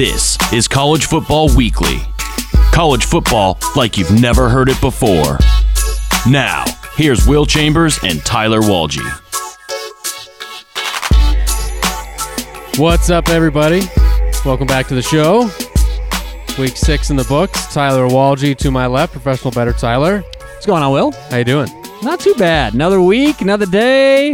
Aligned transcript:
This 0.00 0.38
is 0.50 0.66
College 0.66 1.04
Football 1.04 1.54
Weekly. 1.54 1.98
College 2.72 3.04
football 3.04 3.58
like 3.76 3.98
you've 3.98 4.18
never 4.18 4.48
heard 4.48 4.70
it 4.70 4.80
before. 4.80 5.38
Now, 6.26 6.64
here's 6.94 7.28
Will 7.28 7.44
Chambers 7.44 7.98
and 8.02 8.24
Tyler 8.24 8.62
Walgie. 8.62 9.06
What's 12.78 13.10
up, 13.10 13.28
everybody? 13.28 13.82
Welcome 14.42 14.66
back 14.66 14.86
to 14.86 14.94
the 14.94 15.02
show. 15.02 15.50
Week 16.58 16.78
six 16.78 17.10
in 17.10 17.16
the 17.16 17.24
books. 17.24 17.70
Tyler 17.70 18.08
Walgie 18.08 18.56
to 18.56 18.70
my 18.70 18.86
left, 18.86 19.12
professional 19.12 19.50
better 19.50 19.74
Tyler. 19.74 20.22
What's 20.38 20.64
going 20.64 20.82
on, 20.82 20.92
Will? 20.92 21.12
How 21.28 21.36
you 21.36 21.44
doing? 21.44 21.68
Not 22.02 22.20
too 22.20 22.34
bad. 22.38 22.72
Another 22.72 23.02
week, 23.02 23.42
another 23.42 23.66
day, 23.66 24.32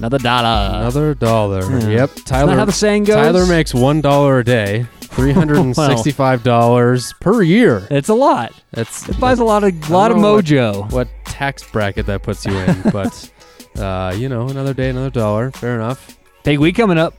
another 0.00 0.18
dollar. 0.18 0.80
Another 0.80 1.14
dollar. 1.14 1.62
Yeah. 1.78 1.88
Yep. 1.88 2.10
Tyler. 2.24 2.50
that 2.50 2.58
how 2.58 2.64
the 2.64 2.72
saying 2.72 3.04
goes? 3.04 3.14
Tyler 3.14 3.46
makes 3.46 3.72
one 3.72 4.00
dollar 4.00 4.40
a 4.40 4.44
day. 4.44 4.86
Three 5.14 5.32
hundred 5.32 5.58
and 5.58 5.74
sixty-five 5.76 6.42
dollars 6.42 7.12
per 7.20 7.42
year. 7.42 7.86
It's 7.90 8.08
a 8.08 8.14
lot. 8.14 8.52
That's 8.72 9.08
It 9.08 9.18
buys 9.20 9.38
a 9.38 9.44
lot 9.44 9.62
of 9.64 9.90
lot 9.90 10.10
of 10.10 10.16
don't 10.16 10.22
what- 10.34 10.44
mojo. 10.44 10.90
what 10.92 11.08
tax 11.24 11.68
bracket 11.70 12.06
that 12.06 12.22
puts 12.22 12.44
you 12.44 12.52
in, 12.56 12.82
but 12.92 13.30
uh, 13.78 14.12
you 14.16 14.28
know, 14.28 14.48
another 14.48 14.74
day, 14.74 14.90
another 14.90 15.10
dollar. 15.10 15.50
Fair 15.52 15.76
enough. 15.76 16.18
Big 16.42 16.58
week 16.58 16.76
coming 16.76 16.98
up. 16.98 17.14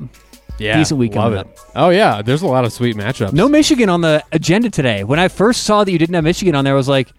Yeah, 0.58 0.78
Decent 0.78 1.00
week 1.00 1.14
coming 1.14 1.40
it. 1.40 1.48
Oh 1.76 1.90
yeah, 1.90 2.22
there's 2.22 2.42
a 2.42 2.48
lot 2.48 2.64
of 2.66 2.72
sweet 2.74 2.96
matchups. 2.96 3.34
No 3.34 3.48
Michigan 3.50 3.90
on 3.90 4.02
the 4.02 4.24
agenda 4.32 4.70
today. 4.70 5.04
When 5.04 5.20
I 5.20 5.28
first 5.28 5.64
saw 5.64 5.84
that 5.84 5.92
you 5.92 5.98
didn't 5.98 6.16
have 6.16 6.24
Michigan 6.24 6.56
on 6.56 6.64
there, 6.64 6.74
I 6.74 6.78
was 6.78 6.88
like, 6.88 7.10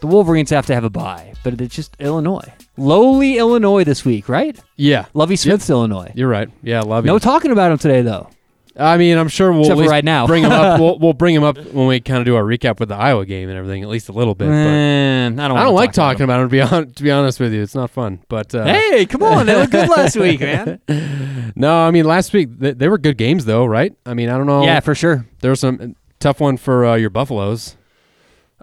the 0.00 0.06
Wolverines 0.08 0.50
have 0.50 0.66
to 0.66 0.74
have 0.74 0.82
a 0.84 0.90
bye. 0.90 1.32
But 1.44 1.60
it's 1.60 1.74
just 1.76 1.94
Illinois. 2.00 2.52
Lowly 2.76 3.38
Illinois 3.38 3.84
this 3.84 4.04
week, 4.04 4.28
right? 4.28 4.58
Yeah, 4.76 5.06
Lovie 5.14 5.36
Smith's 5.36 5.68
Illinois. 5.70 6.10
you're 6.16 6.28
right. 6.28 6.48
Yeah, 6.62 6.80
love 6.80 7.04
you. 7.04 7.12
No 7.12 7.18
talking 7.20 7.50
about 7.52 7.70
him 7.72 7.78
today, 7.78 8.02
though. 8.02 8.28
I 8.76 8.96
mean, 8.96 9.18
I'm 9.18 9.28
sure 9.28 9.52
we'll 9.52 9.60
Except 9.62 9.72
at 9.72 9.76
for 9.76 9.82
least 9.82 9.90
right 9.90 10.04
now. 10.04 10.26
bring 10.26 10.44
him 10.44 10.52
up. 10.52 10.80
We'll, 10.80 10.98
we'll 10.98 11.12
bring 11.12 11.34
him 11.34 11.44
up 11.44 11.58
when 11.58 11.86
we 11.86 12.00
kind 12.00 12.18
of 12.20 12.24
do 12.24 12.36
our 12.36 12.42
recap 12.42 12.80
with 12.80 12.88
the 12.88 12.94
Iowa 12.96 13.26
game 13.26 13.48
and 13.50 13.58
everything, 13.58 13.82
at 13.82 13.88
least 13.90 14.08
a 14.08 14.12
little 14.12 14.34
bit. 14.34 14.46
But 14.48 14.52
Eh, 14.54 15.26
I 15.26 15.28
don't, 15.28 15.40
I 15.40 15.48
wanna 15.48 15.64
don't 15.66 15.74
like 15.74 15.92
talk 15.92 16.12
talking 16.14 16.24
about 16.24 16.40
him. 16.40 16.48
To 16.48 16.86
be 16.86 16.92
to 16.94 17.02
be 17.02 17.10
honest 17.10 17.38
with 17.38 17.52
you, 17.52 17.62
it's 17.62 17.74
not 17.74 17.90
fun. 17.90 18.20
But 18.28 18.54
uh. 18.54 18.64
Hey, 18.64 19.04
come 19.06 19.22
on. 19.22 19.44
They 19.46 19.54
looked 19.54 19.72
good 19.72 19.88
last 19.90 20.16
week, 20.16 20.40
man. 20.40 20.80
no, 21.56 21.80
I 21.82 21.90
mean 21.90 22.06
last 22.06 22.32
week 22.32 22.48
they, 22.58 22.72
they 22.72 22.88
were 22.88 22.98
good 22.98 23.18
games 23.18 23.44
though, 23.44 23.66
right? 23.66 23.94
I 24.06 24.14
mean, 24.14 24.28
I 24.30 24.38
don't 24.38 24.46
know. 24.46 24.64
Yeah, 24.64 24.80
for 24.80 24.94
sure. 24.94 25.26
there 25.40 25.50
was 25.50 25.60
some 25.60 25.94
tough 26.18 26.40
one 26.40 26.56
for 26.56 26.86
uh, 26.86 26.94
your 26.94 27.10
Buffaloes. 27.10 27.76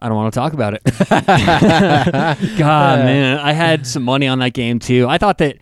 I 0.01 0.07
don't 0.07 0.15
want 0.17 0.33
to 0.33 0.39
talk 0.39 0.53
about 0.53 0.73
it. 0.73 0.81
God, 2.57 2.99
man, 3.05 3.37
I 3.37 3.51
had 3.51 3.85
some 3.85 4.03
money 4.03 4.27
on 4.27 4.39
that 4.39 4.53
game 4.53 4.79
too. 4.79 5.05
I 5.07 5.17
thought 5.17 5.37
that, 5.39 5.57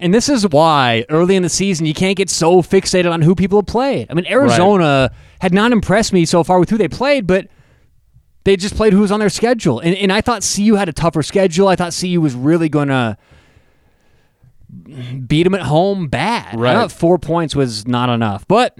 and 0.00 0.12
this 0.14 0.28
is 0.28 0.46
why 0.48 1.04
early 1.08 1.36
in 1.36 1.42
the 1.42 1.48
season 1.48 1.86
you 1.86 1.94
can't 1.94 2.16
get 2.16 2.30
so 2.30 2.62
fixated 2.62 3.10
on 3.10 3.22
who 3.22 3.34
people 3.34 3.58
have 3.58 3.66
played. 3.66 4.06
I 4.10 4.14
mean, 4.14 4.26
Arizona 4.26 5.10
had 5.40 5.52
not 5.54 5.72
impressed 5.72 6.12
me 6.12 6.24
so 6.24 6.42
far 6.44 6.58
with 6.58 6.70
who 6.70 6.78
they 6.78 6.88
played, 6.88 7.26
but 7.26 7.48
they 8.44 8.56
just 8.56 8.76
played 8.76 8.92
who 8.92 9.00
was 9.00 9.10
on 9.10 9.20
their 9.20 9.28
schedule. 9.28 9.80
And, 9.80 9.94
and 9.96 10.12
I 10.12 10.20
thought 10.20 10.48
CU 10.56 10.74
had 10.74 10.88
a 10.88 10.92
tougher 10.92 11.22
schedule. 11.22 11.68
I 11.68 11.76
thought 11.76 11.96
CU 11.98 12.20
was 12.20 12.34
really 12.34 12.68
going 12.68 12.88
to 12.88 13.16
beat 15.26 15.42
them 15.44 15.54
at 15.54 15.62
home 15.62 16.08
bad. 16.08 16.58
Right. 16.58 16.74
I 16.76 16.80
thought 16.80 16.92
four 16.92 17.18
points 17.18 17.54
was 17.56 17.86
not 17.86 18.08
enough, 18.08 18.46
but. 18.48 18.78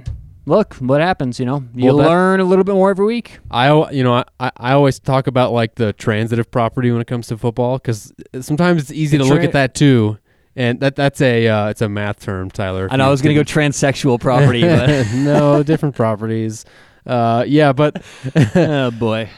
Look 0.48 0.74
what 0.74 1.00
happens, 1.00 1.40
you 1.40 1.46
know. 1.46 1.64
You 1.74 1.86
Well, 1.86 1.96
that- 1.96 2.08
learn 2.08 2.38
a 2.38 2.44
little 2.44 2.62
bit 2.62 2.76
more 2.76 2.90
every 2.90 3.04
week. 3.04 3.40
I, 3.50 3.90
you 3.90 4.04
know, 4.04 4.22
I, 4.38 4.52
I 4.56 4.72
always 4.74 5.00
talk 5.00 5.26
about 5.26 5.50
like 5.50 5.74
the 5.74 5.92
transitive 5.94 6.52
property 6.52 6.92
when 6.92 7.00
it 7.00 7.08
comes 7.08 7.26
to 7.28 7.36
football 7.36 7.78
because 7.78 8.12
sometimes 8.40 8.82
it's 8.82 8.92
easy 8.92 9.18
The 9.18 9.24
to 9.24 9.30
look 9.34 9.42
at 9.42 9.50
that 9.52 9.74
too, 9.74 10.18
and 10.56 10.80
that 10.80 10.96
that's 10.96 11.20
a 11.20 11.46
uh, 11.46 11.68
it's 11.68 11.82
a 11.82 11.88
math 11.88 12.20
term, 12.20 12.50
Tyler. 12.50 12.86
if 12.86 12.92
I 12.92 12.96
know 12.96 13.06
I 13.06 13.10
was 13.10 13.22
going 13.22 13.36
to 13.36 13.44
go 13.44 13.48
transsexual 13.48 14.18
property, 14.18 14.62
but 14.62 15.06
no, 15.14 15.62
different 15.62 15.94
properties. 15.96 16.64
Uh, 17.04 17.44
yeah, 17.46 17.72
but 17.72 18.02
oh 18.56 18.90
boy. 18.90 19.28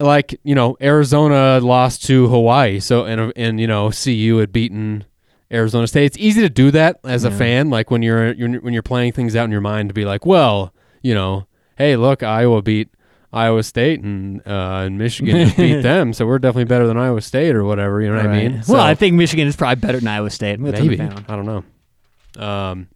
like 0.00 0.40
you 0.42 0.54
know, 0.54 0.76
Arizona 0.80 1.60
lost 1.60 2.04
to 2.06 2.26
Hawaii, 2.28 2.80
so 2.80 3.04
and 3.04 3.32
and 3.36 3.60
you 3.60 3.66
know, 3.66 3.90
CU 3.90 4.38
had 4.38 4.52
beaten 4.52 5.04
Arizona 5.52 5.86
State. 5.86 6.06
It's 6.06 6.18
easy 6.18 6.40
to 6.40 6.48
do 6.48 6.70
that 6.70 6.98
as 7.04 7.24
a 7.24 7.30
fan, 7.30 7.68
like 7.68 7.90
when 7.90 8.02
you're, 8.02 8.32
you're 8.32 8.60
when 8.60 8.72
you're 8.72 8.82
playing 8.82 9.12
things 9.12 9.36
out 9.36 9.44
in 9.44 9.50
your 9.50 9.60
mind 9.60 9.90
to 9.90 9.94
be 9.94 10.06
like, 10.06 10.24
well, 10.24 10.72
you 11.02 11.14
know, 11.14 11.46
hey, 11.76 11.96
look, 11.96 12.22
Iowa 12.22 12.62
beat 12.62 12.88
Iowa 13.32 13.62
State 13.62 14.02
and 14.02 14.40
uh, 14.46 14.82
and 14.84 14.98
Michigan 14.98 15.46
just 15.46 15.56
beat 15.56 15.80
them, 15.82 16.12
so 16.12 16.26
we're 16.26 16.38
definitely 16.38 16.64
better 16.64 16.86
than 16.86 16.98
Iowa 16.98 17.22
State 17.22 17.54
or 17.54 17.64
whatever. 17.64 18.00
You 18.00 18.10
know 18.10 18.16
what 18.16 18.26
I 18.26 18.48
mean? 18.48 18.62
well, 18.68 18.82
I 18.82 18.94
think 18.94 19.14
Michigan 19.14 19.48
is 19.48 19.56
probably 19.56 19.80
better 19.80 19.98
than 19.98 20.08
Iowa 20.08 20.30
State. 20.30 20.54
I'm 20.54 20.64
gonna 20.64 20.76
throw 20.76 20.86
Maybe 20.86 20.96
the 20.96 21.04
fan 21.04 21.12
on. 21.12 21.24
I 21.28 21.36
don't 21.36 21.46
know. 21.46 22.44
Um, 22.44 22.88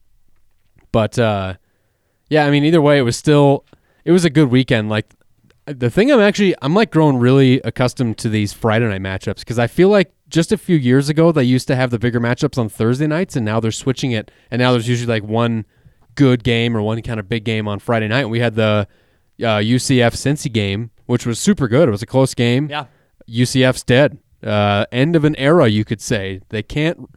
but 0.92 1.18
uh, 1.18 1.54
yeah, 2.28 2.46
I 2.46 2.50
mean, 2.50 2.64
either 2.64 2.82
way, 2.82 2.98
it 2.98 3.02
was 3.02 3.16
still 3.16 3.64
it 4.04 4.12
was 4.12 4.24
a 4.24 4.30
good 4.30 4.50
weekend. 4.50 4.90
Like 4.90 5.06
the 5.64 5.90
thing, 5.90 6.12
I'm 6.12 6.20
actually 6.20 6.54
I'm 6.60 6.74
like 6.74 6.90
growing 6.90 7.16
really 7.16 7.60
accustomed 7.62 8.18
to 8.18 8.28
these 8.28 8.52
Friday 8.52 8.86
night 8.86 9.00
matchups 9.02 9.40
because 9.40 9.58
I 9.58 9.66
feel 9.66 9.88
like 9.88 10.12
just 10.28 10.52
a 10.52 10.58
few 10.58 10.76
years 10.76 11.08
ago 11.08 11.32
they 11.32 11.44
used 11.44 11.66
to 11.68 11.76
have 11.76 11.90
the 11.90 11.98
bigger 11.98 12.20
matchups 12.20 12.58
on 12.58 12.68
Thursday 12.68 13.06
nights, 13.06 13.36
and 13.36 13.44
now 13.44 13.58
they're 13.58 13.70
switching 13.70 14.12
it, 14.12 14.30
and 14.50 14.60
now 14.60 14.72
there's 14.72 14.88
usually 14.88 15.08
like 15.08 15.24
one 15.24 15.64
good 16.14 16.44
game 16.44 16.76
or 16.76 16.82
one 16.82 17.00
kind 17.02 17.20
of 17.20 17.28
big 17.28 17.44
game 17.44 17.68
on 17.68 17.78
Friday 17.78 18.08
night. 18.08 18.20
And 18.20 18.30
we 18.30 18.40
had 18.40 18.54
the 18.54 18.88
uh, 19.40 19.58
UCF 19.58 20.12
Cincy 20.14 20.52
game, 20.52 20.90
which 21.06 21.26
was 21.26 21.38
super 21.38 21.68
good. 21.68 21.88
It 21.88 21.92
was 21.92 22.02
a 22.02 22.06
close 22.06 22.34
game. 22.34 22.68
Yeah. 22.68 22.86
UCF's 23.28 23.82
dead. 23.82 24.18
Uh, 24.42 24.86
end 24.92 25.16
of 25.16 25.24
an 25.24 25.34
era, 25.36 25.68
you 25.68 25.84
could 25.84 26.00
say. 26.00 26.40
They 26.50 26.62
can't 26.62 27.08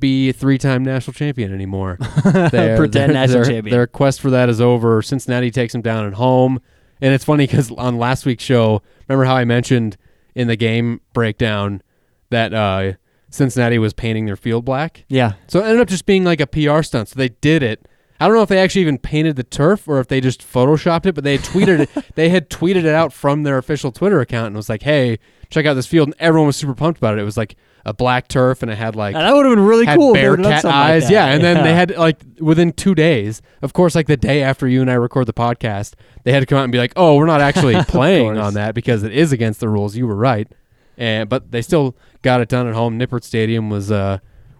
be 0.00 0.28
a 0.30 0.32
three-time 0.32 0.82
national 0.84 1.14
champion 1.14 1.52
anymore. 1.54 1.98
Their- 2.24 2.76
Pretend 2.76 2.92
their- 2.92 3.26
national 3.26 3.44
champion. 3.44 3.70
Their 3.74 3.86
quest 3.86 4.20
for 4.20 4.30
that 4.30 4.48
is 4.48 4.60
over. 4.60 5.00
Cincinnati 5.02 5.50
takes 5.50 5.72
them 5.72 5.82
down 5.82 6.06
at 6.06 6.14
home, 6.14 6.60
and 7.00 7.14
it's 7.14 7.24
funny 7.24 7.46
because 7.46 7.70
on 7.72 7.98
last 7.98 8.26
week's 8.26 8.44
show, 8.44 8.82
remember 9.08 9.24
how 9.24 9.36
I 9.36 9.44
mentioned 9.44 9.96
in 10.34 10.48
the 10.48 10.56
game 10.56 11.00
breakdown 11.12 11.82
that 12.30 12.52
uh, 12.52 12.92
Cincinnati 13.30 13.78
was 13.78 13.92
painting 13.92 14.26
their 14.26 14.36
field 14.36 14.64
black? 14.64 15.04
Yeah. 15.08 15.32
So 15.46 15.60
it 15.60 15.64
ended 15.64 15.80
up 15.80 15.88
just 15.88 16.06
being 16.06 16.24
like 16.24 16.40
a 16.40 16.46
PR 16.46 16.82
stunt. 16.82 17.08
So 17.08 17.14
they 17.16 17.28
did 17.30 17.62
it. 17.62 17.87
I 18.20 18.26
don't 18.26 18.36
know 18.36 18.42
if 18.42 18.48
they 18.48 18.58
actually 18.58 18.82
even 18.82 18.98
painted 18.98 19.36
the 19.36 19.44
turf 19.44 19.86
or 19.86 20.00
if 20.00 20.08
they 20.08 20.20
just 20.20 20.40
photoshopped 20.40 21.06
it, 21.06 21.14
but 21.14 21.22
they 21.24 21.36
had 21.36 21.44
tweeted 21.44 21.80
it. 21.80 21.90
They 22.14 22.30
had 22.30 22.50
tweeted 22.50 22.78
it 22.84 22.86
out 22.94 23.12
from 23.12 23.44
their 23.44 23.58
official 23.58 23.92
Twitter 23.92 24.20
account 24.20 24.48
and 24.48 24.56
was 24.56 24.68
like, 24.68 24.82
"Hey, 24.82 25.18
check 25.50 25.66
out 25.66 25.74
this 25.74 25.86
field." 25.86 26.08
And 26.08 26.16
everyone 26.18 26.48
was 26.48 26.56
super 26.56 26.74
pumped 26.74 26.98
about 26.98 27.16
it. 27.16 27.20
It 27.20 27.24
was 27.24 27.36
like 27.36 27.54
a 27.84 27.94
black 27.94 28.26
turf 28.28 28.60
and 28.60 28.70
it 28.70 28.76
had 28.76 28.96
like 28.96 29.14
Now, 29.14 29.20
that 29.20 29.34
would 29.34 29.46
have 29.46 29.54
been 29.56 29.64
really 29.64 29.86
cool. 29.86 30.12
bear 30.12 30.36
cat 30.36 30.64
like 30.64 30.74
eyes. 30.74 31.02
that. 31.04 31.12
yeah, 31.12 31.26
and 31.26 31.42
then 31.42 31.62
they 31.62 31.72
had 31.74 31.96
like 31.96 32.20
within 32.40 32.72
two 32.72 32.94
days, 32.94 33.40
of 33.62 33.72
course, 33.72 33.94
like 33.94 34.08
the 34.08 34.16
day 34.16 34.42
after 34.42 34.66
you 34.66 34.80
and 34.82 34.90
I 34.90 34.94
record 34.94 35.26
the 35.26 35.32
podcast, 35.32 35.94
they 36.24 36.32
had 36.32 36.40
to 36.40 36.46
come 36.46 36.58
out 36.58 36.64
and 36.64 36.72
be 36.72 36.78
like, 36.78 36.92
"Oh, 36.96 37.14
we're 37.16 37.26
not 37.26 37.40
actually 37.40 37.80
playing 37.88 38.36
on 38.36 38.54
that 38.54 38.74
because 38.74 39.04
it 39.04 39.12
is 39.12 39.30
against 39.32 39.60
the 39.60 39.68
rules." 39.68 39.96
You 39.96 40.08
were 40.08 40.16
right, 40.16 40.48
and 40.96 41.28
but 41.28 41.52
they 41.52 41.62
still 41.62 41.96
got 42.22 42.40
it 42.40 42.48
done 42.48 42.66
at 42.66 42.74
home. 42.74 42.98
Nippert 42.98 43.22
Stadium 43.22 43.70
was 43.70 43.92
uh 43.92 44.18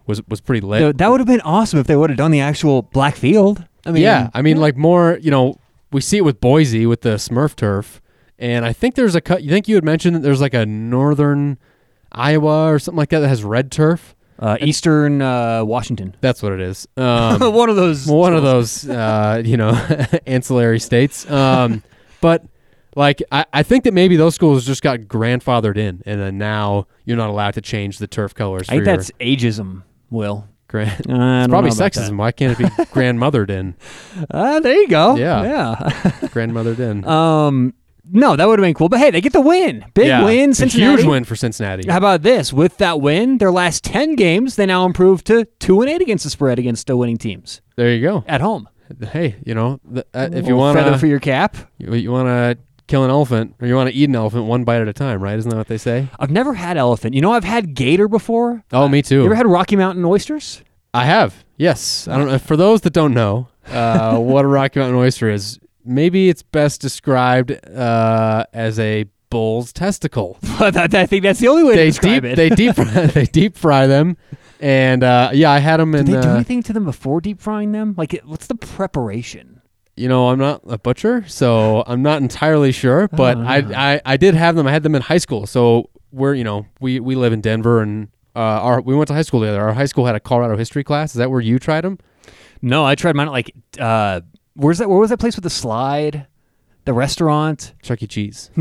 was 0.09 0.21
was 0.27 0.41
pretty 0.41 0.59
lit. 0.59 0.81
Dude, 0.81 0.97
that 0.97 1.09
would 1.09 1.21
have 1.21 1.27
been 1.27 1.41
awesome 1.41 1.79
if 1.79 1.87
they 1.87 1.95
would 1.95 2.09
have 2.09 2.17
done 2.17 2.31
the 2.31 2.41
actual 2.41 2.81
black 2.81 3.15
field. 3.15 3.63
I 3.85 3.91
mean, 3.91 4.01
yeah, 4.03 4.29
I 4.33 4.41
mean, 4.41 4.57
like 4.57 4.75
more, 4.75 5.17
you 5.21 5.31
know, 5.31 5.57
we 5.93 6.01
see 6.01 6.17
it 6.17 6.25
with 6.25 6.41
Boise 6.41 6.85
with 6.85 7.01
the 7.01 7.15
Smurf 7.15 7.55
turf, 7.55 8.01
and 8.37 8.65
I 8.65 8.73
think 8.73 8.95
there's 8.95 9.15
a 9.15 9.21
cut. 9.21 9.41
You 9.43 9.49
think 9.49 9.69
you 9.69 9.75
had 9.75 9.85
mentioned 9.85 10.15
that 10.17 10.19
there's 10.23 10.41
like 10.41 10.53
a 10.53 10.65
northern 10.65 11.57
Iowa 12.11 12.71
or 12.73 12.79
something 12.79 12.97
like 12.97 13.09
that 13.09 13.19
that 13.19 13.29
has 13.29 13.43
red 13.43 13.71
turf. 13.71 14.15
uh, 14.39 14.57
Eastern 14.61 15.21
uh, 15.21 15.63
Washington. 15.63 16.15
That's 16.21 16.41
what 16.43 16.51
it 16.53 16.59
is. 16.61 16.87
Um, 16.97 17.39
One 17.53 17.69
of 17.69 17.75
those. 17.75 18.05
one 18.07 18.33
of 18.35 18.43
those, 18.43 18.87
uh, 18.89 19.41
you 19.45 19.57
know, 19.57 19.71
ancillary 20.25 20.79
states. 20.79 21.29
Um, 21.29 21.83
but 22.21 22.43
like, 22.95 23.21
I, 23.31 23.45
I 23.53 23.63
think 23.63 23.83
that 23.83 23.93
maybe 23.93 24.15
those 24.17 24.35
schools 24.35 24.65
just 24.65 24.81
got 24.81 24.99
grandfathered 25.01 25.77
in, 25.77 26.01
and 26.05 26.19
then 26.19 26.37
now 26.37 26.87
you're 27.05 27.17
not 27.17 27.29
allowed 27.29 27.53
to 27.55 27.61
change 27.61 27.97
the 27.99 28.07
turf 28.07 28.33
colors. 28.33 28.67
I 28.69 28.73
think 28.75 28.85
your 28.87 28.97
that's 28.97 29.11
ageism. 29.19 29.83
Will. 30.09 30.47
grand. 30.67 31.09
Uh, 31.09 31.43
It's 31.43 31.47
probably 31.49 31.71
sexism. 31.71 32.17
Why 32.17 32.31
can't 32.31 32.53
it 32.53 32.57
be 32.57 32.63
grandmothered 32.93 33.49
in? 33.49 33.75
Uh, 34.29 34.59
there 34.59 34.73
you 34.75 34.87
go. 34.87 35.15
Yeah. 35.15 35.43
Yeah. 35.43 35.75
Grandmothered 36.29 36.79
in. 36.79 37.05
um. 37.05 37.73
No, 38.11 38.35
that 38.35 38.47
would 38.47 38.57
have 38.57 38.63
been 38.65 38.73
cool. 38.73 38.89
But 38.89 38.99
hey, 39.01 39.11
they 39.11 39.21
get 39.21 39.33
the 39.33 39.41
win. 39.41 39.85
Big 39.93 40.07
yeah, 40.07 40.23
win. 40.25 40.55
Cincinnati. 40.55 41.03
huge 41.03 41.07
win 41.07 41.25
for 41.25 41.35
Cincinnati. 41.35 41.87
How 41.87 41.97
about 41.97 42.23
this? 42.23 42.51
With 42.51 42.77
that 42.77 42.99
win, 43.01 43.37
their 43.37 43.51
last 43.51 43.83
ten 43.83 44.15
games, 44.15 44.55
they 44.55 44.65
now 44.65 44.85
improve 44.87 45.23
to 45.25 45.45
two 45.59 45.81
and 45.81 45.89
eight 45.91 46.01
against 46.01 46.23
the 46.23 46.31
spread 46.31 46.57
against 46.57 46.87
the 46.87 46.97
winning 46.97 47.17
teams 47.19 47.61
There 47.75 47.93
you 47.93 48.01
go. 48.01 48.23
at 48.27 48.41
home. 48.41 48.67
Hey, 49.11 49.35
you 49.45 49.53
know, 49.53 49.79
the, 49.85 50.03
uh, 50.15 50.27
if 50.31 50.47
you 50.47 50.55
want 50.55 50.75
feather 50.79 50.97
for 50.97 51.05
your 51.05 51.19
cap. 51.19 51.55
you, 51.77 51.93
you 51.93 52.11
want 52.11 52.27
to 52.29 52.57
kill 52.89 53.05
an 53.05 53.09
elephant, 53.09 53.55
or 53.61 53.67
you 53.67 53.75
want 53.75 53.89
to 53.89 53.95
eat 53.95 54.09
an 54.09 54.15
elephant 54.15 54.45
one 54.45 54.63
bite 54.63 54.81
at 54.81 54.87
a 54.87 54.93
time, 54.93 55.21
right? 55.21 55.37
Isn't 55.37 55.49
that 55.51 55.57
what 55.57 55.67
they 55.67 55.77
say? 55.77 56.07
I've 56.19 56.31
never 56.31 56.55
had 56.55 56.75
elephant. 56.75 57.13
You 57.13 57.21
know, 57.21 57.31
I've 57.31 57.43
had 57.43 57.75
gator 57.75 58.07
before. 58.07 58.63
Oh, 58.73 58.87
me 58.89 59.01
too. 59.01 59.19
You 59.19 59.25
ever 59.25 59.35
had 59.35 59.47
Rocky 59.47 59.75
Mountain 59.75 60.03
oysters? 60.03 60.61
I 60.93 61.05
have. 61.05 61.45
Yes. 61.55 62.07
I 62.07 62.17
don't 62.17 62.27
know. 62.27 62.39
For 62.39 62.57
those 62.57 62.81
that 62.81 62.93
don't 62.93 63.13
know, 63.13 63.47
uh, 63.67 64.17
what 64.19 64.43
a 64.43 64.47
Rocky 64.47 64.79
Mountain 64.79 64.97
oyster 64.97 65.29
is, 65.29 65.59
maybe 65.85 66.29
it's 66.29 66.41
best 66.43 66.81
described 66.81 67.51
uh, 67.67 68.45
as 68.53 68.79
a 68.79 69.05
bull's 69.29 69.71
testicle. 69.71 70.37
But 70.59 70.75
I 70.93 71.05
think 71.05 71.23
that's 71.23 71.39
the 71.39 71.47
only 71.47 71.63
way 71.63 71.75
to 71.77 71.85
describe 71.85 72.23
deep 72.23 72.31
it. 72.31 72.35
they 72.35 72.49
deep 72.49 72.75
fry, 72.75 73.05
they 73.05 73.25
deep 73.25 73.55
fry 73.57 73.87
them, 73.87 74.17
and 74.59 75.05
uh, 75.05 75.29
yeah, 75.33 75.51
I 75.51 75.59
had 75.59 75.77
them 75.77 75.95
in. 75.95 76.05
Did 76.05 76.15
they 76.15 76.21
do 76.21 76.27
uh, 76.27 76.35
anything 76.35 76.63
to 76.63 76.73
them 76.73 76.83
before 76.83 77.21
deep 77.21 77.39
frying 77.39 77.71
them? 77.71 77.93
Like, 77.95 78.19
what's 78.25 78.47
the 78.47 78.55
preparation? 78.55 79.58
You 79.99 80.07
know, 80.07 80.29
I'm 80.29 80.39
not 80.39 80.61
a 80.67 80.77
butcher, 80.77 81.25
so 81.27 81.83
I'm 81.85 82.01
not 82.01 82.21
entirely 82.21 82.71
sure. 82.71 83.07
But 83.09 83.37
Ah. 83.37 83.45
I, 83.47 83.57
I 83.95 84.01
I 84.05 84.17
did 84.17 84.33
have 84.35 84.55
them. 84.55 84.65
I 84.67 84.71
had 84.71 84.83
them 84.83 84.95
in 84.95 85.01
high 85.01 85.17
school. 85.17 85.45
So 85.45 85.89
we're 86.11 86.33
you 86.33 86.43
know 86.43 86.65
we 86.79 86.99
we 86.99 87.15
live 87.15 87.33
in 87.33 87.41
Denver 87.41 87.81
and 87.81 88.07
uh, 88.35 88.39
our 88.39 88.81
we 88.81 88.95
went 88.95 89.07
to 89.09 89.13
high 89.13 89.21
school 89.23 89.41
together. 89.41 89.61
Our 89.61 89.73
high 89.73 89.85
school 89.85 90.05
had 90.05 90.15
a 90.15 90.19
Colorado 90.19 90.55
history 90.57 90.83
class. 90.83 91.11
Is 91.11 91.17
that 91.19 91.29
where 91.29 91.41
you 91.41 91.59
tried 91.59 91.81
them? 91.83 91.97
No, 92.61 92.85
I 92.85 92.95
tried 92.95 93.15
mine 93.15 93.27
at 93.27 93.31
like 93.33 93.53
uh 93.79 94.21
where's 94.55 94.77
that 94.79 94.89
where 94.89 94.97
was 94.99 95.09
that 95.09 95.19
place 95.19 95.35
with 95.35 95.43
the 95.43 95.49
slide? 95.49 96.27
The 96.85 96.93
restaurant? 96.93 97.73
Chuck 97.83 98.01
E. 98.01 98.07
Cheese. 98.07 98.49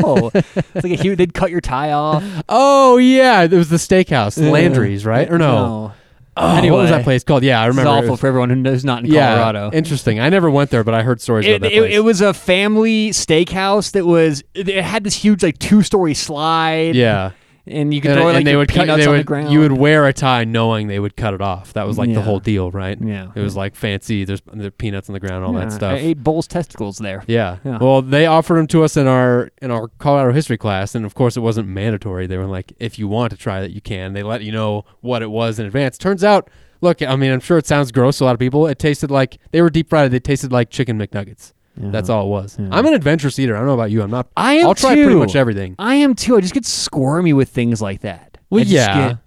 Oh, 0.00 0.30
it's 0.34 0.74
like 0.76 0.84
a 0.84 1.02
huge 1.02 1.18
they'd 1.18 1.34
cut 1.34 1.50
your 1.50 1.60
tie 1.60 1.90
off. 1.92 2.22
oh 2.48 2.96
yeah, 2.98 3.42
it 3.42 3.50
was 3.52 3.68
the 3.68 3.76
steakhouse, 3.76 4.38
Landry's, 4.40 5.04
right? 5.04 5.28
Or 5.30 5.36
no? 5.38 5.92
Oh, 6.40 6.56
Anyway. 6.56 6.76
what 6.76 6.82
was 6.82 6.90
that 6.90 7.04
place 7.04 7.24
called? 7.24 7.42
Yeah, 7.42 7.60
I 7.60 7.66
It's 7.66 7.76
remember. 7.76 7.90
It 7.90 7.98
awful 7.98 8.10
was- 8.12 8.20
for 8.20 8.26
everyone 8.26 8.50
who 8.50 8.62
who's 8.70 8.84
not 8.84 9.04
in 9.04 9.10
yeah, 9.10 9.34
Colorado. 9.34 9.70
interesting. 9.72 10.20
I 10.20 10.28
never 10.28 10.50
went 10.50 10.70
there, 10.70 10.84
but 10.84 10.94
I 10.94 11.02
heard 11.02 11.20
stories 11.20 11.46
It, 11.46 11.50
about 11.56 11.62
that 11.62 11.72
it, 11.76 11.78
place. 11.80 11.94
it 11.96 12.00
was 12.00 12.20
a 12.20 12.32
family 12.34 13.10
steakhouse 13.10 13.92
that 13.92 14.06
was 14.06 14.42
it 14.54 14.68
had 14.82 15.04
this 15.04 15.14
huge 15.14 15.42
like 15.42 15.58
two 15.58 15.82
story 15.82 16.14
slide. 16.14 16.94
yeah. 16.94 17.30
And 17.70 17.92
you 17.94 18.00
could 18.00 18.12
and, 18.12 18.18
throw 18.20 18.28
and 18.28 18.36
like 18.36 18.44
they 18.44 18.56
would 18.56 18.68
cut. 18.68 18.82
peanuts 18.82 19.00
They 19.02 19.06
on 19.06 19.12
would. 19.12 19.20
the 19.20 19.24
ground. 19.24 19.52
You 19.52 19.60
would 19.60 19.72
wear 19.72 20.06
a 20.06 20.12
tie 20.12 20.44
knowing 20.44 20.88
they 20.88 20.98
would 20.98 21.16
cut 21.16 21.34
it 21.34 21.40
off. 21.40 21.72
That 21.74 21.86
was 21.86 21.98
like 21.98 22.12
the 22.12 22.22
whole 22.22 22.40
deal, 22.40 22.70
right? 22.70 22.98
Yeah. 23.00 23.28
It 23.34 23.40
was 23.40 23.56
like 23.56 23.74
fancy. 23.76 24.24
There's 24.24 24.42
the 24.52 24.70
peanuts 24.70 25.08
on 25.08 25.12
the 25.14 25.20
ground, 25.20 25.44
all 25.44 25.52
Yeah, 25.52 25.60
that 25.66 25.72
stuff. 25.72 25.92
I 25.94 25.96
ate 25.98 26.22
Bull's 26.24 26.46
testicles 26.46 26.98
there. 26.98 27.24
yeah. 27.26 27.58
Yeah. 27.64 27.78
Well, 27.78 28.02
they 28.02 28.26
offered 28.26 28.56
them 28.58 28.66
to 28.68 28.82
us 28.84 28.96
in 28.96 29.06
our 29.06 29.50
in 29.62 29.70
our 29.70 29.88
Colorado 29.98 30.32
history 30.32 30.58
class, 30.58 30.94
and 30.94 31.04
of 31.04 31.14
course, 31.14 31.36
it 31.36 31.40
wasn't 31.40 31.68
mandatory. 31.68 32.26
They 32.26 32.36
were 32.38 32.46
like, 32.46 32.72
if 32.78 32.98
you 32.98 33.08
want 33.08 33.30
to 33.32 33.36
try 33.36 33.60
that, 33.60 33.70
you 33.72 33.80
can. 33.80 34.12
They 34.12 34.22
let 34.22 34.42
you 34.42 34.52
know 34.52 34.84
what 35.00 35.22
it 35.22 35.30
was 35.30 35.58
in 35.58 35.66
advance. 35.66 35.98
Turns 35.98 36.22
out, 36.24 36.48
look, 36.80 37.02
I 37.02 37.16
mean, 37.16 37.32
I'm 37.32 37.40
sure 37.40 37.58
it 37.58 37.66
sounds 37.66 37.92
gross 37.92 38.18
to 38.18 38.24
a 38.24 38.26
lot 38.26 38.32
of 38.32 38.38
people. 38.38 38.66
It 38.66 38.78
tasted 38.78 39.10
like 39.10 39.38
they 39.50 39.60
were 39.62 39.70
deep 39.70 39.88
fried. 39.90 40.10
They 40.10 40.20
tasted 40.20 40.52
like 40.52 40.70
chicken 40.70 40.98
McNuggets. 40.98 41.52
That's 41.80 42.08
all 42.08 42.26
it 42.26 42.28
was. 42.28 42.58
I'm 42.58 42.84
an 42.86 42.92
adventurous 42.94 43.38
eater. 43.38 43.54
I 43.54 43.58
don't 43.60 43.68
know 43.68 43.74
about 43.74 43.90
you. 43.90 44.02
I'm 44.02 44.10
not. 44.10 44.28
I 44.36 44.54
am 44.54 44.66
I'll 44.66 44.74
try 44.74 44.94
too. 44.96 45.04
pretty 45.04 45.18
much 45.18 45.36
everything. 45.36 45.76
I 45.78 45.94
am 45.96 46.14
too. 46.14 46.36
I 46.36 46.40
just 46.40 46.54
get 46.54 46.66
squirmy 46.66 47.32
with 47.32 47.48
things 47.48 47.80
like 47.80 48.00
that. 48.00 48.38
Well, 48.50 48.60
I 48.60 48.64
just 48.64 48.72
yeah. 48.74 49.08
get- 49.08 49.18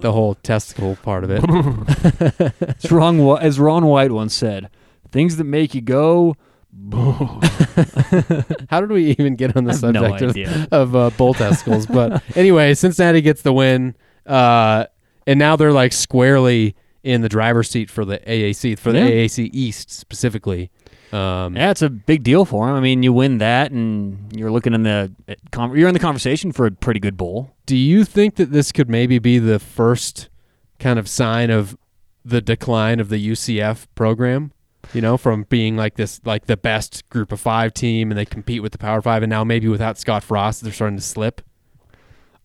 The 0.00 0.12
whole 0.12 0.36
testicle 0.36 0.96
part 1.02 1.24
of 1.24 1.30
it. 1.32 1.42
It's 2.82 2.90
wrong. 2.92 3.20
As 3.38 3.58
Ron 3.58 3.86
White 3.86 4.12
once 4.12 4.32
said, 4.34 4.70
"Things 5.10 5.36
that 5.38 5.44
make 5.44 5.74
you 5.74 5.80
go." 5.80 6.36
How 8.70 8.80
did 8.80 8.90
we 8.90 9.10
even 9.18 9.34
get 9.36 9.56
on 9.56 9.64
the 9.64 9.72
have 9.72 9.82
no 9.92 10.16
subject 10.18 10.48
of, 10.72 10.72
of 10.72 10.96
uh, 10.96 11.10
bull 11.16 11.34
testicles? 11.34 11.86
but 11.86 12.22
anyway, 12.36 12.74
Cincinnati 12.74 13.20
gets 13.20 13.42
the 13.42 13.52
win, 13.52 13.96
uh, 14.26 14.86
and 15.26 15.38
now 15.38 15.56
they're 15.56 15.72
like 15.72 15.92
squarely 15.92 16.76
in 17.02 17.22
the 17.22 17.28
driver's 17.28 17.68
seat 17.70 17.90
for 17.90 18.04
the 18.04 18.18
AAC 18.18 18.78
for 18.78 18.92
the 18.92 18.98
Yeah. 19.00 19.06
AAC 19.26 19.50
East 19.52 19.90
specifically. 19.90 20.70
Um, 21.12 21.56
Yeah, 21.56 21.70
it's 21.70 21.82
a 21.82 21.90
big 21.90 22.22
deal 22.22 22.44
for 22.44 22.68
him. 22.68 22.74
I 22.76 22.80
mean, 22.80 23.02
you 23.02 23.12
win 23.12 23.38
that, 23.38 23.72
and 23.72 24.34
you're 24.36 24.50
looking 24.50 24.74
in 24.74 24.82
the 24.84 25.12
uh, 25.28 25.72
you're 25.72 25.88
in 25.88 25.94
the 25.94 26.00
conversation 26.00 26.52
for 26.52 26.66
a 26.66 26.70
pretty 26.70 27.00
good 27.00 27.16
bowl. 27.16 27.50
Do 27.66 27.76
you 27.76 28.04
think 28.04 28.36
that 28.36 28.52
this 28.52 28.72
could 28.72 28.88
maybe 28.88 29.18
be 29.18 29.38
the 29.38 29.58
first 29.58 30.28
kind 30.78 30.98
of 30.98 31.08
sign 31.08 31.50
of 31.50 31.76
the 32.24 32.40
decline 32.40 33.00
of 33.00 33.08
the 33.08 33.30
UCF 33.30 33.86
program? 33.94 34.52
You 34.94 35.00
know, 35.00 35.16
from 35.16 35.44
being 35.48 35.76
like 35.76 35.96
this, 35.96 36.20
like 36.24 36.46
the 36.46 36.56
best 36.56 37.08
group 37.10 37.32
of 37.32 37.40
five 37.40 37.74
team, 37.74 38.10
and 38.10 38.18
they 38.18 38.24
compete 38.24 38.62
with 38.62 38.72
the 38.72 38.78
Power 38.78 39.02
Five, 39.02 39.22
and 39.22 39.30
now 39.30 39.44
maybe 39.44 39.68
without 39.68 39.98
Scott 39.98 40.24
Frost, 40.24 40.62
they're 40.62 40.72
starting 40.72 40.96
to 40.96 41.02
slip. 41.02 41.42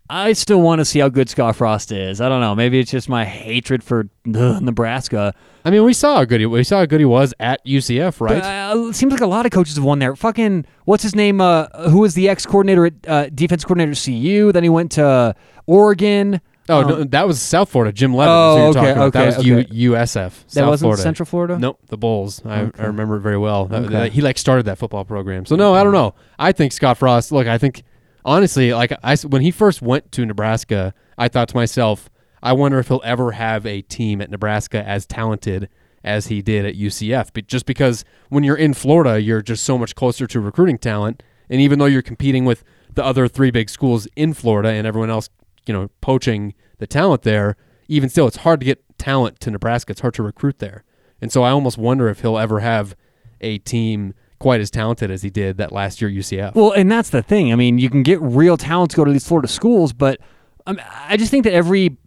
I 0.10 0.34
still 0.34 0.62
want 0.62 0.80
to 0.80 0.86
see 0.86 1.00
how 1.00 1.10
good 1.10 1.30
Scott 1.30 1.56
Frost 1.56 1.92
is. 1.92 2.22
I 2.22 2.30
don't 2.30 2.40
know. 2.42 2.54
Maybe 2.54 2.80
it's 2.80 2.92
just 2.92 3.10
my 3.10 3.26
hatred 3.26 3.84
for 3.84 4.08
ugh, 4.36 4.62
Nebraska. 4.62 5.34
I 5.64 5.72
mean, 5.72 5.84
we 5.84 5.94
saw 5.94 6.18
how 6.18 6.26
good 6.26 6.40
he 6.42 6.46
we 6.46 6.64
saw 6.64 6.78
how 6.80 6.86
good 6.86 7.00
he 7.00 7.06
was 7.06 7.34
at 7.40 7.66
UCF, 7.66 8.22
right? 8.22 8.40
But, 8.42 8.78
uh, 8.78 8.88
it 8.90 8.94
seems 8.96 9.12
like 9.12 9.22
a 9.22 9.26
lot 9.28 9.48
of 9.48 9.52
coaches 9.52 9.76
have 9.78 9.84
won 9.84 9.98
there. 9.98 10.16
Fucking 10.16 10.66
what's 10.86 11.02
his 11.02 11.16
name? 11.16 11.42
Uh, 11.42 11.68
who 11.90 12.00
was 12.02 12.14
the 12.14 12.30
ex 12.30 12.46
coordinator 12.46 12.86
at 12.86 12.94
uh, 13.08 13.30
defense 13.30 13.64
coordinator 13.64 13.94
at 13.94 13.98
CU? 14.06 14.52
Then 14.52 14.62
he 14.62 14.70
went 14.70 14.92
to 14.94 15.36
Oregon. 15.66 16.40
oh, 16.70 16.82
Um, 16.82 16.88
no, 16.88 17.04
that 17.06 17.26
was 17.28 17.42
South 17.42 17.70
Florida. 17.70 17.92
Jim 17.92 18.14
Leavitt. 18.14 18.30
Oh, 18.32 18.68
okay, 18.68 18.74
talking 18.74 18.92
about. 18.92 19.08
okay, 19.08 19.20
That 19.32 19.38
was 19.38 19.46
U- 19.48 19.58
okay. 19.60 19.70
USF. 19.76 20.14
that 20.14 20.52
South 20.52 20.68
wasn't 20.70 20.86
Florida. 20.86 21.02
Central 21.02 21.26
Florida. 21.26 21.58
Nope, 21.58 21.80
the 21.88 21.98
Bulls. 21.98 22.44
I, 22.46 22.62
Okay. 22.62 22.84
I 22.84 22.86
remember 22.86 23.18
it 23.18 23.22
very 23.22 23.38
well. 23.40 23.66
That- 23.66 23.90
that- 23.90 24.12
he 24.12 24.22
like 24.22 24.38
started 24.38 24.68
that 24.68 24.78
football 24.78 25.04
program. 25.04 25.48
So 25.48 25.56
no, 25.56 25.74
I 25.74 25.84
don't 25.84 25.94
know. 25.94 26.14
I 26.38 26.52
think 26.52 26.74
Scott 26.74 26.98
Frost. 27.00 27.32
Look, 27.32 27.48
I 27.48 27.58
think 27.58 27.82
honestly, 28.26 28.74
like 28.74 28.92
I 29.04 29.16
when 29.16 29.42
he 29.42 29.52
first 29.52 29.82
went 29.82 30.12
to 30.14 30.26
Nebraska, 30.26 30.94
I 31.18 31.30
thought 31.30 31.48
to 31.50 31.56
myself, 31.56 32.10
I 32.44 32.52
wonder 32.52 32.80
if 32.80 32.90
he'll 32.90 33.02
ever 33.06 33.32
have 33.32 33.66
a 33.66 33.82
team 33.84 34.22
at 34.22 34.30
Nebraska 34.30 34.86
as 34.86 35.06
talented 35.06 35.70
as 36.04 36.28
he 36.28 36.42
did 36.42 36.66
at 36.66 36.76
UCF. 36.76 37.30
But 37.34 37.48
just 37.48 37.66
because 37.66 38.04
when 38.30 38.44
you're 38.44 38.58
in 38.58 38.74
Florida, 38.74 39.22
you're 39.22 39.42
just 39.42 39.64
so 39.64 39.78
much 39.78 39.96
closer 39.96 40.28
to 40.28 40.40
recruiting 40.40 40.78
talent, 40.78 41.24
and 41.50 41.62
even 41.62 41.80
though 41.80 41.86
you're 41.86 42.02
competing 42.02 42.44
with 42.44 42.64
the 42.94 43.04
other 43.06 43.28
three 43.28 43.52
big 43.52 43.70
schools 43.70 44.08
in 44.16 44.34
Florida 44.34 44.70
and 44.70 44.86
everyone 44.86 45.10
else, 45.10 45.30
you 45.66 45.74
know, 45.74 45.90
poaching 46.02 46.54
the 46.80 46.88
talent 46.88 47.22
there, 47.22 47.56
even 47.88 48.10
still, 48.10 48.28
it's 48.28 48.38
hard 48.38 48.60
to 48.60 48.66
get 48.66 48.84
talent 48.98 49.40
to 49.42 49.52
Nebraska. 49.52 49.92
It's 49.92 50.02
hard 50.02 50.14
to 50.16 50.24
recruit 50.24 50.60
there. 50.60 50.84
And 51.22 51.32
so 51.32 51.44
I 51.44 51.52
almost 51.52 51.78
wonder 51.78 52.10
if 52.10 52.22
he'll 52.22 52.38
ever 52.38 52.60
have 52.60 52.96
a 53.42 53.58
team 53.60 54.14
quite 54.46 54.62
as 54.62 54.70
talented 54.70 55.10
as 55.10 55.24
he 55.24 55.32
did 55.32 55.58
that 55.58 55.72
last 55.72 56.00
year 56.00 56.08
at 56.08 56.16
UCF. 56.16 56.54
Well, 56.54 56.72
and 56.72 56.92
that's 56.92 57.10
the 57.10 57.24
thing. 57.24 57.52
I 57.52 57.56
mean, 57.56 57.80
you 57.80 57.90
can 57.90 58.04
get 58.04 58.22
real 58.22 58.58
talent 58.58 58.92
to 58.92 58.98
go 58.98 59.04
to 59.04 59.12
these 59.12 59.28
Florida 59.28 59.48
schools, 59.48 59.92
but 59.92 60.20
um, 60.68 60.80
I 61.08 61.18
just 61.18 61.32
think 61.32 61.46
that 61.46 61.54
every 61.54 61.98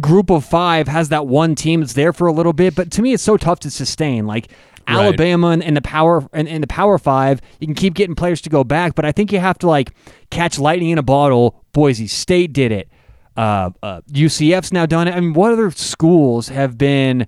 group 0.00 0.30
of 0.30 0.46
five 0.46 0.88
has 0.88 1.10
that 1.10 1.26
one 1.26 1.54
team 1.54 1.80
that's 1.80 1.92
there 1.92 2.14
for 2.14 2.26
a 2.26 2.32
little 2.32 2.54
bit. 2.54 2.74
But 2.74 2.90
to 2.92 3.02
me, 3.02 3.12
it's 3.12 3.22
so 3.22 3.36
tough 3.36 3.60
to 3.60 3.70
sustain. 3.70 4.26
Like 4.26 4.50
Right. 4.88 4.96
Alabama 4.96 5.48
and, 5.48 5.62
and 5.62 5.76
the 5.76 5.82
power 5.82 6.26
and, 6.32 6.48
and 6.48 6.62
the 6.62 6.66
Power 6.68 6.96
Five, 6.96 7.42
you 7.60 7.66
can 7.66 7.74
keep 7.74 7.92
getting 7.92 8.14
players 8.14 8.40
to 8.42 8.50
go 8.50 8.64
back, 8.64 8.94
but 8.94 9.04
I 9.04 9.12
think 9.12 9.30
you 9.30 9.38
have 9.38 9.58
to 9.58 9.66
like 9.66 9.90
catch 10.30 10.58
lightning 10.58 10.88
in 10.88 10.96
a 10.96 11.02
bottle. 11.02 11.62
Boise 11.72 12.06
State 12.06 12.54
did 12.54 12.72
it. 12.72 12.88
Uh, 13.36 13.70
uh, 13.82 14.00
UCF's 14.10 14.72
now 14.72 14.86
done 14.86 15.06
it. 15.06 15.14
I 15.14 15.20
mean, 15.20 15.34
what 15.34 15.52
other 15.52 15.70
schools 15.70 16.48
have 16.48 16.78
been 16.78 17.26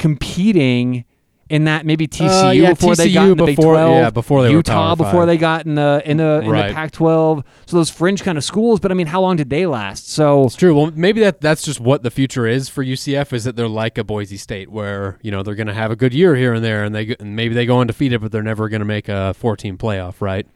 competing? 0.00 1.04
In 1.52 1.64
that 1.64 1.84
maybe 1.84 2.08
TCU 2.08 2.48
Uh, 2.48 2.50
yeah, 2.52 2.70
before 2.70 2.96
they 2.96 3.12
got 3.12 3.28
in 3.28 3.36
the 3.36 3.44
Big 3.44 3.56
12, 3.56 3.90
yeah, 3.90 4.08
before 4.08 4.42
they 4.42 4.50
Utah 4.50 4.94
before 4.94 5.26
they 5.26 5.36
got 5.36 5.66
in 5.66 5.74
the 5.74 6.02
in 6.06 6.16
the 6.16 6.40
in 6.42 6.48
Right. 6.50 6.68
the 6.68 6.74
Pac-12. 6.74 7.44
So 7.66 7.76
those 7.76 7.90
fringe 7.90 8.22
kind 8.22 8.38
of 8.38 8.44
schools, 8.44 8.80
but 8.80 8.90
I 8.90 8.94
mean, 8.94 9.06
how 9.06 9.20
long 9.20 9.36
did 9.36 9.50
they 9.50 9.66
last? 9.66 10.10
So 10.10 10.44
It's 10.44 10.56
true. 10.56 10.74
Well, 10.74 10.90
maybe 10.94 11.20
that 11.20 11.42
that's 11.42 11.62
just 11.62 11.78
what 11.78 12.02
the 12.02 12.10
future 12.10 12.46
is 12.46 12.70
for 12.70 12.82
UCF 12.82 13.34
is 13.34 13.44
that 13.44 13.54
they're 13.54 13.68
like 13.68 13.98
a 13.98 14.04
Boise 14.04 14.38
State 14.38 14.70
where, 14.70 15.18
you 15.20 15.30
know, 15.30 15.42
they're 15.42 15.54
going 15.54 15.66
to 15.66 15.74
have 15.74 15.90
a 15.90 15.96
good 15.96 16.14
year 16.14 16.36
here 16.36 16.54
and 16.54 16.64
there 16.64 16.84
and 16.84 16.94
they 16.94 17.14
and 17.20 17.36
maybe 17.36 17.54
they 17.54 17.66
go 17.66 17.80
undefeated 17.80 18.22
but 18.22 18.32
they're 18.32 18.42
never 18.42 18.70
going 18.70 18.80
to 18.80 18.86
make 18.86 19.10
a 19.10 19.34
14 19.34 19.76
playoff, 19.76 20.22
right? 20.22 20.46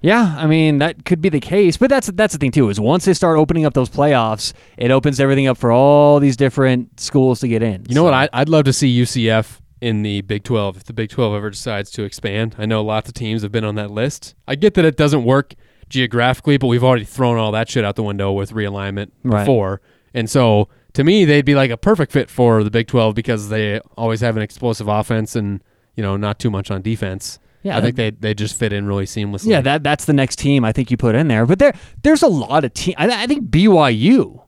yeah, 0.00 0.36
I 0.38 0.46
mean 0.46 0.78
that 0.78 1.04
could 1.04 1.20
be 1.20 1.28
the 1.28 1.40
case. 1.40 1.76
But 1.76 1.90
that's 1.90 2.06
that's 2.14 2.32
the 2.32 2.38
thing 2.38 2.52
too 2.52 2.70
is 2.70 2.80
once 2.80 3.04
they 3.04 3.12
start 3.14 3.36
opening 3.38 3.66
up 3.66 3.74
those 3.74 3.90
playoffs, 3.90 4.54
it 4.78 4.90
opens 4.90 5.20
everything 5.20 5.48
up 5.48 5.58
for 5.58 5.70
all 5.70 6.18
these 6.18 6.36
different 6.36 6.98
schools 6.98 7.40
to 7.40 7.48
get 7.48 7.62
in. 7.62 7.84
You 7.88 7.94
know 7.94 8.04
what? 8.04 8.14
I, 8.14 8.28
I'd 8.32 8.48
love 8.48 8.64
to 8.64 8.72
see 8.72 9.02
UCF 9.02 9.60
in 9.80 10.02
the 10.02 10.22
Big 10.22 10.42
12 10.44 10.78
if 10.78 10.84
the 10.84 10.92
Big 10.92 11.10
12 11.10 11.34
ever 11.34 11.50
decides 11.50 11.90
to 11.92 12.02
expand. 12.04 12.56
I 12.58 12.66
know 12.66 12.82
lots 12.82 13.08
of 13.08 13.14
teams 13.14 13.42
have 13.42 13.52
been 13.52 13.64
on 13.64 13.74
that 13.74 13.90
list. 13.90 14.34
I 14.48 14.54
get 14.54 14.74
that 14.74 14.84
it 14.84 14.96
doesn't 14.96 15.24
work 15.24 15.54
geographically, 15.88 16.56
but 16.56 16.66
we've 16.66 16.82
already 16.84 17.04
thrown 17.04 17.36
all 17.38 17.52
that 17.52 17.68
shit 17.68 17.84
out 17.84 17.96
the 17.96 18.02
window 18.02 18.32
with 18.32 18.52
realignment 18.52 19.10
Right. 19.22 19.40
before. 19.40 19.80
And 20.14 20.28
so 20.30 20.68
to 20.94 21.04
me, 21.04 21.24
they'd 21.24 21.44
be 21.44 21.54
like 21.54 21.70
a 21.70 21.76
perfect 21.76 22.10
fit 22.12 22.30
for 22.30 22.64
the 22.64 22.70
Big 22.70 22.86
12 22.86 23.14
because 23.14 23.48
they 23.50 23.80
always 23.96 24.20
have 24.20 24.36
an 24.36 24.42
explosive 24.42 24.88
offense 24.88 25.36
and, 25.36 25.62
you 25.94 26.02
know, 26.02 26.16
not 26.16 26.38
too 26.38 26.50
much 26.50 26.70
on 26.70 26.80
defense. 26.82 27.38
Yeah, 27.62 27.76
I 27.78 27.80
think 27.80 27.96
they 27.96 28.10
they 28.12 28.32
just 28.32 28.56
fit 28.56 28.72
in 28.72 28.86
really 28.86 29.06
seamlessly. 29.06 29.48
Yeah, 29.48 29.60
that 29.62 29.82
that's 29.82 30.04
the 30.04 30.12
next 30.12 30.36
team 30.38 30.64
I 30.64 30.70
think 30.70 30.90
you 30.92 30.96
put 30.96 31.16
in 31.16 31.26
there. 31.26 31.44
But 31.46 31.58
there 31.58 31.74
there's 32.02 32.22
a 32.22 32.28
lot 32.28 32.64
of 32.64 32.72
team. 32.74 32.94
I, 32.96 33.24
I 33.24 33.26
think 33.26 33.50
BYU 33.50 34.40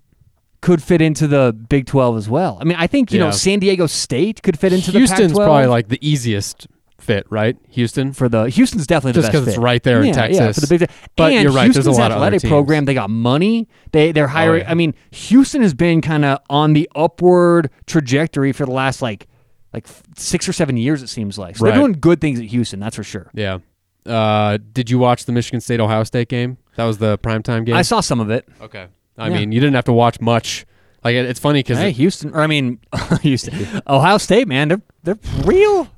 could 0.60 0.82
fit 0.82 1.00
into 1.00 1.26
the 1.28 1.56
Big 1.68 1.86
12 1.86 2.16
as 2.16 2.28
well. 2.28 2.58
I 2.60 2.64
mean, 2.64 2.76
I 2.78 2.86
think 2.86 3.12
you 3.12 3.18
Yeah. 3.20 3.26
know 3.26 3.30
San 3.30 3.58
Diego 3.60 3.86
State 3.86 4.42
could 4.42 4.58
fit 4.58 4.72
into 4.72 4.90
Houston's 4.90 5.32
the 5.32 5.38
Pac-12 5.38 5.44
probably 5.46 5.66
like 5.66 5.88
the 5.88 5.98
easiest 6.06 6.66
fit, 6.98 7.26
right? 7.30 7.56
Houston. 7.70 8.12
for 8.12 8.28
the 8.28 8.44
Houston's 8.50 8.86
definitely 8.86 9.12
Just 9.12 9.28
the 9.32 9.38
best 9.38 9.40
'cause 9.44 9.48
it's 9.48 9.56
fit. 9.56 9.62
right 9.62 9.82
there 9.82 10.00
in 10.00 10.06
yeah, 10.08 10.26
Yeah, 10.26 10.26
Texas. 10.46 10.54
for 10.64 10.66
the 10.66 10.78
big, 10.78 10.90
But 11.16 11.32
and 11.32 11.42
you're 11.44 11.52
right, 11.52 11.72
there's 11.72 11.86
a 11.86 11.90
Houston's 11.90 11.98
lot 11.98 12.10
of 12.10 12.16
athletic 12.16 12.40
teams. 12.42 12.50
program. 12.50 12.84
They 12.86 12.94
got 12.94 13.08
money. 13.08 13.68
They 13.92 14.12
they're 14.12 14.26
hiring. 14.26 14.62
yeah. 14.62 14.70
I 14.70 14.74
mean, 14.74 14.94
Houston 15.12 15.62
has 15.62 15.74
been 15.74 16.00
kind 16.00 16.24
of 16.24 16.38
on 16.50 16.72
the 16.72 16.88
upward 16.94 17.70
trajectory 17.86 18.52
for 18.52 18.66
the 18.66 18.72
last 18.72 19.00
like 19.00 19.26
like 19.72 19.86
six 20.16 20.48
or 20.48 20.52
seven 20.52 20.76
years. 20.76 21.02
It 21.02 21.08
seems 21.08 21.38
like 21.38 21.56
so 21.56 21.64
Right. 21.64 21.70
they're 21.72 21.80
doing 21.80 21.96
good 22.00 22.20
things 22.20 22.40
at 22.40 22.46
Houston. 22.46 22.80
That's 22.80 22.96
for 22.96 23.04
sure. 23.04 23.30
Yeah. 23.32 23.58
Uh, 24.06 24.58
did 24.72 24.90
you 24.90 24.98
watch 24.98 25.24
the 25.26 25.32
Michigan 25.32 25.60
State 25.60 25.80
Ohio 25.80 26.02
State 26.04 26.28
game? 26.28 26.56
That 26.76 26.84
was 26.84 26.98
the 26.98 27.16
primetime 27.18 27.64
game. 27.66 27.74
I 27.74 27.82
saw 27.82 28.00
some 28.00 28.18
of 28.20 28.30
it. 28.30 28.46
Okay. 28.62 28.86
I 29.18 29.28
Yeah. 29.28 29.38
mean, 29.38 29.52
you 29.52 29.60
didn't 29.60 29.74
have 29.74 29.84
to 29.86 29.92
watch 29.92 30.20
much. 30.20 30.64
Like 31.04 31.14
it, 31.14 31.26
it's 31.26 31.40
funny 31.40 31.60
because 31.60 31.78
Hey, 31.78 31.92
Houston, 31.92 32.32
or 32.34 32.40
I 32.40 32.46
mean, 32.46 32.78
Houston, 33.22 33.54
Ohio 33.88 34.18
State, 34.18 34.48
man, 34.48 34.68
they're 34.68 34.82
they're 35.04 35.18
real. 35.44 35.88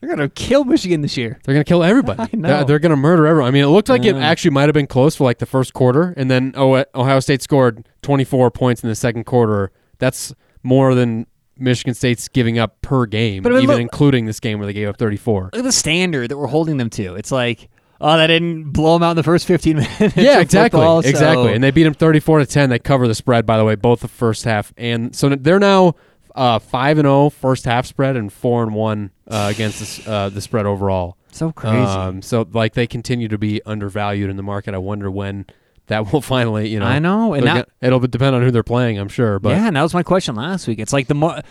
They're 0.00 0.10
gonna 0.10 0.28
kill 0.28 0.64
Michigan 0.64 1.00
this 1.00 1.16
year. 1.16 1.38
they're 1.44 1.54
gonna 1.54 1.64
kill 1.64 1.82
everybody. 1.82 2.22
I 2.32 2.36
know. 2.36 2.48
They're, 2.48 2.64
they're 2.64 2.78
gonna 2.78 2.96
murder 2.96 3.26
everyone. 3.26 3.48
I 3.48 3.50
mean, 3.52 3.64
it 3.64 3.68
looked 3.68 3.88
like 3.88 4.04
it 4.04 4.14
actually 4.16 4.52
might 4.52 4.64
have 4.68 4.74
been 4.74 4.86
close 4.86 5.16
for 5.16 5.24
like 5.24 5.38
the 5.38 5.46
first 5.46 5.74
quarter, 5.74 6.14
and 6.16 6.30
then 6.30 6.52
oh, 6.56 6.84
Ohio 6.94 7.20
State 7.20 7.42
scored 7.42 7.88
24 8.02 8.50
points 8.52 8.82
in 8.82 8.88
the 8.88 8.94
second 8.94 9.24
quarter. 9.24 9.72
That's 9.98 10.32
more 10.62 10.94
than 10.94 11.26
Michigan 11.56 11.94
State's 11.94 12.28
giving 12.28 12.58
up 12.58 12.80
per 12.82 13.06
game, 13.06 13.42
But 13.42 13.50
I 13.50 13.54
mean, 13.56 13.64
even 13.64 13.74
look- 13.76 13.82
including 13.82 14.26
this 14.26 14.38
game 14.38 14.58
where 14.58 14.66
they 14.66 14.72
gave 14.72 14.88
up 14.88 14.96
34. 14.98 15.44
Look 15.46 15.56
at 15.56 15.62
the 15.64 15.72
standard 15.72 16.30
that 16.30 16.36
we're 16.38 16.46
holding 16.46 16.76
them 16.76 16.90
to. 16.90 17.16
It's 17.16 17.32
like, 17.32 17.68
oh, 18.00 18.16
they 18.18 18.26
didn't 18.26 18.70
blow 18.72 18.94
them 18.94 19.02
out 19.02 19.10
in 19.10 19.16
the 19.16 19.22
first 19.22 19.46
15 19.46 19.76
minutes. 20.00 20.16
Yeah, 20.16 20.40
exactly, 20.40 20.78
football, 20.80 21.02
so- 21.02 21.08
exactly. 21.08 21.52
And 21.54 21.62
they 21.64 21.70
beat 21.70 21.84
them 21.84 21.94
34 21.94 22.40
to 22.40 22.46
10. 22.46 22.70
They 22.70 22.78
cover 22.78 23.06
the 23.08 23.14
spread, 23.14 23.44
by 23.46 23.56
the 23.58 23.64
way, 23.64 23.74
both 23.74 24.00
the 24.00 24.08
first 24.08 24.44
half 24.44 24.72
and 24.76 25.14
so 25.14 25.28
they're 25.30 25.58
now 25.58 25.94
uh, 26.34 26.58
five 26.58 26.98
and 26.98 27.06
0 27.06 27.30
first 27.30 27.64
half 27.64 27.86
spread 27.86 28.16
and 28.16 28.32
four 28.32 28.62
and 28.62 28.72
one 28.74 29.10
uh, 29.28 29.48
against 29.52 29.80
this, 29.80 30.06
uh, 30.06 30.28
the 30.28 30.40
spread 30.40 30.66
overall. 30.66 31.16
so 31.32 31.50
crazy. 31.52 31.76
Um, 31.76 32.22
so 32.22 32.46
like 32.52 32.74
they 32.74 32.86
continue 32.86 33.26
to 33.28 33.38
be 33.38 33.60
undervalued 33.66 34.30
in 34.30 34.36
the 34.36 34.42
market. 34.44 34.74
I 34.74 34.78
wonder 34.78 35.10
when 35.10 35.46
that 35.88 36.12
will 36.12 36.20
finally, 36.36 36.68
you 36.68 36.78
know. 36.78 36.86
I 36.86 36.98
know, 37.00 37.32
and 37.34 37.42
it'll, 37.42 37.54
now- 37.54 37.60
get- 37.62 37.68
it'll 37.80 37.98
depend 38.00 38.36
on 38.36 38.42
who 38.42 38.50
they're 38.52 38.62
playing, 38.62 38.98
I'm 38.98 39.08
sure. 39.08 39.38
But 39.40 39.50
yeah, 39.56 39.66
and 39.66 39.74
that 39.76 39.82
was 39.82 39.94
my 39.94 40.02
question 40.04 40.36
last 40.36 40.68
week. 40.68 40.78
It's 40.78 40.92
like 40.92 41.08
the 41.08 41.14
mar- 41.14 41.42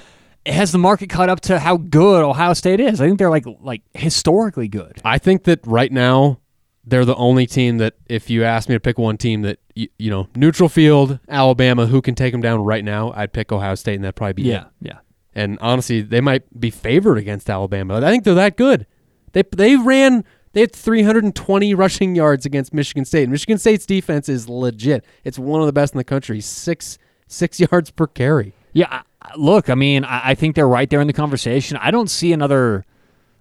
has 0.48 0.72
the 0.72 0.78
market 0.78 1.10
caught 1.10 1.30
up 1.30 1.42
to 1.42 1.60
how 1.60 1.78
good 1.78 2.24
Ohio 2.24 2.54
State 2.54 2.80
is? 2.80 3.02
I 3.02 3.06
think 3.08 3.20
they're 3.20 3.30
like 3.30 3.46
like 3.62 3.82
historically 3.94 4.68
good. 4.68 5.00
I 5.04 5.18
think 5.18 5.44
that 5.44 5.60
right 5.66 5.92
now 5.92 6.40
they're 6.86 7.06
the 7.06 7.16
only 7.16 7.46
team 7.46 7.78
that 7.80 7.96
if 8.08 8.30
you 8.30 8.44
ask 8.44 8.70
me 8.70 8.76
to 8.76 8.80
pick 8.80 8.98
one 8.98 9.18
team 9.18 9.42
that 9.42 9.60
you, 9.76 9.88
you 9.98 10.10
know 10.10 10.28
neutral 10.36 10.70
field 10.70 11.20
Alabama 11.28 11.86
who 11.88 12.02
can 12.02 12.16
take 12.16 12.32
them 12.32 12.42
down 12.42 12.64
right 12.64 12.84
now, 12.84 13.14
I'd 13.16 13.34
pick 13.34 13.52
Ohio 13.52 13.76
State 13.76 13.96
and 13.96 14.04
that'd 14.04 14.16
probably 14.16 14.34
be 14.34 14.50
it. 14.50 14.54
yeah. 14.54 14.66
Yeah. 14.80 14.98
And 15.36 15.60
honestly, 15.62 16.02
they 16.02 16.22
might 16.22 16.60
be 16.60 16.72
favored 16.72 17.18
against 17.20 17.48
Alabama. 17.50 17.98
I 17.98 18.10
think 18.10 18.24
they're 18.24 18.34
that 18.36 18.58
good. 18.58 18.88
They 19.34 19.44
they 19.56 19.76
ran 19.76 20.24
they 20.54 20.62
had 20.62 20.74
320 20.74 21.76
rushing 21.76 22.16
yards 22.16 22.46
against 22.46 22.74
Michigan 22.74 23.06
State. 23.06 23.30
Michigan 23.30 23.60
State's 23.60 23.86
defense 23.86 24.30
is 24.30 24.50
legit. 24.50 25.06
It's 25.24 25.38
one 25.38 25.62
of 25.62 25.68
the 25.68 25.74
best 25.74 25.94
in 25.94 26.00
the 26.00 26.04
country. 26.04 26.42
Six 26.42 26.98
six 27.28 27.60
yards 27.72 27.92
per 27.92 28.08
carry. 28.08 28.54
Yeah, 28.78 29.02
look, 29.36 29.70
I 29.70 29.76
mean, 29.76 30.04
I, 30.06 30.36
think 30.36 30.56
they're 30.56 30.68
right 30.68 30.88
there 30.90 31.02
in 31.02 31.08
the 31.08 31.14
conversation. 31.14 31.78
I 31.78 31.90
don't 31.90 32.10
see 32.10 32.32
another 32.32 32.86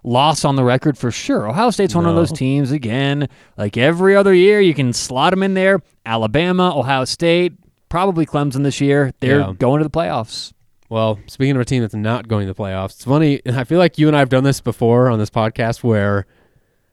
loss 0.02 0.45
on 0.45 0.57
the 0.57 0.64
record 0.64 0.97
for 0.97 1.11
sure. 1.11 1.49
Ohio 1.49 1.71
State's 1.71 1.95
one 1.95 2.07
of 2.07 2.14
those 2.14 2.33
teams 2.33 2.71
again, 2.71 3.28
like 3.59 3.76
every 3.76 4.16
other 4.16 4.33
year. 4.33 4.61
You 4.61 4.73
can 4.73 4.93
slot 4.93 5.33
them 5.33 5.43
in 5.43 5.55
there. 5.55 5.81
Alabama, 6.07 6.73
Ohio 6.75 7.05
State, 7.05 7.52
probably 7.88 8.25
Clemson 8.25 8.62
this 8.62 8.81
year. 8.81 9.12
They're 9.21 9.40
Yeah. 9.40 9.52
going 9.59 9.83
to 9.83 9.85
the 9.85 9.90
playoffs. 9.90 10.52
Well, 10.88 11.19
speaking 11.26 11.57
of 11.57 11.61
a 11.62 11.64
team 11.64 11.83
that's 11.83 11.95
not 11.95 12.28
going 12.28 12.47
to 12.47 12.52
the 12.55 12.59
playoffs, 12.59 12.93
it's 12.95 13.05
funny. 13.05 13.43
I 13.47 13.64
feel 13.64 13.78
like 13.78 13.99
you 13.99 14.07
and 14.07 14.16
I 14.16 14.21
have 14.21 14.28
done 14.28 14.45
this 14.45 14.61
before 14.61 15.11
on 15.11 15.19
this 15.19 15.31
podcast 15.31 15.83
where 15.83 16.25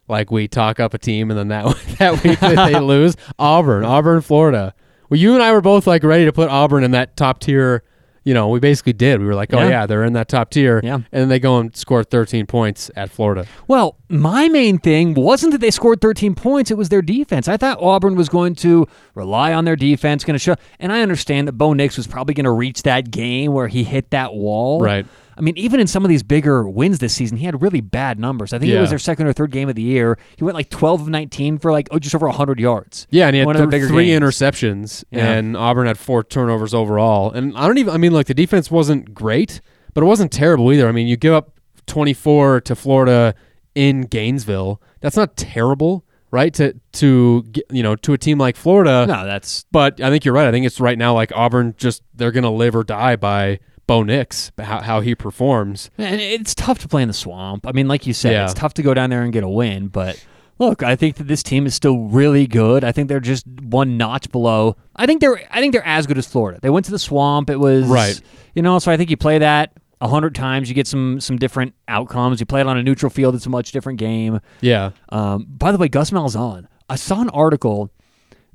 like 0.10 0.32
we 0.32 0.48
talk 0.50 0.80
up 0.82 0.94
a 0.94 0.98
team 0.98 1.30
and 1.32 1.40
then 1.40 1.48
that 1.50 1.66
that 2.00 2.24
week 2.24 2.40
that 2.40 2.72
they 2.74 2.80
lose. 2.94 3.16
Auburn, 3.40 3.86
Auburn, 3.86 4.20
Florida. 4.22 4.74
Well, 5.10 5.20
you 5.20 5.34
and 5.36 5.44
I 5.44 5.52
were 5.54 5.62
both 5.62 5.86
like 5.88 6.04
ready 6.04 6.26
to 6.26 6.34
put 6.34 6.50
Auburn 6.50 6.84
in 6.84 6.92
that 6.92 7.16
top 7.16 7.40
tier. 7.40 7.84
You 8.26 8.34
know, 8.34 8.48
we 8.48 8.60
basically 8.60 8.94
did. 8.94 9.20
We 9.20 9.26
were 9.26 9.36
like, 9.36 9.54
oh 9.54 9.60
Yeah. 9.60 9.70
yeah, 9.70 9.86
they're 9.86 10.04
in 10.06 10.14
that 10.14 10.30
top 10.30 10.50
tier. 10.52 10.80
Yeah. 10.84 10.96
And 10.96 11.06
then 11.12 11.30
they 11.30 11.40
go 11.40 11.58
and 11.60 11.76
score 11.76 12.04
13 12.04 12.46
points 12.46 12.90
at 12.96 13.10
Florida. 13.10 13.46
Well, 13.68 13.98
my 14.10 14.48
main 14.48 14.78
thing 14.78 15.14
wasn't 15.14 15.52
that 15.52 15.58
they 15.60 15.72
scored 15.72 16.00
13 16.02 16.34
points, 16.36 16.72
it 16.72 16.78
was 16.78 16.90
their 16.90 17.02
defense. 17.02 17.48
I 17.48 17.58
thought 17.58 17.80
Auburn 17.82 18.16
was 18.16 18.30
going 18.30 18.56
to 18.56 18.88
rely 19.16 19.54
on 19.54 19.66
their 19.66 19.76
defense, 19.76 20.24
going 20.24 20.36
to 20.36 20.40
show. 20.40 20.56
And 20.80 20.92
I 20.94 21.02
understand 21.02 21.48
that 21.48 21.54
Bo 21.54 21.74
Nix 21.74 21.98
was 21.98 22.08
probably 22.08 22.34
going 22.34 22.46
to 22.46 22.52
reach 22.52 22.84
that 22.84 23.12
game 23.12 23.52
where 23.54 23.68
he 23.68 23.84
hit 23.84 24.12
that 24.12 24.34
wall. 24.34 24.80
Right. 24.82 25.06
I 25.38 25.42
mean, 25.42 25.58
even 25.58 25.80
in 25.80 25.88
some 25.88 26.04
of 26.06 26.10
these 26.10 26.24
bigger 26.24 26.68
wins 26.68 27.00
this 27.00 27.14
season, 27.14 27.38
he 27.38 27.46
had 27.46 27.62
really 27.62 27.82
bad 27.82 28.20
numbers. 28.20 28.54
I 28.54 28.60
think 28.60 28.72
it 28.72 28.80
was 28.80 28.90
their 28.90 29.00
second 29.00 29.28
or 29.28 29.34
third 29.34 29.52
game 29.52 29.70
of 29.70 29.76
the 29.76 29.82
year. 29.82 30.18
He 30.38 30.44
went 30.44 30.56
like 30.56 30.70
12 30.70 31.02
of 31.02 31.08
19 31.10 31.58
for 31.60 31.72
like 31.72 31.88
oh, 31.92 32.00
just 32.00 32.14
over 32.16 32.28
100 32.28 32.60
yards. 32.60 33.08
Yeah, 33.10 33.28
and 33.28 33.36
he 33.36 33.42
had 33.42 33.56
th- 33.56 33.70
bigger 33.70 33.88
three 33.88 34.08
games. 34.08 34.22
interceptions, 34.24 35.04
Yeah. 35.12 35.32
and 35.32 35.58
Auburn 35.58 35.88
had 35.88 35.98
four 35.98 36.24
turnovers 36.24 36.74
overall. 36.74 37.32
And 37.32 37.58
I 37.58 37.68
don't 37.68 37.78
even. 37.78 37.94
I 37.94 37.98
mean, 37.98 38.12
like 38.14 38.28
the 38.28 38.34
defense 38.34 38.70
wasn't 38.70 39.14
great, 39.14 39.62
but 39.94 40.04
it 40.04 40.08
wasn't 40.08 40.32
terrible 40.32 40.72
either. 40.72 40.88
I 40.88 40.92
mean, 40.92 41.08
you 41.08 41.18
give 41.18 41.34
up 41.34 41.60
24 41.88 42.62
to 42.62 42.76
Florida 42.76 43.36
in 43.76 44.02
Gainesville. 44.02 44.82
That's 45.02 45.18
not 45.18 45.36
terrible, 45.36 46.06
right? 46.32 46.54
To 46.56 46.74
to 46.94 47.44
you 47.72 47.84
know 47.84 47.96
to 47.98 48.14
a 48.14 48.18
team 48.18 48.38
like 48.38 48.56
Florida. 48.56 49.06
No, 49.08 49.26
that's 49.26 49.66
But 49.72 50.00
I 50.02 50.10
think 50.10 50.26
you're 50.26 50.34
right. 50.34 50.48
I 50.48 50.52
think 50.52 50.66
it's 50.66 50.80
right 50.80 50.98
now 50.98 51.14
like 51.14 51.32
Auburn. 51.36 51.74
Just 51.78 52.04
they're 52.14 52.32
gonna 52.32 52.52
live 52.52 52.76
or 52.76 52.84
die 52.84 53.16
by 53.16 53.60
Bo 53.88 54.04
Nix, 54.04 54.52
how 54.60 54.82
how 54.82 55.02
he 55.02 55.16
performs. 55.16 55.90
And 55.98 56.20
it's 56.22 56.56
tough 56.56 56.80
to 56.80 56.88
play 56.88 57.02
in 57.02 57.08
the 57.08 57.14
swamp. 57.14 57.68
I 57.68 57.72
mean, 57.74 57.88
like 57.88 58.08
you 58.08 58.14
said, 58.14 58.32
Yeah. 58.32 58.46
it's 58.46 58.54
tough 58.54 58.74
to 58.76 58.82
go 58.84 58.94
down 58.94 59.10
there 59.10 59.24
and 59.24 59.34
get 59.34 59.44
a 59.44 59.50
win. 59.50 59.88
But 59.88 60.24
look, 60.60 60.84
I 60.84 60.96
think 60.96 61.18
that 61.18 61.28
this 61.28 61.44
team 61.44 61.66
is 61.66 61.76
still 61.76 61.98
really 62.00 62.48
good. 62.48 62.84
I 62.84 62.92
think 62.92 63.10
they're 63.10 63.20
just 63.20 63.46
one 63.48 63.98
notch 63.98 64.32
below. 64.32 64.78
I 64.96 65.06
think 65.06 65.20
they're. 65.22 65.42
I 65.52 65.60
think 65.60 65.74
they're 65.74 65.86
as 65.86 66.08
good 66.08 66.18
as 66.18 66.28
Florida. 66.28 66.60
They 66.62 66.70
went 66.70 66.86
to 66.86 66.92
the 66.92 67.00
swamp. 67.00 67.50
It 67.50 67.60
was 67.60 67.86
Right. 67.88 68.20
You 68.56 68.62
know, 68.62 68.80
so 68.80 68.92
I 68.92 68.98
think 68.98 69.10
you 69.10 69.18
play 69.18 69.40
that 69.40 69.74
a 70.00 70.08
hundred 70.08 70.36
times, 70.36 70.70
you 70.70 70.76
get 70.76 70.88
some 70.88 71.20
some 71.20 71.38
different 71.38 71.74
outcomes. 71.88 72.40
You 72.40 72.46
play 72.46 72.62
it 72.62 72.68
on 72.68 72.78
a 72.78 72.84
neutral 72.84 73.10
field, 73.10 73.36
it's 73.36 73.46
a 73.46 73.50
much 73.50 73.72
different 73.72 74.00
game. 74.00 74.40
Yeah. 74.62 74.92
Um, 75.10 75.46
by 75.50 75.72
the 75.72 75.78
way, 75.78 75.88
Gus 75.88 76.12
Malzahn, 76.12 76.68
I 76.90 76.96
saw 76.96 77.22
an 77.22 77.30
article 77.30 77.90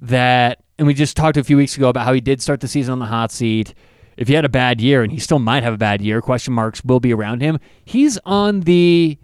that, 0.01 0.61
and 0.79 0.87
we 0.87 0.95
just 0.95 1.17
talked 1.17 1.37
a 1.37 1.45
few 1.45 1.57
weeks 1.57 1.77
ago 1.77 1.89
about 1.89 2.05
how 2.05 2.13
he 2.13 2.21
did 2.21 2.41
start 2.43 2.61
the 2.61 2.69
season 2.69 2.93
on 2.93 2.99
the 2.99 3.07
hot 3.07 3.33
seat. 3.33 3.75
If 4.19 4.29
he 4.29 4.35
had 4.35 4.45
a 4.45 4.49
bad 4.49 4.81
year, 4.81 5.03
and 5.03 5.13
he 5.13 5.19
still 5.19 5.39
might 5.39 5.63
have 5.63 5.73
a 5.73 5.79
bad 5.79 6.03
year, 6.03 6.21
question 6.21 6.53
marks 6.53 6.85
will 6.85 7.01
be 7.01 7.15
around 7.15 7.41
him. 7.41 7.59
He's 7.85 8.19
on 8.27 8.61
the 8.61 9.17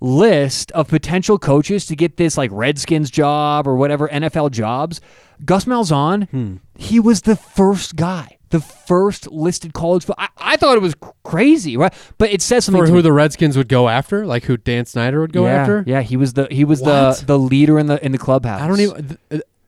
list 0.00 0.70
of 0.72 0.88
potential 0.88 1.38
coaches 1.38 1.86
to 1.86 1.96
get 1.96 2.16
this 2.16 2.36
like 2.36 2.50
Redskins 2.52 3.10
job 3.10 3.66
or 3.66 3.76
whatever 3.76 4.08
NFL 4.08 4.50
jobs. 4.50 5.00
Gus 5.44 5.64
Malzahn, 5.64 6.28
Hmm. 6.30 6.56
he 6.76 7.00
was 7.00 7.22
the 7.22 7.36
first 7.36 7.96
guy, 7.96 8.38
the 8.50 8.60
first 8.60 9.30
listed 9.32 9.72
college. 9.72 10.06
I, 10.18 10.28
I 10.38 10.56
thought 10.56 10.76
it 10.76 10.82
was 10.82 10.94
crazy, 11.24 11.76
right? 11.76 11.92
But 12.18 12.30
it 12.30 12.42
says 12.42 12.64
something 12.66 12.82
For 12.84 12.88
who 12.88 12.96
me. 12.96 13.02
the 13.02 13.12
Redskins 13.12 13.56
would 13.56 13.68
go 13.68 13.88
after, 13.88 14.26
like 14.26 14.44
who 14.44 14.56
Dan 14.56 14.84
Snyder 14.86 15.20
would 15.20 15.32
go 15.32 15.46
yeah, 15.46 15.52
after. 15.54 15.84
Yeah, 15.86 16.02
he 16.02 16.16
was 16.16 16.34
the 16.34 16.46
he 16.50 16.64
was 16.64 16.80
What? 16.80 17.18
the 17.20 17.24
the 17.26 17.38
leader 17.38 17.78
in 17.78 17.86
the 17.86 18.04
in 18.04 18.12
the 18.12 18.18
clubhouse. 18.18 18.60
I 18.60 18.68
don't 18.68 18.80
even. 18.80 19.18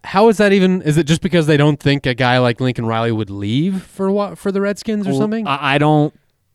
How 0.06 0.28
is 0.28 0.36
that 0.38 0.52
even? 0.52 0.82
Is 0.82 0.96
it 0.96 1.04
just 1.04 1.20
because 1.20 1.46
they 1.46 1.56
don't 1.56 1.78
think 1.80 2.06
a 2.06 2.14
guy 2.14 2.38
like 2.38 2.60
Lincoln 2.60 2.86
Riley 2.86 3.12
would 3.12 3.30
leave 3.30 3.82
for 3.82 4.10
what 4.10 4.38
for 4.38 4.50
the 4.52 4.60
Redskins 4.60 5.06
or 5.06 5.10
Well, 5.10 5.18
something? 5.20 5.46
I, 5.46 5.74
I 5.74 5.78
don't 5.78 6.14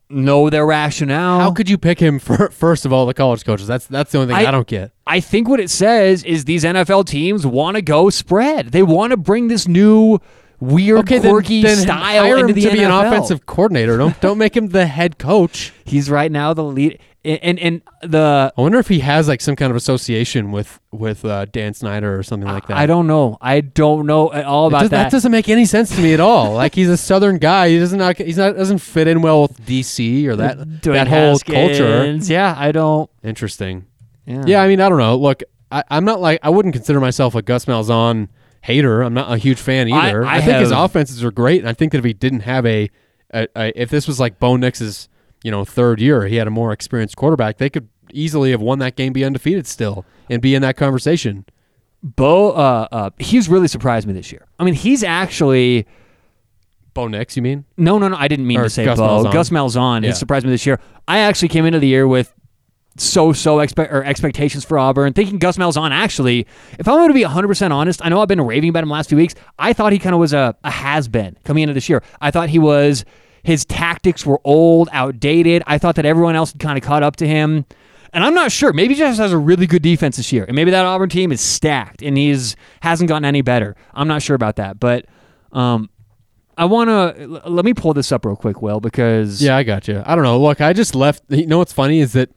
know 0.10 0.50
their 0.50 0.66
rationale. 0.66 1.40
How 1.40 1.52
could 1.52 1.70
you 1.70 1.78
pick 1.78 2.00
him 2.00 2.20
for 2.20 2.50
first 2.52 2.86
of 2.86 2.92
all 2.94 3.06
the 3.06 3.14
college 3.14 3.46
coaches? 3.46 3.68
That's 3.68 3.88
that's 3.88 4.12
the 4.12 4.20
only 4.20 4.34
thing 4.34 4.46
I, 4.46 4.50
I- 4.50 4.52
don't 4.52 4.68
get. 4.68 4.92
I 5.08 5.20
think 5.20 5.50
what 5.50 5.60
it 5.60 5.70
says 5.70 6.24
is 6.24 6.46
these 6.46 6.64
NFL 6.64 7.06
teams 7.06 7.46
want 7.46 7.76
to 7.76 7.82
go 7.82 8.10
spread. 8.10 8.68
They 8.68 8.84
want 8.84 9.12
to 9.12 9.18
bring 9.18 9.50
this 9.50 9.68
new 9.68 10.20
weird, 10.62 11.00
Okay, 11.00 11.20
quirky 11.20 11.62
then 11.64 11.76
style 11.78 12.24
hire 12.24 12.38
into 12.38 12.50
him 12.50 12.56
the 12.56 12.62
to 12.62 12.72
be 12.72 12.84
an 12.84 12.92
NFL. 12.92 13.08
offensive 13.08 13.46
coordinator. 13.46 13.98
Don't 13.98 14.20
don't 14.22 14.38
make 14.38 14.56
him 14.56 14.68
the 14.70 14.86
head 14.86 15.18
coach. 15.18 15.74
He's 15.86 16.10
right 16.10 16.32
now 16.32 16.54
the 16.54 16.64
lead, 16.64 17.00
and 17.24 17.60
and, 17.60 17.82
the 18.02 18.52
I 18.58 18.62
wonder 18.62 18.80
if 18.80 18.88
he 18.88 19.00
has 19.00 19.28
like 19.28 19.42
some 19.42 19.56
kind 19.56 19.70
of 19.70 19.76
association 19.76 20.52
with 20.52 20.80
with 20.92 21.24
uh, 21.24 21.46
Dan 21.46 21.74
Snyder 21.74 22.18
or 22.18 22.24
something 22.24 22.50
like 22.50 22.68
that. 22.68 22.78
I 22.78 22.86
don't 22.88 23.06
know. 23.06 23.38
I 23.40 23.62
don't 23.62 24.08
know 24.08 24.32
at 24.34 24.46
all 24.46 24.68
about 24.68 24.82
does- 24.82 24.90
that. 24.90 25.12
doesn't 25.12 25.32
make 25.32 25.48
any 25.48 25.66
sense 25.66 25.96
to 25.96 26.02
me 26.02 26.14
at 26.14 26.20
all. 26.20 26.54
like 26.56 26.74
he's 26.74 26.90
a 26.90 26.98
Southern 26.98 27.38
guy. 27.38 27.70
He 27.70 27.80
doesn't 27.80 28.00
not 28.00 28.18
he's 28.18 28.38
not 28.38 28.56
doesn't 28.56 28.80
fit 28.80 29.08
in 29.08 29.22
well 29.22 29.44
with 29.44 29.64
DC 29.66 30.26
or 30.26 30.36
that 30.38 30.58
Dwayne 30.58 30.94
that 30.94 31.08
whole 31.08 31.38
culture. 31.40 32.12
Yeah, 32.22 32.56
I 32.58 32.72
don't. 32.72 33.10
Interesting. 33.24 33.86
Yeah. 34.26 34.44
Yeah, 34.46 34.62
I 34.64 34.68
mean, 34.68 34.82
I 34.82 34.90
don't 34.90 35.00
know. 35.00 35.16
Look, 35.16 35.44
I, 35.72 35.84
I'm 35.90 36.06
not 36.06 36.20
like 36.22 36.40
I 36.42 36.50
wouldn't 36.50 36.74
consider 36.74 37.00
myself 37.00 37.36
a 37.36 37.42
Gus 37.42 37.66
Malzahn 37.66 38.30
hater. 38.62 39.02
I'm 39.02 39.14
not 39.14 39.32
a 39.32 39.38
huge 39.38 39.60
fan 39.60 39.92
I- 39.92 40.10
either. 40.10 40.26
I 40.26 40.42
think 40.42 40.58
his 40.58 40.72
offenses 40.72 41.24
are 41.24 41.32
great, 41.32 41.60
and 41.60 41.70
I 41.70 41.74
think 41.74 41.92
that 41.92 42.00
if 42.00 42.06
he 42.06 42.14
didn't 42.14 42.42
have 42.42 42.66
a, 42.66 42.90
a, 43.32 43.48
a 43.56 43.82
if 43.82 43.90
this 43.90 44.08
was 44.08 44.20
like 44.20 44.40
Bo 44.40 44.56
Nix's 44.56 45.08
you 45.44 45.52
know 45.52 45.66
third 45.66 46.00
year, 46.00 46.28
he 46.28 46.36
had 46.38 46.48
a 46.48 46.52
more 46.52 46.72
experienced 46.72 47.16
quarterback, 47.16 47.58
they 47.58 47.70
could 47.70 47.88
easily 48.14 48.52
have 48.52 48.62
won 48.62 48.80
that 48.80 48.96
game, 48.96 49.14
be 49.14 49.24
undefeated 49.24 49.66
still, 49.68 50.06
and 50.30 50.42
be 50.42 50.54
in 50.56 50.62
that 50.62 50.76
conversation. 50.78 51.46
Bo, 52.04 52.52
uh, 52.52 52.88
uh, 52.92 53.10
he's 53.20 53.48
really 53.48 53.68
surprised 53.68 54.08
me 54.08 54.14
this 54.14 54.32
year. 54.32 54.48
I 54.60 54.64
mean, 54.64 54.74
he's 54.74 55.04
actually. 55.04 55.86
Bo 56.94 57.08
Nix, 57.08 57.38
you 57.38 57.42
mean? 57.42 57.64
No, 57.78 57.98
no, 58.00 58.10
no. 58.10 58.18
I 58.18 58.28
didn't 58.28 58.46
mean 58.48 58.60
Or 58.60 58.64
to 58.64 58.70
say 58.70 58.84
Gus 58.84 58.98
Bo. 59.00 59.24
Malzahn. 59.24 59.32
Gus 59.34 59.50
Malzahn 59.50 60.02
Yeah. 60.02 60.10
has 60.10 60.20
surprised 60.20 60.46
me 60.46 60.52
this 60.52 60.66
year. 60.66 60.80
I 61.08 61.20
actually 61.20 61.48
came 61.48 61.66
into 61.66 61.80
the 61.80 61.88
year 61.88 62.06
with 62.06 62.34
so-so 62.98 63.60
expect 63.60 63.94
or 63.94 64.04
expectations 64.04 64.66
for 64.66 64.78
Auburn, 64.78 65.14
thinking 65.14 65.38
Gus 65.40 65.58
Malzahn. 65.58 65.92
Actually, 65.92 66.46
if 66.78 66.88
I'm 66.90 66.96
going 66.98 67.08
to 67.08 67.14
be 67.14 67.24
100 67.24 67.48
percent 67.48 67.72
honest, 67.72 68.04
I 68.04 68.10
know 68.10 68.22
I've 68.22 68.28
been 68.28 68.42
raving 68.42 68.70
about 68.70 68.84
him 68.84 68.90
the 68.90 68.94
last 68.94 69.08
few 69.10 69.18
weeks. 69.18 69.36
I 69.58 69.72
thought 69.74 69.94
he 69.94 70.00
kind 70.00 70.14
of 70.14 70.20
was 70.20 70.34
a, 70.34 70.56
a 70.66 70.72
has-been 70.72 71.38
coming 71.46 71.64
into 71.64 71.74
this 71.74 71.88
year. 71.88 72.04
I 72.20 72.32
thought 72.32 72.50
he 72.50 72.60
was 72.60 73.06
his 73.44 73.66
tactics 73.66 74.26
were 74.26 74.40
old, 74.44 74.90
outdated. 74.92 75.64
I 75.68 75.78
thought 75.78 75.96
that 75.96 76.06
everyone 76.06 76.36
else 76.36 76.52
had 76.52 76.62
kind 76.62 76.78
of 76.78 76.84
caught 76.84 77.04
up 77.04 77.16
to 77.18 77.28
him. 77.28 77.66
And 78.14 78.24
I'm 78.26 78.34
not 78.34 78.52
sure. 78.52 78.74
Maybe 78.74 78.94
he 78.94 79.00
just 79.00 79.20
has 79.20 79.32
a 79.32 79.38
really 79.38 79.66
good 79.66 79.82
defense 79.82 80.18
this 80.18 80.34
year, 80.34 80.44
and 80.44 80.54
maybe 80.54 80.72
that 80.72 80.86
Auburn 80.86 81.08
team 81.08 81.32
is 81.32 81.40
stacked, 81.40 82.02
and 82.02 82.18
he's 82.18 82.58
hasn't 82.82 83.08
gotten 83.08 83.24
any 83.24 83.42
better. 83.42 83.76
I'm 83.94 84.08
not 84.08 84.22
sure 84.22 84.36
about 84.36 84.58
that, 84.58 84.82
but 84.82 85.06
um, 85.54 85.90
I 86.58 86.66
want 86.66 86.90
to 86.90 87.42
let 87.50 87.64
me 87.64 87.74
pull 87.74 87.94
this 87.94 88.12
up 88.12 88.26
real 88.26 88.36
quick, 88.36 88.62
Will, 88.62 88.82
because 88.82 89.42
Yeah, 89.42 89.56
I 89.56 89.64
got 89.64 89.88
you. 89.88 90.04
I 90.06 90.16
don't 90.16 90.26
know. 90.26 90.40
Look, 90.40 90.60
I 90.60 90.74
just 90.74 90.94
left. 90.94 91.24
You 91.30 91.48
know 91.48 91.60
what's 91.60 91.72
funny 91.72 92.02
is 92.02 92.12
that 92.12 92.30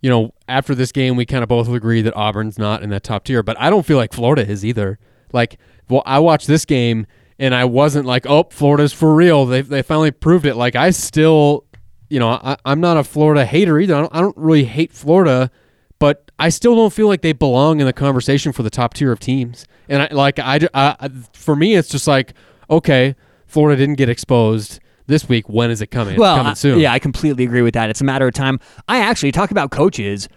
you 0.00 0.10
know 0.10 0.34
after 0.48 0.74
this 0.74 0.90
game 0.90 1.14
we 1.14 1.24
kind 1.24 1.44
of 1.44 1.48
both 1.48 1.68
agree 1.68 2.02
that 2.02 2.16
Auburn's 2.16 2.58
not 2.58 2.82
in 2.82 2.90
that 2.90 3.04
top 3.04 3.22
tier, 3.24 3.44
but 3.44 3.56
I 3.60 3.70
don't 3.70 3.86
feel 3.86 3.98
like 3.98 4.12
Florida 4.12 4.44
is 4.44 4.64
either. 4.64 4.98
Like, 5.32 5.58
well, 5.88 6.02
I 6.06 6.18
watched 6.18 6.48
this 6.48 6.64
game 6.64 7.06
and 7.40 7.54
I 7.54 7.64
wasn't 7.64 8.06
like, 8.06 8.26
oh, 8.26 8.46
Florida's 8.50 8.92
for 8.92 9.12
real. 9.14 9.46
They 9.46 9.62
they 9.62 9.82
finally 9.82 10.12
proved 10.12 10.46
it. 10.46 10.54
Like 10.54 10.76
I 10.76 10.90
still, 10.90 11.64
you 12.08 12.20
know, 12.20 12.28
I, 12.30 12.56
I'm 12.64 12.80
not 12.80 12.96
a 12.96 13.02
Florida 13.02 13.44
hater 13.44 13.80
either. 13.80 13.96
I 13.96 14.00
don't, 14.02 14.14
I 14.14 14.20
don't 14.20 14.36
really 14.36 14.64
hate 14.64 14.92
Florida, 14.92 15.50
but 15.98 16.30
I 16.38 16.50
still 16.50 16.76
don't 16.76 16.92
feel 16.92 17.08
like 17.08 17.22
they 17.22 17.32
belong 17.32 17.80
in 17.80 17.86
the 17.86 17.92
conversation 17.92 18.52
for 18.52 18.62
the 18.62 18.70
top 18.70 18.94
tier 18.94 19.10
of 19.10 19.18
teams. 19.18 19.64
And 19.88 20.02
I 20.02 20.08
like 20.12 20.38
I, 20.38 20.60
I 20.74 21.10
for 21.32 21.56
me, 21.56 21.74
it's 21.74 21.88
just 21.88 22.06
like 22.06 22.34
okay, 22.68 23.16
Florida 23.46 23.76
didn't 23.80 23.96
get 23.96 24.08
exposed 24.08 24.78
this 25.06 25.28
week. 25.28 25.48
When 25.48 25.70
is 25.70 25.80
it 25.82 25.88
coming? 25.88 26.14
It's 26.14 26.20
well, 26.20 26.36
coming 26.36 26.50
I- 26.52 26.54
soon. 26.54 26.78
yeah, 26.78 26.92
I 26.92 26.98
completely 27.00 27.42
agree 27.44 27.62
with 27.62 27.74
that. 27.74 27.90
It's 27.90 28.00
a 28.00 28.04
matter 28.04 28.28
of 28.28 28.34
time. 28.34 28.60
I 28.86 28.98
actually 28.98 29.32
talk 29.32 29.50
about 29.50 29.70
coaches. 29.72 30.28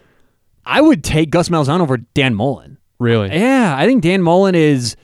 I 0.65 0.79
would 0.79 1.03
take 1.03 1.29
Gus 1.29 1.49
Malzahn 1.49 1.81
over 1.81 1.97
Dan 1.97 2.33
Mullen. 2.33 2.77
really. 2.97 3.29
Yeah, 3.37 3.75
I 3.77 3.85
think 3.85 4.01
Dan 4.01 4.21
Mullen 4.21 4.55
is. 4.55 4.95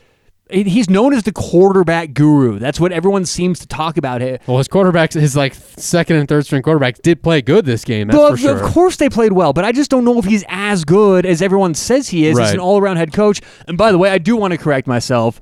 He- 0.49 0.63
He's 0.63 0.89
known 0.89 1.13
as 1.13 1.23
the 1.23 1.31
quarterback 1.31 2.13
guru. 2.13 2.59
That's 2.59 2.79
what 2.79 2.91
everyone 2.91 3.25
seems 3.25 3.59
to 3.59 3.67
talk 3.67 3.97
about. 3.97 4.21
It. 4.21 4.41
Well, 4.47 4.57
his 4.57 4.67
quarterbacks, 4.67 5.13
his 5.19 5.35
like 5.35 5.53
second 5.53 6.17
and 6.17 6.27
third 6.27 6.45
string 6.45 6.61
quarterbacks, 6.61 7.01
did 7.01 7.21
play 7.23 7.41
good 7.41 7.65
this 7.65 7.83
game. 7.85 8.07
That's 8.07 8.17
Well, 8.17 8.31
for 8.31 8.37
sure. 8.37 8.55
of 8.63 8.71
course 8.73 8.95
they 8.97 9.09
played 9.09 9.33
well, 9.33 9.53
but 9.53 9.63
I 9.65 9.71
just 9.71 9.89
don't 9.91 10.05
know 10.05 10.17
if 10.19 10.25
he's 10.25 10.43
as 10.47 10.85
good 10.85 11.25
as 11.25 11.41
everyone 11.41 11.73
says 11.75 12.09
he 12.09 12.25
is. 12.27 12.37
He's 12.37 12.51
an 12.51 12.59
all-around 12.59 12.97
head 12.97 13.13
coach. 13.13 13.41
And 13.67 13.77
by 13.77 13.91
the 13.91 13.97
way, 13.97 14.09
I 14.09 14.17
do 14.17 14.35
want 14.35 14.51
to 14.51 14.57
correct 14.57 14.87
myself. 14.87 15.39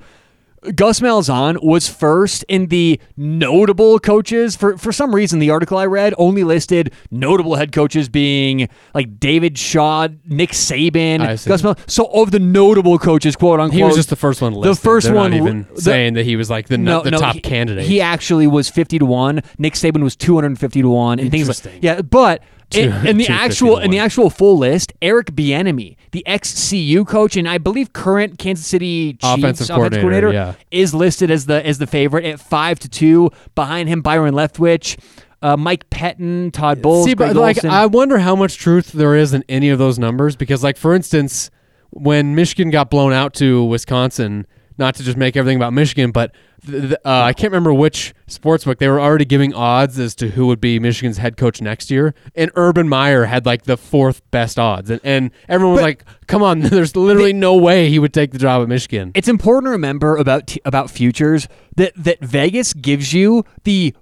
Gus 0.76 1.00
Malzahn 1.02 1.62
was 1.64 1.88
first 1.88 2.44
in 2.50 2.68
the 2.68 3.00
notable 3.16 4.00
coaches. 4.00 4.56
For 4.56 4.76
for 4.78 4.92
some 4.92 5.14
reason, 5.14 5.40
the 5.40 5.50
article 5.52 5.78
I 5.78 5.86
read 5.86 6.14
only 6.18 6.44
listed 6.44 6.92
notable 7.12 7.56
head 7.56 7.72
coaches 7.72 8.10
being 8.10 8.68
like 8.94 9.20
David 9.20 9.58
Shaw, 9.58 10.08
Nick 10.26 10.52
Saban. 10.52 11.20
Gus 11.46 11.62
Malzahn. 11.62 11.78
So 11.90 12.06
of 12.08 12.32
the 12.32 12.40
notable 12.40 12.98
coaches, 12.98 13.36
quote 13.36 13.60
unquote, 13.60 13.78
He 13.78 13.84
was 13.84 13.96
just 13.96 14.10
the 14.10 14.16
first 14.16 14.42
one. 14.42 14.54
Listed. 14.54 14.76
The 14.78 14.82
first 14.82 15.06
They're 15.08 15.16
one 15.16 15.32
not 15.32 15.38
even 15.38 15.68
the- 15.76 15.82
saying 15.82 16.16
that 16.16 16.26
he 16.26 16.36
was 16.36 16.50
like 16.50 16.68
the 16.68 16.78
no, 16.78 17.04
the 17.04 17.12
no, 17.12 17.20
top 17.20 17.36
he, 17.36 17.42
candidate. 17.42 17.86
He 17.86 18.02
actually 18.02 18.48
was 18.48 18.68
fifty 18.70 18.98
to 19.00 19.06
one. 19.06 19.44
Nick 19.60 19.74
Saban 19.76 20.02
was 20.04 20.16
two 20.16 20.36
hundred 20.36 20.48
and 20.48 20.60
fifty 20.60 20.82
to 20.82 20.90
one, 20.90 21.20
and 21.20 21.30
things 21.30 21.48
like 21.48 21.58
Interesting. 21.58 21.84
yeah. 21.84 22.02
But 22.02 22.42
in, 22.72 23.08
in 23.08 23.18
the 23.18 23.28
actual 23.28 23.78
in 23.78 23.92
the 23.92 24.00
actual 24.00 24.30
full 24.30 24.58
list, 24.58 24.94
Eric 25.02 25.28
Bieniemy, 25.28 25.96
the 26.12 26.26
ex 26.28 26.70
CU 26.70 27.06
coach 27.06 27.38
and 27.38 27.48
I 27.48 27.58
believe 27.58 27.94
current 27.94 28.38
Kansas 28.38 28.66
City 28.66 29.14
Chiefs 29.14 29.24
Offensive 29.24 29.68
coordinator, 29.70 30.34
yeah. 30.34 30.54
is 30.72 30.94
listed 30.94 31.32
as 31.32 31.46
the 31.46 31.66
as 31.66 31.78
the 31.78 31.88
favorite 31.88 32.26
at 32.26 32.40
five 32.40 32.80
to 32.80 32.90
two. 32.90 33.32
Behind 33.56 33.88
him, 33.88 34.02
Byron 34.02 34.34
Leftwich. 34.34 34.98
Uh, 35.40 35.56
Mike 35.56 35.88
Pettine, 35.92 36.52
Todd 36.52 36.82
Bowles, 36.82 37.06
See, 37.06 37.14
Greg 37.14 37.36
but 37.36 37.40
like, 37.40 37.58
Olson. 37.58 37.70
I 37.70 37.86
wonder 37.86 38.18
how 38.18 38.36
much 38.36 38.58
truth 38.58 38.92
there 38.92 39.16
is 39.16 39.36
in 39.36 39.44
any 39.48 39.70
of 39.70 39.78
those 39.78 40.00
numbers 40.00 40.36
because, 40.36 40.64
like, 40.64 40.78
for 40.78 40.96
instance, 40.96 41.52
when 41.92 42.34
Michigan 42.34 42.72
got 42.72 42.90
blown 42.90 43.14
out 43.14 43.36
to 43.36 43.64
Wisconsin, 43.64 44.48
not 44.78 44.96
to 44.96 45.04
just 45.04 45.18
make 45.18 45.36
everything 45.36 45.58
about 45.58 45.74
Michigan, 45.74 46.12
but 46.12 46.34
th- 46.66 46.82
th- 46.82 46.94
uh, 46.94 46.98
I 47.24 47.34
can't 47.34 47.52
remember 47.52 47.74
which 47.74 48.14
sportsbook 48.28 48.78
they 48.78 48.88
were 48.88 49.00
already 49.00 49.26
giving 49.26 49.54
odds 49.54 49.98
as 50.00 50.14
to 50.16 50.30
who 50.30 50.48
would 50.48 50.60
be 50.62 50.80
Michigan's 50.80 51.18
head 51.18 51.38
coach 51.38 51.62
next 51.62 51.90
year, 51.92 52.14
and 52.36 52.52
Urban 52.56 52.88
Meyer 52.90 53.26
had 53.26 53.46
like 53.46 53.64
the 53.64 53.78
fourth 53.78 54.22
best 54.32 54.60
odds, 54.60 54.90
and, 54.90 55.02
and 55.04 55.32
everyone 55.50 55.74
was 55.74 55.82
But- 55.82 55.86
like, 55.88 56.06
"Come 56.28 56.44
on, 56.44 56.60
there's 56.62 56.96
literally 56.96 57.34
no 57.34 57.56
way 57.56 57.90
he 57.90 58.00
would 58.00 58.14
take 58.14 58.32
the 58.32 58.38
job 58.40 58.62
at 58.62 58.68
Michigan." 58.70 59.12
it's 59.16 59.28
important 59.28 59.66
to 59.68 59.72
remember 59.72 60.18
about 60.18 60.48
t- 60.48 60.62
about 60.66 60.90
futures 60.90 61.48
that 61.76 61.94
that 61.96 62.20
Vegas 62.22 62.74
gives 62.74 63.14
you 63.14 63.44
the 63.64 63.96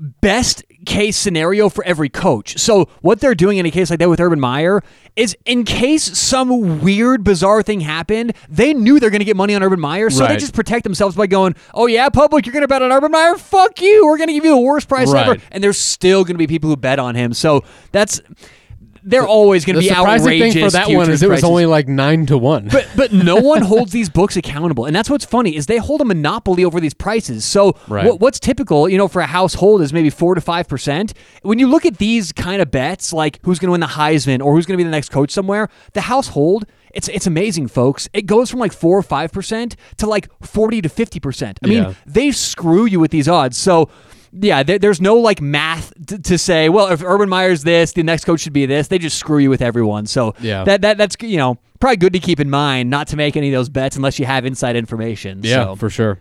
best 0.00 0.64
case 0.86 1.16
scenario 1.16 1.68
for 1.68 1.84
every 1.84 2.08
coach. 2.08 2.58
So 2.58 2.88
what 3.02 3.20
they're 3.20 3.34
doing 3.34 3.58
in 3.58 3.66
a 3.66 3.70
case 3.70 3.90
like 3.90 3.98
that 3.98 4.08
with 4.08 4.18
Urban 4.18 4.40
Meyer 4.40 4.82
is 5.14 5.36
in 5.44 5.64
case 5.64 6.18
some 6.18 6.80
weird 6.80 7.22
bizarre 7.22 7.62
thing 7.62 7.80
happened, 7.80 8.32
they 8.48 8.72
knew 8.72 8.98
they're 8.98 9.10
going 9.10 9.20
to 9.20 9.26
get 9.26 9.36
money 9.36 9.54
on 9.54 9.62
Urban 9.62 9.78
Meyer, 9.78 10.08
so 10.08 10.26
they 10.26 10.36
just 10.38 10.54
protect 10.54 10.84
themselves 10.84 11.16
by 11.16 11.26
going, 11.26 11.54
"Oh 11.74 11.86
yeah, 11.86 12.08
public, 12.08 12.46
you're 12.46 12.52
going 12.54 12.62
to 12.62 12.68
bet 12.68 12.80
on 12.82 12.90
Urban 12.90 13.10
Meyer? 13.10 13.36
Fuck 13.36 13.82
you. 13.82 14.06
We're 14.06 14.16
going 14.16 14.28
to 14.28 14.32
give 14.32 14.44
you 14.44 14.52
the 14.52 14.60
worst 14.60 14.88
price 14.88 15.12
ever." 15.12 15.36
And 15.50 15.62
there's 15.62 15.78
still 15.78 16.24
going 16.24 16.34
to 16.34 16.38
be 16.38 16.46
people 16.46 16.70
who 16.70 16.76
bet 16.76 16.98
on 16.98 17.14
him. 17.14 17.34
So 17.34 17.62
that's 17.92 18.20
they're 19.02 19.26
always 19.26 19.64
going 19.64 19.74
to 19.74 19.80
The 19.80 19.88
be 19.88 19.94
surprising 19.94 20.26
outrageous. 20.34 20.54
thing 20.54 20.64
for 20.64 20.70
that 20.72 20.88
one 20.90 21.10
is 21.10 21.22
it 21.22 21.28
was 21.28 21.40
prices. 21.40 21.44
only 21.44 21.66
like 21.66 21.88
nine 21.88 22.26
to 22.26 22.36
one. 22.38 22.68
But 22.70 22.88
but 22.96 23.12
no 23.12 23.36
one 23.40 23.62
holds 23.62 23.92
these 23.92 24.08
books 24.08 24.36
accountable, 24.36 24.84
and 24.86 24.94
that's 24.94 25.08
what's 25.10 25.24
funny 25.24 25.56
is 25.56 25.66
they 25.66 25.78
hold 25.78 26.00
a 26.00 26.04
monopoly 26.04 26.64
over 26.64 26.80
these 26.80 26.94
prices. 26.94 27.44
So 27.44 27.76
Right. 27.88 28.04
what, 28.06 28.20
what's 28.20 28.38
typical, 28.40 28.88
you 28.88 28.98
know, 28.98 29.08
for 29.08 29.20
a 29.22 29.26
household 29.26 29.82
is 29.82 29.92
maybe 29.92 30.10
four 30.10 30.34
to 30.34 30.40
five 30.40 30.68
percent. 30.68 31.14
When 31.42 31.58
you 31.58 31.66
look 31.66 31.84
at 31.86 31.98
these 31.98 32.32
kind 32.32 32.60
of 32.62 32.70
bets, 32.70 33.12
like 33.12 33.38
who's 33.44 33.58
going 33.58 33.68
to 33.68 33.72
win 33.72 33.80
the 33.80 33.86
Heisman 33.86 34.42
or 34.44 34.54
who's 34.54 34.66
going 34.66 34.74
to 34.78 34.82
be 34.82 34.84
the 34.84 34.90
next 34.90 35.10
coach 35.10 35.30
somewhere, 35.30 35.68
the 35.92 36.02
household. 36.02 36.66
It's, 36.92 37.06
it's 37.06 37.28
amazing, 37.28 37.68
folks. 37.68 38.08
It 38.12 38.22
goes 38.26 38.50
from 38.50 38.58
like 38.58 38.72
four 38.72 38.98
or 38.98 39.02
five 39.02 39.30
percent 39.30 39.76
to 39.98 40.08
like 40.08 40.28
forty 40.42 40.82
to 40.82 40.88
fifty 40.88 41.20
percent. 41.20 41.60
I 41.62 41.68
mean, 41.68 41.82
Yeah. 41.84 41.94
they 42.04 42.32
screw 42.32 42.84
you 42.84 42.98
with 42.98 43.12
these 43.12 43.28
odds. 43.28 43.56
So, 43.56 43.88
yeah, 44.32 44.62
there, 44.62 44.78
there's 44.78 45.00
no 45.00 45.16
like 45.16 45.40
math 45.40 45.92
t- 46.06 46.18
to 46.18 46.38
say. 46.38 46.68
Well, 46.68 46.88
if 46.88 47.02
Urban 47.02 47.28
Meyer's 47.28 47.62
this, 47.62 47.92
the 47.92 48.02
next 48.02 48.24
coach 48.24 48.40
should 48.40 48.52
be 48.52 48.66
this. 48.66 48.88
They 48.88 48.98
just 48.98 49.18
screw 49.18 49.38
you 49.38 49.50
with 49.50 49.62
everyone. 49.62 50.06
So 50.06 50.34
Yeah. 50.40 50.64
that 50.64 50.82
that 50.82 50.98
that's 50.98 51.16
you 51.20 51.36
know 51.36 51.58
probably 51.80 51.96
good 51.96 52.12
to 52.12 52.18
keep 52.20 52.40
in 52.40 52.50
mind, 52.50 52.90
not 52.90 53.08
to 53.08 53.16
make 53.16 53.36
any 53.36 53.48
of 53.48 53.52
those 53.58 53.68
bets 53.68 53.96
unless 53.96 54.18
you 54.18 54.26
have 54.26 54.44
inside 54.44 54.76
information. 54.76 55.40
Yeah, 55.42 55.64
so. 55.64 55.76
for 55.76 55.88
sure. 55.90 56.18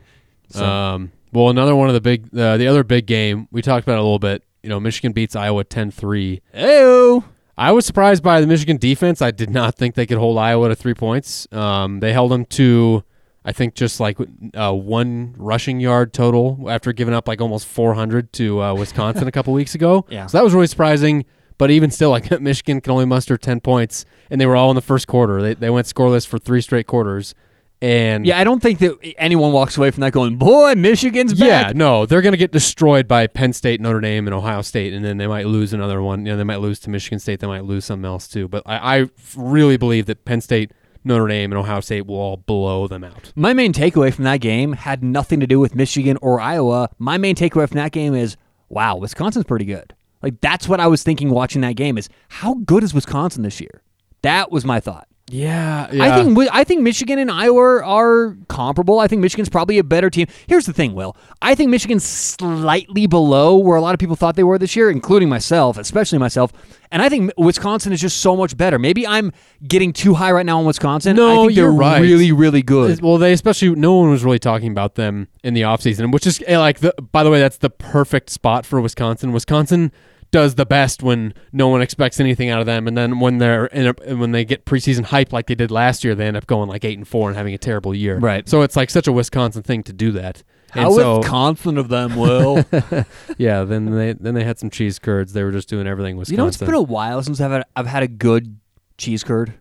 So- 0.50 0.66
Um, 0.66 1.12
well, 1.34 1.50
another 1.50 1.76
one 1.76 1.88
of 1.90 1.94
the 1.94 2.02
big, 2.02 2.26
uh, 2.36 2.58
the 2.58 2.66
other 2.68 2.84
big 2.84 3.06
game 3.06 3.48
we 3.52 3.62
talked 3.62 3.86
about 3.86 3.96
it 3.96 4.00
a 4.00 4.04
little 4.04 4.18
bit. 4.20 4.44
You 4.64 4.70
know, 4.70 4.80
Michigan 4.80 5.12
beats 5.12 5.36
Iowa 5.36 5.64
10-3. 5.64 6.42
Ew. 6.58 7.24
I 7.58 7.72
was 7.74 7.86
surprised 7.86 8.24
by 8.24 8.40
the 8.42 8.48
Michigan 8.48 8.78
defense. 8.78 9.22
I 9.22 9.32
did 9.32 9.50
not 9.50 9.76
think 9.76 9.96
they 9.96 10.06
could 10.06 10.18
hold 10.18 10.38
Iowa 10.38 10.70
to 10.70 10.76
three 10.76 10.94
points. 10.94 11.46
Um, 11.52 12.00
they 12.00 12.14
held 12.14 12.32
them 12.32 12.46
to, 12.46 13.04
I 13.46 13.52
think, 13.52 13.74
just 13.74 14.00
like 14.00 14.18
uh, 14.54 14.74
one 14.74 15.34
rushing 15.38 15.80
yard 15.80 16.14
total 16.14 16.70
after 16.70 16.92
giving 16.94 17.14
up 17.14 17.28
like 17.28 17.42
almost 17.42 17.68
400 17.68 18.34
to 18.34 18.62
uh, 18.62 18.74
Wisconsin 18.74 19.28
a 19.28 19.32
couple 19.32 19.54
weeks 19.54 19.76
ago. 19.76 20.06
Yeah. 20.10 20.26
So 20.28 20.38
that 20.38 20.44
was 20.44 20.54
really 20.54 20.68
surprising. 20.68 21.26
But 21.58 21.72
even 21.72 21.92
still, 21.92 22.10
like 22.10 22.40
Michigan 22.42 22.82
can 22.82 22.92
only 22.92 23.06
muster 23.06 23.38
10 23.38 23.60
points, 23.62 24.06
and 24.30 24.40
they 24.40 24.46
were 24.46 24.56
all 24.56 24.72
in 24.72 24.76
the 24.76 24.82
first 24.82 25.08
quarter. 25.08 25.42
They, 25.42 25.54
they 25.54 25.70
went 25.70 25.88
scoreless 25.88 26.26
for 26.26 26.38
three 26.40 26.62
straight 26.62 26.88
quarters. 26.88 27.36
And 27.82 28.26
Yeah, 28.26 28.38
I 28.38 28.44
don't 28.44 28.62
think 28.62 28.80
that 28.80 28.98
anyone 29.18 29.54
walks 29.54 29.78
away 29.78 29.92
from 29.92 30.02
that 30.02 30.12
going, 30.12 30.36
boy, 30.38 30.76
Michigan's 30.76 31.34
bad. 31.34 31.68
Yeah, 31.68 31.72
no, 31.74 32.06
they're 32.06 32.22
going 32.22 32.34
to 32.34 32.38
get 32.38 32.52
destroyed 32.52 33.08
by 33.08 33.28
Penn 33.28 33.54
State, 33.54 33.80
Notre 33.80 34.02
Dame, 34.02 34.28
and 34.28 34.34
Ohio 34.34 34.62
State, 34.62 34.94
and 34.94 35.04
then 35.04 35.18
they 35.18 35.28
might 35.28 35.46
lose 35.46 35.72
another 35.72 36.02
one. 36.02 36.26
You 36.26 36.34
know, 36.34 36.38
they 36.38 36.44
might 36.44 36.60
lose 36.60 36.80
to 36.82 36.90
Michigan 36.90 37.20
State. 37.20 37.40
They 37.40 37.48
might 37.48 37.64
lose 37.64 37.86
something 37.86 38.06
else 38.06 38.28
too. 38.28 38.50
But 38.50 38.64
I, 38.66 39.00
I 39.00 39.10
really 39.38 39.78
believe 39.78 40.08
that 40.08 40.26
Penn 40.26 40.42
State, 40.42 40.72
Notre 41.04 41.28
Dame, 41.28 41.52
and 41.52 41.60
Ohio 41.60 41.80
State 41.82 42.06
will 42.06 42.18
all 42.18 42.38
blow 42.38 42.88
them 42.88 43.04
out. 43.04 43.32
My 43.36 43.54
main 43.54 43.74
takeaway 43.74 44.14
from 44.14 44.26
that 44.26 44.38
game 44.42 44.74
had 44.74 45.04
nothing 45.04 45.40
to 45.40 45.48
do 45.48 45.60
with 45.60 45.76
Michigan 45.76 46.18
or 46.22 46.40
Iowa. 46.40 46.90
My 46.98 47.18
main 47.18 47.36
takeaway 47.36 47.68
from 47.68 47.78
that 47.78 47.92
game 47.92 48.14
is, 48.14 48.38
wow, 48.70 48.96
Wisconsin's 48.96 49.46
pretty 49.46 49.66
good. 49.66 49.94
Like 50.22 50.40
that's 50.42 50.68
what 50.68 50.80
I 50.80 50.88
was 50.88 51.04
thinking 51.04 51.30
watching 51.30 51.62
that 51.62 51.76
game 51.76 51.98
is 51.98 52.10
how 52.28 52.56
good 52.66 52.84
is 52.84 52.94
Wisconsin 52.94 53.44
this 53.44 53.60
year? 53.60 53.82
That 54.22 54.52
was 54.52 54.66
my 54.66 54.80
thought. 54.80 55.08
Yeah, 55.32 55.88
I 55.92 56.24
think 56.24 56.50
I 56.52 56.64
think 56.64 56.82
Michigan 56.82 57.20
and 57.20 57.30
Iowa 57.30 57.84
are 57.84 58.36
comparable. 58.48 59.00
I 59.00 59.08
think 59.08 59.22
Michigan's 59.22 59.50
probably 59.50 59.78
a 59.78 59.84
better 59.84 60.10
team. 60.10 60.28
Here's 60.48 60.66
the 60.66 60.74
thing, 60.74 60.96
Will. 60.96 61.16
I 61.42 61.54
think 61.54 61.70
Michigan's 61.70 62.04
slightly 62.04 63.06
below 63.06 63.58
where 63.58 63.78
a 63.78 63.82
lot 63.82 63.94
of 63.94 64.00
people 64.00 64.16
thought 64.16 64.36
they 64.36 64.44
were 64.44 64.58
this 64.58 64.76
year, 64.76 64.90
including 64.90 65.30
myself, 65.30 65.78
especially 65.78 66.18
myself. 66.18 66.52
And 66.92 67.04
I 67.04 67.10
think 67.10 67.32
Wisconsin 67.38 67.94
is 67.94 68.02
just 68.02 68.18
so 68.18 68.36
much 68.36 68.58
better. 68.58 68.80
Maybe 68.80 69.06
I'm 69.06 69.32
getting 69.68 69.94
too 69.94 70.16
high 70.16 70.32
right 70.32 70.46
now 70.46 70.60
on 70.60 70.66
Wisconsin. 70.66 71.16
No, 71.16 71.30
I 71.30 71.36
think 71.36 71.56
they're 71.56 71.66
you're 71.66 71.74
right. 71.74 72.02
really, 72.02 72.32
really 72.32 72.64
good. 72.64 73.00
Well, 73.02 73.20
they 73.20 73.32
especially 73.32 73.76
no 73.76 73.96
one 73.98 74.10
was 74.10 74.24
really 74.24 74.40
talking 74.40 74.72
about 74.72 74.96
them 74.96 75.28
in 75.44 75.54
the 75.54 75.62
offseason, 75.62 76.12
which 76.12 76.26
is 76.26 76.44
eh, 76.48 76.58
like 76.58 76.80
the. 76.80 76.94
By 77.12 77.24
the 77.24 77.30
way, 77.30 77.40
that's 77.40 77.58
the 77.58 77.70
perfect 77.70 78.32
spot 78.32 78.66
for 78.66 78.82
Wisconsin. 78.82 79.32
Wisconsin 79.32 79.92
does 80.32 80.56
the 80.56 80.66
best 80.66 81.02
when 81.02 81.34
no 81.52 81.68
one 81.68 81.82
expects 81.82 82.20
anything 82.20 82.50
out 82.50 82.60
of 82.60 82.66
them, 82.66 82.88
and 82.88 82.98
then 82.98 83.20
when 83.20 83.38
they're 83.40 83.66
in 83.68 83.88
a, 83.88 84.16
when 84.16 84.32
they 84.32 84.46
get 84.46 84.66
preseason 84.66 85.06
hype 85.06 85.34
like 85.34 85.48
they 85.48 85.56
did 85.56 85.72
last 85.72 86.04
year, 86.04 86.16
they 86.16 86.28
end 86.28 86.38
up 86.38 86.48
going 86.48 86.70
like 86.70 86.86
eight 86.86 86.98
and 86.98 87.08
four 87.08 87.30
and 87.30 87.38
having 87.38 87.54
a 87.54 87.58
terrible 87.58 87.96
year. 87.96 88.20
Right. 88.20 88.48
So 88.48 88.62
it's 88.62 88.76
like 88.76 88.90
such 88.90 89.08
a 89.08 89.12
Wisconsin 89.12 89.64
thing 89.64 89.84
to 89.84 89.94
do 89.94 90.12
that. 90.12 90.44
And 90.74 90.84
How 90.84 90.92
so, 90.92 91.24
confident 91.24 91.80
of 91.80 91.90
them, 91.90 92.16
Will. 92.16 92.64
yeah, 93.40 93.64
then 93.64 93.90
they 93.96 94.14
then 94.14 94.36
they 94.36 94.44
had 94.44 94.60
some 94.60 94.70
cheese 94.70 95.00
curds. 95.00 95.34
They 95.34 95.44
were 95.44 95.52
just 95.52 95.68
doing 95.68 95.88
everything 95.88 96.16
Wisconsin. 96.16 96.34
you 96.34 96.38
know, 96.38 96.48
it's 96.48 96.58
been 96.58 96.74
a 96.76 96.82
while 96.82 97.24
since 97.24 97.42
I've 97.42 97.50
had 97.50 97.64
I've 97.76 97.88
had 97.88 98.04
a 98.04 98.08
good 98.08 98.60
cheese 98.98 99.24
curd. 99.24 99.54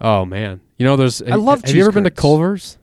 oh 0.00 0.24
man, 0.24 0.60
you 0.78 0.86
know 0.86 0.94
there's. 0.94 1.20
I 1.20 1.34
love 1.34 1.62
Have 1.64 1.74
you 1.74 1.82
ever 1.82 1.90
cheese 1.90 1.94
been 1.94 2.04
to. 2.04 2.10
Culver's, 2.12 2.78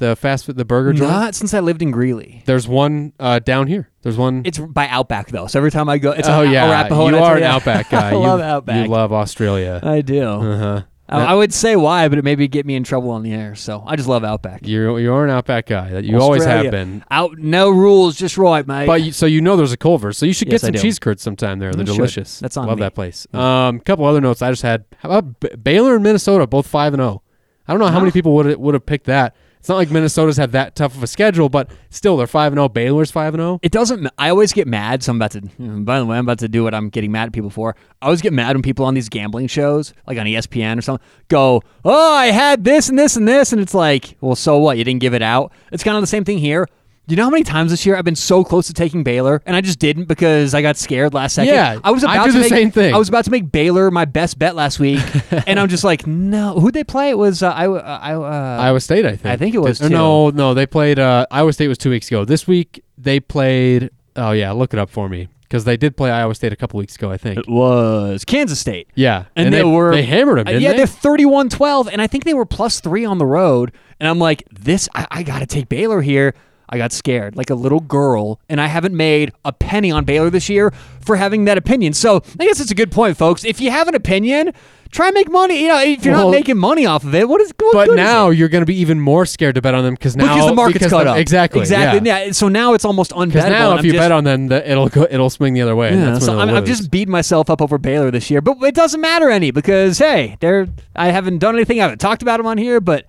the 0.00 0.16
fast 0.16 0.46
food, 0.46 0.56
the 0.56 0.64
burger 0.64 0.92
joint? 0.92 1.10
Not 1.10 1.34
since 1.36 1.54
I 1.54 1.60
lived 1.60 1.80
in 1.82 1.92
Greeley. 1.92 2.42
There's 2.46 2.66
one 2.66 3.12
uh, 3.20 3.38
down 3.38 3.68
here. 3.68 3.90
There's 4.02 4.16
one. 4.16 4.42
It's 4.44 4.58
by 4.58 4.88
Outback 4.88 5.28
though, 5.28 5.46
so 5.46 5.60
every 5.60 5.70
time 5.70 5.88
I 5.88 5.98
go, 5.98 6.10
it's 6.10 6.28
oh 6.28 6.42
yeah, 6.42 6.66
Arapahoe, 6.80 7.08
you 7.10 7.16
are 7.18 7.36
an 7.36 7.42
Outback 7.54 7.88
guy. 7.90 8.10
I 8.10 8.14
love 8.14 8.40
you, 8.40 8.44
Outback. 8.44 8.84
You 8.86 8.90
love 8.90 9.12
Australia. 9.12 9.78
I 9.82 10.00
do. 10.00 10.22
Uh 10.24 10.58
huh. 10.58 10.82
I, 11.12 11.24
I 11.32 11.34
would 11.34 11.52
say 11.52 11.74
why, 11.74 12.06
but 12.06 12.18
it 12.18 12.24
maybe 12.24 12.46
get 12.46 12.64
me 12.64 12.76
in 12.76 12.84
trouble 12.84 13.10
on 13.10 13.24
the 13.24 13.32
air. 13.32 13.56
So 13.56 13.82
I 13.84 13.96
just 13.96 14.08
love 14.08 14.22
Outback. 14.22 14.64
You 14.64 14.96
you 14.98 15.12
are 15.12 15.24
an 15.24 15.30
Outback 15.30 15.66
guy. 15.66 15.90
That 15.90 16.04
you 16.04 16.20
always 16.20 16.44
have 16.44 16.70
been. 16.70 17.04
Out, 17.10 17.36
no 17.36 17.68
rules, 17.70 18.14
just 18.16 18.38
right, 18.38 18.64
mate. 18.64 18.86
But 18.86 19.02
you, 19.02 19.10
so 19.12 19.26
you 19.26 19.40
know 19.40 19.56
there's 19.56 19.72
a 19.72 19.76
Culver's, 19.76 20.16
so 20.16 20.24
you 20.24 20.32
should 20.32 20.46
Yes, 20.52 20.62
get 20.62 20.66
some 20.74 20.80
cheese 20.80 21.00
curds 21.00 21.20
sometime 21.20 21.58
there. 21.58 21.72
They're 21.72 21.84
should. 21.84 21.96
delicious. 21.96 22.38
That's 22.38 22.56
on 22.56 22.68
Love 22.68 22.78
me. 22.78 22.82
that 22.84 22.94
place. 22.94 23.26
Um, 23.34 23.80
couple 23.80 24.04
other 24.04 24.20
notes 24.20 24.40
I 24.40 24.50
just 24.50 24.62
had. 24.62 24.84
How 24.98 25.10
about 25.10 25.40
B- 25.40 25.48
Baylor 25.60 25.94
and 25.96 26.04
Minnesota, 26.04 26.46
both 26.46 26.68
five 26.68 26.94
and 26.94 27.00
zero? 27.00 27.22
I 27.66 27.72
don't 27.72 27.80
know 27.80 27.88
how 27.88 27.98
many 27.98 28.12
people 28.12 28.32
would 28.36 28.56
would 28.56 28.74
have 28.74 28.86
picked 28.86 29.06
that. 29.06 29.34
It's 29.60 29.68
not 29.68 29.76
like 29.76 29.90
Minnesota's 29.90 30.38
had 30.38 30.52
that 30.52 30.74
tough 30.74 30.96
of 30.96 31.02
a 31.02 31.06
schedule, 31.06 31.50
but 31.50 31.70
still 31.90 32.16
they're 32.16 32.26
five 32.26 32.50
and 32.50 32.58
zero. 32.58 32.70
Baylor's 32.70 33.10
five 33.10 33.34
and 33.34 33.42
oh. 33.42 33.44
zero. 33.44 33.60
It 33.62 33.70
doesn't. 33.70 34.08
I 34.16 34.30
always 34.30 34.54
get 34.54 34.66
mad. 34.66 35.02
So 35.02 35.12
I'm 35.12 35.18
about 35.18 35.32
to. 35.32 35.42
By 35.82 35.98
the 35.98 36.06
way, 36.06 36.16
I'm 36.16 36.24
about 36.24 36.38
to 36.38 36.48
do 36.48 36.64
what 36.64 36.74
I'm 36.74 36.88
getting 36.88 37.12
mad 37.12 37.26
at 37.26 37.32
people 37.32 37.50
for. 37.50 37.76
I 38.00 38.06
always 38.06 38.22
get 38.22 38.32
mad 38.32 38.56
when 38.56 38.62
people 38.62 38.86
on 38.86 38.94
these 38.94 39.10
gambling 39.10 39.48
shows, 39.48 39.92
like 40.06 40.16
on 40.16 40.24
ESPN 40.24 40.78
or 40.78 40.80
something, 40.80 41.06
go, 41.28 41.62
"Oh, 41.84 42.14
I 42.14 42.28
had 42.28 42.64
this 42.64 42.88
and 42.88 42.98
this 42.98 43.16
and 43.16 43.28
this," 43.28 43.52
and 43.52 43.60
it's 43.60 43.74
like, 43.74 44.16
well, 44.22 44.34
so 44.34 44.56
what? 44.56 44.78
You 44.78 44.84
didn't 44.84 45.02
give 45.02 45.12
it 45.12 45.22
out. 45.22 45.52
It's 45.70 45.84
kind 45.84 45.96
of 45.96 46.02
the 46.02 46.06
same 46.06 46.24
thing 46.24 46.38
here. 46.38 46.66
You 47.10 47.16
know 47.16 47.24
how 47.24 47.30
many 47.30 47.42
times 47.42 47.72
this 47.72 47.84
year 47.84 47.96
I've 47.96 48.04
been 48.04 48.14
so 48.14 48.44
close 48.44 48.68
to 48.68 48.72
taking 48.72 49.02
Baylor 49.02 49.42
and 49.44 49.56
I 49.56 49.60
just 49.60 49.80
didn't 49.80 50.04
because 50.04 50.54
I 50.54 50.62
got 50.62 50.76
scared 50.76 51.12
last 51.12 51.34
second. 51.34 51.52
Yeah, 51.52 51.80
I 51.82 51.90
was 51.90 52.04
I 52.04 52.14
about 52.14 52.26
do 52.26 52.32
to 52.32 52.38
the 52.38 52.42
make, 52.42 52.50
same 52.50 52.70
thing. 52.70 52.94
I 52.94 52.98
was 52.98 53.08
about 53.08 53.24
to 53.24 53.32
make 53.32 53.50
Baylor 53.50 53.90
my 53.90 54.04
best 54.04 54.38
bet 54.38 54.54
last 54.54 54.78
week, 54.78 55.00
and 55.46 55.58
I'm 55.58 55.68
just 55.68 55.82
like, 55.82 56.06
no. 56.06 56.60
Who'd 56.60 56.72
they 56.72 56.84
play? 56.84 57.10
It 57.10 57.18
was 57.18 57.42
uh, 57.42 57.50
I. 57.50 57.66
Uh, 57.66 57.98
I 58.00 58.14
uh, 58.14 58.62
Iowa 58.62 58.80
State, 58.80 59.06
I 59.06 59.16
think. 59.16 59.26
I 59.26 59.36
think 59.36 59.56
it 59.56 59.58
was 59.58 59.80
Or 59.82 59.88
too. 59.88 59.94
No, 59.94 60.30
no, 60.30 60.54
they 60.54 60.66
played. 60.66 61.00
Uh, 61.00 61.26
Iowa 61.32 61.52
State 61.52 61.66
was 61.66 61.78
two 61.78 61.90
weeks 61.90 62.06
ago. 62.06 62.24
This 62.24 62.46
week 62.46 62.84
they 62.96 63.18
played. 63.18 63.90
Oh 64.14 64.30
yeah, 64.30 64.52
look 64.52 64.72
it 64.72 64.78
up 64.78 64.88
for 64.88 65.08
me 65.08 65.28
because 65.42 65.64
they 65.64 65.76
did 65.76 65.96
play 65.96 66.12
Iowa 66.12 66.34
State 66.36 66.52
a 66.52 66.56
couple 66.56 66.78
weeks 66.78 66.94
ago. 66.94 67.10
I 67.10 67.16
think. 67.16 67.38
It 67.38 67.48
was 67.48 68.24
Kansas 68.24 68.60
State. 68.60 68.88
Yeah, 68.94 69.24
And, 69.34 69.52
they, 69.52 69.64
were 69.64 69.92
they 69.92 70.04
hammered 70.04 70.38
them. 70.38 70.46
Uh, 70.46 70.52
Didn't 70.52 70.62
yeah, 70.62 70.70
they? 70.72 70.78
they're 70.78 70.86
31-12, 70.86 71.88
and 71.92 72.00
I 72.00 72.06
think 72.06 72.22
they 72.22 72.34
were 72.34 72.46
plus 72.46 72.78
three 72.78 73.04
on 73.04 73.18
the 73.18 73.26
road. 73.26 73.72
And 73.98 74.08
I'm 74.08 74.20
like, 74.20 74.44
this, 74.52 74.88
I, 74.94 75.06
I 75.10 75.22
got 75.24 75.40
to 75.40 75.46
take 75.46 75.68
Baylor 75.68 76.00
here. 76.02 76.34
I 76.72 76.78
got 76.78 76.92
scared 76.92 77.36
like 77.36 77.50
a 77.50 77.54
little 77.56 77.80
girl, 77.80 78.40
and 78.48 78.60
I 78.60 78.66
haven't 78.68 78.96
made 78.96 79.32
a 79.44 79.52
penny 79.52 79.90
on 79.90 80.04
Baylor 80.04 80.30
this 80.30 80.48
year 80.48 80.72
for 81.00 81.16
having 81.16 81.44
that 81.46 81.58
opinion. 81.58 81.92
So 81.94 82.22
I 82.38 82.46
guess 82.46 82.60
it's 82.60 82.70
a 82.70 82.76
good 82.76 82.92
point, 82.92 83.16
folks. 83.16 83.44
If 83.44 83.60
you 83.60 83.72
have 83.72 83.88
an 83.88 83.96
opinion, 83.96 84.52
try 84.92 85.08
and 85.08 85.14
make 85.14 85.28
money. 85.28 85.60
You 85.62 85.68
know, 85.68 85.80
if 85.80 86.04
you're 86.04 86.14
Well, 86.14 86.26
not 86.26 86.30
making 86.30 86.58
money 86.58 86.86
off 86.86 87.02
of 87.02 87.12
it, 87.12 87.28
what 87.28 87.40
is? 87.40 87.52
What 87.58 87.88
But 87.88 87.96
now 87.96 88.30
you're 88.30 88.48
going 88.48 88.62
to 88.62 88.66
be 88.66 88.76
even 88.76 89.00
more 89.00 89.26
scared 89.26 89.56
to 89.56 89.62
bet 89.62 89.74
on 89.74 89.82
them 89.82 89.94
because 89.94 90.16
now 90.16 90.32
because 90.34 90.46
the 90.48 90.54
market's 90.54 90.78
because 90.78 90.92
cut 90.92 91.04
the- 91.04 91.10
up. 91.10 91.16
Exactly. 91.18 91.60
exactly. 91.60 92.06
Yeah. 92.08 92.26
Yeah. 92.26 92.32
So 92.32 92.48
now 92.48 92.74
it's 92.74 92.84
almost 92.84 93.10
unbettable. 93.10 93.32
Because 93.32 93.50
now, 93.50 93.72
if 93.72 93.78
I'm 93.80 93.84
you 93.84 93.92
just- 93.92 94.02
bet 94.02 94.12
on 94.12 94.22
them, 94.22 94.46
the, 94.46 94.70
it'll 94.70 94.88
go, 94.88 95.08
it'll 95.10 95.30
swing 95.30 95.54
the 95.54 95.62
other 95.62 95.74
way. 95.74 95.92
Yeah, 95.92 96.18
so 96.20 96.38
I'm, 96.38 96.50
I'm, 96.50 96.64
just 96.64 96.88
beat 96.90 97.08
myself 97.08 97.50
up 97.50 97.60
over 97.60 97.78
Baylor 97.78 98.12
this 98.12 98.30
year, 98.30 98.40
but 98.40 98.56
it 98.62 98.76
doesn't 98.76 99.00
matter 99.00 99.28
any 99.28 99.50
because 99.50 99.98
hey, 99.98 100.36
they're 100.38 100.68
I 100.94 101.08
haven't 101.08 101.38
done 101.38 101.56
anything. 101.56 101.80
I 101.80 101.82
haven't 101.82 101.98
talked 101.98 102.22
about 102.22 102.36
them 102.36 102.46
on 102.46 102.58
here, 102.58 102.80
but 102.80 103.06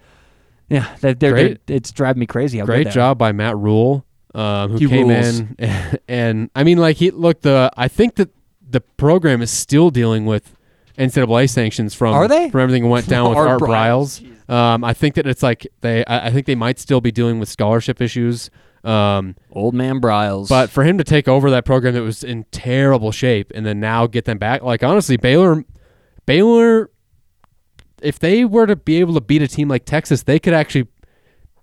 yeah, 0.71 0.95
they're, 1.01 1.13
they're, 1.13 1.31
Great. 1.31 1.67
they're- 1.67 1.75
it's 1.77 1.91
driving 1.91 2.19
me 2.21 2.25
crazy. 2.25 2.59
How 2.59 2.65
good 2.65 2.83
Great 2.83 2.89
job 2.89 3.17
by 3.17 3.31
Matt 3.31 3.57
Rhule, 3.57 4.05
um, 4.33 4.71
who 4.71 4.77
He 4.77 4.87
came 4.87 5.09
rules. 5.09 5.39
in 5.39 5.55
and 6.07 6.49
I 6.55 6.63
mean, 6.63 6.77
like 6.77 6.97
he 6.97 7.11
look 7.11 7.41
the. 7.41 7.71
I 7.77 7.87
think 7.87 8.15
that 8.15 8.29
the 8.67 8.81
program 8.81 9.41
is 9.41 9.51
still 9.51 9.89
dealing 9.89 10.25
with 10.25 10.55
NCAA 10.97 11.49
sanctions 11.49 11.93
from 11.93 12.13
Are 12.13 12.27
they? 12.27 12.49
from 12.49 12.61
everything 12.61 12.83
that 12.83 12.89
went 12.89 13.07
down 13.07 13.29
with 13.29 13.37
Art 13.39 13.47
Art, 13.49 13.61
Briles. 13.61 14.21
Briles. 14.21 14.49
Um, 14.49 14.83
I 14.83 14.93
think 14.93 15.15
that 15.15 15.27
it's 15.27 15.43
like 15.43 15.67
they. 15.81 16.03
I, 16.05 16.27
I 16.27 16.31
think 16.31 16.45
they 16.45 16.55
might 16.55 16.79
still 16.79 17.01
be 17.01 17.11
dealing 17.11 17.39
with 17.39 17.49
scholarship 17.49 18.01
issues. 18.01 18.49
Um, 18.83 19.35
Old 19.51 19.75
man 19.75 20.01
Briles, 20.01 20.49
but 20.49 20.69
for 20.71 20.83
him 20.83 20.97
to 20.97 21.03
take 21.03 21.27
over 21.27 21.51
that 21.51 21.65
program 21.65 21.93
that 21.93 22.01
was 22.01 22.23
in 22.23 22.45
terrible 22.51 23.11
shape 23.11 23.51
and 23.53 23.63
then 23.65 23.79
now 23.79 24.07
get 24.07 24.25
them 24.25 24.39
back, 24.39 24.63
like 24.63 24.81
honestly, 24.83 25.17
Baylor, 25.17 25.63
Baylor, 26.25 26.89
if 28.01 28.19
they 28.19 28.45
were 28.45 28.65
to 28.65 28.75
be 28.75 28.97
able 28.99 29.13
to 29.13 29.21
beat 29.21 29.41
a 29.41 29.47
team 29.47 29.67
like 29.67 29.85
Texas, 29.85 30.23
they 30.23 30.39
could 30.39 30.53
actually 30.53 30.87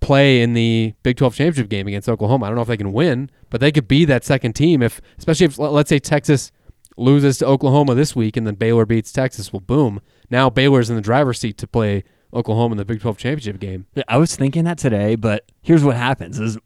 play 0.01 0.40
in 0.42 0.55
the 0.55 0.94
Big 1.03 1.16
12 1.16 1.35
championship 1.35 1.68
game 1.68 1.87
against 1.88 2.09
Oklahoma. 2.09 2.46
I 2.46 2.48
don't 2.48 2.57
know 2.57 2.62
if 2.62 2.68
they 2.68 2.77
can 2.77 2.92
win, 2.92 3.31
but 3.51 3.61
they 3.61 3.72
could 3.72 3.88
be 3.88 4.05
that 4.05 4.24
second 4.24 4.53
team 4.53 4.83
if, 4.83 5.01
especially 5.18 5.46
if 5.46 5.59
let- 5.59 5.72
let's 5.72 5.88
say 5.88 5.98
Texas 5.98 6.53
loses 6.96 7.38
to 7.38 7.46
Oklahoma 7.46 7.94
this 7.94 8.14
week 8.16 8.37
and 8.37 8.46
then 8.46 8.55
Baylor 8.55 8.87
beats 8.87 9.12
Texas. 9.12 9.53
Well, 9.53 9.61
boom, 9.61 10.01
now 10.31 10.51
Baylor's 10.51 10.90
in 10.90 10.96
the 10.96 11.03
driver's 11.03 11.38
seat 11.40 11.59
to 11.59 11.66
play 11.66 12.05
Oklahoma 12.33 12.73
in 12.73 12.77
the 12.79 12.85
Big 12.85 13.01
12 13.01 13.17
championship 13.17 13.59
game. 13.59 13.87
I 14.07 14.19
was 14.19 14.37
thinking 14.37 14.64
that 14.64 14.79
today, 14.79 15.17
but 15.17 15.45
here's 15.62 15.83
what 15.83 15.97
happens: 15.97 16.38
is 16.38 16.59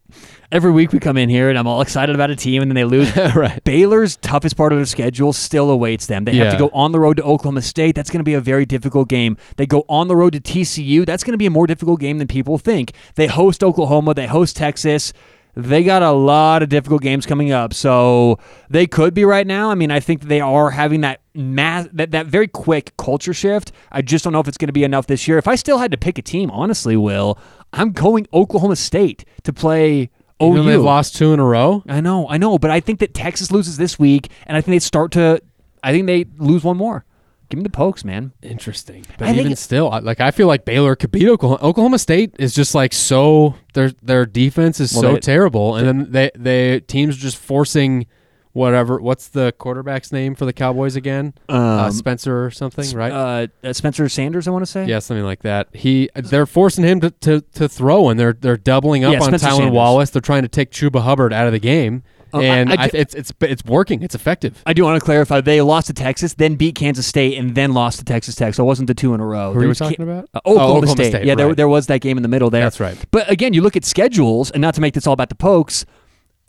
every 0.50 0.72
week 0.72 0.92
we 0.92 0.98
come 0.98 1.16
in 1.16 1.28
here 1.28 1.48
and 1.48 1.58
I'm 1.58 1.66
all 1.66 1.80
excited 1.80 2.14
about 2.14 2.30
a 2.30 2.36
team, 2.36 2.62
and 2.62 2.70
then 2.70 2.74
they 2.74 2.84
lose. 2.84 3.14
right. 3.36 3.62
Baylor's 3.64 4.16
toughest 4.16 4.56
part 4.56 4.72
of 4.72 4.78
their 4.78 4.86
schedule 4.86 5.32
still 5.32 5.70
awaits 5.70 6.06
them. 6.06 6.24
They 6.24 6.36
have 6.36 6.52
to 6.52 6.58
go 6.58 6.70
on 6.72 6.92
the 6.92 7.00
road 7.00 7.16
to 7.18 7.22
Oklahoma 7.22 7.62
State. 7.62 7.94
That's 7.94 8.10
going 8.10 8.20
to 8.20 8.24
be 8.24 8.34
a 8.34 8.40
very 8.40 8.66
difficult 8.66 9.08
game. 9.08 9.36
They 9.56 9.66
go 9.66 9.84
on 9.88 10.08
the 10.08 10.16
road 10.16 10.32
to 10.32 10.40
TCU. 10.40 11.06
That's 11.06 11.24
going 11.24 11.32
to 11.32 11.38
be 11.38 11.46
a 11.46 11.50
more 11.50 11.66
difficult 11.66 12.00
game 12.00 12.18
than 12.18 12.28
people 12.28 12.58
think. 12.58 12.92
They 13.14 13.28
host 13.28 13.62
Oklahoma. 13.62 14.14
They 14.14 14.26
host 14.26 14.56
Texas. 14.56 15.12
They 15.54 15.84
got 15.84 16.02
a 16.02 16.12
lot 16.12 16.62
of 16.62 16.70
difficult 16.70 17.02
games 17.02 17.26
coming 17.26 17.52
up, 17.52 17.74
so 17.74 18.38
they 18.70 18.86
could 18.86 19.12
be 19.12 19.24
right 19.26 19.46
now. 19.46 19.70
I 19.70 19.74
mean, 19.74 19.90
I 19.90 20.00
think 20.00 20.22
they 20.22 20.40
are 20.40 20.70
having 20.70 21.02
that 21.02 21.20
mass 21.34 21.88
that, 21.92 22.10
that 22.12 22.26
very 22.26 22.48
quick 22.48 22.96
culture 22.96 23.32
shift. 23.34 23.72
I 23.90 24.02
just 24.02 24.24
don't 24.24 24.32
know 24.32 24.40
if 24.40 24.48
it's 24.48 24.58
going 24.58 24.68
to 24.68 24.72
be 24.72 24.84
enough 24.84 25.06
this 25.06 25.26
year. 25.26 25.38
If 25.38 25.48
I 25.48 25.54
still 25.54 25.78
had 25.78 25.90
to 25.92 25.96
pick 25.98 26.18
a 26.18 26.22
team, 26.22 26.50
honestly, 26.50 26.96
Will, 26.96 27.38
I'm 27.72 27.92
going 27.92 28.26
Oklahoma 28.32 28.76
State 28.76 29.24
to 29.44 29.52
play 29.52 30.10
Even 30.40 30.58
OU. 30.58 30.64
they've 30.64 30.80
lost 30.80 31.16
two 31.16 31.32
in 31.32 31.40
a 31.40 31.44
row. 31.44 31.82
I 31.88 32.00
know, 32.00 32.28
I 32.28 32.36
know, 32.38 32.58
but 32.58 32.70
I 32.70 32.80
think 32.80 33.00
that 33.00 33.14
Texas 33.14 33.50
loses 33.50 33.76
this 33.76 33.98
week, 33.98 34.30
and 34.46 34.56
I 34.56 34.60
think 34.60 34.74
they 34.74 34.78
start 34.80 35.12
to. 35.12 35.40
I 35.82 35.92
think 35.92 36.06
they 36.06 36.26
lose 36.38 36.62
one 36.64 36.76
more. 36.76 37.04
Give 37.48 37.58
me 37.58 37.64
the 37.64 37.70
pokes, 37.70 38.02
man. 38.02 38.32
Interesting, 38.42 39.04
but 39.18 39.28
I 39.28 39.32
even 39.34 39.56
still, 39.56 39.90
I- 39.90 39.98
like 39.98 40.20
I 40.20 40.30
feel 40.30 40.46
like 40.46 40.64
Baylor 40.64 40.96
could 40.96 41.10
beat 41.10 41.28
Oklahoma. 41.28 41.60
Oklahoma 41.62 41.98
State 41.98 42.34
is 42.38 42.54
just 42.54 42.74
like 42.74 42.92
so 42.94 43.56
their 43.74 43.90
their 44.02 44.24
defense 44.24 44.80
is 44.80 44.92
Well, 44.94 45.02
so 45.02 45.12
they- 45.14 45.20
terrible, 45.20 45.76
and 45.76 45.86
then 45.86 46.12
they 46.12 46.30
they 46.34 46.80
teams 46.80 47.16
are 47.16 47.20
just 47.20 47.36
forcing 47.36 48.06
whatever. 48.52 49.00
What's 49.00 49.28
the 49.28 49.52
quarterback's 49.58 50.12
name 50.12 50.34
for 50.34 50.44
the 50.44 50.52
Cowboys 50.52 50.96
again? 50.96 51.34
uh, 51.48 51.84
Um, 51.86 51.92
Spencer 51.92 52.44
or 52.44 52.50
something, 52.50 52.90
right? 52.96 53.12
Uh, 53.12 53.46
uh, 53.64 53.72
Spencer 53.72 54.08
Sanders, 54.08 54.46
I 54.48 54.50
want 54.50 54.64
to 54.64 54.70
say. 54.70 54.86
yeah, 54.86 54.98
something 54.98 55.24
like 55.24 55.42
that. 55.42 55.68
He 55.72 56.08
they're 56.14 56.46
forcing 56.46 56.84
him 56.84 57.00
to, 57.00 57.10
to, 57.10 57.40
to 57.54 57.68
throw, 57.68 58.08
and 58.08 58.18
they're 58.18 58.32
they're 58.34 58.56
doubling 58.56 59.04
up 59.04 59.12
Yeah, 59.12 59.18
on 59.20 59.28
Spencer 59.28 59.46
Tylan 59.48 59.56
Sanders. 59.56 59.74
Wallace. 59.74 60.10
They're 60.10 60.20
trying 60.22 60.42
to 60.42 60.48
take 60.48 60.70
Chuba 60.70 61.02
Hubbard 61.02 61.32
out 61.32 61.46
of 61.46 61.52
the 61.52 61.58
game, 61.58 62.02
Uh, 62.34 62.38
I- 62.38 62.44
and 62.44 62.72
I 62.72 62.82
I 62.84 62.88
d- 62.88 62.98
it's 62.98 63.14
it's 63.14 63.32
it's 63.40 63.64
working. 63.64 64.02
It's 64.02 64.14
effective. 64.14 64.62
I 64.66 64.72
do 64.72 64.84
want 64.84 64.98
to 64.98 65.04
clarify. 65.04 65.40
They 65.40 65.60
lost 65.60 65.86
to 65.88 65.92
Texas, 65.92 66.34
then 66.34 66.54
beat 66.56 66.74
Kansas 66.74 67.06
State, 67.06 67.36
and 67.38 67.54
then 67.54 67.72
lost 67.74 67.98
to 67.98 68.04
Texas 68.04 68.34
Tech. 68.34 68.54
So 68.54 68.62
it 68.64 68.66
wasn't 68.66 68.86
the 68.86 68.94
two 68.94 69.12
in 69.14 69.20
a 69.20 69.26
row. 69.26 69.52
Who 69.52 69.54
there 69.54 69.60
are 69.60 69.62
you 69.64 69.68
was 69.68 69.78
Ca- 69.78 69.88
talking 69.90 70.02
about? 70.08 70.28
Uh, 70.34 70.38
Oklahoma, 70.46 70.64
Oh, 70.64 70.76
Oklahoma 70.76 70.86
State. 70.96 71.10
State, 71.12 71.24
Yeah, 71.26 71.34
there, 71.34 71.54
there 71.54 71.68
was 71.68 71.86
that 71.88 72.00
game 72.00 72.16
in 72.16 72.22
the 72.22 72.28
middle 72.28 72.48
there. 72.50 72.62
That's 72.62 72.80
right. 72.80 72.96
But 73.10 73.30
again, 73.30 73.52
you 73.54 73.60
look 73.62 73.76
at 73.76 73.84
schedules, 73.84 74.50
and 74.50 74.60
not 74.62 74.74
to 74.74 74.80
make 74.80 74.94
this 74.94 75.06
all 75.06 75.12
about 75.12 75.28
the 75.28 75.34
Pokes, 75.34 75.84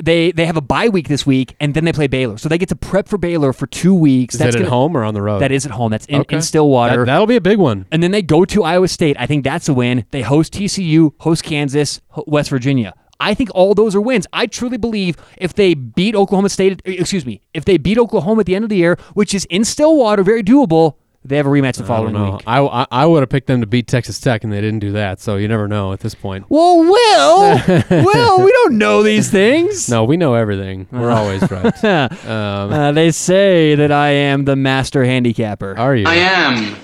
they 0.01 0.32
they 0.32 0.45
have 0.45 0.58
a 0.58 0.62
bye 0.62 0.89
week 0.89 1.08
this 1.08 1.25
week, 1.25 1.56
and 1.60 1.73
then 1.73 1.86
they 1.86 1.93
play 1.93 2.08
Baylor. 2.08 2.38
So 2.38 2.49
they 2.49 2.58
get 2.58 2.69
to 2.69 2.75
prep 2.75 3.08
for 3.08 3.17
Baylor 3.17 3.53
for 3.53 3.67
two 3.67 3.93
weeks. 3.93 4.36
Is 4.36 4.39
That's 4.39 4.56
it 4.56 4.60
at 4.60 4.63
gonna- 4.63 4.69
home 4.71 4.97
or 4.97 5.03
on 5.03 5.13
the 5.13 5.21
road? 5.21 5.39
That 5.39 5.51
is 5.51 5.65
at 5.65 5.71
home. 5.71 5.91
That's 5.91 6.06
in, 6.08 6.21
Okay. 6.21 6.38
in 6.38 6.41
Stillwater. 6.41 6.99
That, 7.06 7.06
that'll 7.12 7.27
be 7.27 7.36
a 7.36 7.41
big 7.41 7.60
one. 7.60 7.86
And 7.91 8.01
then 8.01 8.12
they 8.12 8.21
go 8.21 8.43
to 8.45 8.63
Iowa 8.63 8.88
State. 8.88 9.15
I 9.19 9.25
think 9.27 9.43
that's 9.43 9.69
a 9.69 9.73
win. 9.73 10.06
They 10.12 10.21
host 10.21 10.53
TCU, 10.53 11.13
host 11.19 11.43
Kansas, 11.43 12.01
West 12.27 12.49
Virginia. 12.49 12.93
I 13.19 13.34
think 13.36 13.51
all 13.53 13.73
those 13.73 13.95
are 13.95 14.01
wins. 14.01 14.27
I 14.34 14.47
truly 14.47 14.77
believe 14.77 15.15
if 15.38 15.53
they 15.53 15.75
beat 15.75 16.13
Oklahoma 16.15 16.49
State, 16.49 16.82
excuse 16.84 17.25
me, 17.25 17.41
if 17.53 17.63
they 17.63 17.77
beat 17.77 17.97
Oklahoma 17.97 18.41
at 18.41 18.47
the 18.47 18.56
end 18.56 18.63
of 18.65 18.69
the 18.69 18.75
year, 18.77 18.97
which 19.13 19.34
is 19.34 19.45
in 19.45 19.63
Stillwater, 19.63 20.23
very 20.23 20.43
doable, 20.43 20.95
they 21.25 21.38
have 21.38 21.45
a 21.45 21.49
rematch 21.49 21.77
the 21.77 21.83
I 21.83 21.88
don't 21.88 21.88
following 21.88 22.13
know. 22.13 22.31
week. 22.33 22.43
I, 22.45 22.59
I, 22.62 22.86
I 22.91 23.05
would 23.05 23.21
have 23.21 23.29
picked 23.29 23.47
them 23.47 23.62
to 23.62 23.67
beat 23.67 23.88
Texas 23.88 24.19
Tech, 24.19 24.43
and 24.43 24.51
they 24.51 24.59
didn't 24.62 24.79
do 24.79 24.91
that. 24.93 25.19
So 25.21 25.38
you 25.38 25.47
never 25.47 25.67
know 25.67 25.93
at 25.93 26.01
this 26.01 26.13
point. 26.15 26.45
Well, 26.49 26.79
Will, 26.79 27.49
Will, 28.05 28.43
we 28.45 28.51
don't 28.51 28.77
know 28.77 29.03
these 29.03 29.29
things. 29.31 29.89
No, 29.89 30.03
we 30.03 30.17
know 30.17 30.33
everything. 30.33 30.88
We're 30.91 31.12
always 31.19 31.49
right. 31.49 31.83
Um, 31.86 32.73
Uh, 32.73 32.91
they 32.91 33.12
say 33.12 33.75
that 33.75 33.91
I 33.91 34.09
am 34.09 34.45
the 34.45 34.55
master 34.55 35.03
handicapper, 35.05 35.77
are 35.77 35.95
you 35.95 36.05
I 36.07 36.15
am 36.15 36.75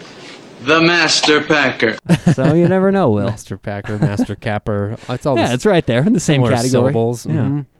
the 0.61 0.81
Master 0.81 1.41
Packer. 1.41 1.97
so 2.33 2.53
you 2.53 2.67
never 2.67 2.91
know, 2.91 3.09
Will. 3.09 3.27
Master 3.27 3.57
Packer, 3.57 3.97
Master 3.97 4.35
Capper? 4.35 4.97
It's 5.07 5.25
all 5.25 5.37
Yeah, 5.37 5.47
the 5.47 5.53
it's 5.53 5.65
right 5.65 5.85
there 5.85 6.03
in 6.05 6.11
the 6.13 6.19
same 6.19 6.35
similar 6.41 6.51
category. 6.51 6.69
syllables. 6.69 7.25
Yeah. 7.25 7.33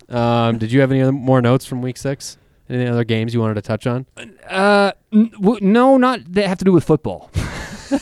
Mhm. 0.09 0.13
Um, 0.15 0.57
did 0.57 0.71
you 0.71 0.79
have 0.81 0.89
any 0.91 1.01
other 1.01 1.11
more 1.11 1.41
notes 1.41 1.65
from 1.65 1.81
Week 1.81 1.97
Six? 1.97 2.37
Any 2.69 2.87
other 2.87 3.03
games 3.03 3.33
you 3.33 3.39
wanted 3.39 3.55
to 3.55 3.61
touch 3.61 3.87
on? 3.87 4.05
Uh, 4.47 4.91
n- 5.11 5.31
w- 5.41 5.59
no, 5.61 5.97
not 5.97 6.19
that 6.33 6.47
have 6.47 6.59
to 6.59 6.65
do 6.65 6.71
with 6.71 6.83
football. 6.83 7.31
all 7.91 7.95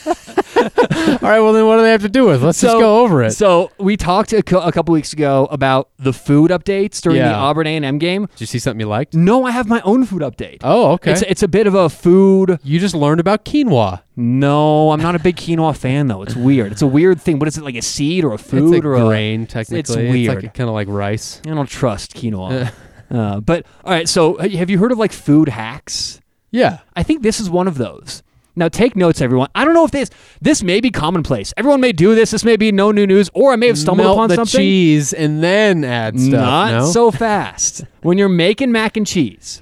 right. 1.22 1.40
Well, 1.40 1.54
then 1.54 1.66
what 1.66 1.78
do 1.78 1.84
they 1.84 1.92
have 1.92 2.02
to 2.02 2.10
do 2.10 2.26
with? 2.26 2.44
Let's 2.44 2.60
just 2.60 2.78
go 2.78 3.00
over 3.04 3.24
it. 3.24 3.32
So 3.32 3.72
we 3.78 3.96
talked 3.96 4.34
a, 4.34 4.44
cou- 4.44 4.60
a 4.60 4.72
couple 4.74 4.92
weeks 4.94 5.14
ago 5.14 5.48
about 5.50 5.90
the 5.98 6.12
food 6.12 6.52
updates 6.52 7.00
during 7.02 7.20
the 7.20 7.26
Yeah. 7.30 7.38
Auburn 7.40 7.68
A&M 7.68 7.98
game. 7.98 8.26
Did 8.32 8.42
you 8.42 8.46
see 8.48 8.60
something 8.60 8.80
you 8.82 8.88
liked? 8.88 9.14
No, 9.14 9.46
I 9.46 9.52
have 9.52 9.68
my 9.70 9.80
own 9.82 10.06
food 10.06 10.22
update. 10.22 10.58
Oh, 10.64 10.92
okay. 10.94 11.12
It's 11.14 11.22
it's 11.22 11.44
a 11.44 11.48
bit 11.48 11.68
of 11.68 11.74
a 11.76 11.90
food. 11.90 12.60
you 12.64 12.80
just 12.80 12.96
learned 12.96 13.22
about 13.22 13.46
quinoa. 13.46 14.02
No, 14.18 14.92
I'm 14.92 15.02
not 15.02 15.16
a 15.16 15.20
big 15.20 15.38
quinoa 15.38 15.78
fan 15.78 16.08
though. 16.08 16.24
It's 16.24 16.36
weird. 16.36 16.72
It's 16.74 16.82
a 16.82 16.88
weird 16.88 17.22
thing. 17.22 17.40
What 17.40 17.48
is 17.48 17.58
it 17.58 17.64
like 17.64 17.76
a 17.76 17.82
seed 17.82 18.26
or 18.26 18.32
a 18.32 18.34
It's 18.34 18.44
food 18.44 18.84
a 18.84 18.88
or 18.88 18.96
a 18.96 19.02
grain, 19.06 19.48
technically. 19.48 19.80
It's 19.80 19.96
weird. 19.96 20.44
like 20.44 20.54
kind 20.54 20.68
of 20.70 20.74
like 20.74 20.88
rice. 20.90 21.42
I 21.46 21.52
don't 21.52 21.70
trust 21.70 22.14
quinoa. 22.16 22.74
uh, 23.10 23.40
but 23.40 23.66
all 23.84 23.92
right. 23.92 24.08
So 24.08 24.38
have 24.38 24.70
you 24.70 24.78
heard 24.78 24.92
of 24.92 24.98
like 24.98 25.12
food 25.12 25.50
hacks? 25.50 26.22
Yeah. 26.52 26.80
I 26.96 27.04
think 27.04 27.22
this 27.24 27.40
is 27.40 27.50
one 27.50 27.68
of 27.68 27.78
those. 27.78 28.24
Now 28.56 28.70
take 28.70 28.96
notes, 28.96 29.22
everyone. 29.22 29.50
I 29.54 29.64
don't 29.64 29.76
know 29.76 29.86
if 29.86 29.92
this 29.92 30.10
this 30.42 30.64
may 30.64 30.82
be 30.82 30.90
commonplace. 30.90 31.54
Everyone 31.58 31.80
may 31.80 31.92
do 31.92 32.16
this. 32.16 32.32
This 32.32 32.44
may 32.44 32.58
be 32.58 32.72
no 32.72 32.92
new 32.92 33.06
news, 33.06 33.30
or 33.36 33.54
I 33.54 33.56
may 33.56 33.68
have 33.68 33.78
stumbled 33.78 34.06
Melt 34.06 34.18
upon 34.18 34.30
the 34.30 34.36
something. 34.36 34.60
cheese 34.60 35.14
and 35.14 35.44
then 35.44 35.84
add 35.84 36.20
stuff. 36.20 36.32
Not 36.32 36.72
no? 36.72 36.86
so 36.88 37.12
fast. 37.12 37.84
when 38.02 38.18
you're 38.18 38.30
making 38.30 38.72
mac 38.72 38.98
and 38.98 39.06
cheese, 39.06 39.62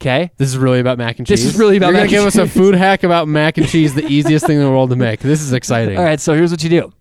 okay? 0.00 0.30
This 0.36 0.48
is 0.48 0.58
really 0.58 0.78
about 0.78 0.96
mac 0.96 1.18
and 1.18 1.26
cheese. 1.26 1.42
This 1.42 1.54
is 1.54 1.58
really 1.58 1.76
about 1.76 1.92
mac 1.92 2.02
and 2.02 2.10
cheese. 2.10 2.12
You're 2.12 2.20
mac 2.22 2.30
gonna 2.30 2.34
give 2.34 2.40
and 2.40 2.50
us 2.50 2.56
a 2.56 2.60
food 2.60 2.76
hack 2.76 3.02
about 3.02 3.26
mac 3.26 3.58
and 3.58 3.68
cheese, 3.68 3.94
the 3.94 4.06
easiest 4.06 4.46
thing 4.46 4.58
in 4.58 4.62
the 4.62 4.70
world 4.70 4.90
to 4.90 4.96
make. 4.96 5.18
This 5.18 5.42
is 5.42 5.52
exciting. 5.60 5.98
All 5.98 6.04
right, 6.04 6.20
so 6.20 6.32
here's 6.32 6.52
what 6.52 6.62
you 6.62 6.70
do. 6.70 6.92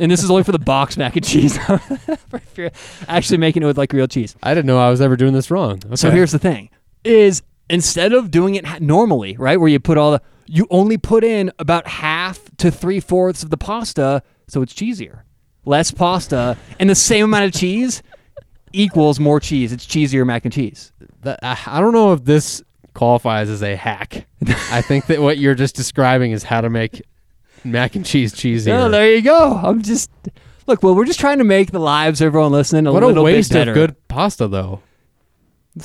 And 0.00 0.10
this 0.10 0.24
is 0.24 0.30
only 0.30 0.42
for 0.42 0.52
the 0.52 0.58
box 0.58 0.96
mac 0.96 1.14
and 1.14 1.24
cheese. 1.24 1.58
if 1.68 2.56
you're 2.56 2.70
actually 3.06 3.38
making 3.38 3.62
it 3.62 3.66
with 3.66 3.78
like 3.78 3.92
real 3.92 4.08
cheese. 4.08 4.34
I 4.42 4.54
didn't 4.54 4.66
know 4.66 4.78
I 4.78 4.90
was 4.90 5.00
ever 5.00 5.16
doing 5.16 5.34
this 5.34 5.50
wrong. 5.50 5.80
Okay. 5.86 5.96
So 5.96 6.10
here's 6.10 6.32
the 6.32 6.38
thing: 6.38 6.70
is 7.04 7.42
instead 7.68 8.12
of 8.12 8.30
doing 8.30 8.54
it 8.56 8.80
normally, 8.80 9.36
right, 9.36 9.58
where 9.58 9.68
you 9.68 9.78
put 9.78 9.98
all 9.98 10.12
the, 10.12 10.22
you 10.46 10.66
only 10.70 10.98
put 10.98 11.22
in 11.22 11.52
about 11.58 11.86
half 11.86 12.40
to 12.58 12.70
three 12.70 13.00
fourths 13.00 13.42
of 13.42 13.50
the 13.50 13.56
pasta, 13.56 14.22
so 14.48 14.62
it's 14.62 14.72
cheesier. 14.72 15.22
Less 15.64 15.90
pasta 15.90 16.56
and 16.78 16.88
the 16.88 16.94
same 16.94 17.26
amount 17.26 17.44
of 17.44 17.52
cheese 17.52 18.02
equals 18.72 19.20
more 19.20 19.40
cheese. 19.40 19.72
It's 19.72 19.86
cheesier 19.86 20.26
mac 20.26 20.44
and 20.44 20.52
cheese. 20.52 20.92
That- 21.22 21.38
I 21.42 21.58
I 21.66 21.80
don't 21.80 21.92
know 21.92 22.12
if 22.12 22.24
this 22.24 22.62
qualifies 22.94 23.48
as 23.48 23.62
a 23.62 23.76
hack. 23.76 24.26
I 24.70 24.82
think 24.82 25.06
that 25.06 25.20
what 25.20 25.38
you're 25.38 25.54
just 25.54 25.76
describing 25.76 26.32
is 26.32 26.42
how 26.42 26.60
to 26.60 26.70
make 26.70 27.02
mac 27.64 27.94
and 27.96 28.04
cheese 28.04 28.32
cheesier. 28.34 28.78
Oh, 28.86 28.88
there 28.90 29.14
you 29.14 29.22
go. 29.22 29.54
I'm 29.62 29.82
just 29.82 30.10
look. 30.66 30.82
Well, 30.82 30.94
we're 30.94 31.04
just 31.04 31.20
trying 31.20 31.38
to 31.38 31.44
make 31.44 31.70
the 31.72 31.78
lives 31.80 32.20
of 32.20 32.26
everyone 32.26 32.52
listening 32.52 32.86
a 32.86 32.92
what 32.92 33.02
a 33.02 33.06
little 33.06 33.24
waste 33.24 33.50
bit 33.50 33.58
better. 33.60 33.70
of 33.72 33.74
good 33.74 34.08
pasta, 34.08 34.48
though. 34.48 34.80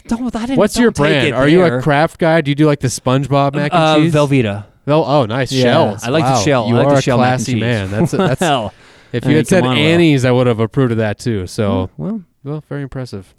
Don't, 0.08 0.36
I 0.36 0.42
didn't, 0.48 0.58
What's 0.58 0.74
don't 0.74 0.82
your 0.84 0.92
brand? 0.92 1.36
Are 1.36 1.48
you 1.48 1.64
a 1.64 1.82
Kraft 1.82 2.20
guy? 2.20 2.42
Do 2.42 2.50
you 2.52 2.56
do 2.56 2.66
like 2.66 2.80
the 2.80 2.88
SpongeBob 2.88 3.54
mac 3.54 3.72
and 3.74 3.82
uh, 3.84 3.96
cheese? 3.98 4.14
Velveeta. 4.14 4.66
Vel- 4.86 5.06
oh, 5.06 5.26
nice 5.26 5.52
Yeah, 5.52 5.64
shells. 5.64 6.04
I 6.04 6.10
like 6.10 6.24
the 6.24 6.32
Wow, 6.32 6.40
shell. 6.42 6.64
I 6.66 6.68
You 6.68 6.76
like 6.76 6.88
the 6.90 6.94
are 6.96 7.02
shell 7.02 7.20
a 7.20 7.24
classy 7.24 7.60
man. 7.60 7.92
That's 7.92 8.12
that's. 8.12 8.42
Well, 8.42 8.74
if 9.14 9.24
I 9.24 9.28
you 9.28 9.30
mean, 9.30 9.38
had 9.38 9.48
said 9.48 9.62
come 9.62 9.72
on, 9.72 9.78
Will. 9.78 9.84
Annie's, 9.84 10.26
I 10.26 10.32
would 10.32 10.48
have 10.48 10.60
approved 10.60 10.92
of 10.92 10.98
that 10.98 11.20
too. 11.20 11.48
So, 11.48 11.90
well, 11.98 12.24
well, 12.44 12.64
very 12.68 12.82
impressive. 12.82 13.34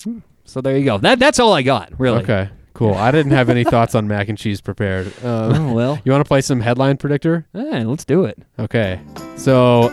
so 0.44 0.60
there 0.60 0.76
you 0.78 0.84
go. 0.84 0.98
That 0.98 1.18
that's 1.18 1.38
all 1.40 1.52
I 1.52 1.62
got. 1.62 1.92
Really. 1.98 2.22
Okay, 2.22 2.48
cool. 2.76 2.94
I 2.94 3.10
didn't 3.10 3.32
have 3.32 3.48
any 3.48 3.64
thoughts 3.64 3.94
on 3.94 4.06
mac 4.06 4.28
and 4.28 4.38
cheese 4.38 4.60
prepared. 4.60 5.12
Um, 5.24 5.52
Oh 5.70 5.72
well. 5.72 5.98
you 6.04 6.12
want 6.12 6.24
to 6.24 6.28
play 6.28 6.40
some 6.40 6.60
headline 6.60 6.96
predictor? 6.98 7.46
Eh, 7.54 7.82
let's 7.84 8.04
do 8.04 8.24
it. 8.24 8.38
Okay, 8.58 9.00
so 9.36 9.90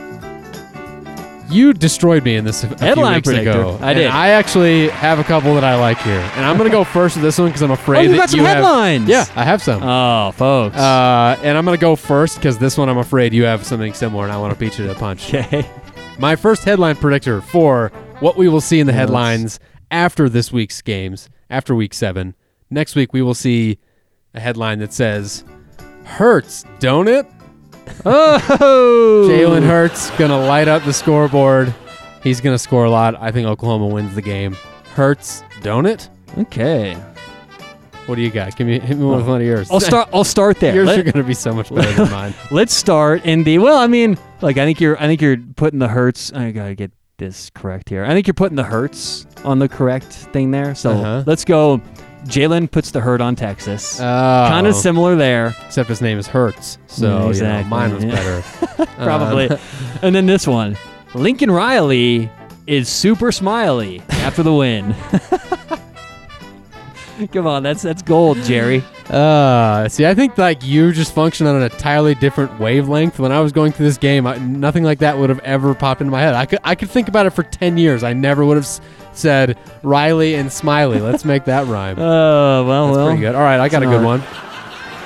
you 1.49 1.71
destroyed 1.73 2.23
me 2.23 2.35
in 2.35 2.45
this 2.45 2.63
a 2.63 2.67
few 2.67 2.77
Headline 2.77 3.15
weeks 3.15 3.27
predictor. 3.27 3.51
ago. 3.51 3.77
I 3.81 3.93
did. 3.93 4.07
I 4.07 4.29
actually 4.29 4.89
have 4.89 5.19
a 5.19 5.23
couple 5.23 5.53
that 5.55 5.63
I 5.63 5.75
like 5.75 5.99
here, 5.99 6.19
and 6.35 6.45
I'm 6.45 6.57
gonna 6.57 6.69
go 6.71 6.83
first 6.83 7.15
with 7.15 7.23
this 7.23 7.37
one 7.37 7.47
because 7.49 7.61
I'm 7.61 7.69
afraid 7.71 7.99
Oh, 7.99 8.01
you 8.03 8.09
that 8.11 8.17
got 8.17 8.29
some 8.31 8.39
you 8.39 8.45
have. 8.45 8.55
headlines. 8.57 9.07
Yeah, 9.07 9.25
I 9.35 9.43
have 9.43 9.61
some. 9.61 9.83
Oh, 9.83 10.31
folks. 10.31 10.75
Uh, 10.75 11.37
and 11.43 11.57
I'm 11.57 11.63
gonna 11.65 11.77
go 11.77 11.95
first 11.95 12.37
because 12.37 12.57
this 12.57 12.77
one 12.77 12.89
I'm 12.89 12.97
afraid 12.97 13.33
you 13.33 13.43
have 13.43 13.65
something 13.65 13.93
similar, 13.93 14.23
and 14.23 14.33
I 14.33 14.37
want 14.37 14.53
to 14.53 14.59
beat 14.59 14.77
you 14.79 14.87
to 14.87 14.93
the 14.93 14.99
punch. 14.99 15.33
okay. 15.33 15.67
My 16.17 16.35
first 16.35 16.63
headline 16.63 16.95
predictor 16.95 17.41
for 17.41 17.89
what 18.19 18.35
we 18.37 18.47
will 18.47 18.61
see 18.61 18.79
in 18.79 18.87
the 18.87 18.93
Yes. 18.93 18.99
headlines 19.01 19.59
after 19.91 20.29
this 20.29 20.51
week's 20.51 20.81
games, 20.81 21.29
after 21.49 21.75
week 21.75 21.93
seven. 21.93 22.35
Next 22.73 22.95
week 22.95 23.13
we 23.13 23.21
will 23.21 23.33
see 23.35 23.77
a 24.33 24.39
headline 24.39 24.79
that 24.79 24.91
says, 24.93 25.43
"Hurts, 26.05 26.65
don't 26.79 27.07
it?" 27.07 27.25
Oh, 28.05 29.27
Jalen 29.29 29.63
Hurts 29.65 30.09
gonna 30.11 30.39
light 30.39 30.67
up 30.67 30.83
the 30.83 30.93
scoreboard. 30.93 31.73
He's 32.23 32.41
gonna 32.41 32.57
score 32.57 32.85
a 32.85 32.89
lot. 32.89 33.15
I 33.21 33.31
think 33.31 33.47
Oklahoma 33.47 33.87
wins 33.87 34.15
the 34.15 34.21
game. 34.21 34.55
Hurts, 34.95 35.43
don't 35.61 35.85
it? 35.85 36.09
Okay. 36.37 36.95
What 38.05 38.15
do 38.15 38.21
you 38.21 38.31
got? 38.31 38.55
Give 38.55 38.67
me 38.67 38.79
hit 38.79 38.97
me 38.97 39.05
with 39.05 39.27
one 39.27 39.39
of 39.41 39.47
yours. 39.47 39.69
I'll 39.71 39.79
start. 39.79 40.09
I'll 40.13 40.23
start 40.23 40.59
there. 40.59 40.73
yours 40.75 40.87
Let- 40.87 40.99
are 40.99 41.03
gonna 41.11 41.23
be 41.23 41.33
so 41.33 41.53
much 41.53 41.73
better 41.73 41.91
than 41.93 42.11
mine. 42.11 42.33
Let's 42.51 42.73
start 42.73 43.25
in 43.25 43.43
the. 43.43 43.59
Well, 43.59 43.77
I 43.77 43.87
mean, 43.87 44.17
like 44.41 44.57
I 44.57 44.65
think 44.65 44.81
you're. 44.81 44.97
I 45.01 45.07
think 45.07 45.21
you're 45.21 45.37
putting 45.37 45.79
the 45.79 45.87
hurts. 45.87 46.33
I 46.33 46.51
gotta 46.51 46.75
get 46.75 46.91
this 47.17 47.49
correct 47.51 47.89
here. 47.89 48.03
I 48.03 48.09
think 48.09 48.27
you're 48.27 48.33
putting 48.33 48.55
the 48.57 48.63
hurts 48.63 49.25
on 49.45 49.59
the 49.59 49.69
correct 49.69 50.07
thing 50.07 50.51
there. 50.51 50.73
So 50.75 50.91
Uh-huh. 50.91 51.23
let's 51.25 51.45
go. 51.45 51.79
Jalen 52.25 52.69
puts 52.71 52.91
the 52.91 53.01
hurt 53.01 53.21
on 53.21 53.35
Texas. 53.35 53.99
Oh, 53.99 54.03
kind 54.03 54.65
of 54.67 54.75
similar 54.75 55.15
there, 55.15 55.53
except 55.65 55.89
his 55.89 56.01
name 56.01 56.17
is 56.17 56.27
Hurts, 56.27 56.77
so 56.87 57.29
Yeah, 57.31 57.33
you 57.35 57.41
know, 57.41 57.63
mine 57.69 57.93
was 57.93 58.03
yeah. 58.03 58.11
better. 58.15 58.85
probably. 59.03 59.49
Uh, 59.49 59.57
and 60.01 60.15
then 60.15 60.25
this 60.25 60.47
one, 60.47 60.77
Lincoln 61.13 61.51
Riley 61.51 62.29
is 62.65 62.87
super 62.87 63.31
smiley 63.31 64.01
after 64.09 64.41
the 64.43 64.53
win. 64.53 64.95
Come 67.31 67.45
on, 67.45 67.61
that's 67.61 67.83
that's 67.83 68.01
gold, 68.01 68.37
Jerry. 68.39 68.83
Uh, 69.09 69.87
see, 69.87 70.05
I 70.05 70.15
think 70.15 70.37
like 70.37 70.63
you 70.63 70.91
just 70.91 71.13
function 71.13 71.45
on 71.45 71.55
an 71.55 71.61
entirely 71.63 72.15
different 72.15 72.59
wavelength. 72.59 73.19
When 73.19 73.31
I 73.31 73.39
was 73.39 73.51
going 73.51 73.71
through 73.71 73.85
this 73.85 73.97
game, 73.99 74.25
I, 74.25 74.37
nothing 74.39 74.83
like 74.83 74.99
that 74.99 75.17
would 75.17 75.29
have 75.29 75.39
ever 75.39 75.75
popped 75.75 76.01
into 76.01 76.09
my 76.11 76.21
head. 76.21 76.33
I 76.33 76.45
could 76.47 76.59
I 76.63 76.73
could 76.75 76.89
think 76.89 77.07
about 77.07 77.25
it 77.27 77.29
for 77.31 77.43
ten 77.43 77.77
years. 77.77 78.03
I 78.03 78.13
never 78.13 78.43
would 78.43 78.57
have 78.57 78.67
said 79.17 79.57
Riley 79.83 80.35
and 80.35 80.51
Smiley. 80.51 80.99
Let's 80.99 81.25
make 81.25 81.45
that 81.45 81.67
rhyme. 81.67 81.97
Oh 81.99 82.65
well, 82.67 82.87
That's 82.87 82.97
well. 82.97 83.05
pretty 83.07 83.21
good. 83.21 83.35
All 83.35 83.41
right, 83.41 83.59
I 83.59 83.69
got 83.69 83.83
a 83.83 83.85
good 83.85 84.03
one. 84.03 84.21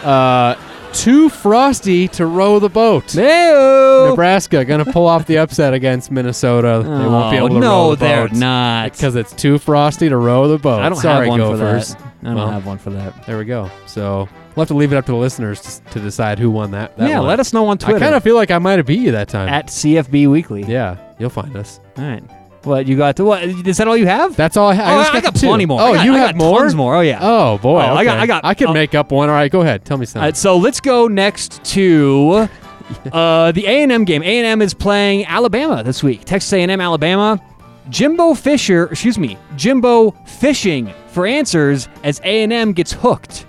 Uh, 0.04 0.56
too 0.94 1.30
frosty 1.30 2.08
to 2.08 2.26
row 2.26 2.60
the 2.60 2.70
boat. 2.70 3.12
Hey-o. 3.12 4.08
Nebraska 4.10 4.64
gonna 4.66 4.86
pull 4.86 5.06
off 5.06 5.26
the 5.28 5.38
upset 5.38 5.74
against 5.74 6.12
Minnesota. 6.12 6.82
they 6.84 6.90
won't 6.90 7.32
be 7.32 7.38
Oh, 7.40 7.46
able 7.46 7.50
to 7.56 7.60
no, 7.60 7.90
row 7.90 7.96
the 7.96 7.98
boat. 7.98 8.08
No, 8.08 8.28
they're 8.30 8.40
not. 8.40 8.92
because 8.94 9.16
it's 9.16 9.34
too 9.34 9.58
frosty 9.60 10.10
to 10.10 10.18
row 10.18 10.48
the 10.48 10.58
boat. 10.58 10.82
I 10.82 10.90
don't 10.90 10.98
Sorry, 10.98 11.26
have 11.26 11.30
one 11.30 11.40
Gophers. 11.40 11.94
for 11.94 12.00
that. 12.02 12.08
I 12.22 12.26
don't 12.26 12.36
Well, 12.36 12.50
have 12.52 12.66
one 12.66 12.78
for 12.78 12.90
that. 12.92 13.26
There 13.28 13.38
we 13.38 13.46
go. 13.46 13.70
So 13.86 14.28
we'll 14.56 14.62
have 14.64 14.68
to 14.70 14.74
leave 14.76 14.92
it 14.94 14.96
up 14.98 15.06
to 15.08 15.12
the 15.12 15.18
listeners 15.18 15.62
to, 15.62 15.92
to 15.94 16.00
decide 16.00 16.40
who 16.40 16.50
won 16.50 16.72
that. 16.72 16.98
that 16.98 17.10
yeah, 17.10 17.20
one. 17.20 17.28
let 17.28 17.40
us 17.40 17.54
know 17.54 17.68
on 17.68 17.78
Twitter 17.78 17.98
I 17.98 18.00
kind 18.00 18.16
of 18.16 18.24
feel 18.24 18.36
like 18.36 18.50
I 18.50 18.58
might 18.58 18.78
have 18.78 18.86
beat 18.86 19.00
you 19.02 19.12
that 19.12 19.30
time. 19.30 19.50
at 19.50 19.68
CFB 19.68 20.28
Weekly. 20.32 20.64
yeah, 20.64 20.98
you'll 21.20 21.30
find 21.30 21.56
us. 21.58 21.80
All 21.98 22.06
right. 22.06 22.24
What 22.68 22.88
you 22.88 22.98
got? 22.98 23.16
To, 23.18 23.24
what 23.26 23.44
is 23.44 23.78
that? 23.78 23.88
All 23.88 23.98
you 23.98 24.06
have? 24.08 24.36
That's 24.36 24.58
all 24.58 24.70
I 24.70 24.74
have. 24.76 24.88
oh, 24.98 25.02
just 25.02 25.14
I 25.16 25.22
got 25.22 25.36
two. 25.36 25.48
plenty 25.48 25.66
more. 25.66 25.82
Oh, 25.82 25.94
got, 25.94 26.06
you 26.06 26.14
I 26.16 26.20
have 26.20 26.36
more? 26.36 26.60
Tons 26.60 26.76
more. 26.76 26.96
Oh 26.96 27.02
yeah. 27.02 27.20
Oh 27.22 27.58
boy. 27.58 27.82
Oh, 27.82 27.96
I 27.96 28.04
got- 28.04 28.20
I 28.20 28.28
got- 28.28 28.46
I 28.46 28.54
could 28.54 28.68
oh. 28.68 28.74
make 28.74 28.94
up 28.94 29.12
one. 29.12 29.30
All 29.30 29.36
right, 29.36 29.52
go 29.52 29.62
ahead. 29.62 29.86
Tell 29.86 29.98
me 29.98 30.06
something. 30.06 30.22
All 30.22 30.28
right, 30.28 30.38
so 30.38 30.58
let's 30.58 30.80
go 30.80 31.08
next 31.08 31.64
to 31.66 32.48
uh, 33.12 33.52
the 33.54 33.66
A 33.66 33.84
and 33.84 33.92
M 33.92 34.04
game. 34.06 34.22
A 34.22 34.38
and 34.38 34.46
M 34.46 34.62
is 34.62 34.74
playing 34.74 35.26
Alabama 35.26 35.82
this 35.84 36.04
week. 36.04 36.26
Texas 36.26 36.52
A 36.54 36.62
and 36.62 36.72
M, 36.72 36.82
Alabama. 36.82 37.42
Jimbo 37.90 38.34
Fisher, 38.34 38.88
excuse 38.88 39.18
me, 39.18 39.38
Jimbo 39.56 40.12
fishing 40.26 40.94
for 41.08 41.26
answers 41.26 41.88
as 42.04 42.20
A 42.26 42.44
and 42.44 42.52
M 42.52 42.74
gets 42.74 42.92
hooked 42.92 43.46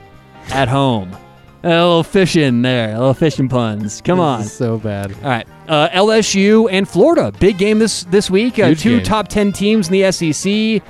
at 0.51 0.69
home. 0.69 1.17
A 1.65 1.69
little 1.69 2.05
fishing 2.05 2.63
there, 2.63 2.91
a 2.95 2.99
little 2.99 3.15
fishing 3.15 3.49
puns. 3.49 4.01
Come 4.03 4.19
This 4.19 4.23
on. 4.25 4.41
is 4.43 4.53
so 4.53 4.79
bad. 4.79 5.13
All 5.25 5.29
right, 5.29 5.47
uh, 5.69 5.89
LSU 5.89 6.69
and 6.71 6.89
Florida, 6.89 7.33
big 7.41 7.59
game 7.59 7.81
this 7.81 8.05
this 8.05 8.31
week. 8.31 8.59
Uh, 8.61 8.75
two 8.75 8.97
game. 8.99 9.03
top 9.03 9.27
ten 9.29 9.53
teams 9.53 9.89
in 9.89 9.93
the 9.95 10.13
SEC. 10.13 10.83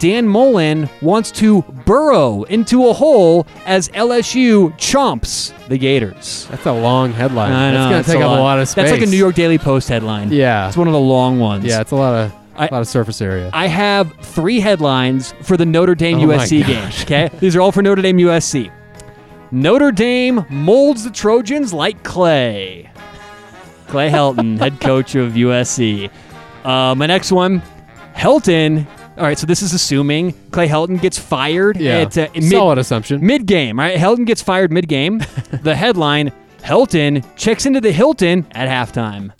Dan 0.00 0.26
Mullen 0.26 0.90
wants 1.00 1.30
to 1.32 1.62
burrow 1.84 2.42
into 2.44 2.88
a 2.88 2.92
hole 2.92 3.46
as 3.66 3.88
LSU 3.90 4.72
chomps 4.76 5.52
the 5.68 5.78
Gators. 5.78 6.48
That's 6.50 6.66
a 6.66 6.72
long 6.72 7.12
headline. 7.12 7.52
I 7.52 7.70
know, 7.70 7.78
That's 7.78 7.84
gonna 7.86 7.98
it's 8.00 8.08
take 8.08 8.16
up 8.22 8.38
a 8.38 8.42
lot 8.42 8.58
of 8.58 8.68
space. 8.68 8.90
That's 8.90 8.92
like 9.00 9.06
a 9.08 9.10
New 9.10 9.16
York 9.16 9.36
Daily 9.36 9.58
Post 9.58 9.88
headline. 9.88 10.32
Yeah. 10.32 10.66
it's 10.66 10.76
one 10.76 10.88
of 10.88 10.92
the 10.92 10.98
long 11.00 11.38
ones. 11.38 11.64
Yeah, 11.64 11.80
it's 11.80 11.92
a 11.92 11.96
lot 11.96 12.14
of 12.14 12.32
I- 12.56 12.66
a 12.66 12.72
lot 12.72 12.80
of 12.80 12.88
surface 12.88 13.20
area. 13.22 13.50
I 13.52 13.68
have 13.68 14.12
three 14.20 14.58
headlines 14.60 15.32
for 15.42 15.56
the 15.56 15.64
Notre 15.66 15.94
Dame 15.94 16.18
Oh 16.18 16.26
USC 16.32 16.66
game. 16.66 16.90
Okay, 17.02 17.30
these 17.38 17.54
are 17.54 17.60
all 17.60 17.70
for 17.70 17.82
Notre 17.82 18.02
Dame 18.02 18.18
USC. 18.18 18.72
Notre 19.50 19.92
Dame 19.92 20.44
molds 20.50 21.04
the 21.04 21.10
Trojans 21.10 21.72
like 21.72 22.02
clay. 22.02 22.90
Clay 23.88 24.10
Helton, 24.10 24.58
head 24.58 24.80
coach 24.80 25.14
of 25.14 25.34
USC. 25.34 26.10
Uh, 26.64 26.94
my 26.94 27.06
next 27.06 27.30
one, 27.30 27.62
Helton. 28.14 28.86
All 29.16 29.22
right, 29.22 29.38
so 29.38 29.46
this 29.46 29.62
is 29.62 29.72
assuming 29.72 30.32
Clay 30.50 30.68
Helton 30.68 31.00
gets 31.00 31.18
fired 31.18 31.76
yeah. 31.78 32.00
at 32.00 32.18
uh, 32.18 32.28
mid, 32.34 32.50
Solid 32.50 32.78
assumption. 32.78 33.24
mid 33.24 33.46
game. 33.46 33.78
Right, 33.78 33.96
Helton 33.96 34.26
gets 34.26 34.42
fired 34.42 34.72
mid 34.72 34.88
game. 34.88 35.18
the 35.62 35.74
headline: 35.74 36.32
Helton 36.58 37.24
checks 37.36 37.66
into 37.66 37.80
the 37.80 37.92
Hilton 37.92 38.46
at 38.52 38.68
halftime. 38.68 39.32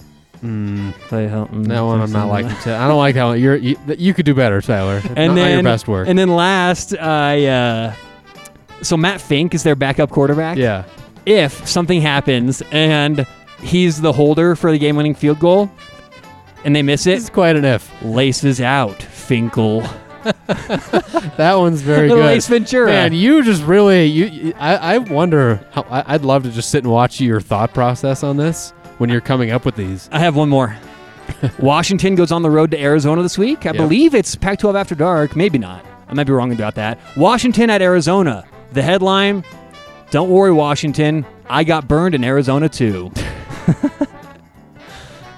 Clay 1.08 1.26
Helton. 1.26 1.66
that 1.66 1.80
one 1.80 2.00
I'm 2.00 2.12
not 2.12 2.28
liking. 2.28 2.56
To, 2.62 2.76
I 2.76 2.86
don't 2.86 2.98
like 2.98 3.16
that 3.16 3.24
one. 3.24 3.40
You're, 3.40 3.56
you 3.56 3.76
you 3.98 4.14
could 4.14 4.26
do 4.26 4.34
better, 4.34 4.60
Tyler. 4.60 5.02
And 5.16 5.28
not, 5.30 5.34
then 5.34 5.34
not 5.34 5.50
your 5.50 5.62
best 5.64 5.88
work. 5.88 6.06
And 6.06 6.16
then 6.16 6.28
last, 6.28 6.94
I 6.96 7.46
uh, 7.46 7.94
so 8.82 8.96
Matt 8.96 9.20
Fink 9.20 9.54
is 9.54 9.62
their 9.62 9.76
backup 9.76 10.10
quarterback. 10.10 10.56
yeah. 10.58 10.84
If 11.24 11.66
something 11.66 12.00
happens 12.00 12.62
and 12.70 13.26
he's 13.60 14.00
the 14.00 14.12
holder 14.12 14.54
for 14.54 14.70
the 14.70 14.78
game-winning 14.78 15.14
field 15.16 15.40
goal, 15.40 15.70
and 16.64 16.74
they 16.74 16.82
miss 16.82 17.06
it, 17.06 17.14
It's 17.18 17.30
quite 17.30 17.56
an 17.56 17.64
if. 17.64 17.90
laces 18.02 18.60
out 18.60 19.02
Finkel. 19.02 19.82
That 20.56 21.54
one's 21.56 21.82
very 21.82 22.08
good. 22.08 22.18
Lace 22.24 22.48
Ventura. 22.48 22.86
Man, 22.86 23.12
you 23.12 23.42
just 23.44 23.62
really 23.62 24.06
you. 24.06 24.26
you- 24.26 24.54
I, 24.58 24.94
I 24.94 24.98
wonder. 24.98 25.64
How, 25.72 25.82
I, 25.90 26.14
I'd 26.14 26.22
love 26.22 26.42
to 26.44 26.50
just 26.50 26.70
sit 26.70 26.82
and 26.84 26.92
watch 26.92 27.20
your 27.20 27.40
thought 27.40 27.72
process 27.74 28.22
on 28.24 28.36
this 28.36 28.70
when 28.98 29.10
you're 29.10 29.20
coming 29.20 29.50
up 29.50 29.64
with 29.64 29.76
these. 29.76 30.08
I 30.12 30.18
have 30.18 30.34
one 30.36 30.48
more. 30.48 30.76
Washington 31.58 32.14
goes 32.14 32.32
on 32.32 32.42
the 32.42 32.50
road 32.50 32.70
to 32.72 32.80
Arizona 32.80 33.22
this 33.22 33.36
week. 33.38 33.66
I 33.66 33.70
Yep. 33.70 33.76
believe 33.76 34.14
it's 34.14 34.34
Pac-12 34.36 34.78
after 34.78 34.94
dark. 34.94 35.36
Maybe 35.36 35.58
not. 35.58 35.84
I 36.08 36.14
might 36.14 36.24
be 36.24 36.32
wrong 36.32 36.52
about 36.52 36.74
that. 36.76 36.98
Washington 37.16 37.68
at 37.70 37.82
Arizona. 37.82 38.44
The 38.76 38.82
headline: 38.82 39.42
Don't 40.10 40.28
worry, 40.28 40.52
Washington. 40.52 41.24
I 41.48 41.64
got 41.64 41.88
burned 41.88 42.14
in 42.14 42.22
Arizona 42.22 42.68
too. 42.68 43.10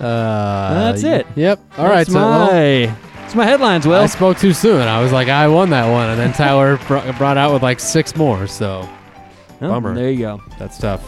Uh, 0.01 0.75
That's 0.93 1.03
it. 1.03 1.27
Yep. 1.35 1.59
All 1.77 1.87
right. 1.87 2.07
That's 2.07 2.13
So 2.13 2.21
well, 2.21 2.47
my, 2.47 2.87
that's 3.17 3.35
my 3.35 3.45
headlines. 3.45 3.85
Will 3.85 3.97
I 3.97 4.07
spoke 4.07 4.39
too 4.39 4.53
soon. 4.53 4.83
I 4.87 5.03
was 5.03 5.11
like, 5.11 5.27
I 5.27 5.49
won 5.49 5.71
that 5.71 5.91
one, 5.91 6.09
and 6.11 6.17
then 6.21 6.33
Tyler 6.33 6.77
br- 6.87 7.01
brought 7.19 7.37
out 7.37 7.53
with 7.53 7.65
like 7.65 7.81
six 7.81 8.15
more. 8.15 8.47
So 8.47 8.89
Oh, 9.61 9.69
bummer. 9.69 9.97
There 9.97 10.09
you 10.13 10.19
go. 10.21 10.41
that's 10.57 10.79
tough. 10.79 11.03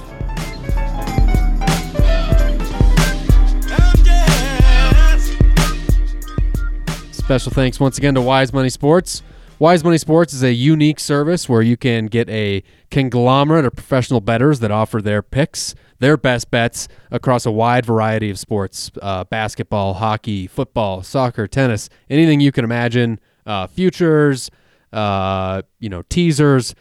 Special 7.13 7.53
thanks 7.53 7.79
once 7.79 7.97
again 7.99 8.15
to 8.15 8.21
Wise 8.21 8.53
Money 8.53 8.71
Sports. 8.71 9.23
Wise 9.61 9.85
Money 9.85 9.99
Sports 9.99 10.33
is 10.33 10.43
a 10.43 10.55
unique 10.55 10.99
service 10.99 11.47
where 11.47 11.61
you 11.61 11.77
can 11.77 12.07
get 12.07 12.31
a 12.31 12.63
conglomerate 12.91 13.67
of 13.67 13.75
professional 13.75 14.23
bettors 14.23 14.61
that 14.61 14.71
offer 14.71 15.03
their 15.03 15.21
picks, 15.21 15.75
their 15.99 16.17
best 16.17 16.51
bets 16.51 16.89
across 17.11 17.45
a 17.45 17.51
wide 17.51 17.85
variety 17.85 18.31
of 18.31 18.39
sports 18.39 18.91
uh, 19.03 19.23
basketball, 19.25 19.93
hockey, 19.93 20.47
football, 20.47 21.03
soccer, 21.03 21.47
tennis, 21.47 21.91
anything 22.09 22.41
you 22.41 22.51
can 22.53 22.65
imagine, 22.65 23.21
uh, 23.45 23.67
futures, 23.67 24.51
uh, 24.95 25.61
you 25.79 25.91
know, 25.91 26.01
teasers 26.09 26.75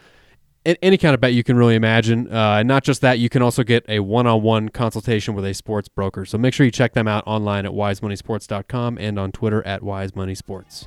any 0.65 0.97
kind 0.97 1.15
of 1.15 1.21
bet 1.21 1.33
you 1.33 1.43
can 1.43 1.57
really 1.57 1.75
imagine. 1.75 2.31
Uh, 2.31 2.57
and 2.59 2.67
not 2.67 2.83
just 2.83 3.01
that, 3.01 3.17
you 3.17 3.27
can 3.27 3.41
also 3.41 3.63
get 3.63 3.83
a 3.89 3.99
one-on-one 3.99 4.69
consultation 4.69 5.33
with 5.33 5.43
a 5.45 5.53
sports 5.53 5.89
broker. 5.89 6.25
So 6.25 6.37
make 6.37 6.53
sure 6.53 6.65
you 6.65 6.71
check 6.71 6.93
them 6.93 7.07
out 7.07 7.23
online 7.25 7.65
at 7.65 7.71
wisemoneysports.com 7.71 8.97
and 8.99 9.17
on 9.17 9.31
Twitter 9.31 9.65
at 9.65 9.81
wisemoneysports. 9.81 10.85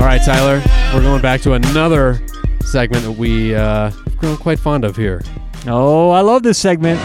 All 0.00 0.06
right, 0.06 0.22
Tyler, 0.22 0.62
we're 0.94 1.02
going 1.02 1.20
back 1.20 1.42
to 1.42 1.52
another 1.52 2.26
segment 2.64 3.04
that 3.04 3.12
we 3.12 3.54
uh, 3.54 3.90
have 3.90 4.16
grown 4.16 4.38
quite 4.38 4.58
fond 4.58 4.82
of 4.82 4.96
here. 4.96 5.20
Oh, 5.66 6.08
I 6.08 6.22
love 6.22 6.42
this 6.42 6.56
segment. 6.56 6.98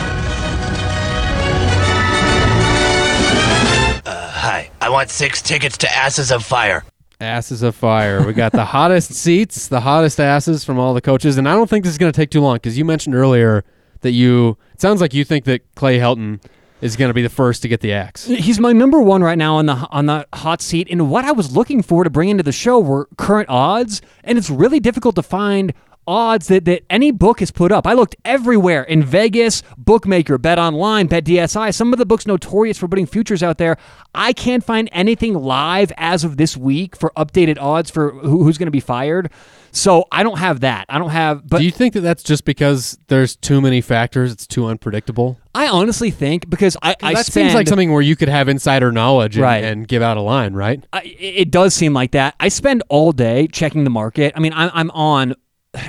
Hi, 4.05 4.71
I 4.79 4.87
want 4.87 5.09
six 5.09 5.41
tickets 5.41 5.77
to 5.79 5.93
Asses 5.93 6.31
of 6.31 6.45
Fire. 6.45 6.85
Asses 7.19 7.63
of 7.63 7.75
fire. 7.75 8.25
We 8.25 8.31
got 8.31 8.53
the 8.53 8.63
hottest 8.65 9.11
seats, 9.11 9.67
the 9.67 9.81
hottest 9.81 10.21
asses 10.21 10.63
from 10.63 10.79
all 10.79 10.93
the 10.93 11.01
coaches, 11.01 11.37
and 11.37 11.49
I 11.49 11.53
don't 11.53 11.69
think 11.69 11.83
this 11.83 11.91
is 11.91 11.97
going 11.97 12.13
to 12.13 12.15
take 12.15 12.31
too 12.31 12.39
long 12.39 12.55
because 12.55 12.77
you 12.77 12.85
mentioned 12.85 13.13
earlier 13.13 13.65
that 14.01 14.11
you. 14.11 14.57
It 14.73 14.79
sounds 14.79 15.01
like 15.01 15.13
you 15.13 15.25
think 15.25 15.43
that 15.45 15.75
Clay 15.75 15.99
Helton 15.99 16.39
is 16.85 16.95
going 16.95 17.09
to 17.09 17.13
be 17.13 17.23
the 17.23 17.29
first 17.29 17.63
to 17.63 17.67
get 17.67 17.81
the 17.81 17.91
axe. 17.91 18.25
He's 18.25 18.59
my 18.59 18.71
number 18.71 19.01
one 19.01 19.23
right 19.23 19.37
now 19.37 19.55
on 19.55 19.65
the 19.65 19.73
on 19.73 20.05
the 20.05 20.27
hot 20.33 20.61
seat. 20.61 20.87
And 20.91 21.09
what 21.09 21.25
I 21.25 21.31
was 21.31 21.55
looking 21.55 21.81
for 21.81 22.03
to 22.03 22.09
bring 22.09 22.29
into 22.29 22.43
the 22.43 22.51
show 22.51 22.79
were 22.79 23.09
current 23.17 23.49
odds, 23.49 24.01
and 24.23 24.37
it's 24.37 24.49
really 24.49 24.79
difficult 24.79 25.15
to 25.15 25.23
find 25.23 25.73
odds 26.07 26.47
that, 26.47 26.65
that 26.65 26.83
any 26.89 27.09
book 27.09 27.39
has 27.39 27.49
put 27.49 27.71
up. 27.71 27.87
I 27.87 27.93
looked 27.93 28.15
everywhere 28.23 28.83
in 28.83 29.03
Vegas, 29.03 29.63
Bookmaker, 29.75 30.37
Bet 30.37 30.59
Online, 30.59 31.07
Bet 31.07 31.25
DSI, 31.25 31.73
some 31.73 31.93
of 31.93 31.99
the 31.99 32.05
books 32.05 32.27
notorious 32.27 32.77
for 32.77 32.87
putting 32.87 33.07
futures 33.07 33.41
out 33.41 33.57
there. 33.57 33.77
I 34.13 34.31
can't 34.33 34.63
find 34.63 34.87
anything 34.91 35.33
live 35.33 35.91
as 35.97 36.23
of 36.23 36.37
this 36.37 36.55
week 36.55 36.95
for 36.95 37.11
updated 37.17 37.57
odds 37.59 37.89
for 37.89 38.11
who, 38.11 38.43
who's 38.43 38.59
going 38.59 38.67
to 38.67 38.71
be 38.71 38.79
fired. 38.79 39.31
So 39.71 40.05
I 40.11 40.23
don't 40.23 40.37
have 40.37 40.61
that. 40.61 40.85
I 40.87 40.99
don't 40.99 41.09
have. 41.09 41.47
But 41.47 41.57
Do 41.57 41.65
you 41.65 41.71
think 41.71 41.95
that 41.95 42.01
that's 42.01 42.23
just 42.23 42.45
because 42.45 42.97
there's 43.07 43.35
too 43.35 43.59
many 43.59 43.81
factors? 43.81 44.31
It's 44.31 44.47
too 44.47 44.67
unpredictable. 44.67 45.39
I 45.55 45.69
honestly 45.69 46.11
think 46.11 46.49
because 46.49 46.75
I, 46.83 46.95
I 47.01 47.13
that 47.13 47.25
spend, 47.25 47.45
seems 47.45 47.53
like 47.55 47.67
something 47.67 47.91
where 47.91 48.01
you 48.01 48.15
could 48.15 48.27
have 48.27 48.49
insider 48.49 48.91
knowledge 48.91 49.37
and, 49.37 49.43
Right. 49.43 49.63
and 49.63 49.87
give 49.87 50.01
out 50.01 50.17
a 50.17 50.21
line, 50.21 50.53
right? 50.53 50.83
I, 50.91 51.01
it 51.17 51.49
does 51.49 51.73
seem 51.73 51.93
like 51.93 52.11
that. 52.11 52.35
I 52.39 52.49
spend 52.49 52.83
all 52.89 53.13
day 53.13 53.47
checking 53.47 53.85
the 53.85 53.89
market. 53.89 54.33
I 54.35 54.41
mean, 54.41 54.51
I'm, 54.53 54.69
I'm 54.73 54.91
on. 54.91 55.33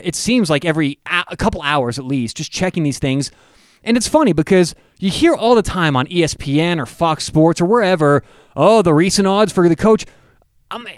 It 0.04 0.14
seems 0.14 0.48
like 0.48 0.64
every 0.64 0.98
a 1.28 1.36
couple 1.36 1.62
hours 1.62 1.98
at 1.98 2.04
least, 2.04 2.36
just 2.36 2.52
checking 2.52 2.84
these 2.84 2.98
things. 3.00 3.30
And 3.82 3.96
it's 3.96 4.08
funny 4.08 4.32
because 4.32 4.74
you 4.98 5.10
hear 5.10 5.34
all 5.34 5.54
the 5.54 5.62
time 5.62 5.96
on 5.96 6.06
ESPN 6.06 6.80
or 6.80 6.86
Fox 6.86 7.24
Sports 7.24 7.60
or 7.60 7.66
wherever, 7.66 8.22
oh, 8.56 8.82
the 8.82 8.94
recent 8.94 9.26
odds 9.28 9.52
for 9.52 9.68
the 9.68 9.76
coach. 9.76 10.06
Um, 10.70 10.88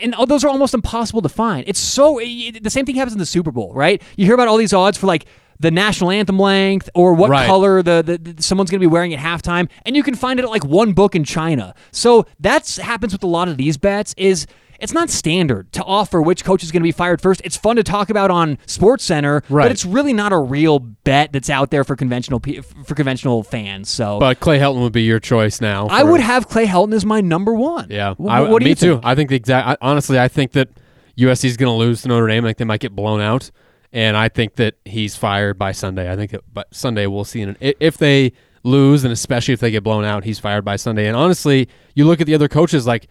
and 0.00 0.14
all 0.14 0.24
those 0.26 0.44
are 0.44 0.48
almost 0.48 0.72
impossible 0.72 1.20
to 1.22 1.28
find. 1.28 1.64
It's 1.66 1.80
so 1.80 2.18
the 2.18 2.70
same 2.70 2.86
thing 2.86 2.94
happens 2.96 3.12
in 3.12 3.18
the 3.18 3.26
Super 3.26 3.50
Bowl, 3.50 3.72
right? 3.74 4.00
You 4.16 4.24
hear 4.24 4.34
about 4.34 4.48
all 4.48 4.56
these 4.56 4.72
odds 4.72 4.96
for 4.96 5.06
like 5.06 5.26
the 5.60 5.70
national 5.70 6.10
anthem 6.10 6.38
length 6.38 6.90
or 6.94 7.14
what 7.14 7.30
Right. 7.30 7.46
color 7.46 7.82
the, 7.82 8.02
the, 8.04 8.32
the- 8.32 8.42
someone's 8.42 8.70
going 8.70 8.80
to 8.80 8.86
be 8.88 8.90
wearing 8.90 9.14
at 9.14 9.20
halftime, 9.20 9.68
and 9.86 9.94
you 9.94 10.02
can 10.02 10.14
find 10.16 10.40
it 10.40 10.44
at 10.44 10.50
like 10.50 10.64
one 10.64 10.92
book 10.94 11.14
in 11.14 11.22
China. 11.22 11.74
So 11.92 12.26
that's 12.40 12.78
happens 12.78 13.12
with 13.12 13.22
a 13.22 13.26
lot 13.28 13.46
of 13.48 13.56
these 13.58 13.76
bets. 13.76 14.14
Is 14.16 14.46
it's 14.80 14.94
not 14.94 15.10
standard 15.10 15.70
to 15.72 15.84
offer 15.84 16.22
which 16.22 16.42
coach 16.42 16.62
is 16.62 16.72
going 16.72 16.80
to 16.80 16.86
be 16.86 16.90
fired 16.92 17.20
first. 17.20 17.42
It's 17.44 17.54
fun 17.58 17.76
to 17.76 17.82
talk 17.82 18.08
about 18.08 18.30
on 18.30 18.56
Sports 18.64 19.04
Center, 19.04 19.42
Right. 19.50 19.64
but 19.64 19.70
it's 19.70 19.84
really 19.84 20.14
not 20.14 20.32
a 20.32 20.38
real 20.38 20.78
bet 20.78 21.34
that's 21.34 21.50
out 21.50 21.70
there 21.70 21.84
for 21.84 21.94
conventional 21.96 22.40
for 22.86 22.94
conventional 22.94 23.42
fans. 23.42 23.90
So 23.90 24.18
But 24.18 24.40
Clay 24.40 24.58
Helton 24.58 24.80
would 24.80 24.94
be 24.94 25.02
your 25.02 25.20
choice 25.20 25.60
now. 25.60 25.86
I 25.88 26.02
would 26.02 26.22
have 26.22 26.48
Clay 26.48 26.66
Helton 26.66 26.94
as 26.94 27.04
my 27.04 27.20
number 27.20 27.52
one. 27.52 27.88
Yeah, 27.90 28.14
Wh- 28.14 28.30
I, 28.30 28.40
what 28.40 28.60
do 28.60 28.64
me 28.64 28.70
you 28.70 28.74
too. 28.74 29.00
I 29.04 29.14
think 29.14 29.28
the 29.28 29.36
exact. 29.36 29.68
I, 29.68 29.76
honestly, 29.86 30.18
I 30.18 30.28
think 30.28 30.52
that 30.52 30.70
USC 31.18 31.44
is 31.44 31.58
going 31.58 31.68
to 31.70 31.76
lose 31.76 32.00
to 32.02 32.08
Notre 32.08 32.26
Dame. 32.28 32.46
I 32.46 32.48
think 32.48 32.56
they 32.58 32.64
might 32.64 32.80
get 32.80 32.96
blown 32.96 33.20
out, 33.20 33.50
and 33.92 34.16
I 34.16 34.28
think 34.28 34.56
that 34.56 34.74
he's 34.84 35.16
fired 35.16 35.58
by 35.58 35.72
Sunday. 35.72 36.10
I 36.10 36.16
think 36.16 36.30
that, 36.32 36.42
but 36.52 36.74
Sunday 36.74 37.06
we'll 37.06 37.24
see. 37.24 37.42
An, 37.42 37.56
if 37.60 37.96
they 37.98 38.32
lose, 38.62 39.04
and 39.04 39.12
especially 39.12 39.54
if 39.54 39.60
they 39.60 39.70
get 39.70 39.82
blown 39.82 40.04
out, 40.04 40.24
he's 40.24 40.38
fired 40.38 40.64
by 40.64 40.76
Sunday. 40.76 41.06
And 41.06 41.16
honestly, 41.16 41.68
you 41.94 42.04
look 42.06 42.20
at 42.20 42.26
the 42.26 42.34
other 42.34 42.48
coaches 42.48 42.86
like. 42.86 43.08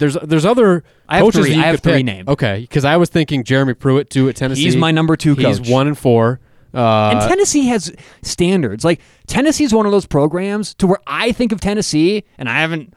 There's 0.00 0.16
there's 0.22 0.44
other 0.44 0.84
I 1.08 1.16
have 1.16 1.24
coaches 1.24 1.40
three- 1.40 1.50
that 1.50 1.56
you 1.56 1.62
I 1.62 1.66
have 1.66 1.82
pick. 1.82 1.92
three 1.94 2.02
named. 2.04 2.28
Okay, 2.28 2.60
because 2.60 2.84
I 2.84 2.96
was 2.98 3.08
thinking 3.08 3.42
Jeremy 3.42 3.74
Pruitt 3.74 4.10
too 4.10 4.28
at 4.28 4.36
Tennessee. 4.36 4.62
He's 4.62 4.76
my 4.76 4.92
number 4.92 5.16
two 5.16 5.34
He's 5.34 5.58
coach. 5.58 5.68
one 5.68 5.88
and 5.88 5.98
four. 5.98 6.38
Uh, 6.72 7.10
And 7.14 7.20
Tennessee 7.28 7.66
has 7.66 7.92
standards. 8.22 8.84
Like 8.84 9.00
Tennessee 9.26 9.64
is 9.64 9.74
one 9.74 9.86
of 9.86 9.90
those 9.92 10.06
programs 10.06 10.72
to 10.74 10.86
where 10.86 11.00
I 11.08 11.32
think 11.32 11.50
of 11.50 11.60
Tennessee, 11.60 12.22
and 12.38 12.48
I 12.48 12.60
haven't 12.60 12.94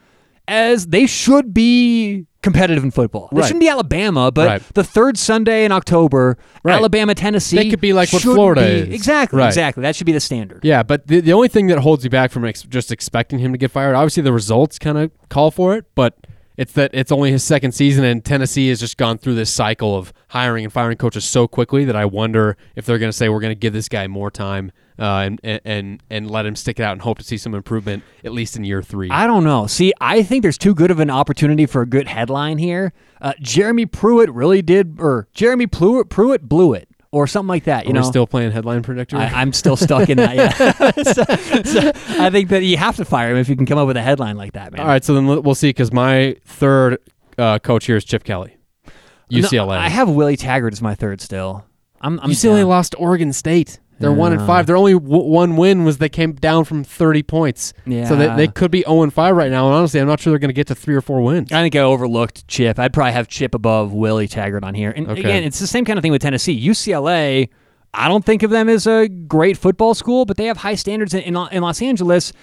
as 0.48 0.88
they 0.88 1.08
should 1.08 1.56
be 1.56 2.28
competitive 2.42 2.84
in 2.84 2.92
football. 2.92 3.30
They 3.32 3.38
Right. 3.40 3.46
shouldn't 3.48 3.60
be 3.62 3.68
Alabama, 3.70 4.32
but 4.32 4.48
Right. 4.48 4.62
the 4.74 4.84
third 4.84 5.18
Sunday 5.18 5.64
in 5.66 5.72
October, 5.72 6.38
Right. 6.64 6.76
Alabama, 6.76 7.14
Tennessee, 7.16 7.56
They 7.58 7.70
could 7.70 7.82
be 7.82 7.94
like 7.94 8.12
what 8.12 8.22
Florida 8.24 8.62
be- 8.62 8.68
is. 8.68 8.88
Exactly, 8.96 9.44
exactly. 9.44 9.82
That 9.82 9.96
should 9.96 10.06
be 10.08 10.12
the 10.12 10.20
standard. 10.20 10.62
Yeah, 10.64 10.82
but 10.84 11.08
the, 11.08 11.20
the 11.22 11.34
only 11.34 11.48
thing 11.48 11.68
that 11.68 11.80
holds 11.80 12.04
you 12.04 12.10
back 12.10 12.32
from 12.32 12.46
ex- 12.46 12.64
just 12.64 12.92
expecting 12.92 13.40
him 13.40 13.52
to 13.52 13.58
get 13.58 13.70
fired, 13.72 13.96
obviously 13.96 14.24
the 14.24 14.34
results 14.34 14.80
kind 14.80 14.98
of 14.98 15.12
call 15.30 15.52
for 15.52 15.76
it, 15.76 15.86
but 15.96 16.16
it's 16.58 16.74
that 16.74 16.92
it's 16.94 17.12
only 17.12 17.32
his 17.32 17.44
second 17.44 17.72
season, 17.74 18.04
and 18.04 18.24
Tennessee 18.26 18.70
has 18.70 18.80
just 18.80 18.98
gone 18.98 19.18
through 19.18 19.36
this 19.36 19.50
cycle 19.52 19.96
of 19.96 20.12
hiring 20.30 20.64
and 20.64 20.74
firing 20.74 20.98
coaches 20.98 21.26
so 21.26 21.48
quickly 21.48 21.86
that 21.86 21.96
I 21.96 22.06
wonder 22.06 22.58
if 22.76 22.86
they're 22.86 23.00
going 23.00 23.10
to 23.12 23.18
say 23.18 23.30
we're 23.30 23.40
going 23.40 23.52
to 23.52 23.60
give 23.60 23.74
this 23.74 23.88
guy 23.88 24.08
more 24.08 24.30
time 24.30 24.72
uh, 25.00 25.30
and, 25.44 25.62
and 25.66 26.04
and 26.10 26.30
let 26.30 26.46
him 26.46 26.56
stick 26.56 26.80
it 26.80 26.84
out 26.84 26.94
and 26.94 27.02
hope 27.02 27.18
to 27.18 27.24
see 27.24 27.38
some 27.38 27.54
improvement 27.56 28.04
at 28.24 28.32
least 28.32 28.56
in 28.56 28.64
year 28.64 28.82
three. 28.82 29.10
I 29.10 29.28
don't 29.28 29.44
know. 29.44 29.68
See, 29.68 29.94
I 30.00 30.24
think 30.24 30.42
there's 30.44 30.58
too 30.58 30.74
good 30.76 30.92
of 30.92 31.00
an 31.00 31.10
opportunity 31.10 31.66
for 31.66 31.82
a 31.82 31.86
good 31.86 32.08
headline 32.08 32.58
here. 32.58 32.94
Uh, 33.22 33.34
Jeremy 33.40 33.86
Pruitt 33.86 34.30
really 34.32 34.62
did, 34.62 34.98
or 35.00 35.28
Jeremy 35.34 35.68
Pruitt, 35.68 36.10
Pruitt 36.10 36.48
blew 36.50 36.74
it, 36.74 36.88
or 37.12 37.28
something 37.28 37.48
like 37.50 37.66
that. 37.66 37.86
You 37.86 37.92
Are 37.92 37.96
know, 37.96 38.02
still 38.02 38.26
playing 38.28 38.52
headline 38.52 38.82
predictor? 38.84 39.18
I, 39.18 39.26
I'm 39.26 39.54
still 39.54 39.76
stuck 39.76 40.10
in 40.10 40.18
that. 40.18 40.36
Yeah, 40.36 40.82
so, 41.04 41.24
so 41.64 41.92
I 42.24 42.30
think 42.30 42.50
that 42.50 42.64
you 42.64 42.78
have 42.78 42.96
to 42.98 43.06
fire 43.06 43.32
him 43.32 43.38
if 43.38 43.50
you 43.50 43.56
can 43.56 43.66
come 43.66 43.78
up 43.78 43.88
with 43.88 43.98
a 43.98 44.02
headline 44.02 44.38
like 44.38 44.54
that, 44.54 44.72
man. 44.72 44.82
All 44.82 44.88
right, 44.88 45.04
so 45.04 45.14
then 45.14 45.28
we'll 45.28 45.56
see 45.56 45.70
because 45.70 45.92
my 45.92 46.36
third 46.46 46.98
uh, 47.38 47.60
coach 47.60 47.86
here 47.86 47.96
is 47.98 48.04
Chip 48.06 48.24
Kelly, 48.24 48.58
No, 48.86 48.92
UCLA. 49.40 49.78
I 49.78 49.90
have 49.90 50.10
Willie 50.10 50.38
Taggart 50.38 50.74
as 50.74 50.82
my 50.82 50.96
third 50.96 51.22
still. 51.22 51.66
I'm, 52.02 52.20
I'm 52.22 52.32
UCLA 52.32 52.60
down. 52.62 52.70
lost 52.70 52.96
Oregon 52.98 53.34
State. 53.34 53.80
They're 54.02 54.12
one 54.12 54.34
and 54.34 54.46
five. 54.46 54.66
Their 54.68 54.76
only 54.76 54.94
w- 54.94 55.24
one 55.24 55.56
win 55.56 55.86
was 55.86 55.98
they 56.00 56.10
came 56.10 56.34
down 56.34 56.66
from 56.66 56.84
thirty 56.84 57.24
points. 57.24 57.74
Yeah. 57.86 58.06
So 58.08 58.16
they, 58.16 58.28
they 58.36 58.48
could 58.48 58.72
be 58.72 58.82
zero 58.82 59.04
and 59.04 59.14
five 59.14 59.36
right 59.36 59.50
now. 59.52 59.68
And 59.68 59.76
honestly, 59.76 60.00
I'm 60.02 60.08
not 60.08 60.20
sure 60.20 60.32
they're 60.32 60.40
going 60.40 60.50
to 60.50 60.54
get 60.54 60.68
to 60.68 60.76
three 60.76 60.96
or 60.96 61.02
four 61.02 61.22
wins. 61.22 61.52
I 61.52 61.62
think 61.62 61.76
I 61.76 61.80
overlooked 61.80 62.48
Chip. 62.48 62.78
I'd 62.80 62.94
probably 62.94 63.14
have 63.14 63.28
Chip 63.28 63.56
above 63.56 63.94
Willie 63.94 64.28
Taggart 64.28 64.64
on 64.64 64.74
here. 64.74 64.92
And 64.92 65.08
Okay. 65.10 65.20
again, 65.22 65.44
it's 65.44 65.60
the 65.60 65.68
same 65.68 65.86
kind 65.86 65.98
of 65.98 66.04
thing 66.04 66.12
with 66.12 66.22
Tennessee. 66.22 66.60
UCLA, 66.68 67.50
I 67.94 68.08
don't 68.08 68.26
think 68.26 68.44
of 68.44 68.50
them 68.52 68.70
as 68.70 68.88
a 68.88 69.08
great 69.08 69.58
football 69.58 69.94
school, 69.94 70.26
but 70.26 70.38
they 70.38 70.46
have 70.46 70.58
high 70.58 70.76
standards 70.76 71.14
in, 71.14 71.22
in, 71.22 71.36
in 71.52 71.62
Los 71.62 71.82
Angeles. 71.82 72.34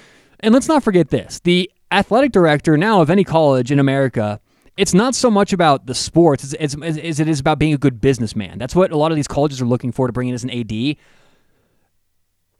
And 0.40 0.55
let's 0.55 0.68
not 0.68 0.83
forget 0.83 1.09
this 1.11 1.40
the 1.40 1.71
athletic 1.90 2.33
director 2.33 2.77
now 2.77 3.01
of 3.01 3.11
any 3.11 3.25
college 3.25 3.73
in 3.73 3.79
America. 3.79 4.40
It's 4.77 4.94
not 4.94 5.16
so 5.16 5.29
much 5.29 5.53
about 5.53 5.87
the 5.87 5.94
sports 5.94 6.55
as 6.55 6.75
it 6.77 7.29
is 7.29 7.40
about 7.40 7.59
being 7.59 7.75
a 7.75 7.79
good 7.79 8.01
businessman. 8.01 8.59
That's 8.59 8.77
what 8.77 8.92
a 8.92 8.97
lot 8.97 9.11
of 9.11 9.16
these 9.16 9.27
colleges 9.27 9.61
are 9.61 9.64
looking 9.64 9.90
for 9.90 10.07
to 10.07 10.12
bring 10.12 10.29
in 10.29 10.35
as 10.37 10.44
an 10.44 10.51
AD. 10.51 10.97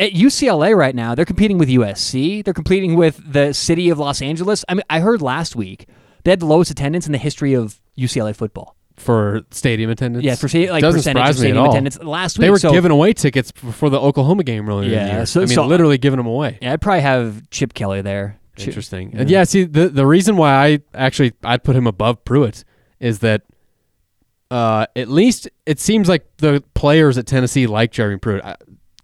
At 0.01 0.13
UCLA 0.13 0.77
right 0.77 0.95
now, 0.95 1.15
they're 1.15 1.25
competing 1.25 1.59
with 1.59 1.69
USC. 1.69 2.45
They're 2.45 2.55
competing 2.55 2.95
with 2.95 3.21
the 3.33 3.53
city 3.53 3.91
of 3.91 3.99
Los 3.99 4.23
Angeles. 4.23 4.65
I 4.69 4.75
mean, 4.75 4.85
I 4.89 5.01
heard 5.01 5.21
last 5.21 5.57
week 5.57 5.89
they 6.25 6.31
had 6.31 6.41
the 6.41 6.47
lowest 6.47 6.71
attendance 6.71 7.07
in 7.07 7.13
the 7.13 7.19
history 7.19 7.55
of 7.55 7.81
UCLA 7.99 8.35
football. 8.35 8.77
for 8.97 9.43
stadium 9.51 9.91
attendance. 9.91 10.25
Yeah, 10.25 10.35
for 10.35 10.49
like 10.49 10.81
doesn't 10.83 10.99
percentage 11.01 11.21
surprise 11.21 11.31
of 11.31 11.39
stadium 11.39 11.65
attendance 11.65 11.99
last 12.03 12.39
week. 12.39 12.43
They 12.47 12.51
were 12.51 12.59
so, 12.59 12.71
giving 12.73 12.91
away 12.91 13.13
tickets 13.13 13.53
for 13.53 13.91
the 13.91 14.01
Oklahoma 14.01 14.43
game 14.45 14.69
earlier 14.69 14.91
Yeah, 14.91 15.23
so- 15.25 15.41
I 15.41 15.45
mean, 15.45 15.55
so- 15.55 15.67
literally 15.67 15.99
giving 15.99 16.17
them 16.17 16.27
away. 16.27 16.59
Yeah, 16.63 16.73
I'd 16.73 16.81
probably 16.81 17.01
have 17.03 17.49
Chip 17.51 17.75
Kelly 17.75 18.03
there. 18.03 18.39
Chip- 18.57 18.69
Interesting. 18.69 19.13
And 19.17 19.31
yeah, 19.31 19.45
see, 19.45 19.65
the 19.65 19.89
the 19.89 20.05
reason 20.05 20.37
why 20.37 20.53
I 20.53 20.81
actually 20.95 21.33
I'd 21.45 21.63
put 21.63 21.77
him 21.77 21.87
above 21.87 22.25
Pruitt 22.25 22.65
is 22.99 23.21
that 23.21 23.43
uh, 24.51 24.87
at 24.97 25.09
least 25.09 25.49
it 25.67 25.79
seems 25.79 26.09
like 26.09 26.27
the 26.39 26.63
players 26.75 27.19
at 27.19 27.27
Tennessee 27.27 27.67
like 27.67 27.93
Jeremy 27.93 28.19
Pruitt. 28.19 28.45
I, 28.45 28.57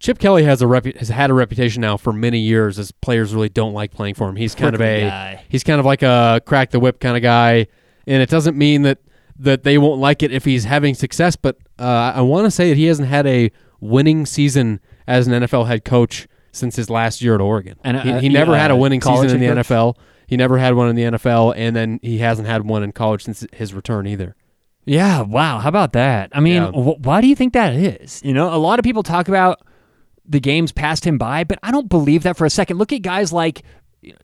Chip 0.04 0.18
Kelly 0.18 0.44
has 0.44 0.60
a 0.60 0.66
repu- 0.66 0.94
has 0.98 1.08
had 1.08 1.30
a 1.30 1.32
reputation 1.32 1.80
now 1.80 1.96
for 1.96 2.12
many 2.12 2.38
years 2.38 2.78
as 2.78 2.92
players 2.92 3.34
really 3.34 3.48
don't 3.48 3.72
like 3.72 3.90
playing 3.90 4.12
for 4.12 4.28
him. 4.28 4.36
He's 4.36 4.54
kind 4.54 4.74
of 4.74 4.82
a 4.82 5.00
guy. 5.08 5.44
he's 5.48 5.64
kind 5.64 5.80
of 5.80 5.86
like 5.86 6.02
a 6.02 6.42
crack 6.44 6.72
the 6.72 6.78
whip 6.78 7.00
kind 7.00 7.16
of 7.16 7.22
guy, 7.22 7.66
and 8.06 8.22
it 8.22 8.28
doesn't 8.28 8.54
mean 8.54 8.82
that 8.82 8.98
that 9.38 9.62
they 9.62 9.78
won't 9.78 10.02
like 10.02 10.22
it 10.22 10.30
if 10.30 10.44
he's 10.44 10.64
having 10.64 10.94
success. 10.94 11.36
But 11.36 11.56
uh, 11.78 12.12
I 12.16 12.20
want 12.20 12.44
to 12.44 12.50
say 12.50 12.68
that 12.68 12.76
he 12.76 12.84
hasn't 12.84 13.08
had 13.08 13.26
a 13.26 13.50
winning 13.80 14.26
season 14.26 14.78
as 15.06 15.26
an 15.26 15.42
NFL 15.42 15.68
head 15.68 15.86
coach 15.86 16.28
since 16.52 16.76
his 16.76 16.90
last 16.90 17.22
year 17.22 17.34
at 17.34 17.40
Oregon. 17.40 17.78
And, 17.82 17.98
he, 18.02 18.12
uh, 18.12 18.20
he 18.20 18.28
never 18.28 18.52
yeah, 18.52 18.58
had 18.58 18.70
a 18.72 18.76
winning 18.76 19.00
season 19.00 19.30
in 19.30 19.40
the 19.40 19.46
coach. 19.54 19.66
NFL. 19.68 19.96
He 20.26 20.36
never 20.36 20.58
had 20.58 20.74
one 20.74 20.90
in 20.90 20.96
the 20.96 21.04
NFL, 21.04 21.54
and 21.56 21.74
then 21.74 21.98
he 22.02 22.18
hasn't 22.18 22.46
had 22.46 22.66
one 22.68 22.82
in 22.82 22.92
college 22.92 23.24
since 23.24 23.46
his 23.54 23.72
return 23.72 24.06
either. 24.06 24.36
Yeah, 24.84 25.22
wow. 25.22 25.60
How 25.60 25.70
about 25.70 25.94
that? 25.94 26.28
I 26.34 26.40
mean, 26.40 26.60
Yeah. 26.60 26.72
wh- 26.72 27.00
why 27.00 27.22
do 27.22 27.26
you 27.26 27.34
think 27.34 27.54
that 27.54 27.72
is? 27.72 28.20
You 28.22 28.34
know, 28.34 28.54
a 28.54 28.58
lot 28.58 28.78
of 28.78 28.82
people 28.82 29.02
talk 29.02 29.28
about 29.28 29.62
the 30.26 30.40
games 30.40 30.72
passed 30.72 31.06
him 31.06 31.18
by, 31.18 31.44
but 31.44 31.58
I 31.62 31.70
don't 31.70 31.88
believe 31.88 32.22
that 32.22 32.36
for 32.36 32.44
a 32.44 32.50
second. 32.50 32.78
Look 32.78 32.92
at 32.92 33.02
guys 33.02 33.32
like 33.32 33.62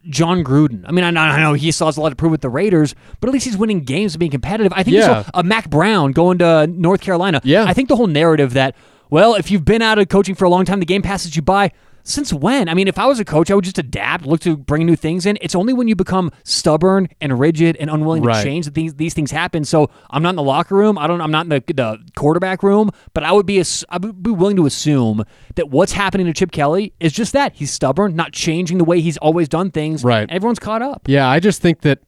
Jon 0.08 0.42
Gruden. 0.44 0.84
I 0.86 0.92
mean, 0.92 1.04
I 1.04 1.10
know, 1.10 1.20
I 1.20 1.40
know 1.40 1.52
he 1.54 1.70
still 1.72 1.86
has 1.88 1.96
a 1.96 2.00
lot 2.00 2.10
to 2.10 2.16
prove 2.16 2.30
with 2.30 2.40
the 2.40 2.48
Raiders, 2.48 2.94
but 3.20 3.28
at 3.28 3.32
least 3.32 3.44
he's 3.46 3.56
winning 3.56 3.80
games 3.80 4.14
and 4.14 4.18
being 4.20 4.30
competitive. 4.30 4.72
I 4.74 4.82
think 4.82 4.96
Yeah. 4.96 5.24
A 5.34 5.42
Mack 5.42 5.70
Brown 5.70 6.12
going 6.12 6.38
to 6.38 6.66
North 6.66 7.00
Carolina. 7.00 7.40
Yeah. 7.44 7.64
I 7.64 7.72
think 7.74 7.88
the 7.88 7.96
whole 7.96 8.06
narrative 8.06 8.52
that, 8.54 8.74
well, 9.10 9.34
if 9.34 9.50
you've 9.50 9.64
been 9.64 9.82
out 9.82 9.98
of 9.98 10.08
coaching 10.08 10.34
for 10.34 10.44
a 10.44 10.48
long 10.50 10.64
time, 10.64 10.80
the 10.80 10.86
game 10.86 11.02
passes 11.02 11.34
you 11.36 11.42
by. 11.42 11.72
Since 12.02 12.32
when? 12.32 12.68
I 12.68 12.74
mean, 12.74 12.88
if 12.88 12.98
I 12.98 13.06
was 13.06 13.20
a 13.20 13.24
coach, 13.24 13.50
I 13.50 13.54
would 13.54 13.64
just 13.64 13.78
adapt, 13.78 14.24
look 14.26 14.40
to 14.40 14.56
bring 14.56 14.86
new 14.86 14.96
things 14.96 15.26
in. 15.26 15.38
It's 15.40 15.54
only 15.54 15.72
when 15.72 15.86
you 15.88 15.94
become 15.96 16.30
stubborn 16.44 17.08
and 17.20 17.38
rigid 17.38 17.76
and 17.78 17.90
unwilling 17.90 18.22
Right. 18.22 18.38
to 18.38 18.42
change 18.42 18.64
that 18.64 18.74
these, 18.74 18.94
these 18.94 19.14
things 19.14 19.30
happen. 19.30 19.64
So 19.64 19.90
I'm 20.10 20.22
not 20.22 20.30
in 20.30 20.36
the 20.36 20.42
locker 20.42 20.74
room. 20.74 20.98
I 20.98 21.06
don't. 21.06 21.20
I'm 21.20 21.30
not 21.30 21.46
in 21.46 21.50
the, 21.50 21.62
the 21.72 21.98
quarterback 22.16 22.62
room. 22.62 22.90
But 23.14 23.24
I 23.24 23.32
would 23.32 23.46
be 23.46 23.62
I 23.88 23.98
would 23.98 24.22
be 24.22 24.30
willing 24.30 24.56
to 24.56 24.66
assume 24.66 25.24
that 25.56 25.70
what's 25.70 25.92
happening 25.92 26.26
to 26.26 26.32
Chip 26.32 26.52
Kelly 26.52 26.92
is 27.00 27.12
just 27.12 27.32
that 27.34 27.54
he's 27.54 27.70
stubborn, 27.70 28.16
not 28.16 28.32
changing 28.32 28.78
the 28.78 28.84
way 28.84 29.00
he's 29.00 29.16
always 29.18 29.48
done 29.48 29.70
things. 29.70 30.02
Right. 30.04 30.28
everyone's 30.30 30.58
caught 30.58 30.82
up. 30.82 31.02
Yeah, 31.06 31.28
I 31.28 31.40
just 31.40 31.60
think 31.62 31.80
that 31.82 32.00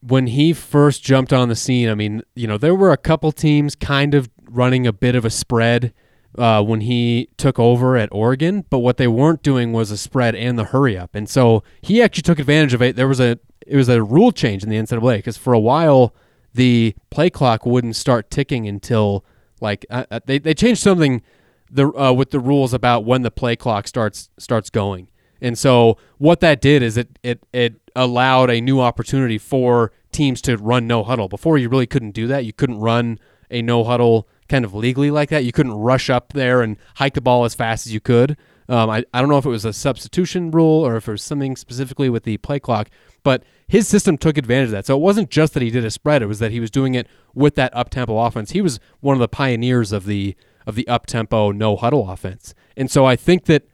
when 0.00 0.26
he 0.26 0.52
first 0.52 1.04
jumped 1.04 1.32
on 1.32 1.48
the 1.48 1.54
scene, 1.54 1.88
I 1.88 1.94
mean, 1.94 2.22
you 2.34 2.48
know, 2.48 2.58
there 2.58 2.74
were 2.74 2.90
a 2.90 2.96
couple 2.96 3.30
teams 3.30 3.76
kind 3.76 4.14
of 4.14 4.28
running 4.50 4.86
a 4.86 4.92
bit 4.92 5.14
of 5.14 5.24
a 5.24 5.30
spread 5.30 5.92
uh, 6.38 6.62
when 6.62 6.82
he 6.82 7.28
took 7.36 7.58
over 7.58 7.96
at 7.96 8.08
Oregon, 8.12 8.64
but 8.70 8.78
what 8.78 8.96
they 8.96 9.08
weren't 9.08 9.42
doing 9.42 9.72
was 9.72 9.90
a 9.90 9.96
spread 9.96 10.34
and 10.34 10.58
the 10.58 10.64
hurry 10.64 10.96
up, 10.96 11.14
and 11.14 11.28
so 11.28 11.62
he 11.80 12.02
actually 12.02 12.22
took 12.22 12.38
advantage 12.38 12.74
of 12.74 12.82
it. 12.82 12.96
There 12.96 13.08
was 13.08 13.20
a 13.20 13.38
it 13.66 13.76
was 13.76 13.88
a 13.88 14.02
rule 14.02 14.32
change 14.32 14.62
in 14.62 14.70
the 14.70 14.76
NCAA 14.76 15.18
because 15.18 15.36
for 15.36 15.52
a 15.52 15.60
while 15.60 16.14
the 16.54 16.94
play 17.10 17.30
clock 17.30 17.64
wouldn't 17.64 17.96
start 17.96 18.30
ticking 18.30 18.66
until 18.66 19.24
like 19.60 19.86
uh, 19.90 20.04
uh, 20.10 20.20
they 20.26 20.38
they 20.38 20.54
changed 20.54 20.82
something 20.82 21.22
the 21.70 21.88
uh, 21.98 22.12
with 22.12 22.30
the 22.30 22.40
rules 22.40 22.74
about 22.74 23.04
when 23.04 23.22
the 23.22 23.30
play 23.30 23.56
clock 23.56 23.86
starts 23.88 24.28
starts 24.38 24.70
going. 24.70 25.08
And 25.40 25.58
so 25.58 25.98
what 26.18 26.40
that 26.40 26.60
did 26.60 26.82
is 26.82 26.96
it 26.96 27.18
it 27.22 27.44
it 27.52 27.80
allowed 27.96 28.50
a 28.50 28.60
new 28.60 28.80
opportunity 28.80 29.38
for 29.38 29.92
teams 30.12 30.40
to 30.42 30.56
run 30.56 30.86
no 30.86 31.02
huddle. 31.02 31.28
Before 31.28 31.58
you 31.58 31.68
really 31.68 31.86
couldn't 31.86 32.12
do 32.12 32.26
that. 32.26 32.44
You 32.44 32.52
couldn't 32.52 32.78
run 32.78 33.18
a 33.50 33.62
no 33.62 33.84
huddle 33.84 34.28
kind 34.52 34.66
of 34.66 34.74
legally 34.74 35.10
like 35.10 35.30
that. 35.30 35.44
You 35.44 35.50
couldn't 35.50 35.72
rush 35.72 36.10
up 36.10 36.34
there 36.34 36.60
and 36.60 36.76
hike 36.96 37.14
the 37.14 37.22
ball 37.22 37.44
as 37.44 37.54
fast 37.54 37.86
as 37.86 37.94
you 37.94 38.00
could. 38.00 38.36
Um, 38.68 38.90
I, 38.90 39.02
I 39.14 39.20
don't 39.20 39.30
know 39.30 39.38
if 39.38 39.46
it 39.46 39.50
was 39.50 39.64
a 39.64 39.72
substitution 39.72 40.50
rule 40.50 40.86
or 40.86 40.96
if 40.96 41.08
it 41.08 41.12
was 41.12 41.22
something 41.22 41.56
specifically 41.56 42.10
with 42.10 42.24
the 42.24 42.36
play 42.36 42.60
clock, 42.60 42.90
but 43.22 43.42
his 43.66 43.88
system 43.88 44.18
took 44.18 44.36
advantage 44.36 44.66
of 44.66 44.72
that. 44.72 44.86
So 44.86 44.94
it 44.94 45.00
wasn't 45.00 45.30
just 45.30 45.54
that 45.54 45.62
he 45.62 45.70
did 45.70 45.86
a 45.86 45.90
spread; 45.90 46.22
it 46.22 46.26
was 46.26 46.38
that 46.38 46.52
he 46.52 46.60
was 46.60 46.70
doing 46.70 46.94
it 46.94 47.08
with 47.34 47.54
that 47.54 47.74
up 47.74 47.88
tempo 47.88 48.18
offense. 48.18 48.50
He 48.50 48.60
was 48.60 48.78
one 49.00 49.14
of 49.14 49.20
the 49.20 49.28
pioneers 49.28 49.90
of 49.90 50.04
the 50.04 50.36
of 50.66 50.74
the 50.74 50.86
up 50.86 51.06
tempo 51.06 51.50
no 51.50 51.74
huddle 51.74 52.10
offense, 52.10 52.54
and 52.76 52.90
so 52.90 53.06
I 53.06 53.16
think 53.16 53.46
that 53.46 53.66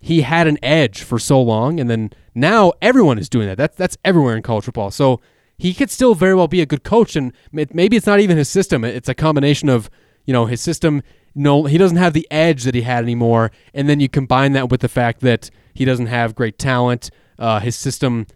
he 0.00 0.22
had 0.22 0.46
an 0.46 0.58
edge 0.62 1.02
for 1.02 1.18
so 1.18 1.42
long, 1.42 1.80
and 1.80 1.90
then 1.90 2.12
now 2.34 2.72
everyone 2.80 3.18
is 3.18 3.28
doing 3.28 3.48
that. 3.48 3.58
That's 3.58 3.76
that's 3.76 3.98
everywhere 4.04 4.36
in 4.36 4.42
college 4.42 4.64
football. 4.64 4.92
So 4.92 5.20
he 5.58 5.72
could 5.74 5.90
still 5.90 6.14
very 6.14 6.34
well 6.34 6.48
be 6.48 6.60
a 6.60 6.66
good 6.66 6.84
coach, 6.84 7.16
and 7.16 7.32
maybe 7.52 7.96
it's 7.96 8.06
not 8.06 8.20
even 8.20 8.36
his 8.36 8.48
system. 8.48 8.84
It's 8.84 9.08
a 9.08 9.14
combination 9.14 9.68
of 9.68 9.90
you 10.24 10.32
know 10.32 10.46
his 10.46 10.60
system. 10.60 11.02
No, 11.34 11.64
he 11.64 11.76
doesn't 11.76 11.98
have 11.98 12.14
the 12.14 12.26
edge 12.30 12.64
that 12.64 12.74
he 12.74 12.82
had 12.82 13.04
anymore, 13.04 13.50
and 13.74 13.88
then 13.88 14.00
you 14.00 14.08
combine 14.08 14.52
that 14.52 14.70
with 14.70 14.80
the 14.80 14.88
fact 14.88 15.20
that 15.20 15.50
he 15.74 15.84
doesn't 15.84 16.06
have 16.06 16.34
great 16.34 16.58
talent. 16.58 17.10
Uh, 17.38 17.60
his 17.60 17.76
system, 17.76 18.26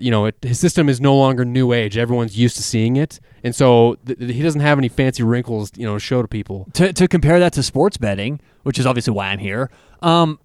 you 0.00 0.10
know, 0.10 0.26
it, 0.26 0.36
his 0.42 0.60
system 0.60 0.88
is 0.88 1.00
no 1.00 1.16
longer 1.16 1.44
new 1.44 1.72
age. 1.72 1.96
Everyone's 1.96 2.38
used 2.38 2.56
to 2.56 2.62
seeing 2.62 2.96
it, 2.96 3.20
and 3.42 3.54
so 3.54 3.96
th- 4.06 4.18
he 4.18 4.42
doesn't 4.42 4.60
have 4.60 4.78
any 4.78 4.88
fancy 4.88 5.22
wrinkles, 5.22 5.72
you 5.76 5.86
know, 5.86 5.94
to 5.94 6.00
show 6.00 6.22
to 6.22 6.28
people. 6.28 6.68
to, 6.74 6.92
to 6.92 7.08
compare 7.08 7.40
that 7.40 7.52
to 7.54 7.62
sports 7.62 7.96
betting, 7.96 8.40
which 8.62 8.78
is 8.78 8.86
obviously 8.86 9.12
why 9.12 9.28
I'm 9.28 9.38
here, 9.38 9.70
um, 10.02 10.38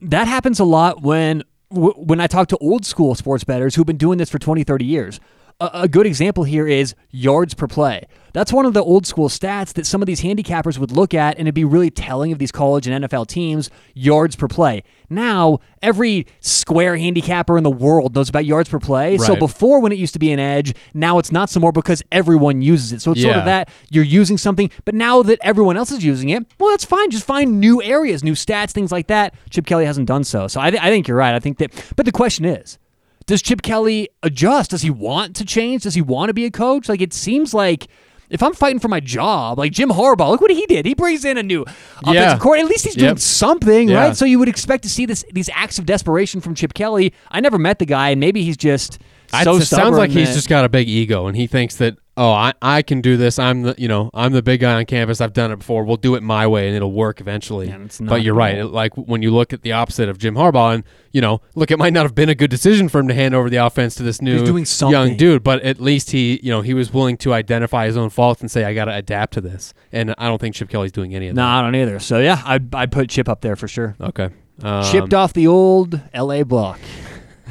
that 0.00 0.28
happens 0.28 0.60
a 0.60 0.64
lot 0.64 1.02
when 1.02 1.42
when 1.70 2.20
I 2.20 2.26
talk 2.28 2.48
to 2.48 2.56
old 2.58 2.86
school 2.86 3.14
sports 3.14 3.44
bettors 3.44 3.74
who've 3.74 3.86
been 3.86 3.96
doing 3.96 4.18
this 4.18 4.30
for 4.30 4.38
20, 4.38 4.62
30 4.62 4.84
years. 4.84 5.20
A, 5.60 5.70
a 5.82 5.88
good 5.88 6.06
example 6.06 6.44
here 6.44 6.66
is 6.66 6.94
yards 7.10 7.54
per 7.54 7.66
play. 7.66 8.06
That's 8.34 8.52
one 8.52 8.66
of 8.66 8.74
the 8.74 8.82
old 8.82 9.06
school 9.06 9.30
stats 9.30 9.72
that 9.72 9.86
some 9.86 10.02
of 10.02 10.06
these 10.06 10.20
handicappers 10.20 10.76
would 10.76 10.90
look 10.90 11.14
at, 11.14 11.38
and 11.38 11.48
it'd 11.48 11.54
be 11.54 11.64
really 11.64 11.90
telling 11.90 12.32
of 12.32 12.38
these 12.38 12.52
college 12.52 12.86
and 12.86 13.02
NFL 13.02 13.28
teams 13.28 13.70
yards 13.94 14.36
per 14.36 14.46
play. 14.46 14.82
Now, 15.08 15.60
every 15.80 16.26
square 16.40 16.98
handicapper 16.98 17.56
in 17.56 17.64
the 17.64 17.70
world 17.70 18.14
knows 18.14 18.28
about 18.28 18.44
yards 18.44 18.68
per 18.68 18.78
play. 18.78 19.16
So 19.16 19.32
before, 19.38 19.80
when 19.80 19.90
it 19.90 19.98
used 19.98 20.12
to 20.12 20.18
be 20.18 20.30
an 20.32 20.38
edge, 20.38 20.74
now 20.92 21.18
it's 21.18 21.32
not 21.32 21.48
so 21.48 21.60
more 21.60 21.72
because 21.72 22.02
everyone 22.12 22.60
uses 22.60 22.92
it. 22.92 23.00
So 23.00 23.12
it's 23.12 23.22
sort 23.22 23.36
of 23.38 23.44
that 23.46 23.70
you're 23.90 24.04
using 24.04 24.36
something, 24.36 24.70
but 24.84 24.94
now 24.94 25.22
that 25.22 25.38
everyone 25.40 25.78
else 25.78 25.90
is 25.90 26.04
using 26.04 26.28
it, 26.28 26.44
well, 26.60 26.68
that's 26.72 26.84
fine. 26.84 27.10
Just 27.10 27.24
find 27.24 27.58
new 27.58 27.82
areas, 27.82 28.22
new 28.22 28.34
stats, 28.34 28.72
things 28.72 28.92
like 28.92 29.06
that. 29.06 29.34
Chip 29.48 29.64
Kelly 29.64 29.86
hasn't 29.86 30.08
done 30.08 30.24
so. 30.24 30.46
So 30.48 30.60
I, 30.60 30.70
th- 30.70 30.82
I 30.82 30.90
think 30.90 31.08
you're 31.08 31.16
right. 31.16 31.34
I 31.34 31.40
think 31.40 31.56
that, 31.58 31.72
but 31.96 32.04
the 32.04 32.12
question 32.12 32.44
is, 32.44 32.78
does 33.26 33.42
Chip 33.42 33.62
Kelly 33.62 34.08
adjust? 34.22 34.70
Does 34.70 34.82
he 34.82 34.90
want 34.90 35.36
to 35.36 35.44
change? 35.44 35.82
Does 35.82 35.94
he 35.94 36.02
want 36.02 36.28
to 36.30 36.34
be 36.34 36.44
a 36.44 36.50
coach? 36.50 36.88
Like, 36.88 37.00
it 37.00 37.12
seems 37.12 37.52
like 37.52 37.88
if 38.30 38.42
I'm 38.42 38.54
fighting 38.54 38.80
for 38.80 38.88
my 38.88 39.00
job, 39.00 39.58
like 39.58 39.72
Jim 39.72 39.90
Harbaugh, 39.90 40.30
look 40.30 40.40
what 40.40 40.50
he 40.50 40.66
did. 40.66 40.84
He 40.86 40.94
brings 40.94 41.24
in 41.24 41.38
a 41.38 41.42
new 41.42 41.62
offensive 41.62 42.14
Yeah. 42.14 42.38
coordinator. 42.38 42.66
At 42.66 42.70
least 42.70 42.84
he's 42.84 42.94
doing 42.96 43.10
Yep. 43.10 43.18
something, 43.20 43.88
Yeah. 43.88 43.98
right? 43.98 44.16
So 44.16 44.24
you 44.24 44.38
would 44.38 44.48
expect 44.48 44.82
to 44.84 44.88
see 44.88 45.06
this 45.06 45.24
these 45.32 45.50
acts 45.54 45.78
of 45.78 45.86
desperation 45.86 46.40
from 46.40 46.54
Chip 46.54 46.74
Kelly. 46.74 47.12
I 47.30 47.40
never 47.40 47.58
met 47.58 47.78
the 47.78 47.86
guy, 47.86 48.10
and 48.10 48.20
maybe 48.20 48.42
he's 48.42 48.56
just 48.56 48.98
so 49.44 49.56
it 49.56 49.62
sounds 49.62 49.96
like 49.96 50.10
he's 50.10 50.34
just 50.34 50.48
got 50.48 50.64
a 50.64 50.68
big 50.68 50.88
ego, 50.88 51.26
and 51.26 51.36
he 51.36 51.46
thinks 51.46 51.76
that 51.76 51.96
oh, 52.16 52.30
I, 52.30 52.54
I 52.62 52.82
can 52.82 53.00
do 53.00 53.16
this. 53.16 53.38
I'm 53.38 53.62
the 53.62 53.74
you 53.78 53.88
know 53.88 54.10
I'm 54.14 54.32
the 54.32 54.42
big 54.42 54.60
guy 54.60 54.74
on 54.74 54.84
campus. 54.86 55.20
I've 55.20 55.32
done 55.32 55.52
it 55.52 55.56
before. 55.56 55.84
We'll 55.84 55.96
do 55.96 56.14
it 56.14 56.22
my 56.22 56.46
way, 56.46 56.66
and 56.66 56.76
it'll 56.76 56.92
work 56.92 57.20
eventually. 57.20 57.68
Yeah, 57.68 57.78
it's 57.84 58.00
not 58.00 58.10
but 58.10 58.22
you're 58.22 58.34
right. 58.34 58.58
It- 58.58 58.66
like 58.66 58.96
when 58.96 59.22
you 59.22 59.30
look 59.30 59.52
at 59.52 59.62
the 59.62 59.72
opposite 59.72 60.08
of 60.08 60.18
Jim 60.18 60.34
Harbaugh, 60.34 60.74
and 60.74 60.84
you 61.12 61.20
know, 61.20 61.40
look, 61.54 61.70
it 61.70 61.78
might 61.78 61.92
not 61.92 62.04
have 62.04 62.14
been 62.14 62.28
a 62.28 62.34
good 62.34 62.50
decision 62.50 62.88
for 62.88 62.98
him 63.00 63.08
to 63.08 63.14
hand 63.14 63.34
over 63.34 63.48
the 63.50 63.56
offense 63.56 63.94
to 63.96 64.02
this 64.02 64.20
new 64.20 64.64
young 64.88 65.16
dude, 65.16 65.42
but 65.42 65.62
at 65.62 65.80
least 65.80 66.10
he 66.10 66.40
you 66.42 66.50
know 66.50 66.62
he 66.62 66.74
was 66.74 66.92
willing 66.92 67.16
to 67.18 67.32
identify 67.32 67.86
his 67.86 67.96
own 67.96 68.10
faults 68.10 68.40
and 68.40 68.50
say 68.50 68.64
I 68.64 68.74
got 68.74 68.86
to 68.86 68.94
adapt 68.94 69.34
to 69.34 69.40
this. 69.40 69.74
And 69.92 70.14
I 70.18 70.28
don't 70.28 70.40
think 70.40 70.54
Chip 70.54 70.68
Kelly's 70.68 70.92
doing 70.92 71.14
any 71.14 71.28
of 71.28 71.34
that 71.36 71.40
No, 71.40 71.46
I 71.46 71.62
don't 71.62 71.74
either. 71.74 71.98
So 71.98 72.18
yeah, 72.18 72.42
I'd, 72.44 72.74
I'd 72.74 72.92
put 72.92 73.08
Chip 73.08 73.28
up 73.28 73.40
there 73.40 73.56
for 73.56 73.68
sure. 73.68 73.96
Okay. 74.00 74.30
Um, 74.62 74.84
Chipped 74.90 75.12
off 75.14 75.32
the 75.32 75.46
old 75.46 76.00
L.A. 76.14 76.42
block. 76.42 76.80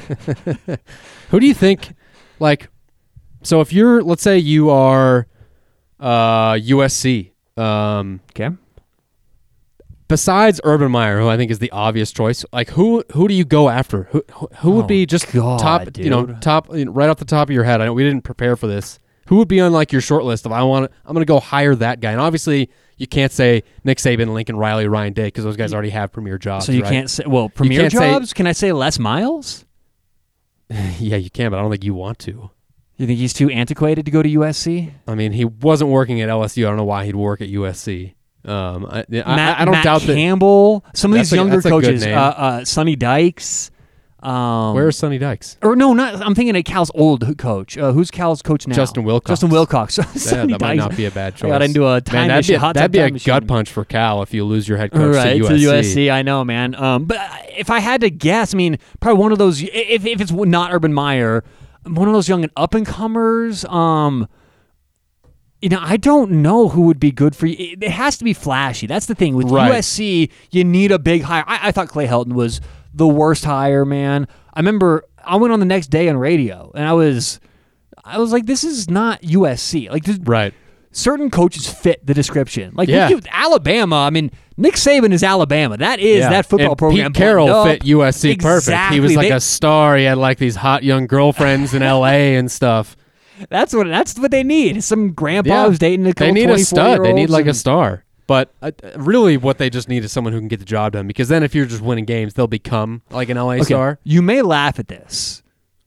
Who 1.29 1.39
do 1.39 1.47
you 1.47 1.53
think, 1.53 1.93
like, 2.39 2.69
so 3.43 3.61
if 3.61 3.71
you're, 3.73 4.01
let's 4.03 4.21
say 4.23 4.37
you 4.37 4.69
are 4.69 5.27
uh, 5.99 6.53
USC, 6.53 7.31
um, 7.57 8.19
Okay. 8.31 8.49
besides 10.07 10.59
Urban 10.63 10.91
Meyer, 10.91 11.19
who 11.19 11.27
I 11.27 11.37
think 11.37 11.51
is 11.51 11.59
the 11.59 11.71
obvious 11.71 12.11
choice, 12.11 12.45
like 12.53 12.69
who 12.71 13.03
who 13.13 13.27
do 13.27 13.33
you 13.33 13.45
go 13.45 13.69
after? 13.69 14.03
Who 14.11 14.23
who, 14.33 14.49
who 14.57 14.71
would 14.71 14.85
Oh, 14.85 14.87
be 14.87 15.05
just 15.05 15.31
God, 15.31 15.59
top, 15.59 15.97
you 15.97 16.09
know, 16.09 16.25
top 16.41 16.73
you 16.73 16.85
know, 16.85 16.91
right 16.91 17.09
off 17.09 17.17
the 17.17 17.25
top 17.25 17.49
of 17.49 17.53
your 17.53 17.63
head? 17.63 17.81
I 17.81 17.85
know 17.85 17.93
we 17.93 18.03
didn't 18.03 18.23
prepare 18.23 18.55
for 18.55 18.67
this. 18.67 18.99
Who 19.27 19.37
would 19.37 19.47
be 19.47 19.59
on 19.59 19.71
like 19.71 19.91
your 19.91 20.01
short 20.01 20.23
list 20.23 20.45
of 20.45 20.51
I 20.51 20.61
want 20.63 20.91
to, 20.91 20.97
I'm 21.05 21.13
going 21.13 21.25
to 21.25 21.27
go 21.27 21.39
hire 21.39 21.73
that 21.75 21.99
guy? 21.99 22.11
And 22.11 22.21
obviously, 22.21 22.69
you 22.97 23.07
can't 23.07 23.31
say 23.31 23.63
Nick 23.83 23.97
Saban, 23.97 24.33
Lincoln 24.33 24.55
Riley, 24.55 24.87
Ryan 24.87 25.13
Day 25.13 25.25
because 25.25 25.43
those 25.43 25.57
guys 25.57 25.73
already 25.73 25.89
have 25.89 26.11
premier 26.11 26.37
jobs. 26.37 26.65
So 26.67 26.71
you 26.71 26.83
right? 26.83 26.91
can't 26.91 27.09
say 27.09 27.23
well 27.25 27.49
premier 27.49 27.81
can't 27.81 27.93
say- 27.93 28.11
jobs. 28.11 28.33
Can 28.33 28.45
I 28.47 28.51
say 28.51 28.71
Les 28.71 28.99
Miles? 28.99 29.65
yeah, 30.99 31.17
you 31.17 31.29
can, 31.29 31.51
but 31.51 31.57
I 31.59 31.61
don't 31.61 31.71
think 31.71 31.83
you 31.83 31.93
want 31.93 32.19
to. 32.19 32.49
You 32.97 33.07
think 33.07 33.19
he's 33.19 33.33
too 33.33 33.49
antiquated 33.49 34.05
to 34.05 34.11
go 34.11 34.23
to 34.23 34.29
USC? 34.29 34.91
I 35.07 35.15
mean, 35.15 35.33
he 35.33 35.43
wasn't 35.45 35.89
working 35.91 36.21
at 36.21 36.29
LSU. 36.29 36.65
I 36.65 36.69
don't 36.69 36.77
know 36.77 36.85
why 36.85 37.05
he'd 37.05 37.15
work 37.15 37.41
at 37.41 37.49
USC. 37.49 38.13
Um, 38.45 38.85
I, 38.85 38.99
I, 38.99 39.05
Matt, 39.09 39.59
I 39.59 39.65
don't 39.65 39.71
Matt 39.73 39.83
doubt 39.83 40.01
that. 40.03 40.15
Campbell. 40.15 40.85
Some 40.93 41.11
of 41.11 41.17
these 41.17 41.33
a- 41.33 41.35
younger 41.35 41.55
that's 41.57 41.65
a 41.65 41.69
good 41.69 41.83
coaches, 41.83 42.05
uh, 42.05 42.09
uh, 42.09 42.65
Sonny 42.65 42.95
Dykes. 42.95 43.71
Um, 44.25 44.73
Where's 44.73 44.97
Sonny 44.97 45.17
Dykes? 45.19 45.57
or 45.61 45.75
no, 45.75 45.93
not. 45.93 46.15
I'm 46.15 46.33
thinking 46.33 46.55
of 46.55 46.63
Cal's 46.63 46.89
old 46.95 47.37
coach. 47.37 47.77
Uh, 47.77 47.91
who's 47.91 48.09
Cal's 48.09 48.41
coach 48.41 48.65
now? 48.67 48.75
Justin 48.75 49.03
Wilcox. 49.03 49.29
Justin 49.29 49.49
Wilcox. 49.49 49.97
Yeah, 50.05 50.05
Sonny 50.05 50.53
that 50.53 50.61
might 50.61 50.77
not 50.77 50.95
be 50.97 51.05
a 51.05 51.11
bad 51.11 51.35
choice. 51.37 51.45
I 51.45 51.49
got 51.49 51.61
into 51.61 51.87
a 51.87 52.01
time 52.01 52.27
Man, 52.27 52.27
that'd 52.29 52.47
be 52.47 52.55
a, 52.55 52.73
that'd 52.73 52.91
be 52.91 52.99
a 52.99 53.11
gut 53.11 53.45
punch 53.47 53.69
for 53.71 53.85
Cal 53.85 54.21
if 54.23 54.33
you 54.33 54.43
lose 54.45 54.67
your 54.67 54.77
head 54.77 54.91
coach 54.91 55.15
right 55.15 55.33
to 55.41 55.47
to 55.47 55.53
USC. 55.53 55.95
USC. 56.05 56.11
I 56.11 56.21
know, 56.23 56.43
man. 56.43 56.73
Um, 56.75 57.05
but 57.05 57.17
if 57.57 57.69
I 57.69 57.79
had 57.79 58.01
to 58.01 58.09
guess, 58.09 58.53
I 58.53 58.57
mean, 58.57 58.79
probably 58.99 59.21
one 59.21 59.31
of 59.31 59.37
those. 59.37 59.61
If, 59.61 60.05
if 60.05 60.19
it's 60.21 60.31
not 60.31 60.73
Urban 60.73 60.93
Meyer, 60.93 61.43
one 61.85 62.07
of 62.07 62.13
those 62.13 62.27
young 62.27 62.43
and 62.43 62.51
up 62.57 62.73
and 62.73 62.85
comers. 62.85 63.63
Um, 63.65 64.27
you 65.61 65.69
know, 65.69 65.79
I 65.81 65.97
don't 65.97 66.31
know 66.43 66.69
who 66.69 66.81
would 66.81 66.99
be 66.99 67.11
good 67.11 67.35
for 67.35 67.47
you. 67.47 67.55
It, 67.57 67.83
it 67.83 67.91
has 67.91 68.17
to 68.17 68.23
be 68.23 68.33
flashy. 68.33 68.87
That's 68.87 69.05
the 69.07 69.15
thing 69.15 69.35
with 69.35 69.49
Right. 69.49 69.71
USC. 69.71 70.29
You 70.51 70.63
need 70.63 70.91
a 70.91 70.99
big 70.99 71.23
hire. 71.23 71.43
I, 71.47 71.69
I 71.69 71.71
thought 71.71 71.87
Clay 71.87 72.07
Helton 72.07 72.33
was 72.33 72.61
the 72.95 73.07
worst 73.07 73.45
hire, 73.45 73.85
man. 73.85 74.27
I 74.53 74.59
remember 74.59 75.03
I 75.23 75.35
went 75.37 75.53
on 75.53 75.59
the 75.59 75.65
next 75.65 75.87
day 75.87 76.07
on 76.09 76.17
radio, 76.17 76.71
and 76.75 76.87
I 76.87 76.93
was, 76.93 77.39
I 78.03 78.19
was 78.19 78.31
like, 78.31 78.45
this 78.45 78.63
is 78.63 78.89
not 78.89 79.21
USC. 79.21 79.89
Like, 79.89 80.03
this, 80.05 80.17
Right. 80.23 80.53
certain 80.91 81.29
coaches 81.29 81.67
fit 81.67 82.05
the 82.05 82.13
description. 82.13 82.71
Like 82.75 82.87
Yeah. 82.87 83.09
give- 83.09 83.25
Alabama. 83.31 83.97
I 83.97 84.11
mean, 84.11 84.31
Nick 84.55 84.75
Saban 84.75 85.11
is 85.11 85.23
Alabama. 85.23 85.75
That 85.77 85.99
is 85.99 86.19
Yeah. 86.19 86.29
that 86.29 86.45
football 86.45 86.69
and 86.69 86.77
program. 86.77 87.11
Pete 87.11 87.21
Carroll 87.21 87.65
fit. 87.65 87.83
USC 87.83 88.37
perfect. 88.37 88.93
He 88.93 88.99
was 89.01 89.15
like 89.15 89.27
They- 89.29 89.35
a 89.35 89.39
star. 89.41 89.97
He 89.97 90.05
had 90.05 90.17
like 90.17 90.37
these 90.37 90.55
hot 90.55 90.83
young 90.83 91.07
girlfriends 91.07 91.73
in 91.73 91.81
LA 91.83 92.35
and 92.37 92.49
stuff. 92.49 92.95
That's 93.49 93.73
what 93.73 93.87
that's 93.87 94.17
what 94.17 94.31
they 94.31 94.43
need. 94.43 94.81
Some 94.81 95.11
grandpa 95.11 95.49
Yeah. 95.63 95.67
who's 95.67 95.77
dating 95.79 96.07
a 96.07 96.13
couple 96.13 96.27
They 96.33 96.45
need 96.45 96.49
a 96.49 96.57
stud. 96.59 97.03
They 97.03 97.11
need 97.11 97.27
24-year-olds 97.27 97.31
like 97.33 97.47
a 97.47 97.53
star. 97.53 98.03
But 98.27 98.53
uh, 98.61 98.71
really, 98.95 99.37
what 99.37 99.57
they 99.59 99.69
just 99.69 99.87
need 99.87 100.03
is 100.03 100.11
someone 100.11 100.33
who 100.33 100.39
can 100.39 100.47
get 100.47 100.59
the 100.59 100.65
job 100.65 100.93
done. 100.93 101.05
Because 101.07 101.27
then, 101.29 101.43
if 101.43 101.53
you're 101.53 101.65
just 101.67 101.81
winning 101.81 102.05
games, 102.05 102.33
they'll 102.33 102.47
become 102.47 103.01
like 103.11 103.29
an 103.29 103.37
LA 103.37 103.53
Okay, 103.53 103.63
star. 103.65 103.99
You 104.03 104.21
may 104.21 104.41
laugh 104.41 104.79
at 104.79 104.87
this. 104.87 105.43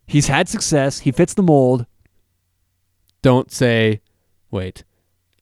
He's 0.07 0.29
had 0.29 0.49
success. 0.49 1.01
He 1.01 1.11
fits 1.13 1.35
the 1.35 1.43
mold. 1.43 1.87
Don't 3.23 3.51
say, 3.51 4.01
"Wait." 4.51 4.85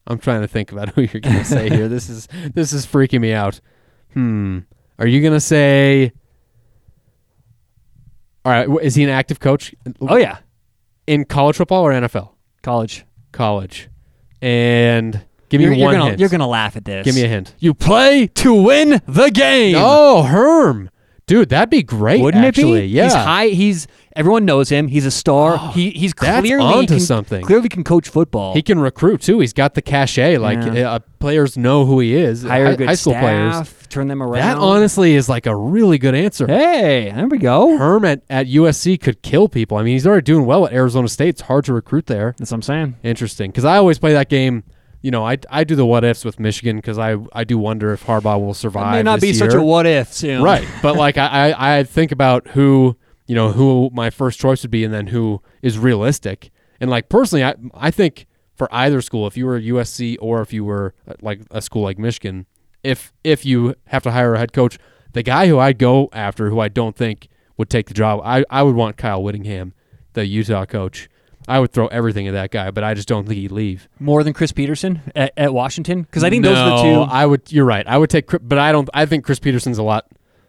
I'm 0.08 0.18
trying 0.20 0.40
to 0.42 0.46
think 0.48 0.70
about 0.70 0.90
who 0.94 1.00
you're 1.02 1.20
going 1.20 1.38
to 1.38 1.44
say 1.44 1.68
here. 1.68 1.88
This 1.96 2.08
is 2.08 2.28
this 2.54 2.72
is 2.72 2.86
freaking 2.86 3.20
me 3.20 3.32
out. 3.32 3.60
Hmm. 4.12 4.60
Are 4.98 5.06
you 5.06 5.20
going 5.20 5.32
to 5.32 5.40
say? 5.40 6.12
All 8.44 8.52
right. 8.52 8.68
Is 8.84 8.94
he 8.94 9.02
an 9.02 9.10
active 9.10 9.40
coach? 9.40 9.74
Oh 10.00 10.16
yeah, 10.16 10.38
in 11.06 11.24
college 11.24 11.56
football 11.56 11.82
or 11.82 11.92
NFL? 11.92 12.30
college. 12.62 13.04
College. 13.32 13.88
And 14.42 15.24
give 15.48 15.60
me 15.60 15.64
You're, 15.66 15.74
you're 15.74 15.84
one 15.86 15.94
gonna 15.94 16.04
hint. 16.10 16.20
you're 16.20 16.28
gonna 16.28 16.46
laugh 16.48 16.76
at 16.76 16.84
this. 16.84 17.04
Give 17.04 17.14
me 17.14 17.24
a 17.24 17.28
hint. 17.28 17.54
You 17.58 17.74
play 17.74 18.26
to 18.28 18.54
win 18.54 19.00
the 19.06 19.30
game. 19.30 19.76
Oh, 19.78 20.22
Herm. 20.22 20.90
Dude, 21.26 21.48
that'd 21.48 21.70
be 21.70 21.82
great. 21.82 22.20
Wouldn't 22.22 22.44
actually. 22.44 22.78
it 22.78 22.82
be? 22.82 22.86
Yeah. 22.86 23.04
He's 23.04 23.14
high. 23.14 23.46
He's 23.48 23.88
everyone 24.14 24.44
knows 24.44 24.68
him. 24.68 24.86
He's 24.86 25.04
a 25.04 25.10
star. 25.10 25.58
he 25.72 25.90
he's 25.90 26.12
clearly 26.14 26.52
onto 26.54 26.94
can, 26.94 27.00
something. 27.00 27.44
Clearly 27.44 27.68
can 27.68 27.82
coach 27.82 28.08
football. 28.08 28.54
He 28.54 28.62
can 28.62 28.78
recruit 28.78 29.22
too. 29.22 29.40
He's 29.40 29.52
got 29.52 29.74
the 29.74 29.82
cachet. 29.82 30.38
Like 30.38 30.62
Yeah. 30.72 30.92
uh, 30.92 30.98
players 31.18 31.56
know 31.58 31.84
who 31.84 31.98
he 31.98 32.14
is. 32.14 32.44
hire 32.44 32.66
High, 32.66 32.76
good 32.76 32.86
high 32.86 32.94
school 32.94 33.14
players. 33.14 33.54
staff. 33.54 33.88
Turn 33.88 34.06
them 34.06 34.22
around. 34.22 34.34
That 34.34 34.58
honestly 34.58 35.14
is 35.16 35.28
like 35.28 35.46
a 35.46 35.56
really 35.56 35.98
good 35.98 36.14
answer. 36.14 36.46
Hey, 36.46 37.10
there 37.12 37.26
we 37.26 37.38
go. 37.38 37.76
Herm 37.76 38.04
at, 38.04 38.22
at 38.30 38.46
USC 38.46 39.00
could 39.00 39.20
kill 39.22 39.48
people. 39.48 39.78
I 39.78 39.82
mean, 39.82 39.94
he's 39.94 40.06
already 40.06 40.22
doing 40.22 40.46
well 40.46 40.64
at 40.66 40.72
Arizona 40.72 41.08
State. 41.08 41.30
It's 41.30 41.40
hard 41.40 41.64
to 41.64 41.72
recruit 41.74 42.06
there. 42.06 42.36
That's 42.38 42.52
what 42.52 42.56
I'm 42.58 42.62
saying. 42.62 42.96
Interesting. 43.02 43.50
Because 43.50 43.64
I 43.64 43.78
always 43.78 43.98
play 43.98 44.12
that 44.12 44.28
game. 44.28 44.62
You 45.02 45.10
know, 45.10 45.24
I, 45.24 45.38
I 45.50 45.62
do 45.64 45.76
the 45.76 45.86
what 45.86 46.04
ifs 46.04 46.24
with 46.24 46.40
Michigan 46.40 46.76
because 46.76 46.98
I, 46.98 47.16
I 47.32 47.44
do 47.44 47.58
wonder 47.58 47.92
if 47.92 48.04
Harbaugh 48.04 48.40
will 48.40 48.54
survive. 48.54 48.94
It 48.94 48.98
may 48.98 49.02
not 49.02 49.20
be 49.20 49.28
this 49.28 49.38
such 49.38 49.54
a 49.54 49.62
what 49.62 49.86
if 49.86 50.12
soon. 50.12 50.42
right 50.42 50.66
but 50.82 50.96
like 50.96 51.16
I, 51.16 51.50
I 51.52 51.78
i 51.78 51.82
think 51.84 52.10
about 52.12 52.48
who 52.48 52.96
you 53.26 53.34
know 53.34 53.52
who 53.52 53.90
my 53.92 54.10
first 54.10 54.40
choice 54.40 54.62
would 54.62 54.70
be 54.70 54.84
and 54.84 54.92
then 54.92 55.08
who 55.08 55.42
is 55.62 55.78
realistic 55.78 56.50
and 56.80 56.90
like 56.90 57.08
personally 57.08 57.44
i 57.44 57.54
i 57.74 57.90
think 57.90 58.26
for 58.54 58.68
either 58.72 59.00
school 59.00 59.26
if 59.26 59.36
you 59.36 59.46
were 59.46 59.60
usc 59.60 60.16
or 60.20 60.40
if 60.40 60.52
you 60.52 60.64
were 60.64 60.94
uh, 61.08 61.14
like 61.22 61.40
a 61.50 61.60
school 61.62 61.82
like 61.82 61.98
michigan 61.98 62.46
if 62.82 63.12
if 63.22 63.44
you 63.44 63.74
have 63.86 64.02
to 64.02 64.10
hire 64.12 64.34
a 64.34 64.38
head 64.38 64.52
coach 64.52 64.78
the 65.12 65.22
guy 65.22 65.46
who 65.46 65.58
i'd 65.58 65.78
go 65.78 66.08
after 66.12 66.50
who 66.50 66.58
i 66.60 66.68
don't 66.68 66.96
think 66.96 67.28
would 67.56 67.70
take 67.70 67.86
the 67.86 67.94
job 67.94 68.20
i 68.24 68.44
i 68.50 68.62
would 68.62 68.74
want 68.74 68.96
kyle 68.96 69.22
whittingham 69.22 69.72
the 70.14 70.26
utah 70.26 70.64
coach 70.64 71.08
i 71.48 71.58
would 71.60 71.72
throw 71.72 71.86
everything 71.88 72.26
at 72.28 72.32
that 72.32 72.50
guy 72.50 72.70
but 72.70 72.82
i 72.84 72.94
just 72.94 73.08
don't 73.08 73.26
think 73.26 73.38
he'd 73.38 73.52
leave 73.52 73.88
More 74.00 74.22
than 74.24 74.32
Chris 74.32 74.52
Petersen 74.52 75.00
at, 75.14 75.32
at 75.36 75.52
Washington 75.54 76.02
because 76.02 76.24
I 76.24 76.30
think 76.30 76.44
those 76.44 76.58
are 76.58 76.76
the 76.78 76.82
two. 76.82 77.00
I 77.00 77.26
would. 77.26 77.50
You're 77.52 77.64
right. 77.64 77.86
I 77.86 77.96
would 77.98 78.10
take, 78.10 78.26
but 78.42 78.58
I 78.58 78.72
don't. 78.72 78.88
I 78.92 79.06
think 79.06 79.24
Chris 79.24 79.38
Petersen's 79.38 79.78
a 79.78 79.82
lot. 79.82 80.06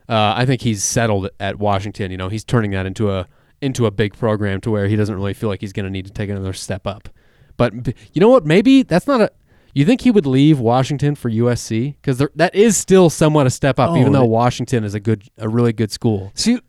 Uh, 0.10 0.34
I 0.36 0.46
think 0.46 0.62
he's 0.62 0.84
settled 0.84 1.30
at 1.40 1.58
Washington. 1.60 2.12
You 2.12 2.18
know, 2.18 2.30
he's 2.30 2.44
turning 2.44 2.72
that 2.72 2.86
into 2.86 3.12
a 3.12 3.28
into 3.62 3.86
a 3.86 3.92
big 3.92 4.16
program 4.18 4.62
to 4.62 4.72
where 4.72 4.88
he 4.88 4.96
doesn't 4.96 5.16
really 5.16 5.34
feel 5.34 5.50
like 5.50 5.62
he's 5.62 5.74
going 5.74 5.86
to 5.86 5.90
need 5.90 6.06
to 6.06 6.12
take 6.12 6.30
another 6.30 6.54
step 6.54 6.86
up. 6.88 7.10
But 7.58 7.74
you 8.14 8.20
know 8.22 8.30
what? 8.30 8.46
Maybe 8.46 8.84
that's 8.84 9.08
not 9.08 9.22
a. 9.22 9.32
You 9.74 9.86
think 9.86 10.02
he 10.02 10.12
would 10.12 10.26
leave 10.26 10.60
Washington 10.60 11.16
for 11.16 11.30
USC 11.30 11.96
because 12.02 12.18
that 12.36 12.56
is 12.56 12.78
still 12.78 13.10
somewhat 13.10 13.46
a 13.48 13.50
step 13.52 13.80
up, 13.80 13.92
Oh, 13.92 13.98
even 13.98 14.12
though 14.14 14.26
Washington 14.26 14.84
is 14.84 14.94
a 14.96 15.00
good, 15.00 15.24
a 15.38 15.48
really 15.48 15.74
good 15.74 15.92
school. 15.92 16.32
See, 16.34 16.60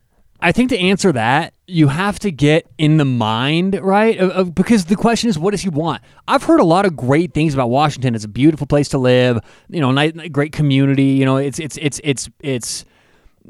I 0.40 0.52
think 0.52 0.70
to 0.70 0.78
answer 0.78 1.10
that, 1.12 1.52
you 1.66 1.88
have 1.88 2.18
to 2.20 2.30
get 2.30 2.66
in 2.78 2.96
the 2.96 3.04
mind, 3.04 3.78
right? 3.82 4.16
Of, 4.18 4.30
of- 4.30 4.54
because 4.54 4.84
the 4.84 4.96
question 4.96 5.28
is, 5.28 5.38
what 5.38 5.50
does 5.50 5.62
he 5.62 5.68
want? 5.68 6.02
I've 6.28 6.44
heard 6.44 6.60
a 6.60 6.64
lot 6.64 6.86
of 6.86 6.96
great 6.96 7.34
things 7.34 7.54
about 7.54 7.70
Washington. 7.70 8.14
It's 8.14 8.24
a 8.24 8.28
beautiful 8.28 8.66
place 8.66 8.88
to 8.90 8.98
live. 8.98 9.40
You 9.68 9.80
know, 9.80 9.90
nice, 9.90 10.12
great 10.30 10.52
community. 10.52 11.04
You 11.04 11.24
know, 11.24 11.36
it's 11.36 11.58
it's 11.58 11.76
it's 11.78 12.00
it's 12.04 12.28
it's 12.40 12.84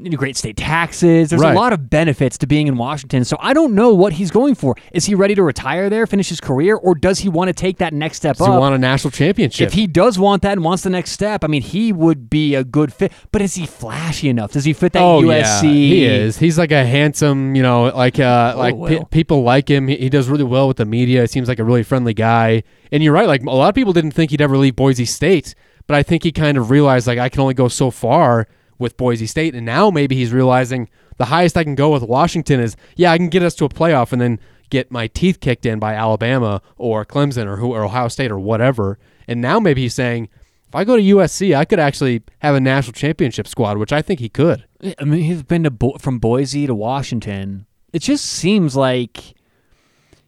you 0.01 0.09
know, 0.09 0.17
great 0.17 0.37
state 0.37 0.55
taxes. 0.57 1.29
There's 1.29 1.41
Right. 1.41 1.55
a 1.55 1.59
lot 1.59 1.73
of 1.73 1.89
benefits 1.89 2.37
to 2.39 2.47
being 2.47 2.67
in 2.67 2.77
Washington. 2.77 3.23
So 3.25 3.37
I 3.39 3.53
don't 3.53 3.73
know 3.75 3.93
what 3.93 4.13
he's 4.13 4.31
going 4.31 4.55
for. 4.55 4.75
Is 4.93 5.05
he 5.05 5.15
ready 5.15 5.35
to 5.35 5.43
retire 5.43 5.89
there, 5.89 6.07
finish 6.07 6.29
his 6.29 6.39
career, 6.39 6.75
or 6.75 6.95
does 6.95 7.19
he 7.19 7.29
want 7.29 7.49
to 7.49 7.53
take 7.53 7.77
that 7.79 7.93
next 7.93 8.17
step 8.17 8.37
Does 8.37 8.47
up? 8.47 8.53
he 8.53 8.59
want 8.59 8.75
a 8.75 8.77
national 8.77 9.11
championship? 9.11 9.67
If 9.67 9.73
he 9.73 9.87
does 9.87 10.17
want 10.17 10.41
that 10.43 10.53
and 10.53 10.63
wants 10.63 10.83
the 10.83 10.89
next 10.89 11.11
step, 11.11 11.43
I 11.43 11.47
mean, 11.47 11.61
he 11.61 11.91
would 11.91 12.29
be 12.29 12.55
a 12.55 12.63
good 12.63 12.93
fit. 12.93 13.11
But 13.31 13.41
is 13.41 13.55
he 13.55 13.65
flashy 13.65 14.29
enough? 14.29 14.51
Does 14.53 14.65
he 14.65 14.73
fit 14.73 14.93
that 14.93 15.01
oh 15.03 15.21
USC? 15.21 15.29
yeah, 15.29 15.61
he 15.61 16.05
is. 16.05 16.37
He's 16.37 16.57
like 16.57 16.71
a 16.71 16.85
handsome, 16.85 17.55
you 17.55 17.61
know, 17.63 17.83
like 17.95 18.19
uh, 18.19 18.53
like 18.57 18.75
pe- 18.87 19.03
people 19.11 19.43
like 19.43 19.69
him. 19.69 19.87
He, 19.87 19.97
he 19.97 20.09
does 20.09 20.29
really 20.29 20.43
well 20.43 20.67
with 20.67 20.77
the 20.77 20.85
media. 20.85 21.21
He 21.21 21.27
seems 21.27 21.47
like 21.47 21.59
a 21.59 21.63
really 21.63 21.83
friendly 21.83 22.13
guy. 22.13 22.63
And 22.91 23.03
you're 23.03 23.13
right. 23.13 23.27
Like 23.27 23.41
a 23.43 23.49
lot 23.49 23.69
of 23.69 23.75
people 23.75 23.93
didn't 23.93 24.11
think 24.11 24.31
he'd 24.31 24.41
ever 24.41 24.57
leave 24.57 24.75
Boise 24.75 25.05
State, 25.05 25.53
but 25.87 25.95
I 25.95 26.03
think 26.03 26.23
he 26.23 26.31
kind 26.31 26.57
of 26.57 26.69
realized 26.71 27.05
like 27.07 27.19
I 27.19 27.29
can 27.29 27.41
only 27.41 27.53
go 27.53 27.67
so 27.67 27.91
far 27.91 28.47
with 28.79 28.97
Boise 28.97 29.27
State, 29.27 29.53
and 29.53 29.65
now 29.65 29.91
maybe 29.91 30.15
he's 30.15 30.33
realizing 30.33 30.89
the 31.17 31.25
highest 31.25 31.57
I 31.57 31.63
can 31.63 31.75
go 31.75 31.91
with 31.91 32.01
Washington 32.01 32.59
is 32.59 32.75
yeah, 32.95 33.11
I 33.11 33.17
can 33.17 33.29
get 33.29 33.43
us 33.43 33.53
to 33.55 33.65
a 33.65 33.69
playoff 33.69 34.11
and 34.11 34.21
then 34.21 34.39
get 34.69 34.89
my 34.89 35.07
teeth 35.07 35.39
kicked 35.39 35.65
in 35.65 35.77
by 35.77 35.93
Alabama 35.93 36.61
or 36.77 37.05
Clemson 37.05 37.45
or 37.45 37.57
who 37.57 37.73
or 37.73 37.83
Ohio 37.83 38.07
State 38.07 38.31
or 38.31 38.39
whatever. 38.39 38.97
And 39.27 39.41
now 39.41 39.59
maybe 39.59 39.81
he's 39.83 39.93
saying. 39.93 40.29
If 40.67 40.75
I 40.75 40.83
go 40.83 40.95
to 40.95 41.01
USC, 41.01 41.55
I 41.55 41.65
could 41.65 41.79
actually 41.79 42.21
have 42.43 42.53
a 42.53 42.59
national 42.59 42.93
championship 42.93 43.47
squad, 43.47 43.79
which 43.79 43.91
I 43.91 44.03
think 44.03 44.19
he 44.19 44.29
could. 44.29 44.65
I 44.99 45.03
mean, 45.03 45.23
he's 45.23 45.41
been 45.41 45.63
to 45.63 45.71
Bo- 45.71 45.97
from 45.97 46.19
Boise 46.19 46.67
to 46.67 46.75
Washington. 46.75 47.65
It 47.91 48.03
just 48.03 48.23
seems 48.23 48.75
like 48.75 49.17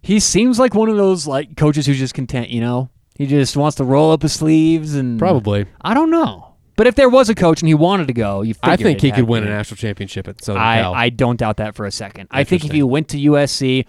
he 0.02 0.20
seems 0.20 0.58
like 0.58 0.74
one 0.74 0.90
of 0.90 0.98
those 0.98 1.28
like 1.28 1.56
coaches 1.58 1.86
who's 1.86 2.00
just 2.00 2.16
content. 2.16 2.50
You 2.50 2.62
know, 2.62 2.90
he 3.16 3.28
just 3.28 3.56
wants 3.56 3.78
to 3.78 3.84
roll 3.84 4.12
up 4.12 4.24
his 4.24 4.34
sleeves 4.34 4.96
and 4.96 5.20
Probably. 5.20 5.68
I 5.82 5.94
don't 5.94 6.10
know. 6.10 6.51
But 6.82 6.88
if 6.88 6.96
there 6.96 7.10
was 7.10 7.30
a 7.30 7.36
coach 7.36 7.62
and 7.62 7.68
he 7.68 7.76
wanted 7.76 8.08
to 8.08 8.14
go, 8.14 8.42
you 8.42 8.56
I 8.64 8.76
think 8.76 9.02
he 9.02 9.12
could 9.12 9.26
win 9.26 9.44
a 9.44 9.50
national 9.50 9.78
championship 9.78 10.28
at 10.28 10.44
Southern 10.44 10.64
Cal. 10.64 10.96
I, 10.96 11.04
I 11.04 11.10
don't 11.10 11.38
doubt 11.38 11.58
that 11.58 11.76
for 11.76 11.86
a 11.86 11.92
second. 11.92 12.28
I 12.32 12.44
think 12.44 12.66
if 12.66 12.72
he 12.72 12.82
went 12.82 13.08
to 13.10 13.18
USC, 13.18 13.86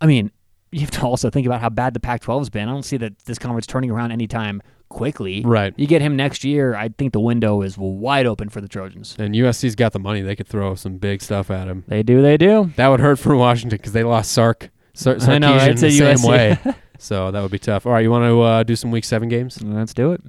I 0.00 0.06
mean, 0.06 0.30
you 0.70 0.78
have 0.82 0.92
to 0.92 1.00
also 1.02 1.28
think 1.28 1.44
about 1.44 1.60
how 1.60 1.70
bad 1.70 1.92
the 1.92 1.98
Pac-12 1.98 2.38
has 2.38 2.50
been. 2.50 2.68
I 2.68 2.70
don't 2.72 2.84
see 2.84 2.98
that 2.98 3.18
this 3.24 3.36
conference 3.40 3.66
turning 3.66 3.90
around 3.90 4.12
anytime 4.12 4.62
quickly. 4.88 5.42
Right. 5.44 5.74
You 5.76 5.88
get 5.88 6.02
him 6.02 6.14
next 6.14 6.44
year, 6.44 6.76
I 6.76 6.90
think 6.90 7.12
the 7.12 7.18
window 7.18 7.62
is 7.62 7.76
wide 7.76 8.26
open 8.26 8.48
for 8.48 8.60
the 8.60 8.68
Trojans. 8.68 9.16
and 9.18 9.34
USC's 9.34 9.74
got 9.74 9.92
the 9.92 9.98
money; 9.98 10.22
they 10.22 10.36
could 10.36 10.46
throw 10.46 10.76
some 10.76 10.98
big 10.98 11.22
stuff 11.22 11.50
at 11.50 11.66
him. 11.66 11.82
They 11.88 12.04
do. 12.04 12.22
They 12.22 12.36
do. 12.36 12.70
That 12.76 12.86
would 12.86 13.00
hurt 13.00 13.18
for 13.18 13.34
Washington 13.34 13.76
because 13.76 13.92
they 13.92 14.04
lost 14.04 14.30
Sark. 14.30 14.70
Sar- 14.94 15.16
I 15.22 15.38
know, 15.38 15.56
right? 15.56 15.72
It's 15.72 15.80
the 15.80 15.88
a 15.88 15.90
same 15.90 16.18
USC. 16.18 16.28
way. 16.28 16.74
so 17.00 17.32
that 17.32 17.42
would 17.42 17.50
be 17.50 17.58
tough. 17.58 17.86
All 17.86 17.92
right, 17.92 18.04
you 18.04 18.10
want 18.12 18.30
to 18.30 18.40
uh, 18.40 18.62
do 18.62 18.76
some 18.76 18.92
Week 18.92 19.02
Seven 19.02 19.28
games? 19.28 19.60
Let's 19.60 19.92
do 19.92 20.12
it. 20.12 20.22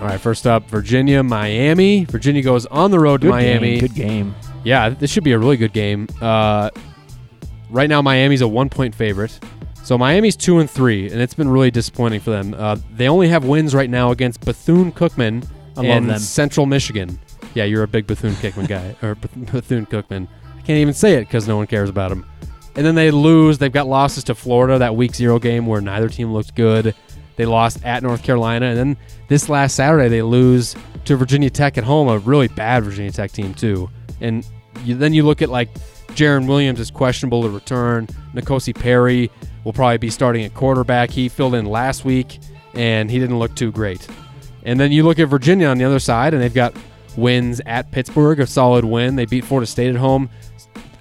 All 0.00 0.06
right, 0.06 0.20
first 0.20 0.46
up, 0.46 0.68
Virginia, 0.68 1.22
Miami. 1.22 2.04
Virginia 2.04 2.42
goes 2.42 2.66
on 2.66 2.90
the 2.90 2.98
road 2.98 3.22
to 3.22 3.28
Good 3.28 3.32
Miami. 3.32 3.78
Game, 3.78 3.80
good 3.80 3.94
game. 3.94 4.34
Yeah, 4.62 4.90
this 4.90 5.10
should 5.10 5.24
be 5.24 5.32
a 5.32 5.38
really 5.38 5.56
good 5.56 5.72
game. 5.72 6.06
Uh, 6.20 6.70
right 7.70 7.88
now, 7.88 8.02
Miami's 8.02 8.42
a 8.42 8.48
one-point 8.48 8.94
favorite. 8.94 9.38
So 9.84 9.96
Miami's 9.96 10.36
two 10.36 10.58
and 10.58 10.68
three, 10.68 11.08
and 11.10 11.20
it's 11.22 11.32
been 11.32 11.48
really 11.48 11.70
disappointing 11.70 12.20
for 12.20 12.30
them. 12.30 12.54
Uh, 12.58 12.76
they 12.94 13.08
only 13.08 13.28
have 13.28 13.44
wins 13.44 13.74
right 13.74 13.88
now 13.88 14.10
against 14.10 14.40
Bethune 14.40 14.92
Cookman 14.92 15.48
and 15.76 16.10
them. 16.10 16.18
Central 16.18 16.66
Michigan. 16.66 17.18
Yeah, 17.54 17.64
you're 17.64 17.84
a 17.84 17.88
big 17.88 18.06
Bethune 18.06 18.32
Cookman 18.34 18.68
guy, 18.68 18.96
or 19.06 19.14
Bethune 19.14 19.86
Cookman. 19.86 20.28
I 20.58 20.60
can't 20.62 20.78
even 20.78 20.92
say 20.92 21.14
it 21.14 21.20
because 21.20 21.46
no 21.48 21.56
one 21.56 21.68
cares 21.68 21.88
about 21.88 22.10
them. 22.10 22.26
And 22.74 22.84
then 22.84 22.96
they 22.96 23.10
lose. 23.10 23.56
They've 23.58 23.72
got 23.72 23.86
losses 23.86 24.24
to 24.24 24.34
Florida 24.34 24.78
that 24.78 24.94
Week 24.94 25.14
Zero 25.14 25.38
game 25.38 25.66
where 25.66 25.80
neither 25.80 26.10
team 26.10 26.32
looked 26.34 26.54
good. 26.54 26.94
They 27.36 27.46
lost 27.46 27.84
at 27.84 28.02
North 28.02 28.22
Carolina, 28.22 28.66
and 28.66 28.78
then 28.78 28.96
this 29.28 29.48
last 29.48 29.76
Saturday 29.76 30.08
they 30.08 30.22
lose 30.22 30.74
to 31.04 31.16
Virginia 31.16 31.50
Tech 31.50 31.78
at 31.78 31.84
home, 31.84 32.08
a 32.08 32.18
really 32.18 32.48
bad 32.48 32.84
Virginia 32.84 33.12
Tech 33.12 33.30
team 33.32 33.54
too. 33.54 33.88
And 34.20 34.46
you, 34.84 34.94
then 34.94 35.14
you 35.14 35.22
look 35.22 35.42
at 35.42 35.48
like 35.48 35.72
Jarren 36.08 36.46
Williams 36.46 36.80
is 36.80 36.90
questionable 36.90 37.42
to 37.42 37.50
return. 37.50 38.08
N'Kosi 38.34 38.74
Perry 38.74 39.30
will 39.64 39.72
probably 39.72 39.98
be 39.98 40.10
starting 40.10 40.44
at 40.44 40.54
quarterback. 40.54 41.10
He 41.10 41.28
filled 41.28 41.54
in 41.54 41.66
last 41.66 42.04
week, 42.04 42.38
and 42.74 43.10
he 43.10 43.18
didn't 43.18 43.38
look 43.38 43.54
too 43.54 43.70
great. 43.70 44.06
And 44.64 44.80
then 44.80 44.92
you 44.92 45.04
look 45.04 45.18
at 45.18 45.28
Virginia 45.28 45.68
on 45.68 45.78
the 45.78 45.84
other 45.84 45.98
side, 45.98 46.34
and 46.34 46.42
they've 46.42 46.52
got 46.52 46.74
wins 47.16 47.60
at 47.66 47.90
Pittsburgh, 47.92 48.40
a 48.40 48.46
solid 48.46 48.84
win. 48.84 49.16
They 49.16 49.26
beat 49.26 49.44
Florida 49.44 49.66
State 49.66 49.90
at 49.90 49.96
home. 49.96 50.30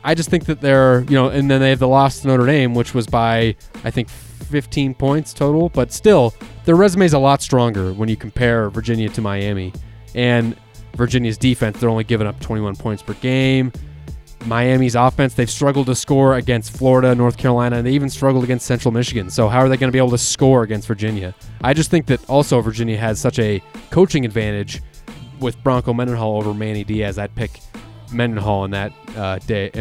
I 0.03 0.13
just 0.13 0.29
think 0.29 0.45
that 0.45 0.61
they're, 0.61 1.01
you 1.03 1.15
know, 1.15 1.29
and 1.29 1.49
then 1.49 1.61
they 1.61 1.71
have 1.71 1.79
the 1.79 1.87
loss 1.87 2.19
to 2.19 2.27
Notre 2.27 2.45
Dame, 2.45 2.75
which 2.75 2.93
was 2.93 3.07
by, 3.07 3.55
I 3.83 3.89
think, 3.89 4.07
15 4.35 4.93
points 4.93 5.33
total. 5.33 5.69
But 5.69 5.91
still, 5.91 6.33
their 6.65 6.75
resume 6.75 7.05
is 7.05 7.13
a 7.13 7.19
lot 7.19 7.41
stronger 7.41 7.93
when 7.93 8.09
you 8.09 8.15
compare 8.15 8.69
Virginia 8.69 9.09
to 9.09 9.21
Miami. 9.21 9.73
And 10.13 10.55
Virginia's 10.95 11.37
defense, 11.37 11.79
they're 11.79 11.89
only 11.89 12.03
giving 12.03 12.27
up 12.27 12.39
21 12.39 12.75
points 12.75 13.03
per 13.03 13.13
game. 13.15 13.71
Miami's 14.45 14.95
offense. 14.95 15.33
They've 15.33 15.49
struggled 15.49 15.87
to 15.87 15.95
score 15.95 16.35
against 16.35 16.75
Florida, 16.77 17.15
North 17.15 17.37
Carolina, 17.37 17.77
and 17.77 17.87
they 17.87 17.91
even 17.91 18.09
struggled 18.09 18.43
against 18.43 18.65
Central 18.65 18.91
Michigan. 18.91 19.29
So 19.29 19.47
how 19.47 19.59
are 19.59 19.69
they 19.69 19.77
going 19.77 19.89
to 19.89 19.91
be 19.91 19.97
able 19.97 20.11
to 20.11 20.17
score 20.17 20.63
against 20.63 20.87
Virginia? 20.87 21.33
I 21.61 21.73
just 21.73 21.89
think 21.89 22.05
that 22.07 22.27
also 22.29 22.61
Virginia 22.61 22.97
has 22.97 23.19
such 23.19 23.39
a 23.39 23.61
coaching 23.89 24.23
advantage 24.25 24.81
with 25.39 25.61
Bronco 25.63 25.93
Mendenhall 25.93 26.37
over 26.37 26.53
Manny 26.53 26.83
Diaz. 26.83 27.17
I'd 27.17 27.33
pick 27.35 27.59
Mendenhall 28.13 28.65
in 28.65 28.71
that 28.71 28.93
uh, 29.15 29.39
day 29.39 29.71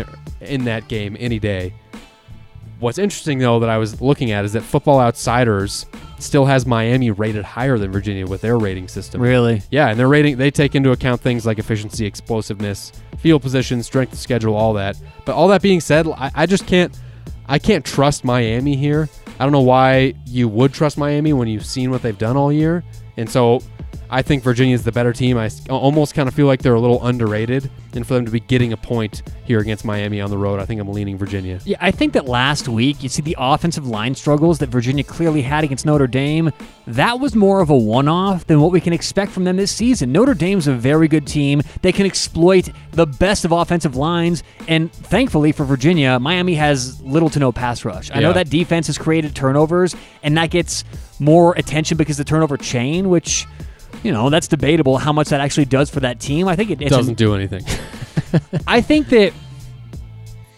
in 0.41 0.65
that 0.65 0.89
game 0.89 1.17
any 1.21 1.39
day. 1.39 1.75
What's 2.85 2.99
interesting 2.99 3.39
though 3.39 3.61
that 3.61 3.71
I 3.71 3.79
was 3.79 4.03
looking 4.03 4.31
at 4.33 4.45
is 4.45 4.53
that 4.53 4.61
Football 4.61 5.01
Outsiders 5.01 5.87
still 6.19 6.45
has 6.45 6.67
Miami 6.67 7.11
rated 7.11 7.43
higher 7.43 7.79
than 7.79 7.91
Virginia 7.91 8.27
with 8.27 8.43
their 8.43 8.59
rating 8.59 8.89
system. 8.89 9.23
Really? 9.23 9.63
Yeah, 9.71 9.89
and 9.89 9.99
their 9.99 10.07
rating 10.07 10.37
they 10.37 10.51
take 10.51 10.75
into 10.75 10.93
account 10.93 11.23
things 11.23 11.47
like 11.47 11.59
efficiency, 11.59 12.05
explosiveness, 12.05 12.93
field 13.17 13.41
position, 13.41 13.83
strength 13.83 14.13
of 14.13 14.19
schedule, 14.19 14.55
all 14.55 14.75
that. 14.75 14.99
But 15.25 15.35
all 15.35 15.49
that 15.49 15.63
being 15.63 15.81
said, 15.81 16.07
I, 16.07 16.31
I 16.35 16.45
just 16.45 16.67
can't 16.67 16.95
I 17.49 17.59
can't 17.59 17.87
trust 17.87 18.23
Miami 18.23 18.77
here. 18.77 19.09
I 19.41 19.45
don't 19.45 19.53
know 19.53 19.63
why 19.63 20.13
you 20.27 20.47
would 20.49 20.75
trust 20.75 20.99
Miami 20.99 21.33
when 21.33 21.49
you've 21.49 21.65
seen 21.65 21.91
what 21.91 22.03
they've 22.03 22.19
done 22.19 22.37
all 22.37 22.53
year. 22.53 22.85
And 23.17 23.31
so 23.31 23.63
I 24.11 24.23
think 24.23 24.43
Virginia 24.43 24.75
is 24.75 24.85
the 24.85 24.93
better 24.93 25.13
team. 25.13 25.37
I 25.39 25.51
almost 25.69 26.15
kind 26.15 26.29
of 26.29 26.35
feel 26.35 26.47
like 26.47 26.63
they're 26.63 26.75
a 26.75 26.81
little 26.81 27.05
underrated. 27.05 27.71
And 27.95 28.07
for 28.07 28.15
them 28.15 28.25
to 28.25 28.31
be 28.31 28.41
getting 28.41 28.73
a 28.73 28.77
point 28.77 29.23
here 29.45 29.61
against 29.61 29.85
Miami 29.85 30.21
on 30.21 30.29
the 30.29 30.39
road, 30.39 30.59
I 30.59 30.67
think 30.67 30.81
I'm 30.81 30.89
leaning 30.89 31.17
Virginia. 31.17 31.61
Yeah, 31.65 31.77
I 31.81 31.91
think 31.93 32.13
that 32.15 32.27
last 32.27 32.69
week, 32.69 33.03
you 33.03 33.09
see 33.09 33.23
the 33.23 33.37
offensive 33.39 33.87
line 33.87 34.15
struggles 34.15 34.59
that 34.59 34.69
Virginia 34.69 35.05
clearly 35.05 35.43
had 35.43 35.63
against 35.63 35.87
Notre 35.87 36.09
Dame. 36.09 36.51
That 36.89 37.21
was 37.21 37.37
more 37.37 37.61
of 37.61 37.71
a 37.71 37.77
one 37.77 38.09
off 38.09 38.47
than 38.47 38.61
what 38.61 38.73
we 38.73 38.81
can 38.81 38.93
expect 38.93 39.31
from 39.31 39.45
them 39.45 39.57
this 39.57 39.71
season. 39.71 40.11
Notre 40.11 40.35
Dame's 40.35 40.67
a 40.67 40.75
very 40.75 41.07
good 41.07 41.27
team. 41.27 41.63
They 41.83 41.93
can 41.93 42.05
exploit 42.05 42.69
the 42.93 43.07
best 43.07 43.45
of 43.45 43.53
offensive 43.53 43.95
lines. 43.95 44.43
And 44.67 44.93
thankfully 44.93 45.53
for 45.53 45.65
Virginia, 45.65 46.19
Miami 46.19 46.55
has 46.55 47.01
little 47.03 47.31
to 47.31 47.39
no 47.39 47.53
pass 47.53 47.85
rush. 47.85 48.11
I 48.13 48.21
know 48.21 48.33
that 48.33 48.51
defense 48.51 48.89
has 48.89 48.99
created 48.99 49.37
turnovers, 49.37 49.95
and 50.23 50.37
that 50.37 50.51
gets 50.51 50.85
more 51.21 51.55
attention 51.57 51.97
because 51.97 52.17
the 52.17 52.25
turnover 52.25 52.57
chain, 52.57 53.09
which. 53.09 53.47
You 54.05 54.13
know 54.13 54.31
that's 54.31 54.47
debatable 54.47 54.99
how 54.99 55.13
much 55.13 55.31
that 55.31 55.41
actually 55.41 55.65
does 55.65 55.91
for 55.91 56.01
that 56.01 56.21
team. 56.21 56.47
I 56.47 56.57
think 56.57 56.71
it, 56.71 56.83
it's 56.83 56.91
Doesn't 56.91 57.17
do 57.17 57.35
anything. 57.35 57.65
I 58.67 58.81
think 58.81 59.09
that 59.09 59.33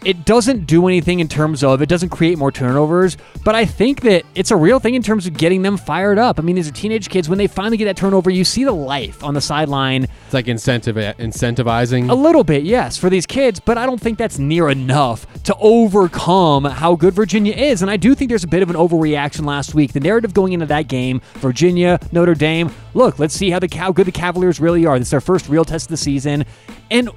it 0.05 0.25
doesn't 0.25 0.67
do 0.67 0.87
anything 0.87 1.21
in 1.21 1.29
terms 1.29 1.65
of 1.65 1.83
it 1.83 1.89
doesn't 1.89 2.11
create 2.11 2.39
more 2.39 2.53
turnovers, 2.53 3.17
but 3.45 3.55
I 3.55 3.65
think 3.65 4.03
that 4.03 4.25
it's 4.35 4.51
a 4.51 4.57
real 4.57 4.79
thing 4.79 4.95
in 4.95 5.03
terms 5.03 5.27
of 5.27 5.35
getting 5.35 5.63
them 5.63 5.77
fired 5.77 6.19
up. 6.19 6.39
I 6.39 6.43
mean, 6.43 6.57
these 6.57 6.69
are 6.69 6.73
teenage 6.73 7.09
kids. 7.09 7.29
When 7.29 7.39
they 7.39 7.47
finally 7.47 7.77
get 7.77 7.87
that 7.87 7.97
turnover, 7.97 8.31
you 8.31 8.45
see 8.45 8.65
the 8.65 8.73
life 8.73 9.25
on 9.25 9.35
the 9.35 9.41
sideline 9.41 10.05
It's 10.25 10.35
like 10.35 10.49
incentive 10.49 10.97
incentivizing. 10.97 12.11
a 12.11 12.15
little 12.15 12.45
bit, 12.45 12.63
yes, 12.63 12.97
for 12.97 13.11
these 13.11 13.27
kids, 13.27 13.59
but 13.59 13.79
I 13.79 13.87
don't 13.87 14.01
think 14.01 14.19
that's 14.19 14.39
near 14.39 14.69
enough 14.69 15.27
to 15.45 15.57
overcome 15.59 16.65
how 16.65 16.95
good 16.95 17.15
Virginia 17.15 17.55
is. 17.55 17.83
And 17.83 17.91
I 17.91 17.97
do 17.97 18.15
think 18.15 18.29
there's 18.29 18.45
a 18.45 18.49
bit 18.49 18.63
of 18.63 18.71
an 18.71 18.77
overreaction 18.77 19.45
last 19.45 19.75
week. 19.75 19.93
The 19.93 20.01
narrative 20.01 20.35
going 20.35 20.53
into 20.53 20.67
that 20.67 20.89
game, 20.89 21.21
Virginia, 21.35 21.99
Notre 22.13 22.35
Dame, 22.35 22.71
look, 22.95 23.19
let's 23.19 23.35
see 23.35 23.51
how 23.51 23.59
the 23.59 23.69
how 23.77 23.93
good 23.93 24.07
the 24.07 24.13
Cavaliers 24.13 24.61
really 24.61 24.87
are. 24.87 24.99
This 24.99 25.09
is 25.09 25.11
their 25.11 25.21
first 25.21 25.49
real 25.49 25.65
test 25.65 25.87
of 25.87 25.91
the 25.91 25.97
season. 25.97 26.45
And 26.91 27.11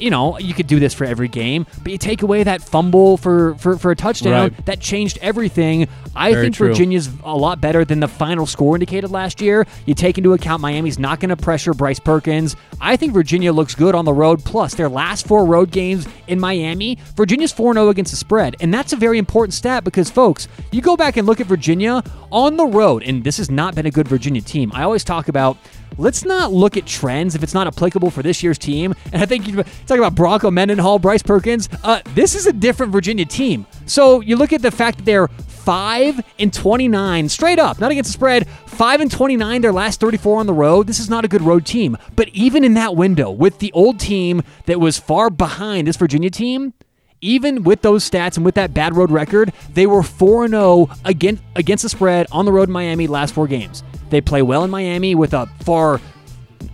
you 0.00 0.10
know, 0.10 0.38
you 0.38 0.54
could 0.54 0.66
do 0.66 0.80
this 0.80 0.94
for 0.94 1.04
every 1.04 1.28
game, 1.28 1.66
but 1.82 1.92
you 1.92 1.98
take 1.98 2.22
away 2.22 2.42
that 2.42 2.62
fumble 2.62 3.16
for 3.16 3.54
for, 3.56 3.76
for 3.76 3.90
a 3.90 3.96
touchdown, 3.96 4.50
Right. 4.50 4.66
that 4.66 4.80
changed 4.80 5.18
everything. 5.22 5.88
I 6.16 6.32
Very 6.32 6.44
think 6.46 6.56
true. 6.56 6.68
Virginia's 6.68 7.08
a 7.24 7.36
lot 7.36 7.60
better 7.60 7.84
than 7.84 8.00
the 8.00 8.08
final 8.08 8.46
score 8.46 8.74
indicated 8.76 9.10
last 9.10 9.40
year. 9.40 9.66
You 9.86 9.94
take 9.94 10.18
into 10.18 10.32
account 10.32 10.60
Miami's 10.62 10.98
not 10.98 11.20
going 11.20 11.28
to 11.28 11.36
pressure 11.36 11.72
Bryce 11.74 12.00
Perkins. 12.00 12.56
I 12.80 12.96
think 12.96 13.12
Virginia 13.12 13.52
looks 13.52 13.74
good 13.74 13.94
on 13.94 14.04
the 14.04 14.12
road. 14.12 14.44
Plus, 14.44 14.74
their 14.74 14.88
last 14.88 15.26
four 15.26 15.44
road 15.44 15.70
games 15.70 16.08
in 16.26 16.40
Miami, 16.40 16.98
Virginia's 17.16 17.52
4 17.52 17.74
0 17.74 17.88
against 17.88 18.10
the 18.10 18.16
spread. 18.16 18.56
And 18.60 18.72
that's 18.74 18.92
a 18.92 18.96
very 18.96 19.18
important 19.18 19.54
stat 19.54 19.84
because, 19.84 20.10
folks, 20.10 20.48
you 20.72 20.80
go 20.80 20.96
back 20.96 21.16
and 21.16 21.26
look 21.26 21.40
at 21.40 21.46
Virginia 21.46 22.02
on 22.32 22.56
the 22.56 22.66
road, 22.66 23.02
and 23.02 23.22
this 23.22 23.36
has 23.36 23.50
not 23.50 23.74
been 23.74 23.86
a 23.86 23.90
good 23.90 24.08
Virginia 24.08 24.40
team. 24.40 24.70
I 24.74 24.82
always 24.82 25.04
talk 25.04 25.28
about 25.28 25.56
let's 25.98 26.24
not 26.24 26.52
look 26.52 26.76
at 26.76 26.86
trends 26.86 27.34
if 27.34 27.42
it's 27.42 27.54
not 27.54 27.66
applicable 27.66 28.10
for 28.10 28.22
this 28.22 28.42
year's 28.42 28.58
team. 28.58 28.94
And 29.12 29.22
I 29.22 29.26
think 29.26 29.46
you're 29.46 29.64
talking 29.86 29.98
about 29.98 30.14
Bronco 30.14 30.50
Mendenhall, 30.50 30.98
Bryce 30.98 31.22
Perkins. 31.22 31.68
Uh, 31.82 32.00
this 32.14 32.34
is 32.34 32.46
a 32.46 32.52
different 32.52 32.92
Virginia 32.92 33.24
team. 33.24 33.66
So 33.86 34.20
you 34.20 34.36
look 34.36 34.52
at 34.52 34.62
the 34.62 34.70
fact 34.70 34.98
that 34.98 35.04
they're 35.04 35.28
5 35.28 36.20
and 36.38 36.52
29 36.52 37.28
straight 37.28 37.58
up, 37.58 37.78
not 37.80 37.90
against 37.90 38.08
the 38.08 38.12
spread, 38.12 38.48
5 38.48 39.00
and 39.02 39.10
29 39.10 39.60
their 39.60 39.72
last 39.72 40.00
34 40.00 40.40
on 40.40 40.46
the 40.46 40.54
road. 40.54 40.86
This 40.86 40.98
is 40.98 41.10
not 41.10 41.24
a 41.24 41.28
good 41.28 41.42
road 41.42 41.66
team. 41.66 41.96
But 42.16 42.28
even 42.28 42.64
in 42.64 42.74
that 42.74 42.96
window, 42.96 43.30
with 43.30 43.58
the 43.58 43.70
old 43.72 44.00
team 44.00 44.42
that 44.66 44.80
was 44.80 44.98
far 44.98 45.30
behind 45.30 45.86
this 45.86 45.96
Virginia 45.96 46.30
team, 46.30 46.72
even 47.20 47.62
with 47.62 47.82
those 47.82 48.08
stats 48.08 48.36
and 48.36 48.44
with 48.44 48.54
that 48.54 48.72
bad 48.72 48.96
road 48.96 49.10
record, 49.10 49.52
they 49.74 49.86
were 49.86 50.02
4 50.02 50.48
0 50.48 50.88
against, 51.04 51.42
against 51.54 51.82
the 51.82 51.88
spread 51.88 52.26
on 52.32 52.46
the 52.46 52.52
road 52.52 52.68
in 52.68 52.72
Miami 52.72 53.06
last 53.06 53.34
four 53.34 53.46
games. 53.46 53.82
They 54.10 54.20
play 54.20 54.42
well 54.42 54.64
in 54.64 54.70
Miami 54.70 55.14
with 55.14 55.32
a 55.34 55.46
far 55.62 56.00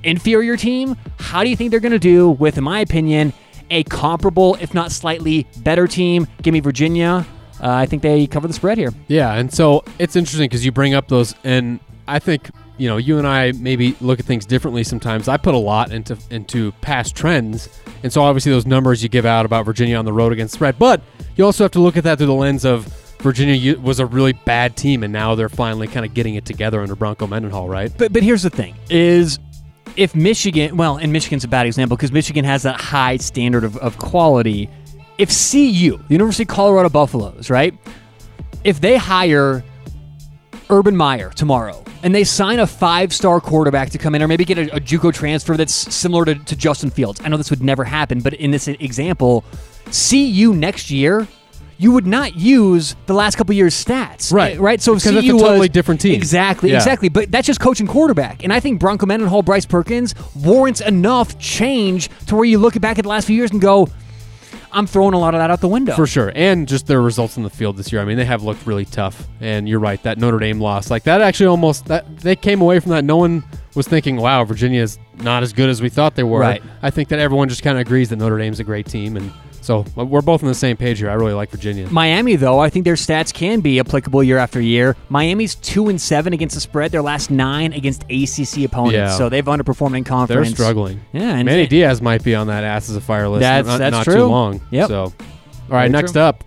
inferior 0.02 0.56
team. 0.56 0.96
How 1.18 1.44
do 1.44 1.50
you 1.50 1.56
think 1.56 1.70
they're 1.70 1.80
going 1.80 1.92
to 1.92 1.98
do 1.98 2.30
with, 2.30 2.58
in 2.58 2.64
my 2.64 2.80
opinion, 2.80 3.32
a 3.70 3.82
comparable, 3.84 4.56
if 4.56 4.74
not 4.74 4.92
slightly 4.92 5.46
better 5.58 5.86
team? 5.86 6.26
Give 6.42 6.52
me 6.52 6.60
Virginia. 6.60 7.26
Uh, 7.62 7.70
I 7.70 7.86
think 7.86 8.02
they 8.02 8.26
cover 8.26 8.46
the 8.46 8.54
spread 8.54 8.78
here. 8.78 8.92
Yeah, 9.08 9.34
and 9.34 9.52
so 9.52 9.84
it's 9.98 10.16
interesting 10.16 10.44
because 10.44 10.64
you 10.64 10.72
bring 10.72 10.94
up 10.94 11.08
those, 11.08 11.34
and 11.42 11.80
I 12.06 12.18
think 12.18 12.50
you 12.76 12.88
know 12.88 12.98
you 12.98 13.16
and 13.16 13.26
I 13.26 13.52
maybe 13.52 13.96
look 14.00 14.20
at 14.20 14.26
things 14.26 14.44
differently 14.44 14.84
sometimes. 14.84 15.26
I 15.26 15.38
put 15.38 15.54
a 15.54 15.58
lot 15.58 15.90
into 15.90 16.18
into 16.30 16.72
past 16.82 17.16
trends, 17.16 17.68
and 18.02 18.12
so 18.12 18.22
obviously 18.22 18.52
those 18.52 18.66
numbers 18.66 19.02
you 19.02 19.08
give 19.08 19.24
out 19.24 19.46
about 19.46 19.64
Virginia 19.64 19.96
on 19.96 20.04
the 20.04 20.12
road 20.12 20.32
against 20.32 20.54
spread, 20.54 20.78
but 20.78 21.00
you 21.36 21.44
also 21.44 21.64
have 21.64 21.70
to 21.72 21.80
look 21.80 21.96
at 21.96 22.04
that 22.04 22.18
through 22.18 22.26
the 22.26 22.34
lens 22.34 22.66
of 22.66 22.86
Virginia 23.18 23.78
was 23.78 23.98
a 23.98 24.06
really 24.06 24.32
bad 24.32 24.76
team, 24.76 25.02
and 25.02 25.12
now 25.12 25.34
they're 25.34 25.48
finally 25.48 25.86
kind 25.86 26.06
of 26.06 26.14
getting 26.14 26.34
it 26.34 26.44
together 26.44 26.80
under 26.80 26.94
Bronco 26.94 27.26
Mendenhall, 27.26 27.68
right? 27.68 27.92
But 27.96 28.12
but 28.12 28.22
here's 28.22 28.42
the 28.42 28.50
thing: 28.50 28.74
is 28.90 29.38
if 29.96 30.14
Michigan, 30.14 30.76
well, 30.76 30.96
and 30.96 31.12
Michigan's 31.12 31.44
a 31.44 31.48
bad 31.48 31.66
example 31.66 31.96
because 31.96 32.12
Michigan 32.12 32.44
has 32.44 32.62
that 32.64 32.80
high 32.80 33.16
standard 33.16 33.64
of, 33.64 33.76
of 33.78 33.98
quality. 33.98 34.68
If 35.18 35.30
CU, 35.30 35.96
the 35.96 36.04
University 36.10 36.42
of 36.42 36.48
Colorado 36.48 36.90
Buffaloes, 36.90 37.48
right? 37.48 37.74
If 38.64 38.80
they 38.80 38.96
hire 38.96 39.64
Urban 40.68 40.96
Meyer 40.96 41.30
tomorrow 41.30 41.82
and 42.02 42.14
they 42.14 42.24
sign 42.24 42.58
a 42.58 42.66
five-star 42.66 43.40
quarterback 43.40 43.90
to 43.90 43.98
come 43.98 44.14
in, 44.14 44.22
or 44.22 44.28
maybe 44.28 44.44
get 44.44 44.58
a, 44.58 44.76
a 44.76 44.80
JUCO 44.80 45.14
transfer 45.14 45.56
that's 45.56 45.72
similar 45.72 46.24
to, 46.24 46.34
to 46.34 46.56
Justin 46.56 46.90
Fields. 46.90 47.20
I 47.24 47.28
know 47.28 47.36
this 47.36 47.50
would 47.50 47.62
never 47.62 47.84
happen, 47.84 48.20
but 48.20 48.34
in 48.34 48.50
this 48.50 48.68
example, 48.68 49.44
CU 49.86 50.54
next 50.54 50.90
year. 50.90 51.26
You 51.78 51.92
would 51.92 52.06
not 52.06 52.36
use 52.36 52.96
the 53.06 53.12
last 53.12 53.36
couple 53.36 53.54
years' 53.54 53.74
stats, 53.74 54.32
Right. 54.32 54.56
Eh, 54.56 54.58
right. 54.60 54.80
So 54.80 54.92
if 54.94 55.00
Because 55.00 55.12
that's 55.14 55.26
a 55.26 55.28
CU 55.28 55.34
was- 55.34 55.42
totally 55.42 55.68
different 55.68 56.00
team. 56.00 56.14
Exactly. 56.14 56.70
Yeah. 56.70 56.76
Exactly. 56.76 57.08
But 57.10 57.30
that's 57.30 57.46
just 57.46 57.60
coaching 57.60 57.86
quarterback. 57.86 58.42
And 58.44 58.52
I 58.52 58.60
think 58.60 58.80
Bronco 58.80 59.04
Mendenhall, 59.06 59.42
Bryce 59.42 59.66
Perkins 59.66 60.14
warrants 60.34 60.80
enough 60.80 61.38
change 61.38 62.08
to 62.26 62.34
where 62.36 62.44
you 62.46 62.58
look 62.58 62.80
back 62.80 62.98
at 62.98 63.02
the 63.02 63.08
last 63.10 63.26
few 63.26 63.36
years 63.36 63.50
and 63.50 63.60
go, 63.60 63.88
I'm 64.72 64.86
throwing 64.86 65.14
a 65.14 65.18
lot 65.18 65.34
of 65.34 65.40
that 65.40 65.50
out 65.50 65.60
the 65.60 65.68
window. 65.68 65.94
For 65.94 66.06
sure. 66.06 66.32
And 66.34 66.66
just 66.68 66.86
their 66.86 67.00
results 67.00 67.36
in 67.36 67.42
the 67.42 67.50
field 67.50 67.76
this 67.76 67.92
year. 67.92 68.02
I 68.02 68.04
mean, 68.04 68.16
they 68.16 68.24
have 68.26 68.42
looked 68.42 68.66
really 68.66 68.84
tough. 68.84 69.26
And 69.40 69.68
you're 69.68 69.78
right, 69.80 70.02
that 70.02 70.18
Notre 70.18 70.38
Dame 70.38 70.60
loss, 70.60 70.90
like 70.90 71.04
that 71.04 71.20
actually 71.20 71.46
almost 71.46 71.86
that 71.86 72.18
they 72.18 72.36
came 72.36 72.60
away 72.60 72.80
from 72.80 72.90
that. 72.92 73.04
No 73.04 73.16
one 73.16 73.44
was 73.74 73.86
thinking, 73.86 74.16
wow, 74.16 74.44
Virginia 74.44 74.82
is 74.82 74.98
not 75.18 75.42
as 75.42 75.52
good 75.52 75.68
as 75.70 75.80
we 75.80 75.88
thought 75.88 76.14
they 76.14 76.24
were. 76.24 76.40
Right. 76.40 76.62
I 76.82 76.90
think 76.90 77.08
that 77.10 77.18
everyone 77.18 77.48
just 77.48 77.62
kind 77.62 77.76
of 77.78 77.82
agrees 77.82 78.08
that 78.10 78.16
Notre 78.16 78.38
Dame's 78.38 78.60
a 78.60 78.64
great 78.64 78.86
team. 78.86 79.16
And 79.16 79.32
so 79.66 79.84
we're 79.96 80.20
both 80.22 80.44
on 80.44 80.48
the 80.48 80.54
same 80.54 80.76
page 80.76 81.00
here. 81.00 81.10
I 81.10 81.14
really 81.14 81.32
like 81.32 81.50
Virginia. 81.50 81.88
Miami, 81.90 82.36
though, 82.36 82.60
I 82.60 82.70
think 82.70 82.84
their 82.84 82.94
stats 82.94 83.34
can 83.34 83.58
be 83.60 83.80
applicable 83.80 84.22
year 84.22 84.38
after 84.38 84.60
year. 84.60 84.94
Miami's 85.08 85.56
two 85.56 85.88
and 85.88 86.00
seven 86.00 86.32
against 86.32 86.54
the 86.54 86.60
spread. 86.60 86.92
Their 86.92 87.02
last 87.02 87.32
nine 87.32 87.72
against 87.72 88.04
ACC 88.04 88.64
opponents. 88.64 88.94
Yeah. 88.94 89.16
So 89.18 89.28
they've 89.28 89.44
underperformed 89.44 89.88
in 89.96 90.04
They're 90.04 90.10
conference. 90.10 90.50
struggling. 90.52 91.00
Yeah, 91.12 91.34
and- 91.34 91.46
Manny 91.46 91.66
Diaz 91.66 92.00
might 92.00 92.22
be 92.22 92.36
on 92.36 92.46
that 92.46 92.62
asses 92.62 92.94
of 92.94 93.02
fire 93.02 93.28
list. 93.28 93.40
That's- 93.40 93.66
not, 93.66 93.78
that's 93.78 93.92
not 93.92 94.04
true. 94.04 94.14
too 94.14 94.24
long. 94.26 94.60
Yep. 94.70 94.88
So, 94.88 95.02
all 95.02 95.12
right, 95.68 95.80
Very 95.80 95.88
next 95.90 96.12
true. 96.12 96.22
up, 96.22 96.44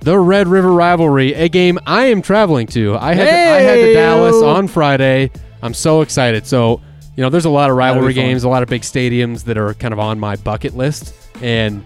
the 0.00 0.18
Red 0.18 0.48
River 0.48 0.72
rivalry, 0.72 1.34
a 1.34 1.50
game 1.50 1.78
I 1.86 2.06
am 2.06 2.22
traveling 2.22 2.66
to. 2.68 2.96
I 2.96 3.12
had 3.12 3.24
to, 3.26 3.30
I 3.30 3.60
had 3.60 3.74
to 3.74 3.92
Dallas 3.92 4.42
on 4.42 4.68
Friday. 4.68 5.30
I'm 5.60 5.74
so 5.74 6.00
excited. 6.00 6.46
So, 6.46 6.80
you 7.14 7.22
know, 7.22 7.28
there's 7.28 7.44
a 7.44 7.50
lot 7.50 7.68
of 7.68 7.76
rivalry 7.76 8.14
games, 8.14 8.44
a 8.44 8.48
lot 8.48 8.62
of 8.62 8.70
big 8.70 8.82
stadiums 8.82 9.44
that 9.44 9.58
are 9.58 9.74
kind 9.74 9.92
of 9.92 9.98
on 9.98 10.18
my 10.18 10.36
bucket 10.36 10.74
list, 10.76 11.12
and 11.42 11.84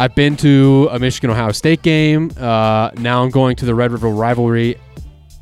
I've 0.00 0.14
been 0.14 0.34
to 0.38 0.88
a 0.92 0.98
Michigan 0.98 1.28
Ohio 1.28 1.52
State 1.52 1.82
game. 1.82 2.30
Uh, 2.38 2.90
now 2.96 3.22
I'm 3.22 3.28
going 3.28 3.54
to 3.56 3.66
the 3.66 3.74
Red 3.74 3.92
River 3.92 4.08
rivalry. 4.08 4.80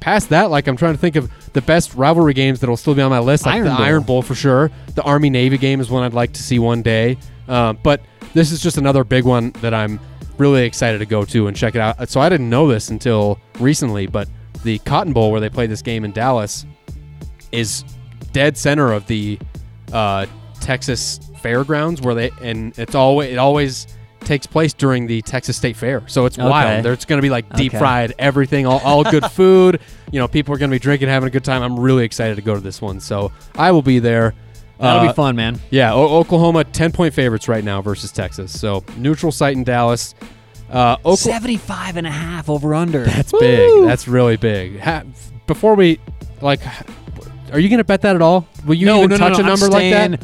Past 0.01 0.31
that, 0.31 0.51
like 0.51 0.67
I'm 0.67 0.77
trying 0.77 0.95
to 0.95 0.99
think 0.99 1.15
of 1.15 1.31
the 1.53 1.63
best 1.63 1.95
rivalry 1.95 2.35
games 2.35 2.59
that'll 2.59 2.77
still 2.77 2.97
be 2.97 3.01
on 3.01 3.11
my 3.11 3.21
list, 3.21 3.47
like 3.47 3.55
Iron 3.55 3.65
the 3.67 3.71
Bowl. 3.71 3.81
Iron 3.81 4.03
Bowl 4.03 4.21
for 4.21 4.35
sure. 4.35 4.73
The 4.97 5.03
Army 5.03 5.31
Navy 5.31 5.59
game 5.59 5.79
is 5.79 5.91
one 5.91 6.03
I'd 6.03 6.13
like 6.13 6.33
to 6.33 6.43
see 6.43 6.59
one 6.59 6.83
day. 6.83 7.19
Um, 7.47 7.79
but 7.85 8.01
this 8.35 8.51
is 8.51 8.61
just 8.61 8.79
another 8.79 9.05
big 9.05 9.23
one 9.25 9.53
that 9.61 9.75
I'm 9.75 10.01
really 10.39 10.65
excited 10.65 10.99
to 10.99 11.07
go 11.07 11.25
to 11.27 11.47
and 11.47 11.57
check 11.57 11.77
it 11.77 11.81
out. 11.81 12.09
So 12.09 12.21
I 12.21 12.29
didn't 12.29 12.51
know 12.51 12.67
this 12.67 12.91
until 12.91 13.39
recently, 13.61 14.09
but 14.09 14.29
the 14.65 14.81
Cotton 14.81 15.13
Bowl 15.13 15.31
where 15.31 15.41
they 15.41 15.51
play 15.51 15.69
this 15.69 15.83
game 15.83 16.05
in 16.05 16.11
Dallas 16.11 16.67
is 17.53 17.85
dead 18.33 18.57
center 18.57 18.91
of 18.93 19.07
the 19.07 19.39
uh, 19.93 20.27
Texas 20.59 21.21
fairgrounds 21.39 22.03
where 22.03 22.17
they 22.17 22.33
and 22.43 22.77
it's 22.77 22.97
always 22.97 23.31
it 23.31 23.39
always 23.39 23.87
takes 24.29 24.47
place 24.47 24.73
during 24.75 25.07
the 25.07 25.23
Texas 25.23 25.57
State 25.57 25.77
Fair. 25.77 26.03
So 26.07 26.27
it's 26.27 26.39
Okay. 26.39 26.49
wild. 26.49 26.85
There's 26.85 27.05
going 27.05 27.17
to 27.19 27.23
be 27.23 27.31
like 27.31 27.49
deep 27.57 27.73
Okay. 27.73 27.79
fried 27.79 28.15
everything, 28.19 28.67
all, 28.67 28.79
all 28.85 29.03
good 29.03 29.25
food. 29.33 29.81
You 30.13 30.21
know, 30.21 30.29
people 30.29 30.55
are 30.55 30.59
going 30.59 30.71
to 30.71 30.75
be 30.75 30.79
drinking, 30.79 31.09
having 31.09 31.27
a 31.27 31.31
good 31.31 31.45
time. 31.45 31.63
I'm 31.63 31.81
really 31.81 32.05
excited 32.05 32.37
to 32.37 32.43
go 32.43 32.55
to 32.55 32.61
this 32.61 32.81
one. 32.81 33.01
So 33.01 33.33
I 33.57 33.73
will 33.73 33.83
be 33.83 33.99
there. 33.99 34.35
That'll 34.79 35.01
Uh, 35.01 35.07
be 35.09 35.13
fun, 35.15 35.35
man. 35.35 35.59
Yeah, 35.71 35.93
o- 35.95 36.19
Oklahoma 36.19 36.63
10 36.65 36.93
point 36.93 37.13
favorites 37.15 37.49
right 37.49 37.65
now 37.65 37.83
versus 37.83 38.13
Texas. 38.13 38.57
So 38.59 38.85
neutral 38.97 39.33
site 39.33 39.57
in 39.57 39.65
Dallas. 39.65 40.15
Uh, 40.71 40.97
Oklahoma. 40.99 41.17
75 41.17 41.97
and 41.97 42.07
a 42.07 42.11
half 42.11 42.49
over 42.51 42.75
under. 42.75 43.05
That's 43.05 43.33
big. 43.33 43.85
That's 43.87 44.07
really 44.07 44.37
big. 44.37 44.79
Ha- 44.81 45.03
before 45.47 45.75
we, 45.75 45.99
like, 46.43 46.61
are 47.53 47.59
you 47.59 47.69
going 47.71 47.79
to 47.79 47.85
bet 47.85 48.03
that 48.03 48.15
at 48.15 48.21
all? 48.23 48.47
Will 48.67 48.75
you 48.75 48.85
no, 48.87 48.99
even 48.99 49.11
no, 49.11 49.17
touch 49.17 49.33
no, 49.33 49.39
a 49.39 49.41
I'm 49.41 49.47
number 49.47 49.69
like 49.69 49.91
that? 49.91 50.23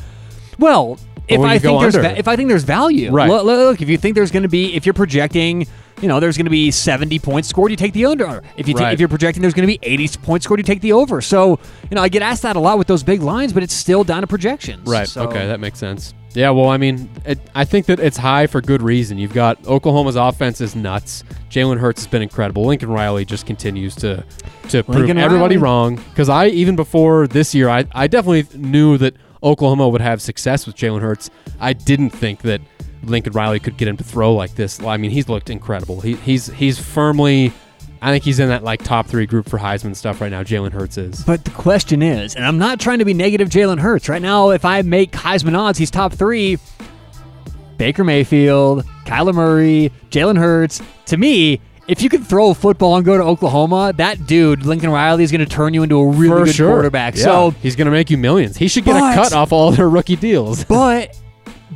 Well, 0.58 0.98
if 1.28 1.40
I 1.40 1.58
think 1.58 1.80
there's 1.80 1.94
va- 1.96 2.18
if 2.18 2.28
I 2.28 2.36
think 2.36 2.48
there's 2.48 2.64
value, 2.64 3.10
Right. 3.10 3.28
Look, 3.28 3.44
look, 3.44 3.80
if 3.82 3.88
you 3.88 3.96
think 3.98 4.14
there's 4.14 4.30
going 4.30 4.42
to 4.42 4.48
be, 4.48 4.74
if 4.74 4.84
you're 4.86 4.92
projecting, 4.92 5.66
you 6.02 6.08
know, 6.08 6.20
there's 6.20 6.36
going 6.36 6.44
to 6.46 6.50
be 6.50 6.70
70 6.70 7.18
points 7.20 7.48
scored, 7.48 7.70
you 7.70 7.76
take 7.76 7.92
the 7.94 8.04
under. 8.06 8.42
If 8.56 8.68
you 8.68 8.74
ta- 8.74 8.84
Right. 8.84 8.92
if 8.94 9.00
you're 9.00 9.08
projecting 9.08 9.40
there's 9.40 9.54
going 9.54 9.66
to 9.66 9.72
be 9.72 9.78
80 9.82 10.08
points 10.22 10.44
scored, 10.44 10.60
you 10.60 10.64
take 10.64 10.80
the 10.82 10.92
over. 10.92 11.20
So 11.22 11.58
you 11.90 11.94
know, 11.94 12.02
I 12.02 12.08
get 12.08 12.22
asked 12.22 12.42
that 12.42 12.56
a 12.56 12.60
lot 12.60 12.78
with 12.78 12.86
those 12.86 13.02
big 13.02 13.22
lines, 13.22 13.52
but 13.52 13.62
it's 13.62 13.74
still 13.74 14.04
down 14.04 14.20
to 14.22 14.26
projections. 14.26 14.86
Right. 14.86 15.08
So, 15.08 15.22
Okay, 15.24 15.46
that 15.46 15.60
makes 15.60 15.78
sense. 15.78 16.12
Yeah. 16.34 16.50
Well, 16.50 16.68
I 16.68 16.78
mean, 16.78 17.08
it, 17.24 17.38
I 17.54 17.64
think 17.64 17.86
that 17.86 18.00
it's 18.00 18.16
high 18.16 18.48
for 18.48 18.60
good 18.60 18.82
reason. 18.82 19.18
You've 19.18 19.32
got 19.32 19.64
Oklahoma's 19.68 20.16
offense 20.16 20.60
is 20.60 20.74
nuts. 20.74 21.22
Jalen 21.48 21.78
Hurts 21.78 22.02
has 22.02 22.08
been 22.10 22.22
incredible. 22.22 22.64
Lincoln 22.66 22.90
Riley 22.90 23.24
just 23.24 23.46
continues 23.46 23.94
to 23.96 24.24
to 24.70 24.82
prove 24.82 24.96
Lincoln 24.98 25.18
everybody 25.18 25.56
Riley. 25.56 25.62
wrong. 25.62 25.96
Because 26.10 26.28
I 26.28 26.48
even 26.48 26.74
before 26.74 27.28
this 27.28 27.54
year, 27.54 27.68
I 27.68 27.86
I 27.92 28.08
definitely 28.08 28.46
knew 28.58 28.98
that 28.98 29.14
Oklahoma 29.44 29.88
would 29.88 30.00
have 30.00 30.22
success 30.22 30.66
with 30.66 30.74
Jalen 30.74 31.02
Hurts. 31.02 31.30
I 31.60 31.74
didn't 31.74 32.10
think 32.10 32.40
that 32.42 32.60
Lincoln 33.02 33.34
Riley 33.34 33.60
could 33.60 33.76
get 33.76 33.86
him 33.86 33.96
to 33.98 34.04
throw 34.04 34.34
like 34.34 34.54
this. 34.54 34.82
I 34.82 34.96
mean, 34.96 35.10
he's 35.10 35.28
looked 35.28 35.50
incredible. 35.50 36.00
He, 36.00 36.14
he's 36.16 36.46
he's 36.46 36.78
firmly. 36.78 37.52
I 38.00 38.10
think 38.10 38.24
he's 38.24 38.38
in 38.38 38.48
that 38.48 38.62
like 38.62 38.82
top 38.82 39.06
three 39.06 39.24
group 39.24 39.48
for 39.48 39.58
Heisman 39.58 39.96
stuff 39.96 40.20
right 40.20 40.30
now. 40.30 40.42
Jalen 40.42 40.72
Hurts 40.72 40.98
is. 40.98 41.22
But 41.24 41.44
the 41.44 41.50
question 41.52 42.02
is, 42.02 42.34
and 42.34 42.44
I'm 42.44 42.58
not 42.58 42.80
trying 42.80 42.98
to 42.98 43.04
be 43.04 43.14
negative, 43.14 43.48
Jalen 43.48 43.78
Hurts. 43.78 44.08
Right 44.08 44.20
now, 44.20 44.50
if 44.50 44.64
I 44.64 44.82
make 44.82 45.12
Heisman 45.12 45.56
odds, 45.58 45.78
he's 45.78 45.90
top 45.90 46.12
three. 46.12 46.58
Baker 47.76 48.04
Mayfield, 48.04 48.84
Kyler 49.04 49.34
Murray, 49.34 49.90
Jalen 50.10 50.38
Hurts. 50.38 50.80
To 51.06 51.16
me, 51.16 51.60
if 51.86 52.02
you 52.02 52.08
can 52.08 52.22
throw 52.24 52.50
a 52.50 52.54
football 52.54 52.96
and 52.96 53.04
go 53.04 53.16
to 53.18 53.22
Oklahoma, 53.24 53.92
that 53.96 54.26
dude, 54.26 54.64
Lincoln 54.64 54.90
Riley, 54.90 55.24
is 55.24 55.30
going 55.30 55.40
to 55.40 55.46
turn 55.46 55.74
you 55.74 55.82
into 55.82 55.98
a 55.98 56.06
really 56.08 56.28
for 56.40 56.44
good 56.46 56.54
sure. 56.54 56.72
quarterback. 56.72 57.16
Yeah. 57.16 57.24
So, 57.24 57.50
he's 57.62 57.76
going 57.76 57.86
to 57.86 57.90
make 57.92 58.10
you 58.10 58.18
millions. 58.18 58.56
He 58.56 58.68
should 58.68 58.84
get 58.84 58.94
But- 58.98 59.12
a 59.12 59.14
cut 59.14 59.32
off 59.32 59.52
all 59.52 59.70
their 59.72 59.88
rookie 59.88 60.16
deals. 60.16 60.64
but 60.68 61.18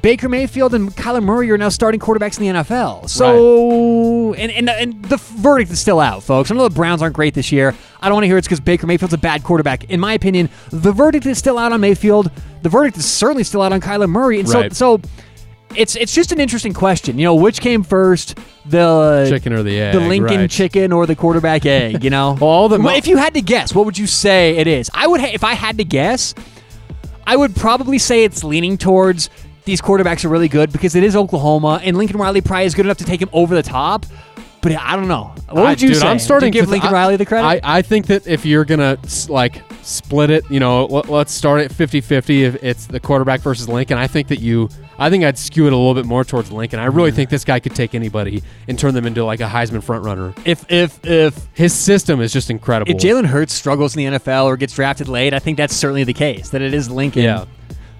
Baker 0.00 0.28
Mayfield 0.28 0.74
and 0.74 0.90
Kyler 0.90 1.22
Murray 1.22 1.50
are 1.50 1.58
now 1.58 1.68
starting 1.70 1.98
quarterbacks 2.00 2.38
in 2.40 2.46
the 2.54 2.62
NFL. 2.62 3.08
So, 3.10 4.32
and, 4.34 4.50
and 4.52 4.70
and 4.70 5.04
the 5.06 5.16
verdict 5.16 5.70
is 5.72 5.80
still 5.80 5.98
out, 5.98 6.22
folks. 6.22 6.50
I 6.50 6.54
know 6.54 6.68
the 6.68 6.74
Browns 6.74 7.02
aren't 7.02 7.16
great 7.16 7.34
this 7.34 7.50
year. 7.50 7.74
I 8.00 8.06
don't 8.08 8.14
want 8.14 8.22
to 8.24 8.28
hear 8.28 8.38
it's 8.38 8.46
because 8.46 8.60
Baker 8.60 8.86
Mayfield's 8.86 9.14
a 9.14 9.18
bad 9.18 9.42
quarterback. 9.42 9.84
In 9.90 9.98
my 9.98 10.12
opinion, 10.12 10.50
the 10.70 10.92
verdict 10.92 11.26
is 11.26 11.36
still 11.38 11.58
out 11.58 11.72
on 11.72 11.80
Mayfield. 11.80 12.30
The 12.62 12.68
verdict 12.68 12.96
is 12.96 13.06
certainly 13.06 13.42
still 13.44 13.60
out 13.62 13.72
on 13.72 13.80
Kyler 13.80 14.08
Murray. 14.08 14.38
And 14.40 14.48
Right. 14.48 14.72
so, 14.74 14.98
so 14.98 15.08
it's 15.76 15.96
it's 15.96 16.14
just 16.14 16.32
an 16.32 16.40
interesting 16.40 16.72
question. 16.72 17.18
You 17.18 17.24
know, 17.24 17.34
which 17.34 17.60
came 17.60 17.82
first, 17.82 18.38
the 18.66 19.26
Chicken 19.28 19.52
or 19.52 19.62
the 19.62 19.80
egg, 19.80 19.94
the 19.94 20.00
Lincoln 20.00 20.40
right. 20.40 20.50
chicken 20.50 20.92
or 20.92 21.06
the 21.06 21.14
quarterback 21.16 21.66
egg? 21.66 22.02
You 22.04 22.10
know, 22.10 22.36
Well, 22.40 22.50
all 22.50 22.68
the 22.68 22.78
mo- 22.78 22.90
if 22.90 23.06
you 23.06 23.16
had 23.16 23.34
to 23.34 23.40
guess, 23.42 23.74
what 23.74 23.84
would 23.86 23.98
you 23.98 24.06
say 24.06 24.56
it 24.56 24.66
is? 24.66 24.90
I 24.94 25.06
would, 25.06 25.20
ha- 25.20 25.30
if 25.32 25.44
I 25.44 25.54
had 25.54 25.78
to 25.78 25.84
guess, 25.84 26.34
I 27.26 27.36
would 27.36 27.54
probably 27.54 27.98
say 27.98 28.24
it's 28.24 28.42
leaning 28.44 28.78
towards 28.78 29.30
these 29.64 29.80
quarterbacks 29.82 30.24
are 30.24 30.28
really 30.30 30.48
good 30.48 30.72
because 30.72 30.94
it 30.94 31.04
is 31.04 31.14
Oklahoma, 31.14 31.80
and 31.84 31.96
Lincoln 31.96 32.18
Riley 32.18 32.40
probably 32.40 32.64
is 32.64 32.74
good 32.74 32.86
enough 32.86 32.98
to 32.98 33.04
take 33.04 33.20
him 33.20 33.28
over 33.32 33.54
the 33.54 33.62
top. 33.62 34.06
But 34.60 34.72
I 34.72 34.96
don't 34.96 35.06
know. 35.06 35.34
What 35.50 35.66
I- 35.66 35.70
would 35.70 35.82
you 35.82 35.90
dude, 35.90 35.98
say? 35.98 36.08
I'm 36.08 36.18
starting 36.18 36.48
you 36.48 36.52
give 36.52 36.64
to 36.64 36.70
Lincoln 36.70 36.90
I- 36.90 36.92
Riley 36.92 37.16
the 37.16 37.26
credit. 37.26 37.46
I, 37.64 37.78
I 37.78 37.82
think 37.82 38.06
that 38.06 38.26
if 38.26 38.44
you're 38.44 38.64
gonna 38.64 38.98
like 39.28 39.62
split 39.82 40.30
it, 40.30 40.50
you 40.50 40.58
know, 40.58 40.86
let, 40.86 41.08
let's 41.08 41.32
start 41.32 41.60
at 41.60 41.70
50-50 41.70 42.40
if 42.40 42.62
it's 42.64 42.86
the 42.86 42.98
quarterback 42.98 43.40
versus 43.40 43.68
Lincoln. 43.68 43.98
I 43.98 44.06
think 44.08 44.28
that 44.28 44.40
you, 44.40 44.68
I 44.98 45.10
think 45.10 45.22
I'd 45.24 45.38
skew 45.38 45.66
it 45.66 45.72
a 45.72 45.76
little 45.76 45.94
bit 45.94 46.06
more 46.06 46.24
towards 46.24 46.50
Lincoln. 46.50 46.80
I 46.80 46.86
really 46.86 47.12
think 47.12 47.30
this 47.30 47.44
guy 47.44 47.60
could 47.60 47.74
take 47.74 47.94
anybody 47.94 48.42
and 48.66 48.78
turn 48.78 48.94
them 48.94 49.06
into 49.06 49.24
like 49.24 49.40
a 49.40 49.44
Heisman 49.46 49.82
front 49.82 50.04
runner. 50.04 50.34
if 50.44 50.64
if 50.70 50.98
if 51.04 51.46
His 51.54 51.72
system 51.72 52.20
is 52.20 52.32
just 52.32 52.50
incredible. 52.50 52.90
if 52.90 52.98
Jalen 52.98 53.26
Hurts 53.26 53.54
struggles 53.54 53.94
in 53.96 54.12
the 54.12 54.18
NFL 54.18 54.46
or 54.46 54.56
gets 54.56 54.74
drafted 54.74 55.08
late, 55.08 55.32
I 55.34 55.38
think 55.38 55.56
that's 55.56 55.74
certainly 55.74 56.04
the 56.04 56.14
case. 56.14 56.50
That 56.50 56.62
it 56.62 56.74
is 56.74 56.90
Lincoln. 56.90 57.22
Yeah. 57.22 57.44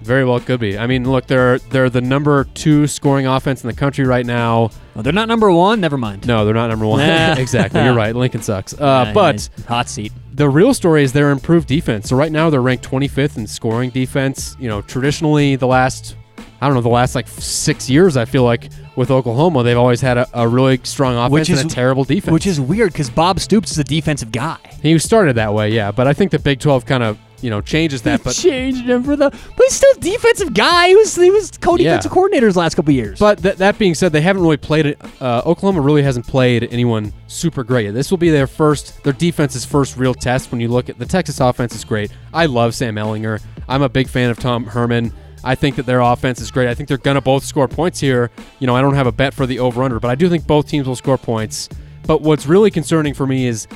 Very 0.01 0.23
well 0.23 0.39
could 0.39 0.61
be. 0.61 0.77
I 0.77 0.87
mean, 0.87 1.09
look, 1.09 1.27
they're 1.27 1.59
they're 1.59 1.89
the 1.89 1.99
number 2.01 2.45
two 2.45 2.87
scoring 2.87 3.27
offense 3.27 3.63
in 3.63 3.67
the 3.67 3.75
country 3.75 4.05
right 4.05 4.25
now. 4.25 4.71
Well, 4.95 5.03
they're 5.03 5.11
not 5.11 5.27
number 5.27 5.51
one. 5.51 5.81
Never 5.81 5.97
mind. 5.97 6.25
No, 6.25 6.45
they're 6.45 6.53
not 6.53 6.67
number 6.67 6.85
one. 6.85 6.99
Nah. 6.99 7.33
exactly. 7.37 7.83
You're 7.83 7.93
right. 7.93 8.15
Lincoln 8.15 8.41
sucks. 8.41 8.73
Uh, 8.73 9.03
Yeah, 9.07 9.13
but 9.13 9.31
nice. 9.33 9.49
hot 9.67 9.89
seat. 9.89 10.13
the 10.33 10.49
real 10.49 10.73
story 10.73 11.03
is 11.03 11.11
their 11.11 11.31
improved 11.31 11.67
defense. 11.67 12.07
So 12.09 12.15
right 12.15 12.31
now 12.31 12.49
they're 12.49 12.61
ranked 12.61 12.89
25th 12.89 13.35
in 13.37 13.45
scoring 13.45 13.89
defense. 13.89 14.55
You 14.57 14.69
know, 14.69 14.81
traditionally 14.81 15.57
the 15.57 15.67
last, 15.67 16.15
I 16.61 16.67
don't 16.67 16.75
know, 16.75 16.81
the 16.81 16.89
last 16.89 17.15
like 17.15 17.27
six 17.27 17.89
years, 17.89 18.17
I 18.17 18.25
feel 18.25 18.43
like 18.43 18.69
with 18.95 19.11
Oklahoma, 19.11 19.63
they've 19.63 19.77
always 19.77 20.01
had 20.01 20.17
a, 20.17 20.27
a 20.33 20.47
really 20.47 20.79
strong 20.83 21.15
offense 21.15 21.31
Which 21.31 21.49
is- 21.49 21.61
and 21.61 21.71
a 21.71 21.73
terrible 21.73 22.03
defense. 22.03 22.33
Which 22.33 22.47
is 22.47 22.59
weird 22.59 22.91
because 22.91 23.09
Bob 23.09 23.39
Stoops 23.39 23.71
is 23.71 23.77
a 23.79 23.83
defensive 23.83 24.31
guy. 24.31 24.57
he 24.81 24.97
started 24.99 25.35
that 25.37 25.53
way, 25.53 25.71
yeah. 25.71 25.91
But 25.91 26.07
I 26.07 26.13
think 26.13 26.31
the 26.31 26.39
Big 26.39 26.59
12 26.59 26.85
kind 26.85 27.03
of 27.03 27.17
you 27.41 27.49
know 27.49 27.61
changes 27.61 28.01
that. 28.01 28.21
But 28.21 28.33
changed 28.35 28.83
him 28.89 29.01
for 29.03 29.15
the, 29.15 29.29
but 29.29 29.65
he's 29.65 29.73
still 29.73 29.93
a 29.95 29.99
defensive 30.01 30.53
guy. 30.53 30.89
He 30.89 30.95
was 30.97 31.15
he 31.15 31.29
was 31.31 31.51
co-defensive 31.51 32.11
Yeah. 32.11 32.17
coordinators 32.17 32.57
last 32.57 32.75
couple 32.75 32.93
years. 32.93 33.17
But 33.17 33.41
th- 33.41 33.55
that 33.55 33.79
being 33.79 33.95
said, 33.95 34.11
they 34.11 34.19
haven't 34.19 34.41
really 34.41 34.57
played 34.57 34.85
it. 34.85 35.01
Uh, 35.21 35.41
Oklahoma 35.45 35.79
really 35.79 36.03
hasn't 36.03 36.27
played 36.27 36.67
anyone 36.69 37.13
super 37.27 37.63
great. 37.63 37.91
This 37.91 38.11
will 38.11 38.17
be 38.17 38.29
their 38.29 38.47
first, 38.47 39.01
their 39.05 39.13
defense's 39.13 39.63
first 39.63 39.95
real 39.95 40.13
test. 40.13 40.51
When 40.51 40.59
you 40.59 40.67
look 40.67 40.89
at 40.89 40.99
the 40.99 41.05
Texas 41.05 41.39
offense, 41.39 41.73
is 41.73 41.85
great. 41.85 42.11
I 42.33 42.47
love 42.47 42.75
Sam 42.75 42.95
Ehlinger. 42.95 43.41
I'm 43.69 43.83
a 43.83 43.89
big 43.89 44.09
fan 44.09 44.29
of 44.31 44.37
Tom 44.39 44.65
Herman. 44.65 45.13
I 45.43 45.55
think 45.55 45.75
that 45.77 45.85
their 45.85 46.01
offense 46.01 46.41
is 46.41 46.51
great. 46.51 46.67
I 46.67 46.73
think 46.73 46.89
they're 46.89 46.97
gonna 46.97 47.21
both 47.21 47.43
score 47.43 47.67
points 47.67 47.99
here. 47.99 48.31
You 48.59 48.67
know, 48.67 48.75
I 48.75 48.81
don't 48.81 48.95
have 48.95 49.07
a 49.07 49.11
bet 49.11 49.33
for 49.33 49.45
the 49.45 49.59
over/under, 49.59 49.99
but 49.99 50.09
I 50.09 50.15
do 50.15 50.29
think 50.29 50.45
both 50.47 50.67
teams 50.67 50.87
will 50.87 50.95
score 50.95 51.17
points. 51.17 51.69
But 52.05 52.21
what's 52.21 52.45
really 52.45 52.71
concerning 52.71 53.13
for 53.13 53.27
me 53.27 53.45
is 53.45 53.67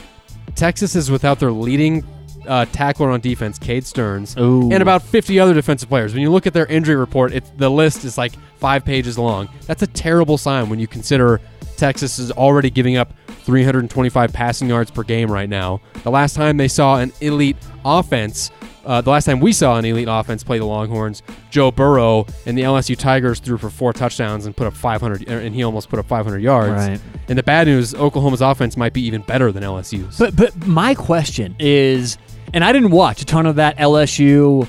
Texas 0.55 0.95
is 0.95 1.11
without 1.11 1.39
their 1.39 1.51
leading 1.51 2.03
uh, 2.47 2.65
tackler 2.65 3.09
on 3.11 3.21
defense, 3.21 3.57
Cade 3.57 3.85
Sterns, 3.85 4.35
Ooh. 4.37 4.71
and 4.71 4.81
about 4.81 5.01
50 5.01 5.39
other 5.39 5.53
defensive 5.53 5.89
players. 5.89 6.13
When 6.13 6.21
you 6.21 6.31
look 6.31 6.47
at 6.47 6.53
their 6.53 6.65
injury 6.65 6.95
report, 6.95 7.33
it's, 7.33 7.49
the 7.57 7.69
list 7.69 8.03
is 8.03 8.17
like 8.17 8.33
five 8.57 8.83
pages 8.83 9.17
long. 9.17 9.49
That's 9.65 9.81
a 9.81 9.87
terrible 9.87 10.37
sign 10.37 10.69
when 10.69 10.79
you 10.79 10.87
consider 10.87 11.39
Texas 11.77 12.19
is 12.19 12.31
already 12.31 12.69
giving 12.69 12.97
up 12.97 13.13
325 13.27 14.33
passing 14.33 14.69
yards 14.69 14.91
per 14.91 15.03
game 15.03 15.31
right 15.31 15.49
now. 15.49 15.81
The 16.03 16.11
last 16.11 16.35
time 16.35 16.57
they 16.57 16.67
saw 16.67 16.97
an 16.97 17.11
elite 17.21 17.57
offense, 17.83 18.51
uh, 18.85 19.01
the 19.01 19.09
last 19.09 19.25
time 19.25 19.39
we 19.39 19.53
saw 19.53 19.77
an 19.77 19.85
elite 19.85 20.07
offense 20.09 20.43
play 20.43 20.59
the 20.59 20.65
Longhorns, 20.65 21.23
Joe 21.49 21.71
Burrow 21.71 22.25
and 22.45 22.57
the 22.57 22.63
LSU 22.63 22.97
Tigers 22.97 23.39
threw 23.39 23.57
for 23.57 23.69
four 23.69 23.93
touchdowns 23.93 24.45
and 24.45 24.55
put 24.55 24.67
up 24.67 24.73
500, 24.73 25.27
and 25.27 25.55
he 25.55 25.63
almost 25.63 25.89
put 25.89 25.99
up 25.99 26.07
500 26.07 26.39
yards. 26.39 26.71
Right. 26.71 26.99
And 27.27 27.37
the 27.37 27.43
bad 27.43 27.67
news, 27.67 27.93
Oklahoma's 27.95 28.41
offense 28.41 28.75
might 28.75 28.93
be 28.93 29.01
even 29.01 29.21
better 29.21 29.51
than 29.51 29.63
LSU's. 29.63 30.17
But 30.17 30.35
but 30.35 30.67
my 30.67 30.93
question 30.95 31.55
is, 31.59 32.17
and 32.53 32.63
I 32.63 32.71
didn't 32.71 32.91
watch 32.91 33.21
a 33.21 33.25
ton 33.25 33.45
of 33.45 33.55
that 33.55 33.77
LSU, 33.77 34.67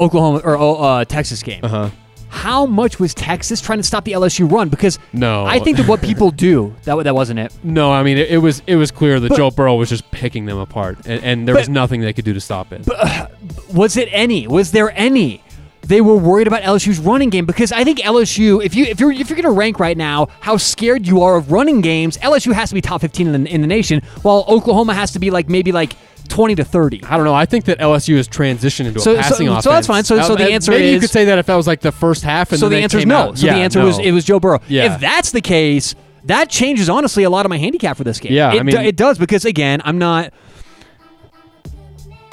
Oklahoma 0.00 0.40
or 0.44 0.56
uh, 0.82 1.04
Texas 1.04 1.42
game. 1.42 1.60
uh 1.64 1.68
huh. 1.68 1.90
How 2.30 2.66
much 2.66 3.00
was 3.00 3.14
Texas 3.14 3.60
trying 3.60 3.78
to 3.78 3.82
stop 3.82 4.04
the 4.04 4.12
LSU 4.12 4.50
run? 4.50 4.68
Because 4.68 4.98
No. 5.12 5.44
I 5.46 5.58
think 5.58 5.76
that 5.78 5.88
what 5.88 6.02
people 6.02 6.30
do 6.30 6.74
that 6.84 7.02
that 7.04 7.14
wasn't 7.14 7.38
it. 7.40 7.52
No, 7.62 7.90
I 7.92 8.02
mean 8.02 8.18
it, 8.18 8.30
it 8.30 8.38
was 8.38 8.62
it 8.66 8.76
was 8.76 8.90
clear 8.90 9.18
that 9.20 9.28
But- 9.30 9.36
Joe 9.36 9.50
Burrow 9.50 9.74
was 9.76 9.88
just 9.88 10.08
picking 10.10 10.46
them 10.46 10.58
apart, 10.58 10.98
and, 11.06 11.22
and 11.24 11.48
there 11.48 11.54
was 11.54 11.68
nothing 11.68 12.00
they 12.00 12.12
could 12.12 12.24
do 12.24 12.34
to 12.34 12.40
stop 12.40 12.72
it. 12.72 12.86
Uh, 12.90 13.28
was 13.72 13.96
it 13.96 14.08
any? 14.12 14.46
Was 14.46 14.72
there 14.72 14.90
any? 14.98 15.42
They 15.82 16.02
were 16.02 16.16
worried 16.18 16.46
about 16.46 16.62
LSU's 16.62 16.98
running 16.98 17.30
game 17.30 17.46
because 17.46 17.72
I 17.72 17.82
think 17.82 18.00
LSU, 18.00 18.62
if 18.62 18.74
you 18.74 18.84
if 18.84 19.00
you're 19.00 19.10
if 19.12 19.30
you're 19.30 19.36
gonna 19.40 19.50
rank 19.54 19.80
right 19.80 19.96
now 19.96 20.28
how 20.40 20.58
scared 20.58 21.06
you 21.06 21.22
are 21.22 21.36
of 21.36 21.50
running 21.50 21.80
games, 21.80 22.18
LSU 22.18 22.52
has 22.52 22.68
to 22.68 22.74
be 22.74 22.82
top 22.82 23.00
15 23.00 23.26
in 23.34 23.44
the, 23.44 23.50
in 23.50 23.60
the 23.62 23.66
nation, 23.66 24.02
while 24.20 24.44
Oklahoma 24.48 24.92
has 24.92 25.12
to 25.12 25.18
be 25.18 25.30
like 25.30 25.48
maybe 25.48 25.72
like 25.72 25.94
20 26.28 26.54
to 26.56 26.64
30. 26.64 27.04
I 27.04 27.16
don't 27.16 27.24
know. 27.24 27.34
I 27.34 27.46
think 27.46 27.64
that 27.66 27.78
LSU 27.78 28.16
has 28.16 28.28
transitioned 28.28 28.86
into 28.86 29.00
So- 29.00 29.14
a 29.14 29.16
passing 29.16 29.46
so 29.46 29.52
offense. 29.52 29.64
So 29.64 29.70
that's 29.70 29.86
fine. 29.86 30.04
So- 30.04 30.20
so 30.22 30.36
the 30.36 30.44
uh, 30.44 30.48
answer 30.48 30.70
maybe 30.72 30.88
you 30.92 31.00
could 31.00 31.10
say 31.10 31.24
that 31.26 31.38
if 31.38 31.46
that 31.46 31.54
was 31.56 31.66
like 31.66 31.80
the 31.80 31.92
first 31.92 32.22
half, 32.22 32.50
and 32.52 32.60
so 32.60 32.68
the 32.68 32.76
answer 32.78 32.98
is 32.98 33.06
no. 33.06 33.16
out- 33.16 33.38
So 33.38 33.46
yeah, 33.46 33.54
the 33.54 33.60
answer 33.60 33.78
no. 33.80 33.86
was 33.86 33.98
it 33.98 34.12
was 34.12 34.24
Joe 34.24 34.38
Burrow. 34.40 34.60
Yeah. 34.68 34.94
If 34.94 35.00
that's 35.00 35.32
the 35.32 35.40
case, 35.40 35.94
that 36.24 36.50
changes 36.50 36.88
honestly 36.88 37.24
a 37.24 37.30
lot 37.30 37.46
of 37.46 37.50
my 37.50 37.58
handicap 37.58 37.96
for 37.96 38.04
this 38.04 38.18
game. 38.20 38.32
Yeah, 38.32 38.52
it, 38.52 38.60
I 38.60 38.62
mean- 38.62 38.74
do- 38.76 38.80
it 38.82 38.96
does 38.96 39.18
because 39.18 39.44
again, 39.44 39.80
I'm 39.84 39.98
not. 39.98 40.32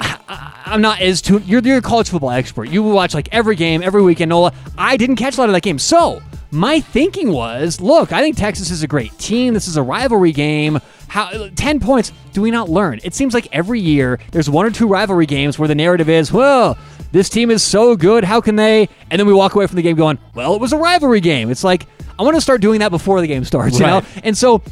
I'm 0.28 0.80
not 0.80 1.00
as 1.00 1.22
tuned. 1.22 1.46
You're, 1.46 1.60
you're 1.62 1.78
a 1.78 1.82
college 1.82 2.10
football 2.10 2.30
expert. 2.30 2.68
You 2.68 2.82
watch 2.82 3.14
like 3.14 3.28
every 3.32 3.54
game, 3.56 3.82
every 3.82 4.02
weekend. 4.02 4.28
Nola, 4.30 4.52
I 4.76 4.96
didn't 4.96 5.16
catch 5.16 5.36
a 5.36 5.40
lot 5.40 5.48
of 5.48 5.52
that 5.54 5.62
game. 5.62 5.78
So 5.78 6.20
my 6.56 6.80
thinking 6.80 7.32
was, 7.32 7.80
look, 7.80 8.12
I 8.12 8.20
think 8.22 8.36
Texas 8.36 8.70
is 8.70 8.82
a 8.82 8.86
great 8.86 9.16
team. 9.18 9.54
This 9.54 9.68
is 9.68 9.76
a 9.76 9.82
rivalry 9.82 10.32
game. 10.32 10.80
How 11.08 11.48
ten 11.50 11.78
points? 11.78 12.12
Do 12.32 12.40
we 12.40 12.50
not 12.50 12.68
learn? 12.68 13.00
It 13.04 13.14
seems 13.14 13.34
like 13.34 13.46
every 13.52 13.80
year 13.80 14.18
there's 14.32 14.50
one 14.50 14.66
or 14.66 14.70
two 14.70 14.88
rivalry 14.88 15.26
games 15.26 15.58
where 15.58 15.68
the 15.68 15.74
narrative 15.74 16.08
is, 16.08 16.32
well, 16.32 16.76
this 17.12 17.28
team 17.28 17.50
is 17.50 17.62
so 17.62 17.94
good. 17.94 18.24
How 18.24 18.40
can 18.40 18.56
they? 18.56 18.88
And 19.10 19.18
then 19.18 19.26
we 19.26 19.32
walk 19.32 19.54
away 19.54 19.66
from 19.66 19.76
the 19.76 19.82
game 19.82 19.96
going, 19.96 20.18
well, 20.34 20.54
it 20.54 20.60
was 20.60 20.72
a 20.72 20.76
rivalry 20.76 21.20
game. 21.20 21.50
It's 21.50 21.62
like, 21.62 21.86
I 22.18 22.22
want 22.22 22.34
to 22.36 22.40
start 22.40 22.60
doing 22.60 22.80
that 22.80 22.90
before 22.90 23.20
the 23.20 23.26
game 23.26 23.44
starts, 23.44 23.78
you 23.78 23.86
know? 23.86 24.02
And 24.24 24.36
so 24.36 24.62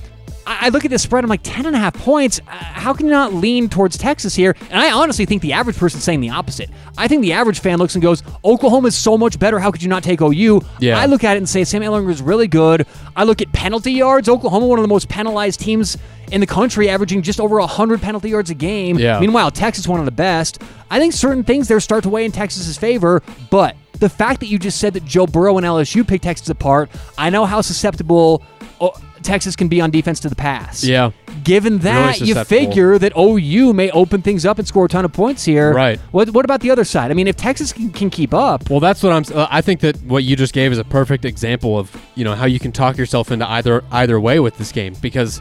I 0.47 0.69
look 0.69 0.85
at 0.85 0.91
this 0.91 1.03
spread, 1.03 1.25
I'm 1.25 1.31
like, 1.31 1.41
10 1.43 1.67
and 1.67 1.75
a 1.75 1.79
half 1.79 1.95
points. 1.95 2.41
Uh, 2.41 2.51
How 2.53 2.93
can 2.93 3.07
you 3.07 3.13
not 3.13 3.33
lean 3.33 3.69
towards 3.69 3.97
Texas 3.97 4.35
here? 4.35 4.55
And 4.71 4.81
I 4.81 4.93
honestly 4.93 5.25
think 5.25 5.43
the 5.43 5.53
average 5.53 5.77
person's 5.77 6.05
saying 6.05 6.21
the 6.21 6.31
opposite. 6.31 6.71
I 6.99 7.09
think 7.09 7.23
the 7.23 7.33
average 7.33 7.61
fan 7.61 7.79
looks 7.79 7.95
and 7.95 8.03
goes, 8.03 8.23
Oklahoma 8.45 8.89
is 8.89 8.95
so 8.95 9.17
much 9.17 9.39
better. 9.39 9.59
How 9.59 9.71
could 9.71 9.83
you 9.83 9.89
not 9.89 10.03
take 10.03 10.21
OU? 10.21 10.63
Yeah. 10.81 10.99
I 10.99 11.07
look 11.07 11.25
at 11.25 11.37
it 11.37 11.39
and 11.39 11.49
say, 11.49 11.65
Sam 11.65 11.83
Ehlinger 11.83 12.11
is 12.11 12.21
really 12.21 12.49
good. 12.49 12.87
I 13.17 13.25
look 13.25 13.41
at 13.41 13.53
penalty 13.53 13.93
yards. 13.93 14.29
Oklahoma, 14.29 14.67
one 14.67 14.79
of 14.79 14.83
the 14.83 14.89
most 14.89 15.09
penalized 15.09 15.61
teams 15.61 15.97
in 16.31 16.41
the 16.41 16.47
country, 16.47 16.89
averaging 16.89 17.23
just 17.23 17.41
over 17.41 17.59
100 17.59 18.01
penalty 18.01 18.31
yards 18.31 18.51
a 18.51 18.55
game. 18.55 18.99
Yeah. 18.99 19.21
Meanwhile, 19.21 19.51
Texas, 19.53 19.89
one 19.89 20.01
of 20.01 20.07
the 20.07 20.13
best. 20.13 20.63
I 20.91 20.99
think 20.99 21.13
certain 21.13 21.45
things 21.45 21.69
there 21.69 21.81
start 21.81 22.03
to 22.05 22.09
weigh 22.11 22.25
in 22.25 22.33
Texas's 22.33 22.77
favor, 22.77 23.23
but 23.51 23.77
the 24.01 24.09
fact 24.09 24.41
that 24.41 24.47
you 24.47 24.59
just 24.59 24.79
said 24.79 24.95
that 24.95 25.05
Joe 25.05 25.27
Burrow 25.27 25.57
and 25.57 25.67
LSU 25.67 26.07
picked 26.07 26.25
Texas 26.25 26.49
apart, 26.49 26.91
I 27.17 27.31
know 27.31 27.45
how 27.47 27.61
susceptible 27.61 28.43
oh, 28.81 28.93
Texas 29.25 29.57
can 29.57 29.69
be 29.69 29.81
on 29.81 29.91
defense 29.91 30.21
to 30.21 30.29
the 30.29 30.37
pass. 30.37 30.85
Yeah. 30.85 31.11
Given 31.43 31.79
that, 31.79 32.21
you 32.21 32.35
figure 32.45 32.99
that 32.99 33.13
OU 33.17 33.73
may 33.73 33.91
open 33.91 34.23
things 34.23 34.47
up 34.47 34.59
and 34.59 34.69
score 34.69 34.85
a 34.85 34.89
ton 34.89 35.05
of 35.05 35.13
points 35.13 35.45
here. 35.45 35.73
Right. 35.73 35.99
What, 36.13 36.31
what 36.31 36.45
about 36.45 36.61
the 36.61 36.71
other 36.71 36.85
side? 36.85 37.11
I 37.11 37.15
mean, 37.15 37.27
if 37.27 37.37
Texas 37.37 37.73
can, 37.73 37.91
can 37.91 38.11
keep 38.11 38.33
up, 38.33 38.71
Well, 38.71 38.81
that's 38.81 39.03
what 39.03 39.13
I'm. 39.13 39.25
Uh, 39.37 39.49
I 39.51 39.61
think 39.61 39.81
that 39.81 40.01
what 40.03 40.25
you 40.25 40.37
just 40.37 40.53
gave 40.53 40.71
is 40.73 40.79
a 40.79 40.85
perfect 40.85 41.25
example 41.25 41.79
of 41.79 41.95
you 42.15 42.25
know 42.25 42.35
how 42.35 42.47
you 42.47 42.59
can 42.59 42.71
talk 42.73 42.97
yourself 42.97 43.31
into 43.31 43.49
either 43.49 43.83
either 43.91 44.21
way 44.21 44.41
with 44.41 44.57
this 44.59 44.71
game 44.73 44.95
because 45.01 45.41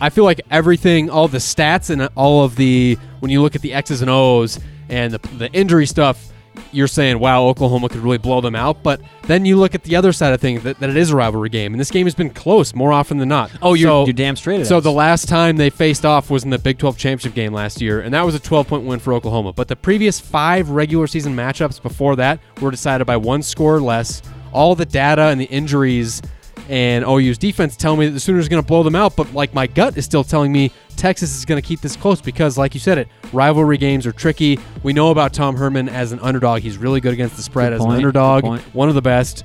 I 0.00 0.10
feel 0.10 0.24
like 0.24 0.40
everything, 0.50 1.10
all 1.10 1.28
the 1.28 1.38
stats 1.38 1.90
and 1.90 2.08
all 2.16 2.44
of 2.44 2.56
the 2.56 2.98
when 3.20 3.30
you 3.30 3.42
look 3.42 3.54
at 3.54 3.62
the 3.62 3.72
X's 3.74 4.02
and 4.02 4.10
O's 4.10 4.58
and 4.88 5.12
the, 5.12 5.18
the 5.36 5.52
injury 5.52 5.86
stuff, 5.86 6.32
you're 6.72 6.86
saying 6.88 7.18
wow 7.18 7.44
Oklahoma 7.44 7.88
could 7.88 8.00
really 8.00 8.18
blow 8.18 8.40
them 8.40 8.54
out. 8.54 8.82
But 8.82 9.00
then 9.22 9.44
you 9.44 9.56
look 9.56 9.74
at 9.74 9.82
the 9.84 9.96
other 9.96 10.12
side 10.12 10.32
of 10.32 10.40
things 10.40 10.62
that, 10.64 10.78
that 10.80 10.90
it 10.90 10.96
is 10.96 11.10
a 11.10 11.16
rivalry 11.16 11.48
game 11.48 11.72
and 11.72 11.80
this 11.80 11.90
game 11.90 12.06
has 12.06 12.14
been 12.14 12.30
close 12.30 12.74
more 12.74 12.92
often 12.92 13.18
than 13.18 13.28
not. 13.28 13.50
Oh, 13.62 13.74
you're- 13.74 13.88
So- 13.90 14.04
you're 14.06 14.12
damn 14.12 14.36
straight 14.36 14.66
So 14.66 14.78
is. 14.78 14.84
the 14.84 14.92
last 14.92 15.28
time 15.28 15.56
they 15.56 15.70
faced 15.70 16.04
off 16.04 16.28
was 16.30 16.44
in 16.44 16.50
the 16.50 16.58
Big 16.58 16.78
12 16.78 16.96
championship 16.98 17.34
game 17.34 17.52
last 17.52 17.80
year, 17.80 18.00
and 18.00 18.12
that 18.14 18.24
was 18.26 18.34
a 18.34 18.40
12 18.40 18.68
point 18.68 18.84
win 18.84 18.98
for 18.98 19.12
Oklahoma. 19.14 19.52
But 19.52 19.68
the 19.68 19.76
previous 19.76 20.18
five 20.20 20.70
regular 20.70 21.06
season 21.06 21.34
matchups 21.34 21.80
before 21.82 22.16
that 22.16 22.40
were 22.60 22.70
decided 22.70 23.06
by 23.06 23.16
one 23.16 23.42
score 23.42 23.76
or 23.76 23.80
less. 23.80 24.22
All 24.52 24.74
the 24.74 24.86
data 24.86 25.22
and 25.26 25.40
the 25.40 25.44
injuries 25.46 26.20
and 26.68 27.04
OU's 27.04 27.38
defense 27.38 27.76
tell 27.76 27.96
me 27.96 28.06
that 28.06 28.12
the 28.12 28.20
Sooners 28.20 28.46
are 28.46 28.50
going 28.50 28.62
to 28.62 28.66
blow 28.66 28.82
them 28.82 28.94
out, 28.96 29.16
but 29.16 29.32
like 29.34 29.54
my 29.54 29.66
gut 29.66 29.96
is 29.96 30.04
still 30.04 30.22
telling 30.24 30.52
me 30.52 30.70
Texas 31.00 31.34
is 31.34 31.46
going 31.46 31.60
to 31.60 31.66
keep 31.66 31.80
this 31.80 31.96
close 31.96 32.20
because, 32.20 32.58
like 32.58 32.74
you 32.74 32.80
said, 32.80 32.98
it 32.98 33.08
rivalry 33.32 33.78
games 33.78 34.06
are 34.06 34.12
tricky. 34.12 34.58
We 34.82 34.92
know 34.92 35.10
about 35.10 35.32
Tom 35.32 35.56
Herman 35.56 35.88
as 35.88 36.12
an 36.12 36.20
underdog; 36.20 36.60
he's 36.60 36.76
really 36.76 37.00
good 37.00 37.14
against 37.14 37.36
the 37.36 37.42
spread 37.42 37.70
Good 37.70 37.76
as 37.76 37.80
point, 37.80 37.92
an 37.92 37.96
underdog, 37.96 38.44
one 38.74 38.88
of 38.90 38.94
the 38.94 39.02
best. 39.02 39.44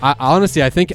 I, 0.00 0.14
honestly, 0.20 0.62
I 0.62 0.70
think 0.70 0.92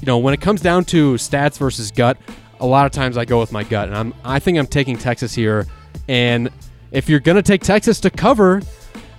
you 0.00 0.06
know, 0.06 0.18
when 0.18 0.34
it 0.34 0.40
comes 0.40 0.60
down 0.60 0.84
to 0.86 1.14
stats 1.14 1.56
versus 1.56 1.92
gut, 1.92 2.18
a 2.58 2.66
lot 2.66 2.86
of 2.86 2.92
times 2.92 3.16
I 3.16 3.24
go 3.24 3.38
with 3.38 3.52
my 3.52 3.62
gut, 3.62 3.88
and 3.88 3.96
I'm 3.96 4.14
I 4.24 4.40
think 4.40 4.58
I'm 4.58 4.66
taking 4.66 4.98
Texas 4.98 5.34
here. 5.34 5.66
And 6.08 6.50
if 6.90 7.08
you're 7.08 7.20
gonna 7.20 7.40
take 7.40 7.62
Texas 7.62 8.00
to 8.00 8.10
cover, 8.10 8.60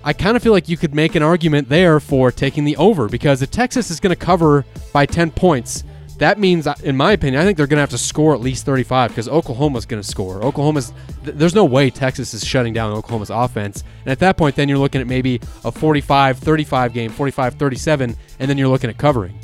I 0.03 0.11
kind 0.11 0.35
of 0.35 0.43
feel 0.43 0.51
like 0.51 0.67
you 0.67 0.75
could 0.75 0.93
make 0.93 1.15
an 1.15 1.23
argument 1.23 1.69
there 1.69 2.01
for 2.01 2.29
taking 2.29 2.65
the 2.65 2.75
over 2.75 3.07
because 3.07 3.41
if 3.41 3.51
Texas 3.51 3.89
is 3.89 4.01
gonna 4.01 4.17
cover 4.17 4.65
by 4.91 5.05
10 5.05 5.31
points, 5.31 5.85
that 6.19 6.37
means, 6.39 6.67
in 6.83 6.95
my 6.95 7.11
opinion, 7.13 7.41
I 7.41 7.45
think 7.45 7.57
they're 7.57 7.67
gonna 7.67 7.81
have 7.81 7.89
to 7.89 7.97
score 7.97 8.33
at 8.33 8.39
least 8.41 8.65
35 8.65 9.09
because 9.11 9.27
Oklahoma's 9.27 9.85
gonna 9.85 10.03
score. 10.03 10.43
Oklahoma's 10.43 10.93
th- 11.25 11.35
there's 11.35 11.55
no 11.55 11.65
way 11.65 11.89
Texas 11.89 12.33
is 12.33 12.45
shutting 12.45 12.73
down 12.73 12.91
Oklahoma's 12.93 13.29
offense, 13.29 13.83
and 14.05 14.11
at 14.11 14.19
that 14.19 14.37
point, 14.37 14.55
then 14.55 14.69
you're 14.69 14.77
looking 14.77 15.01
at 15.01 15.07
maybe 15.07 15.35
a 15.65 15.71
45-35 15.71 16.93
game, 16.93 17.11
45-37, 17.11 18.15
and 18.39 18.49
then 18.49 18.57
you're 18.57 18.67
looking 18.69 18.89
at 18.89 18.97
covering. 18.97 19.37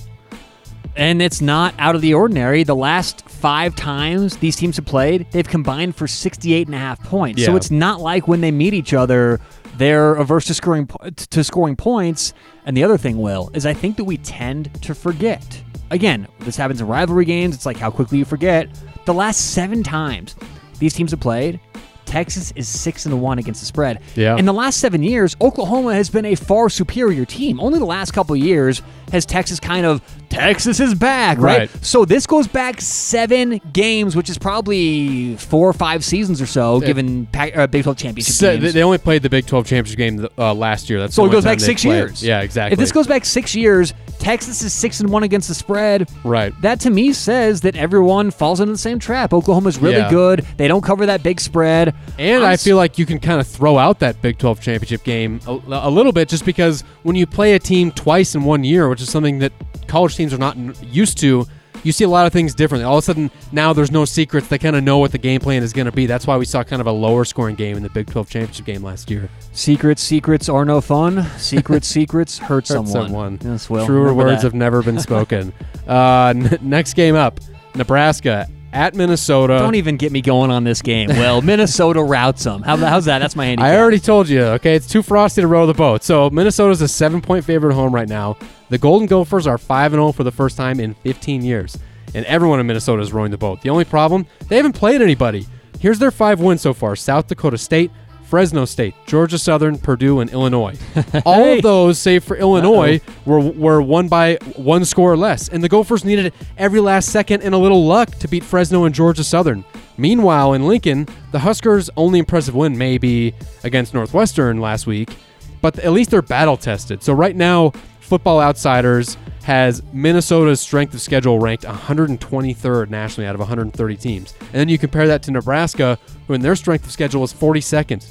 and 0.97 1.21
it's 1.21 1.41
not 1.41 1.73
out 1.77 1.93
of 1.95 1.99
the 2.01 2.13
ordinary. 2.13 2.63
The 2.63 2.75
last 2.75 3.27
five 3.27 3.75
times 3.75 4.37
these 4.37 4.55
teams 4.55 4.77
have 4.77 4.85
played, 4.85 5.27
they've 5.31 5.47
combined 5.47 5.93
for 5.95 6.07
68 6.07 6.67
and 6.67 6.75
a 6.75 6.79
half 6.79 7.03
points. 7.03 7.43
So 7.43 7.51
it's 7.57 7.69
not 7.69 7.99
like 7.99 8.29
when 8.29 8.39
they 8.39 8.51
meet 8.51 8.73
each 8.73 8.93
other, 8.93 9.41
they're 9.77 10.15
averse 10.15 10.45
to 10.45 10.53
scoring 10.53 10.89
to 11.15 11.43
scoring 11.43 11.75
points. 11.75 12.33
And 12.65 12.75
the 12.75 12.83
other 12.83 12.97
thing, 12.97 13.17
Will, 13.17 13.49
is 13.53 13.65
I 13.65 13.73
think 13.73 13.97
that 13.97 14.05
we 14.05 14.17
tend 14.17 14.73
to 14.83 14.95
forget. 14.95 15.61
Again, 15.91 16.27
this 16.39 16.57
happens 16.57 16.81
in 16.81 16.87
rivalry 16.87 17.25
games. 17.25 17.55
It's 17.55 17.65
like 17.65 17.77
how 17.77 17.91
quickly 17.91 18.17
you 18.17 18.25
forget. 18.25 18.67
The 19.05 19.13
last 19.13 19.53
seven 19.53 19.83
times 19.83 20.35
these 20.79 20.93
teams 20.93 21.11
have 21.11 21.19
played, 21.19 21.59
Texas 22.05 22.53
is 22.55 22.67
six 22.67 23.05
and 23.05 23.21
one 23.21 23.39
against 23.39 23.59
the 23.61 23.65
spread. 23.65 23.99
Yeah. 24.15 24.37
In 24.37 24.45
the 24.45 24.53
last 24.53 24.79
seven 24.79 25.03
years, 25.03 25.35
Oklahoma 25.41 25.93
has 25.95 26.09
been 26.09 26.25
a 26.25 26.35
far 26.35 26.69
superior 26.69 27.25
team. 27.25 27.59
Only 27.59 27.79
the 27.79 27.85
last 27.85 28.11
couple 28.11 28.35
of 28.35 28.41
years 28.41 28.81
has 29.11 29.25
Texas 29.25 29.59
kind 29.59 29.85
of 29.85 30.01
Texas 30.29 30.79
is 30.79 30.93
back, 30.95 31.37
right? 31.37 31.59
Right. 31.59 31.85
So 31.85 32.03
this 32.05 32.25
goes 32.27 32.47
back 32.47 32.81
seven 32.81 33.61
games, 33.71 34.15
which 34.15 34.29
is 34.29 34.37
probably 34.37 35.35
four 35.37 35.69
or 35.69 35.73
five 35.73 36.03
seasons 36.03 36.41
or 36.41 36.45
so, 36.45 36.79
given 36.81 37.25
Pac- 37.27 37.55
uh, 37.55 37.67
Big 37.67 37.83
12 37.83 37.97
championship 37.97 38.33
So 38.35 38.57
games. 38.57 38.73
they 38.73 38.83
only 38.83 38.97
played 38.97 39.21
the 39.21 39.29
Big 39.29 39.45
12 39.45 39.65
championship 39.67 39.97
game 39.97 40.27
uh, 40.37 40.53
last 40.53 40.89
year. 40.89 40.99
That's 40.99 41.15
so 41.15 41.25
it 41.25 41.31
goes 41.31 41.43
back 41.45 41.59
six 41.59 41.83
played. 41.83 41.95
years. 41.95 42.23
Yeah, 42.23 42.41
exactly. 42.41 42.73
If 42.73 42.79
this 42.79 42.91
goes 42.91 43.07
back 43.07 43.23
six 43.25 43.55
years, 43.55 43.93
Texas 44.19 44.61
is 44.61 44.73
six 44.73 44.99
and 44.99 45.09
one 45.09 45.23
against 45.23 45.47
the 45.47 45.55
spread. 45.55 46.09
Right. 46.23 46.53
That 46.61 46.79
to 46.81 46.89
me 46.89 47.13
says 47.13 47.61
that 47.61 47.75
everyone 47.75 48.31
falls 48.31 48.59
into 48.59 48.71
the 48.73 48.77
same 48.77 48.99
trap. 48.99 49.33
Oklahoma's 49.33 49.77
really 49.77 49.97
Yeah. 49.97 50.09
good. 50.09 50.45
They 50.57 50.67
don't 50.67 50.83
cover 50.83 51.05
that 51.05 51.23
big 51.23 51.39
spread. 51.39 51.94
And 52.17 52.43
I'm 52.43 52.49
I 52.49 52.53
s- 52.53 52.63
feel 52.63 52.77
like 52.77 52.97
you 52.97 53.05
can 53.05 53.19
kind 53.19 53.39
of 53.39 53.47
throw 53.47 53.77
out 53.77 53.99
that 53.99 54.21
Big 54.21 54.37
12 54.37 54.61
championship 54.61 55.03
game 55.03 55.39
a, 55.47 55.51
a 55.69 55.89
little 55.89 56.11
bit 56.11 56.29
just 56.29 56.45
because 56.45 56.81
when 57.03 57.15
you 57.15 57.25
play 57.25 57.53
a 57.53 57.59
team 57.59 57.91
twice 57.91 58.35
in 58.35 58.43
one 58.43 58.63
year, 58.63 58.87
which 58.89 59.01
is 59.01 59.09
something 59.09 59.39
that 59.39 59.51
college 59.87 60.15
teams 60.15 60.33
are 60.33 60.37
not 60.37 60.55
used 60.83 61.17
to, 61.19 61.45
you 61.83 61.91
see 61.91 62.03
a 62.03 62.09
lot 62.09 62.25
of 62.25 62.33
things 62.33 62.55
differently. 62.55 62.83
All 62.83 62.97
of 62.97 63.03
a 63.03 63.05
sudden, 63.05 63.29
now 63.51 63.71
there's 63.71 63.91
no 63.91 64.05
secrets. 64.05 64.47
They 64.47 64.57
kind 64.57 64.75
of 64.75 64.83
know 64.83 64.97
what 64.97 65.11
the 65.11 65.19
game 65.19 65.39
plan 65.39 65.61
is 65.61 65.71
going 65.71 65.85
to 65.85 65.91
be. 65.91 66.07
That's 66.07 66.25
why 66.25 66.35
we 66.35 66.45
saw 66.45 66.63
kind 66.63 66.79
of 66.81 66.87
a 66.87 66.91
lower 66.91 67.25
scoring 67.25 67.55
game 67.55 67.77
in 67.77 67.83
the 67.83 67.89
Big 67.91 68.09
12 68.09 68.27
championship 68.27 68.65
game 68.65 68.81
last 68.81 69.11
year. 69.11 69.29
Secrets, 69.51 70.01
secrets 70.01 70.49
are 70.49 70.65
no 70.65 70.81
fun. 70.81 71.23
Secrets, 71.37 71.87
secrets 71.87 72.37
hurt, 72.39 72.47
Hurt 72.47 72.67
someone. 72.67 72.91
someone. 72.91 73.39
Yes, 73.43 73.69
Will. 73.69 73.85
Truer 73.85 74.15
words 74.15 74.41
that. 74.41 74.47
have 74.47 74.53
never 74.55 74.81
been 74.81 74.99
spoken. 75.09 75.53
uh, 75.87 76.33
n- 76.35 76.57
next 76.61 76.95
game 76.95 77.13
up 77.15 77.39
Nebraska 77.75 78.47
at 78.75 78.93
Minnesota. 78.93 79.57
Don't 79.57 79.75
even 79.75 79.97
get 79.97 80.11
me 80.11 80.21
going 80.21 80.51
on 80.51 80.63
this 80.63 80.81
game. 80.81 81.09
Well, 81.09 81.41
Minnesota 81.43 82.03
routs 82.03 82.43
them. 82.43 82.61
How, 82.61 82.75
how's 82.77 83.05
that? 83.05 83.19
That's 83.19 83.35
my 83.35 83.45
handicap. 83.45 83.71
I 83.71 83.77
already 83.77 83.99
told 83.99 84.27
you, 84.27 84.41
okay? 84.43 84.75
It's 84.75 84.87
too 84.87 85.01
frosty 85.01 85.41
to 85.41 85.47
row 85.47 85.65
the 85.65 85.73
boat. 85.73 86.03
So 86.03 86.29
Minnesota's 86.29 86.81
a 86.81 86.87
seven 86.87 87.21
point 87.21 87.45
favorite 87.45 87.71
at 87.71 87.75
home 87.75 87.95
right 87.95 88.09
now. 88.09 88.37
The 88.69 88.77
Golden 88.77 89.07
Gophers 89.07 89.47
are 89.47 89.57
5 89.57 89.93
and 89.93 89.99
0 89.99 90.11
for 90.11 90.23
the 90.23 90.31
first 90.31 90.57
time 90.57 90.79
in 90.79 90.93
15 90.95 91.43
years. 91.43 91.77
And 92.13 92.25
everyone 92.25 92.59
in 92.59 92.67
Minnesota 92.67 93.01
is 93.01 93.13
rowing 93.13 93.31
the 93.31 93.37
boat. 93.37 93.61
The 93.61 93.69
only 93.69 93.85
problem, 93.85 94.25
they 94.47 94.57
haven't 94.57 94.73
played 94.73 95.01
anybody. 95.01 95.45
Here's 95.79 95.99
their 95.99 96.11
five 96.11 96.39
wins 96.39 96.61
so 96.61 96.73
far 96.73 96.95
South 96.95 97.27
Dakota 97.27 97.57
State, 97.57 97.91
Fresno 98.25 98.65
State, 98.65 98.95
Georgia 99.05 99.37
Southern, 99.37 99.77
Purdue, 99.77 100.19
and 100.19 100.29
Illinois. 100.29 100.77
All 101.25 101.53
of 101.53 101.61
those, 101.61 101.99
save 101.99 102.23
for 102.23 102.35
Illinois, 102.35 102.99
were, 103.25 103.39
were 103.39 103.81
won 103.81 104.07
by 104.07 104.35
one 104.55 104.83
score 104.83 105.11
or 105.11 105.17
less. 105.17 105.47
And 105.47 105.63
the 105.63 105.69
Gophers 105.69 106.03
needed 106.03 106.33
every 106.57 106.79
last 106.79 107.11
second 107.11 107.43
and 107.43 107.53
a 107.53 107.57
little 107.57 107.85
luck 107.85 108.09
to 108.19 108.27
beat 108.27 108.43
Fresno 108.43 108.85
and 108.85 108.95
Georgia 108.95 109.23
Southern. 109.23 109.63
Meanwhile, 109.97 110.53
in 110.53 110.67
Lincoln, 110.67 111.07
the 111.31 111.39
Huskers' 111.39 111.89
only 111.95 112.19
impressive 112.19 112.55
win 112.55 112.77
may 112.77 112.97
be 112.97 113.33
against 113.63 113.93
Northwestern 113.93 114.59
last 114.59 114.87
week, 114.87 115.15
but 115.61 115.79
at 115.79 115.91
least 115.91 116.09
they're 116.11 116.21
battle 116.21 116.57
tested. 116.57 117.03
So 117.03 117.13
right 117.13 117.35
now, 117.35 117.71
Football 118.05 118.39
Outsiders 118.39 119.17
has 119.43 119.81
Minnesota's 119.91 120.61
strength 120.61 120.93
of 120.93 121.01
schedule 121.01 121.39
ranked 121.39 121.63
123rd 121.63 122.89
nationally 122.89 123.27
out 123.27 123.33
of 123.33 123.39
130 123.39 123.97
teams. 123.97 124.33
And 124.39 124.53
then 124.53 124.69
you 124.69 124.77
compare 124.77 125.07
that 125.07 125.23
to 125.23 125.31
Nebraska, 125.31 125.97
who 126.27 126.33
in 126.33 126.41
their 126.41 126.55
strength 126.55 126.85
of 126.85 126.91
schedule 126.91 127.23
is 127.23 127.33
42nd. 127.33 128.05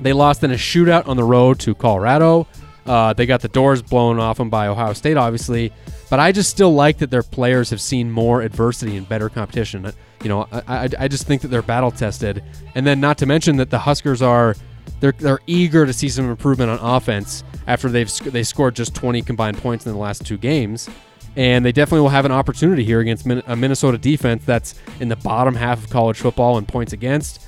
They 0.00 0.12
lost 0.12 0.44
in 0.44 0.52
a 0.52 0.54
shootout 0.54 1.08
on 1.08 1.16
the 1.16 1.24
road 1.24 1.58
to 1.60 1.74
Colorado. 1.74 2.46
Uh, 2.86 3.12
they 3.12 3.26
got 3.26 3.40
the 3.40 3.48
doors 3.48 3.82
blown 3.82 4.20
off 4.20 4.38
them 4.38 4.50
by 4.50 4.68
Ohio 4.68 4.92
State, 4.92 5.16
obviously. 5.16 5.72
But 6.10 6.20
I 6.20 6.30
just 6.30 6.50
still 6.50 6.72
like 6.72 6.98
that 6.98 7.10
their 7.10 7.24
players 7.24 7.70
have 7.70 7.80
seen 7.80 8.10
more 8.10 8.42
adversity 8.42 8.96
and 8.96 9.08
better 9.08 9.28
competition. 9.28 9.84
Uh, 9.86 9.92
You 10.22 10.28
know, 10.28 10.48
I, 10.52 10.62
I, 10.66 10.88
I 11.00 11.08
just 11.08 11.26
think 11.26 11.42
that 11.42 11.48
they're 11.48 11.60
battle 11.60 11.90
tested. 11.90 12.42
And 12.74 12.86
then, 12.86 13.00
not 13.00 13.18
to 13.18 13.26
mention 13.26 13.56
that 13.56 13.70
the 13.70 13.78
Huskers 13.80 14.22
are 14.22 14.54
they're, 15.00 15.12
they're 15.12 15.40
eager 15.46 15.86
to 15.86 15.92
see 15.92 16.08
some 16.08 16.30
improvement 16.30 16.70
on 16.70 16.78
offense 16.96 17.44
after 17.68 17.88
they've 17.88 18.10
sc- 18.10 18.24
they 18.24 18.42
scored 18.42 18.74
just 18.74 18.94
20 18.94 19.22
combined 19.22 19.58
points 19.58 19.86
in 19.86 19.92
the 19.92 19.98
last 19.98 20.26
two 20.26 20.38
games. 20.38 20.88
And 21.36 21.64
they 21.64 21.70
definitely 21.70 22.00
will 22.00 22.08
have 22.08 22.24
an 22.24 22.32
opportunity 22.32 22.82
here 22.82 22.98
against 22.98 23.24
Min- 23.26 23.44
a 23.46 23.54
Minnesota 23.54 23.98
defense 23.98 24.44
that's 24.44 24.74
in 24.98 25.08
the 25.08 25.16
bottom 25.16 25.54
half 25.54 25.84
of 25.84 25.90
college 25.90 26.18
football 26.18 26.58
in 26.58 26.66
points 26.66 26.92
against. 26.92 27.46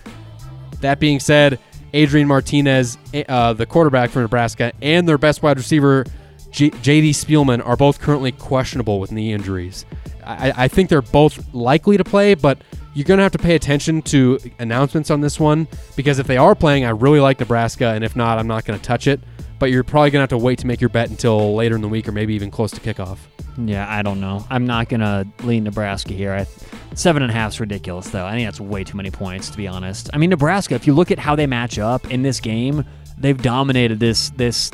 That 0.80 1.00
being 1.00 1.18
said, 1.18 1.58
Adrian 1.92 2.28
Martinez, 2.28 2.98
uh, 3.28 3.54
the 3.54 3.66
quarterback 3.66 4.10
for 4.10 4.20
Nebraska, 4.20 4.72
and 4.80 5.08
their 5.08 5.18
best 5.18 5.42
wide 5.42 5.56
receiver, 5.56 6.04
J- 6.52 6.70
J.D. 6.82 7.10
Spielman, 7.12 7.66
are 7.66 7.76
both 7.76 8.00
currently 8.00 8.30
questionable 8.30 9.00
with 9.00 9.10
knee 9.10 9.32
injuries. 9.32 9.84
I, 10.24 10.52
I 10.56 10.68
think 10.68 10.88
they're 10.88 11.02
both 11.02 11.52
likely 11.52 11.96
to 11.96 12.04
play, 12.04 12.34
but 12.34 12.58
you're 12.94 13.04
going 13.04 13.18
to 13.18 13.22
have 13.24 13.32
to 13.32 13.38
pay 13.38 13.54
attention 13.54 14.02
to 14.02 14.38
announcements 14.58 15.10
on 15.10 15.20
this 15.20 15.40
one 15.40 15.66
because 15.96 16.18
if 16.18 16.26
they 16.26 16.36
are 16.36 16.54
playing, 16.54 16.84
I 16.84 16.90
really 16.90 17.20
like 17.20 17.40
Nebraska, 17.40 17.86
and 17.88 18.04
if 18.04 18.14
not, 18.14 18.38
I'm 18.38 18.46
not 18.46 18.64
going 18.64 18.78
to 18.78 18.84
touch 18.84 19.06
it. 19.06 19.20
But 19.60 19.70
you're 19.70 19.84
probably 19.84 20.10
gonna 20.10 20.22
have 20.22 20.30
to 20.30 20.38
wait 20.38 20.58
to 20.58 20.66
make 20.66 20.80
your 20.80 20.88
bet 20.88 21.10
until 21.10 21.54
later 21.54 21.76
in 21.76 21.82
the 21.82 21.88
week 21.88 22.08
or 22.08 22.12
maybe 22.12 22.34
even 22.34 22.50
close 22.50 22.72
to 22.72 22.80
kickoff. 22.80 23.18
Yeah, 23.58 23.86
I 23.88 24.02
don't 24.02 24.20
know. 24.20 24.44
I'm 24.50 24.66
not 24.66 24.88
gonna 24.88 25.26
lean 25.44 25.64
Nebraska 25.64 26.12
here. 26.14 26.32
I, 26.32 26.46
seven 26.94 27.22
and 27.22 27.30
a 27.30 27.34
half 27.34 27.52
is 27.52 27.60
ridiculous, 27.60 28.08
though. 28.08 28.24
I 28.24 28.32
think 28.32 28.46
that's 28.46 28.60
way 28.60 28.82
too 28.82 28.96
many 28.96 29.10
points, 29.10 29.50
to 29.50 29.56
be 29.56 29.68
honest. 29.68 30.10
I 30.12 30.18
mean, 30.18 30.30
Nebraska. 30.30 30.74
If 30.74 30.86
you 30.86 30.94
look 30.94 31.10
at 31.10 31.18
how 31.18 31.36
they 31.36 31.46
match 31.46 31.78
up 31.78 32.10
in 32.10 32.22
this 32.22 32.40
game, 32.40 32.84
they've 33.18 33.40
dominated 33.40 34.00
this 34.00 34.30
this 34.30 34.70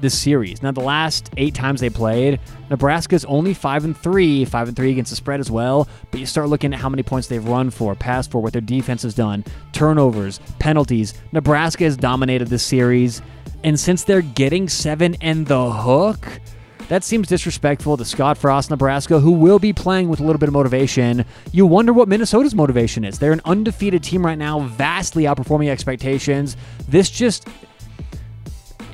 this 0.00 0.18
series. 0.18 0.62
Now, 0.62 0.72
the 0.72 0.80
last 0.80 1.30
eight 1.38 1.54
times 1.54 1.80
they 1.80 1.88
played, 1.88 2.38
Nebraska's 2.68 3.24
only 3.24 3.54
five 3.54 3.84
and 3.84 3.96
three, 3.96 4.44
five 4.44 4.68
and 4.68 4.76
three 4.76 4.90
against 4.90 5.10
the 5.10 5.16
spread 5.16 5.40
as 5.40 5.50
well. 5.50 5.88
But 6.10 6.20
you 6.20 6.26
start 6.26 6.48
looking 6.48 6.74
at 6.74 6.80
how 6.80 6.88
many 6.88 7.02
points 7.02 7.28
they've 7.28 7.46
run 7.46 7.70
for, 7.70 7.94
passed 7.94 8.30
for, 8.30 8.42
what 8.42 8.52
their 8.52 8.60
defense 8.60 9.02
has 9.04 9.14
done, 9.14 9.44
turnovers, 9.72 10.40
penalties. 10.58 11.14
Nebraska 11.32 11.84
has 11.84 11.96
dominated 11.96 12.48
this 12.48 12.62
series, 12.62 13.22
and 13.64 13.80
since 13.80 14.04
they're 14.04 14.22
getting 14.22 14.68
seven 14.68 15.16
and 15.20 15.46
the 15.46 15.72
hook. 15.72 16.40
That 16.88 17.02
seems 17.02 17.28
disrespectful 17.28 17.96
to 17.96 18.04
Scott 18.04 18.36
Frost, 18.36 18.68
Nebraska, 18.68 19.18
who 19.18 19.32
will 19.32 19.58
be 19.58 19.72
playing 19.72 20.10
with 20.10 20.20
a 20.20 20.22
little 20.22 20.38
bit 20.38 20.50
of 20.50 20.52
motivation. 20.52 21.24
You 21.50 21.64
wonder 21.64 21.94
what 21.94 22.08
Minnesota's 22.08 22.54
motivation 22.54 23.06
is. 23.06 23.18
They're 23.18 23.32
an 23.32 23.40
undefeated 23.46 24.02
team 24.02 24.24
right 24.24 24.36
now, 24.36 24.60
vastly 24.60 25.22
outperforming 25.22 25.70
expectations. 25.70 26.58
This 26.86 27.08
just 27.08 27.48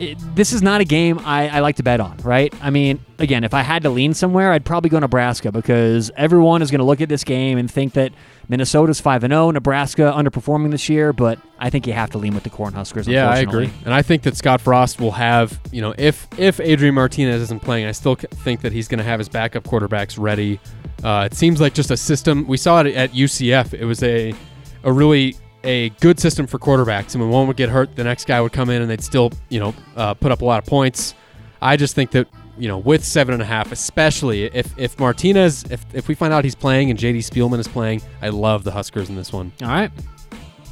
it, 0.01 0.19
this 0.35 0.53
is 0.53 0.63
not 0.63 0.81
a 0.81 0.85
game 0.85 1.19
I, 1.21 1.49
I, 1.49 1.61
like 1.61 1.77
to 1.77 1.83
bet 1.83 2.01
on, 2.01 2.17
right? 2.19 2.53
I 2.63 2.71
mean, 2.71 3.05
again, 3.19 3.45
if 3.45 3.53
I 3.53 3.61
had 3.61 3.83
to 3.83 3.91
lean 3.91 4.15
somewhere, 4.15 4.53
I'd 4.53 4.65
probably 4.65 4.89
go 4.89 4.99
Nebraska 4.99 5.53
because 5.53 6.11
everyone 6.17 6.63
is 6.63 6.71
going 6.71 6.79
to 6.79 6.85
look 6.85 7.01
at 7.01 7.09
this 7.09 7.23
game 7.23 7.59
and 7.59 7.71
think 7.71 7.93
that 7.93 8.13
Minnesota's 8.49 9.01
5 9.01 9.25
and 9.25 9.33
0, 9.33 9.51
Nebraska 9.51 10.13
underperforming 10.17 10.71
this 10.71 10.89
year, 10.89 11.13
but 11.13 11.39
I 11.59 11.69
think 11.71 11.87
you 11.87 11.93
have 11.93 12.11
to 12.11 12.19
lean 12.19 12.35
with 12.35 12.45
the 12.45 12.51
Cornhuskers. 12.51 13.07
Yeah, 13.07 13.29
I 13.29 13.39
agree. 13.39 13.71
And 13.85 13.93
I 13.93 14.03
think 14.03 14.23
that 14.23 14.37
Scott 14.37 14.61
Frost 14.61 15.01
will 15.01 15.13
have, 15.13 15.61
you 15.71 15.83
know, 15.83 15.95
if 15.99 16.27
if 16.39 16.59
Adrian 16.61 16.95
Martinez 16.95 17.43
isn't 17.43 17.63
playing, 17.63 17.87
I 17.87 17.93
still 17.93 18.15
think 18.15 18.63
that 18.63 18.73
he's 18.73 18.89
going 18.89 18.99
to 18.99 19.05
have 19.05 19.21
his 19.21 19.29
backup 19.29 19.65
quarterbacks 19.65 20.19
ready. 20.19 20.59
Uh, 21.05 21.29
it 21.31 21.35
seems 21.35 21.61
like 21.61 21.75
just 21.75 21.91
a 21.91 21.97
system. 21.97 22.47
We 22.47 22.57
saw 22.57 22.81
it 22.81 22.95
at 22.95 23.13
UCF. 23.13 23.75
It 23.75 23.85
was 23.85 24.03
a 24.03 24.35
a 24.83 24.93
really 24.93 25.37
a 25.65 25.91
good 26.01 26.19
system 26.19 26.47
for 26.47 26.59
quarterbacks. 26.59 27.15
And 27.15 27.23
when 27.23 27.31
one 27.31 27.47
would 27.47 27.57
get 27.57 27.69
hurt, 27.69 27.95
the 27.97 28.05
next 28.05 28.27
guy 28.27 28.41
would 28.41 28.53
come 28.53 28.71
in 28.71 28.83
and 28.83 28.91
they'd 28.91 29.03
still, 29.03 29.33
you 29.49 29.61
know, 29.61 29.75
uh, 29.97 30.15
put 30.15 30.33
up 30.33 30.43
a 30.43 30.45
lot 30.45 30.63
of 30.63 30.69
points. 30.69 31.15
I 31.61 31.77
just 31.77 31.95
think 31.95 32.11
that, 32.13 32.29
you 32.59 32.69
know, 32.69 32.79
with 32.79 33.05
seven 33.05 33.35
and 33.35 33.43
a 33.43 33.47
half, 33.47 33.73
especially 33.73 34.45
if, 34.45 34.77
if 34.79 34.99
Martinez, 34.99 35.65
if, 35.65 35.85
if 35.95 36.09
we 36.09 36.15
find 36.15 36.33
out 36.33 36.45
he's 36.45 36.55
playing 36.55 36.91
and 36.91 36.99
JD 36.99 37.19
Spielman 37.19 37.59
is 37.59 37.69
playing, 37.69 38.03
I 38.23 38.31
love 38.31 38.65
the 38.65 38.71
Huskers 38.71 39.09
in 39.09 39.17
this 39.17 39.33
one. 39.33 39.53
All 39.63 39.69
right. 39.69 39.91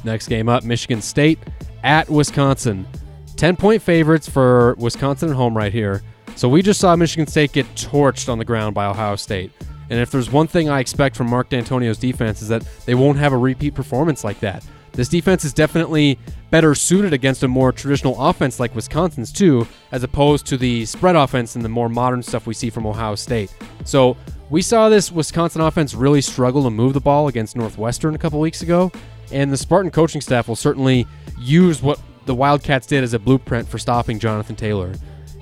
Next 0.03 0.27
game 0.27 0.49
up 0.49 0.63
Michigan 0.63 1.01
State 1.01 1.39
at 1.83 2.09
Wisconsin. 2.09 2.87
10 3.35 3.55
point 3.55 3.81
favorites 3.81 4.27
for 4.27 4.75
Wisconsin 4.77 5.29
at 5.29 5.35
home 5.35 5.55
right 5.55 5.71
here. 5.71 6.01
So 6.35 6.47
we 6.47 6.61
just 6.61 6.79
saw 6.79 6.95
Michigan 6.95 7.27
State 7.27 7.51
get 7.51 7.65
torched 7.75 8.29
on 8.29 8.37
the 8.37 8.45
ground 8.45 8.75
by 8.75 8.85
Ohio 8.85 9.15
State. 9.15 9.51
And 9.89 9.99
if 9.99 10.11
there's 10.11 10.31
one 10.31 10.47
thing 10.47 10.69
I 10.69 10.79
expect 10.79 11.15
from 11.15 11.29
Mark 11.29 11.49
Dantonio's 11.49 11.97
defense 11.97 12.41
is 12.41 12.47
that 12.49 12.63
they 12.85 12.95
won't 12.95 13.17
have 13.17 13.33
a 13.33 13.37
repeat 13.37 13.73
performance 13.73 14.23
like 14.23 14.39
that. 14.41 14.63
This 14.93 15.09
defense 15.09 15.45
is 15.45 15.53
definitely 15.53 16.19
better 16.49 16.73
suited 16.75 17.13
against 17.13 17.43
a 17.43 17.47
more 17.47 17.71
traditional 17.71 18.19
offense 18.19 18.59
like 18.59 18.75
Wisconsin's, 18.75 19.31
too, 19.31 19.67
as 19.91 20.03
opposed 20.03 20.45
to 20.47 20.57
the 20.57 20.85
spread 20.85 21.15
offense 21.15 21.55
and 21.55 21.63
the 21.63 21.69
more 21.69 21.89
modern 21.89 22.23
stuff 22.23 22.47
we 22.47 22.53
see 22.53 22.69
from 22.69 22.85
Ohio 22.85 23.15
State. 23.15 23.53
So 23.85 24.17
we 24.49 24.61
saw 24.61 24.89
this 24.89 25.11
Wisconsin 25.11 25.61
offense 25.61 25.93
really 25.93 26.21
struggle 26.21 26.63
to 26.63 26.69
move 26.69 26.93
the 26.93 26.99
ball 27.01 27.27
against 27.27 27.55
Northwestern 27.55 28.15
a 28.15 28.17
couple 28.17 28.39
weeks 28.39 28.61
ago, 28.61 28.91
and 29.31 29.51
the 29.51 29.57
Spartan 29.57 29.91
coaching 29.91 30.21
staff 30.21 30.47
will 30.47 30.55
certainly 30.55 31.05
use 31.39 31.81
what 31.81 31.99
the 32.25 32.33
Wildcats 32.33 32.87
did 32.87 33.03
as 33.03 33.13
a 33.13 33.19
blueprint 33.19 33.67
for 33.67 33.77
stopping 33.77 34.19
Jonathan 34.19 34.55
Taylor. 34.55 34.93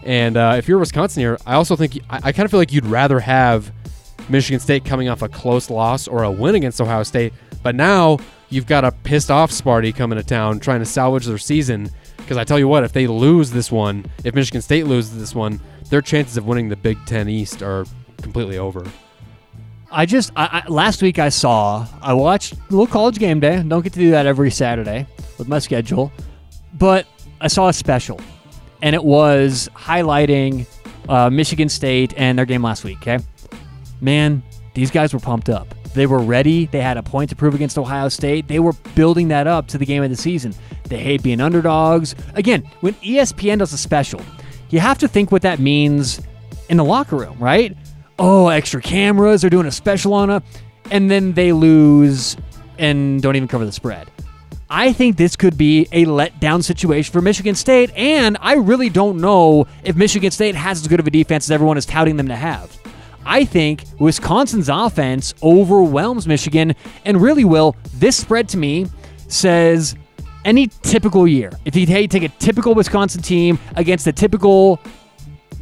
And 0.03 0.37
uh, 0.37 0.55
if 0.57 0.67
you're 0.67 0.77
Wisconsin 0.77 1.21
here, 1.21 1.37
I 1.45 1.55
also 1.55 1.75
think 1.75 1.99
I, 2.09 2.17
I 2.23 2.31
kind 2.31 2.45
of 2.45 2.51
feel 2.51 2.59
like 2.59 2.71
you'd 2.71 2.85
rather 2.85 3.19
have 3.19 3.71
Michigan 4.29 4.59
State 4.59 4.85
coming 4.85 5.09
off 5.09 5.21
a 5.21 5.29
close 5.29 5.69
loss 5.69 6.07
or 6.07 6.23
a 6.23 6.31
win 6.31 6.55
against 6.55 6.79
Ohio 6.81 7.03
State. 7.03 7.33
But 7.63 7.75
now 7.75 8.19
you've 8.49 8.67
got 8.67 8.83
a 8.83 8.91
pissed 8.91 9.31
off 9.31 9.51
Sparty 9.51 9.95
coming 9.95 10.17
to 10.17 10.23
town 10.23 10.59
trying 10.59 10.79
to 10.79 10.85
salvage 10.85 11.25
their 11.25 11.37
season. 11.37 11.89
Because 12.17 12.37
I 12.37 12.43
tell 12.43 12.59
you 12.59 12.67
what, 12.67 12.83
if 12.83 12.91
they 12.93 13.07
lose 13.07 13.51
this 13.51 13.71
one, 13.71 14.05
if 14.23 14.35
Michigan 14.35 14.61
State 14.61 14.85
loses 14.85 15.17
this 15.17 15.33
one, 15.33 15.61
their 15.89 16.01
chances 16.01 16.37
of 16.37 16.45
winning 16.45 16.69
the 16.69 16.75
Big 16.75 16.97
Ten 17.05 17.29
East 17.29 17.63
are 17.63 17.85
completely 18.21 18.57
over. 18.57 18.85
I 19.89 20.05
just 20.05 20.31
I, 20.35 20.63
I, 20.65 20.69
last 20.69 21.01
week 21.01 21.17
I 21.17 21.29
saw 21.29 21.87
I 22.01 22.13
watched 22.13 22.53
a 22.53 22.57
little 22.69 22.87
college 22.87 23.19
game 23.19 23.39
day. 23.39 23.63
Don't 23.63 23.81
get 23.81 23.93
to 23.93 23.99
do 23.99 24.11
that 24.11 24.25
every 24.25 24.51
Saturday 24.51 25.07
with 25.37 25.47
my 25.47 25.59
schedule, 25.59 26.11
but 26.73 27.07
I 27.39 27.47
saw 27.47 27.69
a 27.69 27.73
special, 27.73 28.19
and 28.81 28.93
it 28.93 29.03
was 29.03 29.69
highlighting 29.75 30.67
uh, 31.07 31.29
Michigan 31.29 31.69
State 31.69 32.13
and 32.17 32.37
their 32.37 32.45
game 32.45 32.63
last 32.63 32.83
week. 32.83 32.97
Okay, 32.97 33.19
man, 34.01 34.43
these 34.73 34.91
guys 34.91 35.13
were 35.13 35.21
pumped 35.21 35.47
up. 35.47 35.73
They 35.97 36.05
were 36.05 36.19
ready. 36.19 36.67
They 36.67 36.79
had 36.79 36.97
a 36.97 37.03
point 37.03 37.31
to 37.31 37.35
prove 37.35 37.55
against 37.55 37.77
Ohio 37.77 38.07
State. 38.07 38.47
They 38.47 38.59
were 38.59 38.73
building 38.93 39.29
that 39.29 39.47
up 39.47 39.67
to 39.69 39.79
the 39.79 39.85
game 39.85 40.03
of 40.03 40.11
the 40.11 40.15
season. 40.15 40.53
They 40.83 40.99
hate 40.99 41.23
being 41.23 41.41
underdogs. 41.41 42.13
Again, 42.35 42.69
when 42.81 42.93
ESPN 42.95 43.59
does 43.59 43.73
a 43.73 43.77
special, 43.77 44.21
you 44.69 44.79
have 44.79 44.99
to 44.99 45.07
think 45.07 45.31
what 45.31 45.41
that 45.41 45.59
means 45.59 46.21
in 46.69 46.77
the 46.77 46.85
locker 46.85 47.15
room, 47.15 47.37
right? 47.39 47.75
Oh, 48.19 48.47
extra 48.49 48.79
cameras, 48.79 49.41
they're 49.41 49.49
doing 49.49 49.65
a 49.65 49.71
special 49.71 50.13
on 50.13 50.29
a, 50.29 50.43
and 50.91 51.09
then 51.09 51.33
they 51.33 51.51
lose 51.51 52.37
and 52.77 53.19
don't 53.21 53.35
even 53.35 53.47
cover 53.47 53.65
the 53.65 53.71
spread. 53.71 54.07
I 54.69 54.93
think 54.93 55.17
this 55.17 55.35
could 55.35 55.57
be 55.57 55.87
a 55.91 56.05
letdown 56.05 56.63
situation 56.63 57.11
for 57.11 57.21
Michigan 57.21 57.55
State, 57.55 57.89
and 57.95 58.37
I 58.39 58.55
really 58.55 58.89
don't 58.89 59.17
know 59.17 59.65
if 59.83 59.95
Michigan 59.95 60.29
State 60.29 60.55
has 60.55 60.81
as 60.81 60.87
good 60.87 60.99
of 60.99 61.07
a 61.07 61.11
defense 61.11 61.45
as 61.45 61.51
everyone 61.51 61.77
is 61.77 61.85
touting 61.85 62.17
them 62.17 62.27
to 62.27 62.35
have. 62.35 62.76
I 63.27 63.45
think 63.45 63.83
Wisconsin's 63.99 64.69
offense 64.69 65.33
overwhelms 65.43 66.27
Michigan 66.27 66.73
and 67.05 67.21
really 67.21 67.43
will. 67.43 67.75
This 67.95 68.15
spread 68.15 68.47
to 68.49 68.57
me 68.57 68.87
says 69.27 69.95
any 70.45 70.67
typical 70.67 71.27
year, 71.27 71.51
if 71.65 71.75
you 71.75 71.85
take 71.85 72.13
a 72.13 72.29
typical 72.29 72.73
Wisconsin 72.73 73.21
team 73.21 73.59
against 73.75 74.07
a 74.07 74.13
typical 74.13 74.79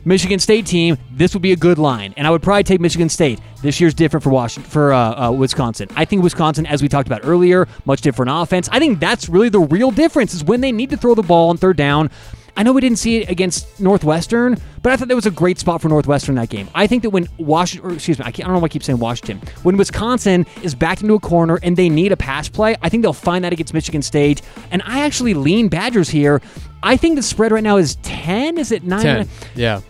Michigan 0.05 0.37
State 0.37 0.67
team, 0.67 0.97
this 1.11 1.33
would 1.33 1.41
be 1.41 1.51
a 1.51 1.55
good 1.55 1.79
line, 1.79 2.13
and 2.15 2.27
I 2.27 2.29
would 2.29 2.43
probably 2.43 2.63
take 2.63 2.79
Michigan 2.79 3.09
State. 3.09 3.41
This 3.63 3.81
year's 3.81 3.95
different 3.95 4.23
for 4.23 4.29
Washington, 4.29 4.69
for 4.69 4.93
uh, 4.93 5.29
uh, 5.29 5.31
Wisconsin. 5.31 5.89
I 5.95 6.05
think 6.05 6.21
Wisconsin, 6.21 6.67
as 6.67 6.83
we 6.83 6.87
talked 6.87 7.07
about 7.07 7.21
earlier, 7.23 7.67
much 7.85 8.01
different 8.01 8.29
offense. 8.31 8.69
I 8.71 8.77
think 8.77 8.99
that's 8.99 9.27
really 9.27 9.49
the 9.49 9.61
real 9.61 9.89
difference 9.89 10.35
is 10.35 10.43
when 10.43 10.61
they 10.61 10.71
need 10.71 10.91
to 10.91 10.97
throw 10.97 11.15
the 11.15 11.23
ball 11.23 11.49
on 11.49 11.57
third 11.57 11.77
down. 11.77 12.11
I 12.57 12.63
know 12.63 12.71
we 12.71 12.81
didn't 12.81 12.99
see 12.99 13.17
it 13.17 13.29
against 13.29 13.79
Northwestern, 13.79 14.57
but 14.81 14.91
I 14.91 14.95
thought 14.95 15.09
that 15.09 15.15
was 15.15 15.25
a 15.25 15.31
great 15.31 15.59
spot 15.59 15.81
for 15.81 15.89
Northwestern 15.89 16.35
that 16.35 16.49
game. 16.49 16.69
I 16.73 16.87
think 16.87 17.03
that 17.03 17.09
when 17.09 17.27
Washington, 17.37 17.91
excuse 17.93 18.17
me, 18.17 18.25
I, 18.25 18.29
I, 18.29 18.31
don't 18.31 18.53
know 18.53 18.59
why 18.59 18.65
I 18.65 18.69
keep 18.69 18.83
saying 18.83 18.99
Washington, 18.99 19.41
when 19.63 19.75
Wisconsin 19.77 20.45
is 20.63 20.73
backed 20.73 21.01
into 21.01 21.15
a 21.15 21.19
corner 21.19 21.59
and 21.63 21.75
they 21.75 21.89
need 21.89 22.11
a 22.11 22.17
pass 22.17 22.47
play, 22.47 22.75
I 22.81 22.89
think 22.89 23.03
they'll 23.03 23.13
find 23.13 23.43
that 23.43 23.51
against 23.51 23.73
Michigan 23.73 24.01
State. 24.01 24.41
And 24.71 24.81
I 24.85 25.01
actually 25.01 25.33
lean 25.33 25.67
Badgers 25.67 26.09
here. 26.09 26.41
I 26.81 26.97
think 26.97 27.15
the 27.15 27.23
spread 27.23 27.51
right 27.51 27.63
now 27.63 27.77
is 27.77 27.95
10. 28.03 28.57
Is 28.57 28.71
it 28.71 28.83
9? 28.83 29.01
10. 29.01 29.29
Yeah. 29.55 29.81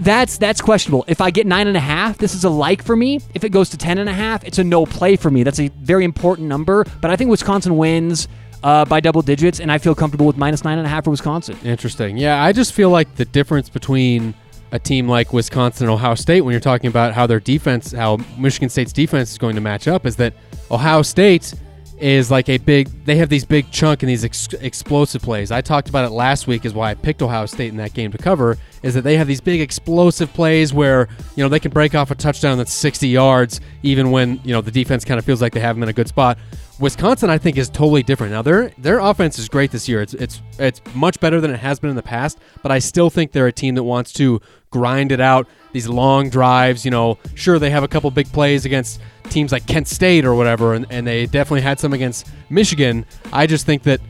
That's 0.00 0.38
that's 0.38 0.60
questionable. 0.60 1.04
If 1.06 1.20
I 1.20 1.30
get 1.30 1.46
nine 1.46 1.68
and 1.68 1.76
a 1.76 1.80
half, 1.80 2.18
this 2.18 2.34
is 2.34 2.42
a 2.42 2.50
like 2.50 2.82
for 2.82 2.96
me. 2.96 3.20
If 3.34 3.44
it 3.44 3.50
goes 3.50 3.70
to 3.70 3.76
ten 3.76 3.98
and 3.98 4.08
a 4.08 4.12
half, 4.12 4.44
it's 4.44 4.58
a 4.58 4.64
no 4.64 4.84
play 4.86 5.14
for 5.14 5.30
me. 5.30 5.44
That's 5.44 5.60
a 5.60 5.68
very 5.68 6.04
important 6.04 6.48
number. 6.48 6.84
But 7.00 7.12
I 7.12 7.16
think 7.16 7.30
Wisconsin 7.30 7.76
wins 7.76 8.26
uh, 8.62 8.84
by 8.84 9.00
double 9.00 9.22
digits, 9.22 9.60
and 9.60 9.70
I 9.70 9.78
feel 9.78 9.94
comfortable 9.94 10.26
with 10.26 10.36
minus 10.36 10.64
nine 10.64 10.78
and 10.78 10.86
a 10.86 10.90
half 10.90 11.04
for 11.04 11.10
Wisconsin. 11.10 11.56
Interesting. 11.64 12.16
Yeah, 12.16 12.42
I 12.42 12.52
just 12.52 12.72
feel 12.72 12.90
like 12.90 13.14
the 13.16 13.24
difference 13.24 13.68
between 13.68 14.34
a 14.72 14.78
team 14.78 15.08
like 15.08 15.32
Wisconsin 15.32 15.86
and 15.86 15.94
Ohio 15.94 16.14
State, 16.14 16.42
when 16.42 16.52
you're 16.52 16.60
talking 16.60 16.88
about 16.88 17.14
how 17.14 17.26
their 17.26 17.40
defense, 17.40 17.92
how 17.92 18.18
Michigan 18.36 18.68
State's 18.68 18.92
defense 18.92 19.30
is 19.30 19.38
going 19.38 19.54
to 19.54 19.60
match 19.60 19.88
up, 19.88 20.04
is 20.04 20.16
that 20.16 20.34
Ohio 20.70 21.02
State 21.02 21.54
is 21.98 22.30
like 22.30 22.48
a 22.48 22.58
big 22.58 22.88
they 23.04 23.16
have 23.16 23.28
these 23.28 23.44
big 23.44 23.68
chunk 23.72 24.02
and 24.02 24.10
these 24.10 24.24
ex- 24.24 24.52
explosive 24.60 25.20
plays 25.20 25.50
i 25.50 25.60
talked 25.60 25.88
about 25.88 26.04
it 26.04 26.10
last 26.10 26.46
week 26.46 26.64
is 26.64 26.72
why 26.72 26.90
i 26.90 26.94
picked 26.94 27.22
ohio 27.22 27.44
state 27.44 27.68
in 27.68 27.76
that 27.76 27.92
game 27.92 28.12
to 28.12 28.18
cover 28.18 28.56
is 28.84 28.94
that 28.94 29.02
they 29.02 29.16
have 29.16 29.26
these 29.26 29.40
big 29.40 29.60
explosive 29.60 30.32
plays 30.32 30.72
where 30.72 31.08
you 31.34 31.42
know 31.42 31.48
they 31.48 31.58
can 31.58 31.72
break 31.72 31.96
off 31.96 32.12
a 32.12 32.14
touchdown 32.14 32.56
that's 32.56 32.72
60 32.72 33.08
yards 33.08 33.60
even 33.82 34.12
when 34.12 34.40
you 34.44 34.52
know 34.52 34.60
the 34.60 34.70
defense 34.70 35.04
kind 35.04 35.18
of 35.18 35.24
feels 35.24 35.42
like 35.42 35.52
they 35.52 35.60
have 35.60 35.74
them 35.74 35.82
in 35.82 35.88
a 35.88 35.92
good 35.92 36.06
spot 36.06 36.38
wisconsin 36.80 37.28
i 37.28 37.36
think 37.36 37.56
is 37.56 37.68
totally 37.68 38.02
different 38.02 38.32
now 38.32 38.42
their 38.42 38.70
their 38.78 39.00
offense 39.00 39.38
is 39.38 39.48
great 39.48 39.70
this 39.70 39.88
year 39.88 40.00
it's 40.00 40.14
it's 40.14 40.40
it's 40.58 40.80
much 40.94 41.18
better 41.18 41.40
than 41.40 41.50
it 41.50 41.58
has 41.58 41.80
been 41.80 41.90
in 41.90 41.96
the 41.96 42.02
past 42.02 42.38
but 42.62 42.70
i 42.70 42.78
still 42.78 43.10
think 43.10 43.32
they're 43.32 43.48
a 43.48 43.52
team 43.52 43.74
that 43.74 43.82
wants 43.82 44.12
to 44.12 44.40
grind 44.70 45.10
it 45.10 45.20
out 45.20 45.48
these 45.72 45.88
long 45.88 46.30
drives 46.30 46.84
you 46.84 46.90
know 46.90 47.18
sure 47.34 47.58
they 47.58 47.70
have 47.70 47.82
a 47.82 47.88
couple 47.88 48.10
big 48.10 48.30
plays 48.32 48.64
against 48.64 49.00
teams 49.28 49.52
like 49.52 49.66
Kent 49.66 49.88
State 49.88 50.24
or 50.24 50.34
whatever, 50.34 50.74
and, 50.74 50.86
and 50.90 51.06
they 51.06 51.26
definitely 51.26 51.60
had 51.60 51.78
some 51.78 51.92
against 51.92 52.28
Michigan. 52.50 53.04
I 53.32 53.46
just 53.46 53.66
think 53.66 53.82
that 53.84 54.00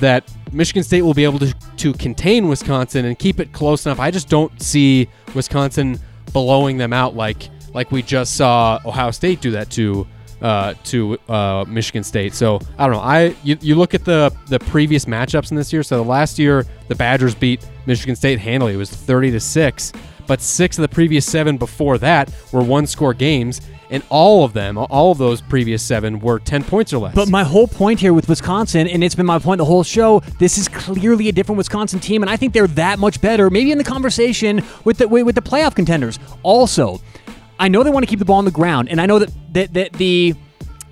that 0.00 0.28
Michigan 0.52 0.82
State 0.82 1.02
will 1.02 1.14
be 1.14 1.24
able 1.24 1.38
to 1.38 1.54
to 1.76 1.92
contain 1.94 2.48
Wisconsin 2.48 3.04
and 3.04 3.18
keep 3.18 3.40
it 3.40 3.52
close 3.52 3.86
enough. 3.86 4.00
I 4.00 4.10
just 4.10 4.28
don't 4.28 4.60
see 4.60 5.08
Wisconsin 5.34 5.98
blowing 6.32 6.78
them 6.78 6.92
out 6.92 7.14
like 7.14 7.50
like 7.72 7.90
we 7.92 8.02
just 8.02 8.36
saw 8.36 8.80
Ohio 8.84 9.10
State 9.10 9.40
do 9.40 9.50
that 9.52 9.70
to 9.70 10.06
uh, 10.44 10.74
to 10.84 11.18
uh, 11.28 11.64
Michigan 11.66 12.04
State. 12.04 12.34
So 12.34 12.60
I 12.78 12.86
don't 12.86 12.94
know. 12.94 13.02
I 13.02 13.34
you, 13.42 13.56
you 13.60 13.74
look 13.74 13.94
at 13.94 14.04
the 14.04 14.32
the 14.46 14.60
previous 14.60 15.06
matchups 15.06 15.50
in 15.50 15.56
this 15.56 15.72
year. 15.72 15.82
So 15.82 15.96
the 15.96 16.08
last 16.08 16.38
year 16.38 16.66
the 16.88 16.94
Badgers 16.94 17.34
beat 17.34 17.66
Michigan 17.86 18.14
State 18.14 18.38
handily. 18.38 18.74
It 18.74 18.76
was 18.76 18.90
thirty 18.90 19.30
to 19.32 19.40
six. 19.40 19.92
But 20.26 20.40
six 20.40 20.78
of 20.78 20.82
the 20.82 20.88
previous 20.88 21.26
seven 21.26 21.58
before 21.58 21.98
that 21.98 22.32
were 22.50 22.62
one 22.62 22.86
score 22.86 23.12
games, 23.12 23.60
and 23.90 24.02
all 24.08 24.42
of 24.42 24.54
them, 24.54 24.78
all 24.78 25.12
of 25.12 25.18
those 25.18 25.42
previous 25.42 25.82
seven 25.82 26.18
were 26.18 26.38
ten 26.38 26.64
points 26.64 26.94
or 26.94 26.98
less. 26.98 27.14
But 27.14 27.28
my 27.28 27.44
whole 27.44 27.68
point 27.68 28.00
here 28.00 28.14
with 28.14 28.26
Wisconsin, 28.26 28.88
and 28.88 29.04
it's 29.04 29.14
been 29.14 29.26
my 29.26 29.38
point 29.38 29.58
the 29.58 29.66
whole 29.66 29.84
show, 29.84 30.20
this 30.38 30.56
is 30.56 30.66
clearly 30.66 31.28
a 31.28 31.32
different 31.32 31.58
Wisconsin 31.58 32.00
team, 32.00 32.22
and 32.22 32.30
I 32.30 32.36
think 32.36 32.54
they're 32.54 32.66
that 32.68 32.98
much 32.98 33.20
better, 33.20 33.50
maybe 33.50 33.70
in 33.70 33.76
the 33.76 33.84
conversation 33.84 34.62
with 34.84 34.96
the 34.96 35.08
with 35.08 35.34
the 35.34 35.42
playoff 35.42 35.74
contenders. 35.74 36.18
Also, 36.42 37.02
I 37.58 37.68
know 37.68 37.82
they 37.82 37.90
want 37.90 38.04
to 38.04 38.10
keep 38.10 38.18
the 38.18 38.24
ball 38.24 38.38
on 38.38 38.44
the 38.44 38.50
ground, 38.50 38.88
and 38.88 39.00
I 39.00 39.06
know 39.06 39.18
that 39.18 39.30
that, 39.54 39.74
that 39.74 39.92
the 39.94 40.34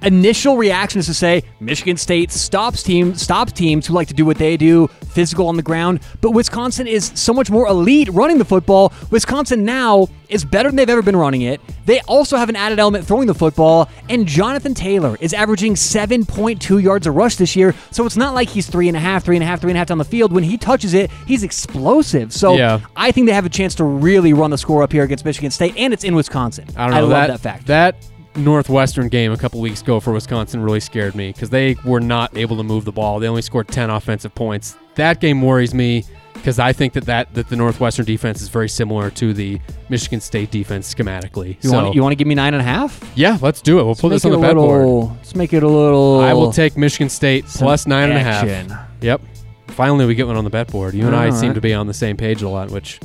initial 0.03 0.57
reaction 0.57 0.99
is 0.99 1.07
to 1.07 1.15
say 1.15 1.43
Michigan 1.61 1.97
State 1.97 2.31
stops 2.31 2.83
team 2.83 3.15
stops 3.15 3.53
teams 3.53 3.87
who 3.87 3.95
like 3.95 4.09
to 4.09 4.15
do 4.15 4.25
what 4.25 4.39
they 4.39 4.57
do, 4.57 4.89
physical 5.07 5.49
on 5.49 5.57
the 5.57 5.63
ground. 5.63 6.01
But 6.21 6.33
Wisconsin 6.33 6.87
is 6.87 7.13
so 7.15 7.33
much 7.33 7.51
more 7.51 7.67
elite 7.67 8.09
running 8.13 8.39
the 8.39 8.45
football. 8.45 8.93
Wisconsin 9.11 9.65
now 9.65 10.09
is 10.29 10.45
better 10.45 10.71
than 10.71 10.77
they've 10.77 10.89
ever 10.89 11.03
been 11.03 11.17
running 11.17 11.43
it. 11.43 11.61
They 11.85 12.01
also 12.03 12.37
have 12.37 12.49
an 12.49 12.57
added 12.57 12.79
element 12.79 13.07
throwing 13.07 13.27
the 13.27 13.35
football, 13.35 13.91
and 14.09 14.27
Jonathan 14.27 14.73
Taylor 14.73 15.19
is 15.21 15.35
averaging 15.35 15.75
7.2 15.75 16.83
yards 16.83 17.07
a 17.07 17.11
rush 17.11 17.37
this 17.37 17.55
year. 17.55 17.75
So 17.91 18.07
it's 18.07 18.17
not 18.17 18.35
like 18.35 18.49
he's 18.49 18.67
three 18.67 18.89
and 18.89 18.97
a 18.97 19.01
half, 19.01 19.25
three 19.25 19.37
and 19.37 19.43
a 19.43 19.47
half, 19.47 19.61
three 19.61 19.71
and 19.71 19.77
a 19.77 19.79
half 19.79 19.89
down 19.89 19.99
the 19.99 20.05
field. 20.05 20.33
When 20.33 20.45
he 20.45 20.57
touches 20.57 20.95
it, 20.95 21.11
he's 21.27 21.43
explosive. 21.43 22.33
So 22.33 22.57
Yeah. 22.57 22.81
I 22.97 23.13
think 23.13 23.27
they 23.27 23.35
have 23.35 23.45
a 23.47 23.51
chance 23.51 23.75
to 23.77 23.85
really 23.85 24.33
run 24.33 24.51
the 24.51 24.59
score 24.59 24.83
up 24.83 24.93
here 24.93 25.03
against 25.03 25.25
Michigan 25.25 25.51
State, 25.51 25.75
and 25.77 25.93
it's 25.93 26.05
in 26.05 26.15
Wisconsin. 26.15 26.67
I 26.77 26.87
don't 26.87 26.95
know 26.95 27.01
love 27.03 27.11
that, 27.11 27.27
that 27.29 27.41
fact. 27.41 27.67
That 27.67 27.97
Northwestern 28.37 29.09
game 29.09 29.33
a 29.33 29.37
couple 29.37 29.61
weeks 29.61 29.83
ago 29.83 30.01
for 30.01 30.13
Wisconsin 30.13 30.63
really 30.63 30.81
scared 30.81 31.15
me 31.15 31.33
because 31.33 31.51
they 31.51 31.77
were 31.85 32.01
not 32.01 32.37
able 32.37 32.57
to 32.57 32.63
move 32.63 32.85
the 32.85 32.93
ball. 32.93 33.19
They 33.21 33.29
only 33.29 33.43
scored 33.43 33.69
ten 33.69 33.91
offensive 33.91 34.35
points. 34.35 34.77
That 34.95 35.21
game 35.21 35.43
worries 35.43 35.75
me 35.75 36.05
because 36.35 36.59
I 36.59 36.73
think 36.73 36.95
that, 36.95 37.05
that 37.07 37.35
that 37.35 37.49
the 37.49 37.57
Northwestern 37.57 38.05
defense 38.07 38.41
is 38.43 38.49
very 38.49 38.69
similar 38.69 39.11
to 39.11 39.33
the 39.35 39.61
Michigan 39.89 40.21
State 40.21 40.51
defense 40.51 40.93
schematically. 40.93 41.57
you 41.63 41.71
so 41.71 41.83
want 41.83 41.95
you 41.95 42.03
want 42.03 42.13
to 42.13 42.17
give 42.17 42.27
me 42.27 42.35
nine 42.35 42.55
and 42.55 42.61
a 42.61 42.65
half? 42.65 43.03
yeah, 43.15 43.39
let's 43.43 43.61
do 43.61 43.79
it. 43.79 43.85
We'll 43.85 43.95
put 43.95 44.11
Let's 44.11 44.23
this 44.23 44.33
on 44.33 44.41
the 44.41 44.47
it 44.49 44.53
a 44.53 44.55
board. 44.55 44.79
little. 44.87 45.09
Let's 45.17 45.35
make 45.35 45.53
it 45.53 45.63
a 45.63 45.69
little. 45.69 46.21
I 46.21 46.33
will 46.33 46.53
take 46.53 46.77
Michigan 46.77 47.09
State 47.11 47.45
plus 47.47 47.87
nine 47.87 48.09
and 48.11 48.19
a 48.19 48.23
half. 48.23 48.45
action. 48.45 48.77
Yep. 49.03 49.21
Finally, 49.69 50.07
we 50.07 50.15
get 50.15 50.27
one 50.27 50.37
on 50.37 50.45
the 50.45 50.51
bet 50.51 50.69
board. 50.71 50.95
You 50.95 51.07
and 51.07 51.17
I 51.17 51.27
All 51.27 51.33
seem 51.33 51.55
to 51.55 51.61
be 51.61 51.73
on 51.73 51.87
the 51.87 51.95
same 51.95 52.17
page 52.17 52.43
a 52.43 52.49
lot, 52.49 52.71
which 52.71 52.99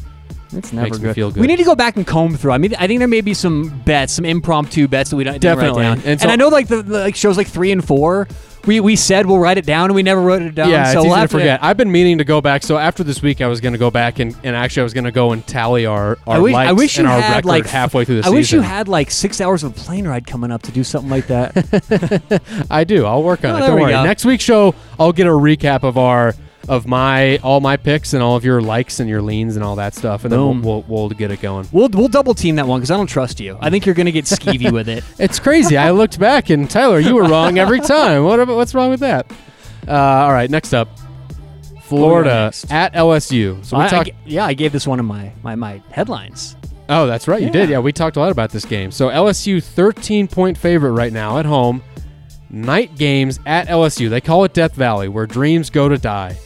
It's 0.54 0.72
never 0.72 0.86
Makes 0.86 1.00
me 1.00 1.04
good. 1.04 1.16
feel 1.16 1.32
good. 1.32 1.42
We 1.42 1.48
need 1.48 1.58
to 1.58 1.64
go 1.66 1.76
back 1.76 1.98
and 1.98 2.08
comb 2.08 2.36
through. 2.38 2.52
I 2.52 2.58
mean, 2.58 2.74
I 2.80 2.88
think 2.88 3.00
there 3.00 3.08
may 3.08 3.22
be 3.22 3.34
some 3.34 3.82
bets, 3.86 4.14
some 4.14 4.24
impromptu 4.26 4.88
bets 4.88 5.10
that 5.10 5.16
we 5.18 5.24
don't 5.26 5.34
didn't 5.34 5.58
Definitely. 5.58 5.84
write 5.84 5.96
down. 5.98 6.06
And 6.06 6.22
And, 6.22 6.32
I 6.32 6.36
know 6.38 6.48
like 6.48 6.68
the, 6.68 6.82
the 6.82 7.00
like 7.00 7.16
shows 7.16 7.36
like 7.38 7.48
three 7.48 7.72
and 7.72 7.86
four. 7.86 8.28
We 8.66 8.82
we 8.82 8.98
said 8.98 9.26
we'll 9.26 9.40
write 9.40 9.58
it 9.58 9.66
down 9.66 9.86
and 9.86 9.96
we 9.96 10.04
never 10.04 10.20
wrote 10.20 10.42
it 10.42 10.54
down. 10.54 10.70
yeah, 10.70 10.92
so 10.92 11.00
it's 11.00 11.08
we'll 11.08 11.16
easy 11.18 11.22
to 11.22 11.28
forget. 11.30 11.64
I've 11.64 11.78
been 11.78 11.90
meaning 11.92 12.18
to 12.18 12.26
go 12.26 12.42
back. 12.42 12.64
So 12.64 12.78
after 12.78 13.02
this 13.02 13.22
week, 13.22 13.40
I 13.40 13.48
was 13.48 13.62
going 13.62 13.72
to 13.72 13.78
go 13.80 13.90
back 13.90 14.20
and, 14.20 14.36
and 14.44 14.58
actually 14.58 14.82
I 14.82 14.84
was 14.84 14.94
going 14.94 15.04
to 15.06 15.12
go 15.12 15.32
and 15.32 15.46
tally 15.48 15.86
our 15.86 16.18
our 16.28 16.36
I 16.36 16.40
wish, 16.40 16.54
likes 16.54 16.70
I 16.70 16.72
wish 16.74 16.98
and 16.98 17.08
our 17.08 17.20
record 17.20 17.46
like 17.46 17.66
halfway 17.66 18.04
through 18.04 18.16
the 18.16 18.22
I 18.22 18.24
season. 18.24 18.36
wish 18.36 18.52
you 18.54 18.62
had 18.62 18.90
like 18.90 19.10
six 19.10 19.40
hours 19.40 19.64
of 19.64 19.72
a 19.72 19.74
plane 19.80 20.06
ride 20.08 20.28
coming 20.28 20.52
up 20.52 20.64
to 20.64 20.72
do 20.74 20.84
something 20.84 21.10
like 21.10 21.28
that. 21.28 22.66
I 22.70 22.84
do. 22.84 23.06
I'll 23.06 23.24
work 23.24 23.46
on 23.46 23.52
Oh, 23.52 23.58
it. 23.58 23.68
Don't 23.68 23.80
worry. 23.82 23.92
go. 23.92 24.04
Next 24.04 24.26
week's 24.26 24.44
show, 24.44 24.76
I'll 25.00 25.14
get 25.14 25.28
a 25.28 25.32
recap 25.32 25.84
of 25.84 25.98
our 25.98 26.34
of 26.68 26.86
my 26.86 27.38
all 27.38 27.62
my 27.62 27.78
picks 27.78 28.14
and 28.14 28.22
all 28.22 28.36
of 28.36 28.44
your 28.44 28.62
likes 28.62 29.00
and 29.00 29.10
your 29.10 29.22
leans 29.22 29.56
and 29.56 29.64
all 29.64 29.76
that 29.78 29.94
stuff, 29.96 30.26
and 30.26 30.32
Boom. 30.32 30.58
then 30.62 30.62
we'll, 30.70 30.82
we'll 30.84 31.08
we'll 31.08 31.10
get 31.10 31.32
it 31.32 31.40
going. 31.42 31.68
we'll 31.72 31.88
we'll 31.90 32.08
double 32.10 32.34
team 32.34 32.56
that 32.58 32.68
one 32.68 32.80
because 32.80 32.92
I 32.92 32.98
don't 32.98 33.08
trust 33.08 33.40
you. 33.40 33.58
I 33.62 33.70
think 33.70 33.86
you're 33.86 33.96
gonna 33.96 34.12
get 34.12 34.26
skeevy 34.26 34.72
with 34.72 34.90
it. 34.90 35.04
It's 35.20 35.40
crazy. 35.40 35.78
I 35.78 35.92
looked 35.92 36.20
back 36.20 36.50
and 36.50 36.70
Tyler, 36.70 37.00
you 37.00 37.16
were 37.16 37.24
wrong 37.24 37.58
every 37.58 37.80
time. 37.80 38.24
What 38.24 38.40
about, 38.40 38.56
what's 38.58 38.74
wrong 38.76 38.90
with 38.90 39.00
that? 39.00 39.32
Uh, 39.88 39.92
all 39.94 40.34
right, 40.34 40.50
next 40.50 40.74
up, 40.74 40.90
Florida 41.84 42.46
next? 42.46 42.72
at 42.72 42.94
LSU. 42.94 43.64
So 43.66 43.78
we 43.78 43.84
I- 43.86 43.88
I 44.00 44.06
yeah, 44.26 44.46
I 44.46 44.54
gave 44.54 44.72
this 44.72 44.86
one 44.88 45.00
in 45.00 45.06
my 45.06 45.32
my, 45.44 45.56
my 45.56 45.82
headlines. 45.92 46.56
Oh, 46.90 47.06
that's 47.06 47.28
right. 47.28 47.42
You 47.42 47.50
did. 47.50 47.70
Yeah. 47.70 47.78
Yeah, 47.78 47.80
we 47.80 47.92
talked 47.92 48.16
a 48.16 48.20
lot 48.20 48.32
about 48.32 48.50
this 48.52 48.64
game. 48.66 48.92
So 48.92 49.10
LSU 49.10 49.62
13 49.64 50.28
point 50.28 50.58
favorite 50.58 50.92
right 50.94 51.12
now 51.12 51.38
at 51.38 51.46
home. 51.46 51.84
Night 52.50 52.96
games 52.96 53.42
at 53.46 53.68
LSU. 53.68 54.10
They 54.10 54.22
call 54.22 54.46
it 54.46 54.54
Death 54.54 54.74
Valley, 54.74 55.10
where 55.10 55.26
dreams 55.26 55.70
go 55.70 55.90
to 55.90 55.98
die. 55.98 56.38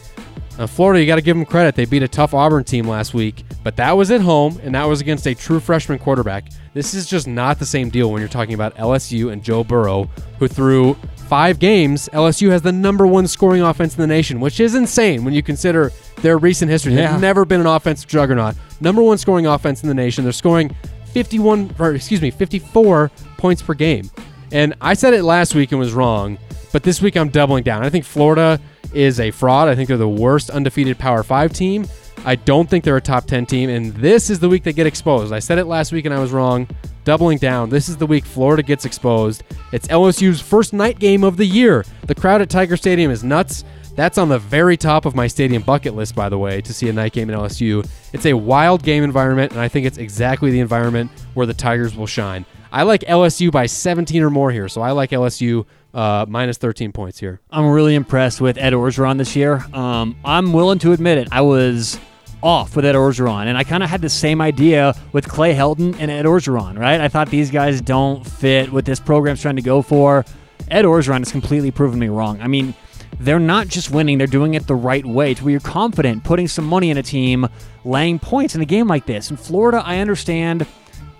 Now, 0.57 0.67
Florida, 0.67 0.99
you 0.99 1.07
got 1.07 1.15
to 1.15 1.21
give 1.21 1.35
them 1.35 1.45
credit. 1.45 1.75
They 1.75 1.85
beat 1.85 2.03
a 2.03 2.07
tough 2.07 2.33
Auburn 2.33 2.63
team 2.63 2.87
last 2.87 3.13
week, 3.13 3.43
but 3.63 3.75
that 3.77 3.93
was 3.93 4.11
at 4.11 4.21
home, 4.21 4.59
and 4.63 4.75
that 4.75 4.83
was 4.83 5.01
against 5.01 5.25
a 5.25 5.33
true 5.33 5.59
freshman 5.59 5.97
quarterback. 5.97 6.45
This 6.73 6.93
is 6.93 7.07
just 7.07 7.27
not 7.27 7.57
the 7.57 7.65
same 7.65 7.89
deal 7.89 8.11
when 8.11 8.21
you're 8.21 8.29
talking 8.29 8.53
about 8.53 8.75
LSU 8.75 9.31
and 9.31 9.43
Joe 9.43 9.63
Burrow, 9.63 10.09
who 10.39 10.47
threw 10.47 10.95
five 11.27 11.59
games. 11.59 12.09
LSU 12.13 12.49
has 12.49 12.61
the 12.61 12.71
number 12.71 13.07
one 13.07 13.27
scoring 13.27 13.61
offense 13.61 13.95
in 13.95 14.01
the 14.01 14.07
nation, 14.07 14.39
which 14.39 14.59
is 14.59 14.75
insane 14.75 15.23
when 15.23 15.33
you 15.33 15.41
consider 15.41 15.91
their 16.17 16.37
recent 16.37 16.69
history. 16.69 16.93
Yeah. 16.93 17.13
They've 17.13 17.21
never 17.21 17.45
been 17.45 17.61
an 17.61 17.67
offensive 17.67 18.09
juggernaut. 18.09 18.55
Number 18.81 19.01
one 19.01 19.17
scoring 19.17 19.47
offense 19.47 19.81
in 19.81 19.87
the 19.89 19.95
nation. 19.95 20.23
They're 20.25 20.33
scoring 20.33 20.75
51, 21.13 21.75
or 21.79 21.95
excuse 21.95 22.21
me, 22.21 22.31
54 22.31 23.11
points 23.37 23.61
per 23.61 23.73
game. 23.73 24.11
And 24.51 24.75
I 24.81 24.93
said 24.93 25.13
it 25.13 25.23
last 25.23 25.55
week 25.55 25.71
and 25.71 25.79
was 25.79 25.93
wrong, 25.93 26.37
but 26.71 26.83
this 26.83 27.01
week 27.01 27.15
I'm 27.15 27.29
doubling 27.29 27.63
down. 27.63 27.83
I 27.83 27.89
think 27.89 28.05
Florida 28.05 28.59
is 28.93 29.19
a 29.19 29.31
fraud. 29.31 29.67
I 29.67 29.75
think 29.75 29.87
they're 29.87 29.97
the 29.97 30.07
worst 30.07 30.49
undefeated 30.49 30.97
Power 30.97 31.23
5 31.23 31.53
team. 31.53 31.87
I 32.23 32.35
don't 32.35 32.69
think 32.69 32.83
they're 32.83 32.97
a 32.97 33.01
top 33.01 33.25
10 33.25 33.45
team, 33.47 33.69
and 33.69 33.93
this 33.93 34.29
is 34.29 34.39
the 34.39 34.47
week 34.49 34.63
they 34.63 34.73
get 34.73 34.85
exposed. 34.85 35.33
I 35.33 35.39
said 35.39 35.57
it 35.57 35.65
last 35.65 35.91
week 35.91 36.05
and 36.05 36.13
I 36.13 36.19
was 36.19 36.31
wrong. 36.31 36.67
Doubling 37.03 37.39
down. 37.39 37.69
This 37.69 37.89
is 37.89 37.97
the 37.97 38.05
week 38.05 38.25
Florida 38.25 38.61
gets 38.61 38.85
exposed. 38.85 39.43
It's 39.71 39.87
LSU's 39.87 40.39
first 40.39 40.71
night 40.71 40.99
game 40.99 41.23
of 41.23 41.35
the 41.35 41.45
year. 41.45 41.83
The 42.05 42.13
crowd 42.13 42.41
at 42.41 42.49
Tiger 42.49 42.77
Stadium 42.77 43.09
is 43.09 43.23
nuts. 43.23 43.63
That's 43.95 44.17
on 44.17 44.29
the 44.29 44.39
very 44.39 44.77
top 44.77 45.05
of 45.05 45.15
my 45.15 45.27
stadium 45.27 45.63
bucket 45.63 45.95
list, 45.95 46.15
by 46.15 46.29
the 46.29 46.37
way, 46.37 46.61
to 46.61 46.73
see 46.73 46.87
a 46.89 46.93
night 46.93 47.11
game 47.13 47.29
in 47.29 47.37
LSU. 47.37 47.85
It's 48.13 48.25
a 48.25 48.33
wild 48.33 48.83
game 48.83 49.03
environment, 49.03 49.51
and 49.51 49.59
I 49.59 49.67
think 49.67 49.85
it's 49.85 49.97
exactly 49.97 50.51
the 50.51 50.59
environment 50.59 51.11
where 51.33 51.45
the 51.45 51.53
Tigers 51.53 51.95
will 51.95 52.07
shine. 52.07 52.45
I 52.71 52.83
like 52.83 53.01
LSU 53.01 53.51
by 53.51 53.65
17 53.65 54.23
or 54.23 54.29
more 54.29 54.51
here, 54.51 54.69
so 54.69 54.81
I 54.81 54.91
like 54.91 55.09
LSU 55.09 55.65
uh, 55.93 56.25
minus 56.27 56.57
13 56.57 56.91
points 56.91 57.19
here. 57.19 57.41
I'm 57.49 57.69
really 57.69 57.95
impressed 57.95 58.41
with 58.41 58.57
Ed 58.57 58.73
Orgeron 58.73 59.17
this 59.17 59.35
year. 59.35 59.65
Um, 59.73 60.15
I'm 60.23 60.53
willing 60.53 60.79
to 60.79 60.91
admit 60.93 61.17
it. 61.17 61.27
I 61.31 61.41
was 61.41 61.99
off 62.43 62.75
with 62.75 62.85
Ed 62.85 62.95
Orgeron, 62.95 63.45
and 63.45 63.57
I 63.57 63.63
kind 63.63 63.83
of 63.83 63.89
had 63.89 64.01
the 64.01 64.09
same 64.09 64.41
idea 64.41 64.95
with 65.13 65.27
Clay 65.27 65.53
Helton 65.53 65.95
and 65.99 66.09
Ed 66.09 66.25
Orgeron, 66.25 66.77
right? 66.77 66.99
I 66.99 67.07
thought 67.07 67.29
these 67.29 67.51
guys 67.51 67.81
don't 67.81 68.25
fit 68.25 68.71
what 68.71 68.85
this 68.85 68.99
program's 68.99 69.41
trying 69.41 69.57
to 69.57 69.61
go 69.61 69.81
for. 69.81 70.25
Ed 70.69 70.85
Orgeron 70.85 71.19
has 71.19 71.31
completely 71.31 71.71
proven 71.71 71.99
me 71.99 72.07
wrong. 72.07 72.41
I 72.41 72.47
mean, 72.47 72.73
they're 73.19 73.39
not 73.39 73.67
just 73.67 73.91
winning, 73.91 74.17
they're 74.17 74.27
doing 74.27 74.55
it 74.55 74.65
the 74.67 74.75
right 74.75 75.05
way 75.05 75.33
to 75.33 75.43
where 75.43 75.51
you're 75.51 75.59
confident 75.59 76.23
putting 76.23 76.47
some 76.47 76.65
money 76.65 76.89
in 76.89 76.97
a 76.97 77.03
team, 77.03 77.47
laying 77.83 78.17
points 78.17 78.55
in 78.55 78.61
a 78.61 78.65
game 78.65 78.87
like 78.87 79.05
this. 79.05 79.29
In 79.29 79.37
Florida, 79.37 79.83
I 79.85 79.99
understand 79.99 80.65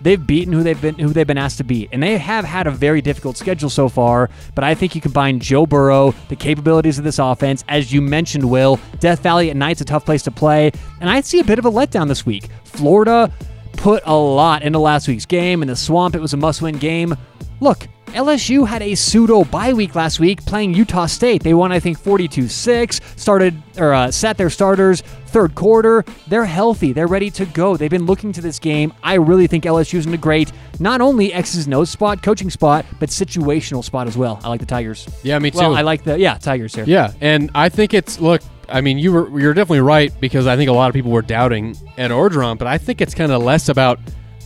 they've 0.02 0.24
beaten 0.24 0.52
who 0.52 0.62
they've 0.62 0.80
been 0.80 0.98
who 0.98 1.08
they've 1.08 1.26
been 1.26 1.38
asked 1.38 1.58
to 1.58 1.64
beat, 1.64 1.88
and 1.92 2.02
they 2.02 2.18
have 2.18 2.44
had 2.44 2.66
a 2.66 2.70
very 2.70 3.00
difficult 3.00 3.36
schedule 3.36 3.70
so 3.70 3.88
far. 3.88 4.30
But 4.54 4.64
I 4.64 4.74
think 4.74 4.94
you 4.94 5.00
combine 5.00 5.40
Joe 5.40 5.66
Burrow, 5.66 6.14
the 6.28 6.36
capabilities 6.36 6.98
of 6.98 7.04
this 7.04 7.18
offense, 7.18 7.64
as 7.68 7.92
you 7.92 8.00
mentioned, 8.00 8.48
Will 8.48 8.78
Death 9.00 9.22
Valley 9.22 9.50
at 9.50 9.56
night's 9.56 9.80
a 9.80 9.84
tough 9.84 10.04
place 10.04 10.22
to 10.24 10.30
play, 10.30 10.72
and 11.00 11.08
I 11.08 11.20
see 11.20 11.40
a 11.40 11.44
bit 11.44 11.58
of 11.58 11.64
a 11.64 11.70
letdown 11.70 12.08
this 12.08 12.26
week. 12.26 12.48
Florida 12.64 13.32
put 13.72 14.02
a 14.06 14.14
lot 14.14 14.62
into 14.62 14.78
last 14.78 15.08
week's 15.08 15.26
game 15.26 15.62
in 15.62 15.68
the 15.68 15.76
swamp. 15.76 16.14
It 16.14 16.20
was 16.20 16.34
a 16.34 16.36
must-win 16.36 16.78
game. 16.78 17.14
Look. 17.60 17.88
LSU 18.12 18.66
had 18.66 18.82
a 18.82 18.94
pseudo 18.94 19.44
bye 19.44 19.72
week 19.72 19.94
last 19.94 20.20
week 20.20 20.44
playing 20.44 20.74
Utah 20.74 21.06
State. 21.06 21.42
They 21.42 21.54
won, 21.54 21.72
I 21.72 21.80
think, 21.80 21.98
42-6. 21.98 23.18
Started 23.18 23.62
or 23.78 23.94
uh, 23.94 24.10
sat 24.10 24.36
their 24.36 24.50
starters 24.50 25.02
third 25.32 25.54
quarter. 25.54 26.04
They're 26.28 26.44
healthy. 26.44 26.92
They're 26.92 27.06
ready 27.06 27.30
to 27.32 27.46
go. 27.46 27.76
They've 27.76 27.90
been 27.90 28.06
looking 28.06 28.32
to 28.34 28.40
this 28.40 28.58
game. 28.58 28.92
I 29.02 29.14
really 29.14 29.46
think 29.46 29.64
LSU's 29.64 30.06
in 30.06 30.12
a 30.12 30.18
great, 30.18 30.52
not 30.78 31.00
only 31.00 31.32
X's 31.32 31.64
and 31.64 31.74
O's 31.74 31.90
spot, 31.90 32.22
coaching 32.22 32.50
spot, 32.50 32.84
but 33.00 33.08
situational 33.08 33.82
spot 33.82 34.06
as 34.06 34.16
well. 34.16 34.38
I 34.44 34.48
like 34.48 34.60
the 34.60 34.66
Tigers. 34.66 35.08
Yeah, 35.22 35.38
me 35.38 35.50
too. 35.50 35.58
Well, 35.58 35.74
I 35.74 35.80
like 35.80 36.04
the 36.04 36.18
yeah 36.18 36.36
Tigers 36.36 36.74
here. 36.74 36.84
Yeah, 36.86 37.12
and 37.20 37.50
I 37.54 37.70
think 37.70 37.94
it's 37.94 38.20
look. 38.20 38.42
I 38.68 38.80
mean, 38.80 38.98
you 38.98 39.12
were 39.12 39.40
you're 39.40 39.54
definitely 39.54 39.80
right 39.80 40.12
because 40.20 40.46
I 40.46 40.56
think 40.56 40.68
a 40.68 40.72
lot 40.72 40.88
of 40.88 40.94
people 40.94 41.10
were 41.10 41.22
doubting 41.22 41.76
Ed 41.96 42.10
Orgeron, 42.10 42.58
but 42.58 42.68
I 42.68 42.78
think 42.78 43.00
it's 43.00 43.14
kind 43.14 43.32
of 43.32 43.42
less 43.42 43.68
about 43.68 43.98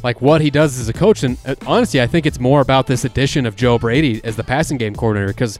like 0.07 0.23
what 0.23 0.41
he 0.41 0.51
does 0.51 0.79
as 0.79 0.89
a 0.89 0.93
coach, 0.93 1.25
and 1.25 1.37
uh, 1.45 1.57
honestly, 1.67 2.01
I 2.01 2.07
think 2.07 2.27
it's 2.27 2.39
more 2.39 2.61
about 2.61 2.87
this 2.87 3.05
addition 3.05 3.45
of 3.45 3.57
Joe 3.57 3.77
Brady 3.77 4.21
as 4.23 4.37
the 4.37 4.45
passing 4.45 4.79
game 4.79 4.95
coordinator 4.95 5.33
because 5.33 5.59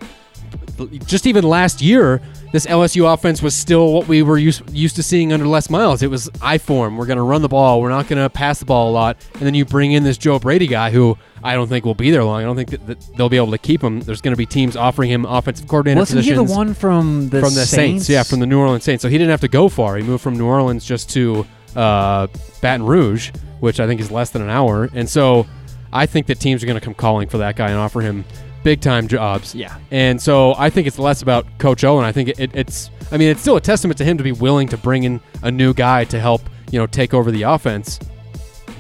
just 1.05 1.27
even 1.27 1.43
last 1.43 1.83
year, 1.83 2.23
this 2.53 2.65
LSU 2.65 3.13
offense 3.13 3.43
was 3.43 3.57
still 3.57 3.93
what 3.93 4.07
we 4.07 4.23
were 4.23 4.39
used, 4.39 4.63
used 4.71 4.95
to 4.95 5.03
seeing 5.03 5.33
under 5.33 5.49
Les 5.49 5.69
Miles. 5.69 6.01
It 6.01 6.11
was 6.11 6.31
I 6.41 6.59
form. 6.59 6.97
We're 6.97 7.07
going 7.07 7.17
to 7.17 7.25
run 7.25 7.43
the 7.43 7.49
ball. 7.49 7.81
We're 7.81 7.89
not 7.89 8.07
going 8.07 8.23
to 8.23 8.31
pass 8.31 8.61
the 8.61 8.67
ball 8.67 8.89
a 8.89 8.93
lot. 8.93 9.17
And 9.35 9.43
then 9.43 9.55
you 9.55 9.65
bring 9.65 9.91
in 9.91 10.05
this 10.05 10.17
Joe 10.17 10.39
Brady 10.39 10.69
guy 10.69 10.93
who 10.93 11.19
I 11.43 11.55
don't 11.55 11.67
think 11.67 11.85
will 11.85 11.97
be 11.97 12.13
there 12.13 12.23
long. 12.23 12.41
I 12.41 12.45
don't 12.45 12.55
think 12.55 12.71
that, 12.71 12.87
that 12.87 13.17
they'll 13.17 13.29
be 13.29 13.37
able 13.37 13.51
to 13.51 13.59
keep 13.59 13.83
him. 13.83 14.01
There's 14.01 14.21
going 14.21 14.33
to 14.33 14.39
be 14.39 14.47
teams 14.47 14.77
offering 14.77 15.11
him 15.11 15.25
offensive 15.25 15.67
coordinator 15.67 15.99
Wasn't 15.99 16.25
he 16.25 16.33
the 16.33 16.45
one 16.45 16.73
from 16.73 17.31
the 17.31 17.41
from 17.41 17.55
the 17.55 17.67
Saints? 17.67 18.09
Yeah, 18.09 18.23
from 18.23 18.39
the 18.39 18.47
New 18.47 18.61
Orleans 18.61 18.85
Saints. 18.85 19.03
So 19.03 19.09
he 19.09 19.19
didn't 19.19 19.31
have 19.31 19.41
to 19.41 19.49
go 19.49 19.69
far. 19.69 19.97
He 19.97 20.05
moved 20.05 20.23
from 20.23 20.39
New 20.39 20.47
Orleans 20.47 20.85
just 20.85 21.11
to 21.11 21.45
uh, 21.75 22.29
Baton 22.61 22.87
Rouge, 22.87 23.33
which 23.61 23.81
I 23.81 23.87
think 23.87 24.01
is 24.01 24.11
less 24.11 24.31
than 24.31 24.43
an 24.43 24.51
hour. 24.51 24.89
And 24.95 25.09
so 25.09 25.47
I 25.93 26.07
think 26.07 26.27
that 26.27 26.41
teams 26.41 26.63
are 26.63 26.67
going 26.67 26.79
to 26.79 26.85
come 26.85 26.95
calling 26.95 27.29
for 27.29 27.39
that 27.39 27.57
guy 27.57 27.71
and 27.71 27.79
offer 27.79 28.01
him 28.01 28.25
big 28.63 28.81
time 28.81 29.07
jobs. 29.07 29.55
Yeah. 29.55 29.79
And 29.91 30.21
so 30.21 30.55
I 30.59 30.71
think 30.71 30.87
it's 30.87 30.99
less 30.99 31.23
about 31.23 31.47
Coach 31.59 31.85
O, 31.85 31.99
and 31.99 32.07
I 32.07 32.13
think 32.13 32.31
it, 32.31 32.51
it's. 32.55 32.91
I 33.13 33.17
mean, 33.17 33.29
it's 33.29 33.41
still 33.41 33.57
a 33.57 33.61
testament 33.61 33.97
to 33.99 34.05
him 34.05 34.19
to 34.19 34.25
be 34.25 34.33
willing 34.33 34.67
to 34.69 34.77
bring 34.77 35.05
in 35.05 35.21
a 35.43 35.51
new 35.51 35.73
guy 35.73 36.05
to 36.07 36.19
help 36.19 36.43
you 36.73 36.79
know 36.79 36.87
take 36.87 37.15
over 37.15 37.31
the 37.31 37.43
offense. 37.43 38.01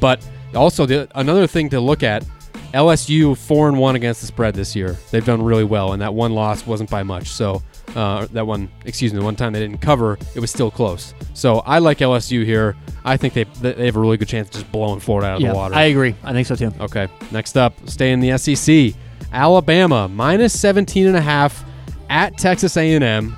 But 0.01 0.29
also 0.55 0.87
the, 0.87 1.09
another 1.15 1.47
thing 1.47 1.69
to 1.71 1.81
look 1.81 2.03
at. 2.03 2.25
LSU 2.75 3.35
four 3.39 3.69
and 3.69 3.79
one 3.79 3.97
against 3.97 4.21
the 4.21 4.27
spread 4.27 4.55
this 4.55 4.77
year. 4.77 4.99
They've 5.11 5.25
done 5.25 5.41
really 5.41 5.65
well, 5.65 5.93
and 5.93 6.03
that 6.03 6.13
one 6.13 6.33
loss 6.33 6.67
wasn't 6.67 6.91
by 6.91 7.05
much. 7.05 7.29
So 7.29 7.63
uh, 7.97 8.27
that 8.33 8.47
one, 8.47 8.69
excuse 8.85 9.13
me, 9.13 9.19
the 9.19 9.25
one 9.25 9.35
time 9.35 9.53
they 9.53 9.61
didn't 9.61 9.81
cover, 9.81 10.19
it 10.35 10.41
was 10.41 10.51
still 10.51 10.71
close. 10.71 11.15
So 11.35 11.61
I 11.61 11.79
like 11.79 11.99
LSU 11.99 12.45
here. 12.45 12.77
I 13.05 13.17
think 13.17 13.35
they 13.35 13.45
they 13.45 13.87
have 13.87 13.97
a 13.97 14.01
really 14.01 14.19
good 14.19 14.29
chance 14.29 14.49
of 14.49 14.53
just 14.55 14.71
blowing 14.71 15.01
Florida 15.01 15.29
out 15.29 15.37
of 15.37 15.43
yeah, 15.43 15.51
the 15.51 15.55
water. 15.55 15.75
I 15.75 15.85
agree. 15.85 16.15
I 16.23 16.33
think 16.33 16.47
so 16.47 16.55
too. 16.55 16.73
Okay. 16.81 17.09
Next 17.33 17.57
up, 17.57 17.75
stay 17.89 18.13
in 18.13 18.21
the 18.21 18.37
SEC. 18.37 18.93
Alabama 19.33 20.09
minus 20.09 20.59
17 20.59 21.07
and 21.07 21.17
a 21.17 21.21
half 21.21 21.65
at 22.11 22.37
Texas 22.37 22.77
A&M. 22.77 23.37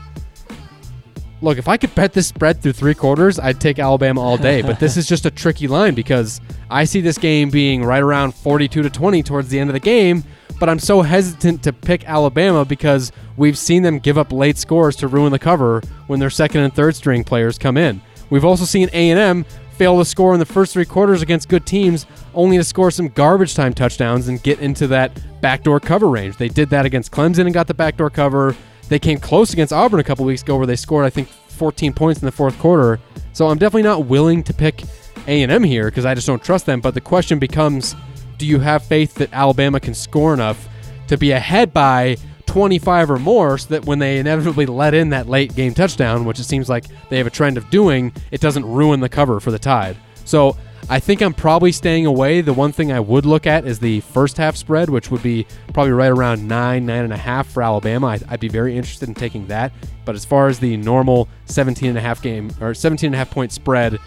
Look, 1.40 1.56
if 1.58 1.68
I 1.68 1.76
could 1.76 1.94
bet 1.94 2.12
this 2.12 2.26
spread 2.26 2.60
through 2.60 2.72
three 2.72 2.94
quarters, 2.94 3.38
I'd 3.38 3.60
take 3.60 3.78
Alabama 3.78 4.20
all 4.20 4.36
day. 4.36 4.60
but 4.62 4.80
this 4.80 4.96
is 4.96 5.06
just 5.06 5.24
a 5.24 5.30
tricky 5.30 5.68
line 5.68 5.94
because 5.94 6.40
I 6.68 6.84
see 6.84 7.00
this 7.00 7.16
game 7.16 7.50
being 7.50 7.84
right 7.84 8.02
around 8.02 8.34
42 8.34 8.82
to 8.82 8.90
20 8.90 9.22
towards 9.22 9.48
the 9.48 9.58
end 9.60 9.70
of 9.70 9.74
the 9.74 9.80
game. 9.80 10.24
But 10.58 10.68
I'm 10.68 10.80
so 10.80 11.02
hesitant 11.02 11.62
to 11.62 11.72
pick 11.72 12.08
Alabama 12.08 12.64
because 12.64 13.12
we've 13.36 13.56
seen 13.56 13.84
them 13.84 14.00
give 14.00 14.18
up 14.18 14.32
late 14.32 14.58
scores 14.58 14.96
to 14.96 15.06
ruin 15.06 15.30
the 15.30 15.38
cover 15.38 15.80
when 16.08 16.18
their 16.18 16.30
second 16.30 16.62
and 16.62 16.74
third 16.74 16.96
string 16.96 17.22
players 17.22 17.56
come 17.58 17.76
in. 17.76 18.00
We've 18.30 18.44
also 18.44 18.64
seen 18.64 18.88
A&M 18.92 19.44
fail 19.76 19.96
to 19.98 20.04
score 20.04 20.34
in 20.34 20.40
the 20.40 20.46
first 20.46 20.72
three 20.72 20.84
quarters 20.84 21.22
against 21.22 21.48
good 21.48 21.64
teams, 21.64 22.06
only 22.34 22.56
to 22.56 22.64
score 22.64 22.90
some 22.90 23.06
garbage 23.08 23.54
time 23.54 23.72
touchdowns 23.72 24.26
and 24.26 24.42
get 24.42 24.58
into 24.58 24.88
that 24.88 25.12
backdoor 25.40 25.78
cover 25.78 26.08
range. 26.08 26.36
They 26.36 26.48
did 26.48 26.70
that 26.70 26.84
against 26.84 27.12
Clemson 27.12 27.44
and 27.46 27.54
got 27.54 27.68
the 27.68 27.74
backdoor 27.74 28.10
cover. 28.10 28.56
They 28.88 28.98
came 28.98 29.18
close 29.18 29.52
against 29.52 29.72
Auburn 29.72 30.00
a 30.00 30.04
couple 30.04 30.24
weeks 30.24 30.42
ago 30.42 30.56
where 30.56 30.66
they 30.66 30.76
scored, 30.76 31.04
I 31.04 31.10
think, 31.10 31.28
14 31.28 31.92
points 31.92 32.20
in 32.22 32.26
the 32.26 32.32
fourth 32.32 32.58
quarter. 32.58 33.00
So 33.32 33.48
I'm 33.48 33.58
definitely 33.58 33.82
not 33.82 34.06
willing 34.06 34.42
to 34.44 34.54
pick 34.54 34.82
A&M 35.26 35.62
here 35.62 35.86
because 35.86 36.06
I 36.06 36.14
just 36.14 36.26
don't 36.26 36.42
trust 36.42 36.66
them. 36.66 36.80
But 36.80 36.94
the 36.94 37.00
question 37.00 37.38
becomes, 37.38 37.94
do 38.38 38.46
you 38.46 38.60
have 38.60 38.82
faith 38.82 39.14
that 39.14 39.32
Alabama 39.32 39.80
can 39.80 39.94
score 39.94 40.32
enough 40.32 40.68
to 41.08 41.16
be 41.16 41.32
ahead 41.32 41.72
by 41.72 42.16
25 42.46 43.10
or 43.10 43.18
more 43.18 43.58
so 43.58 43.68
that 43.68 43.84
when 43.84 43.98
they 43.98 44.18
inevitably 44.18 44.66
let 44.66 44.94
in 44.94 45.10
that 45.10 45.28
late 45.28 45.54
game 45.54 45.74
touchdown, 45.74 46.24
which 46.24 46.40
it 46.40 46.44
seems 46.44 46.68
like 46.68 46.86
they 47.10 47.18
have 47.18 47.26
a 47.26 47.30
trend 47.30 47.58
of 47.58 47.68
doing, 47.70 48.12
it 48.30 48.40
doesn't 48.40 48.64
ruin 48.64 49.00
the 49.00 49.08
cover 49.08 49.38
for 49.38 49.50
the 49.50 49.58
Tide. 49.58 49.96
So 50.24 50.56
I 50.90 51.00
think 51.00 51.20
I'm 51.20 51.34
probably 51.34 51.72
staying 51.72 52.06
away. 52.06 52.40
The 52.40 52.52
one 52.52 52.72
thing 52.72 52.92
I 52.92 53.00
would 53.00 53.26
look 53.26 53.46
at 53.46 53.66
is 53.66 53.78
the 53.78 54.00
first 54.00 54.36
half 54.36 54.56
spread, 54.56 54.88
which 54.88 55.10
would 55.10 55.22
be 55.22 55.46
probably 55.72 55.92
right 55.92 56.10
around 56.10 56.46
nine, 56.46 56.86
nine 56.86 57.04
and 57.04 57.12
a 57.12 57.16
half 57.16 57.46
for 57.48 57.62
Alabama. 57.62 58.06
I, 58.06 58.20
I'd 58.28 58.40
be 58.40 58.48
very 58.48 58.76
interested 58.76 59.08
in 59.08 59.14
taking 59.14 59.46
that. 59.48 59.72
But 60.04 60.14
as 60.14 60.24
far 60.24 60.48
as 60.48 60.58
the 60.58 60.76
normal 60.78 61.28
17 61.46 61.88
and 61.90 61.98
a 61.98 62.00
half 62.00 62.22
game 62.22 62.50
or 62.60 62.72
17 62.72 63.08
and 63.08 63.14
a 63.14 63.18
half 63.18 63.30
point 63.30 63.52
spread, 63.52 63.98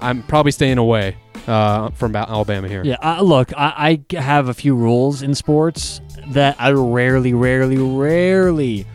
I'm 0.00 0.22
probably 0.22 0.52
staying 0.52 0.78
away 0.78 1.16
uh, 1.46 1.90
from 1.90 2.16
Al- 2.16 2.26
Alabama 2.26 2.68
here. 2.68 2.82
Yeah, 2.84 2.96
uh, 3.02 3.20
look, 3.20 3.52
I, 3.56 4.00
I 4.10 4.14
have 4.20 4.48
a 4.48 4.54
few 4.54 4.74
rules 4.74 5.22
in 5.22 5.34
sports 5.34 6.00
that 6.28 6.56
I 6.58 6.70
rarely, 6.70 7.34
rarely, 7.34 7.76
rarely 7.76 8.86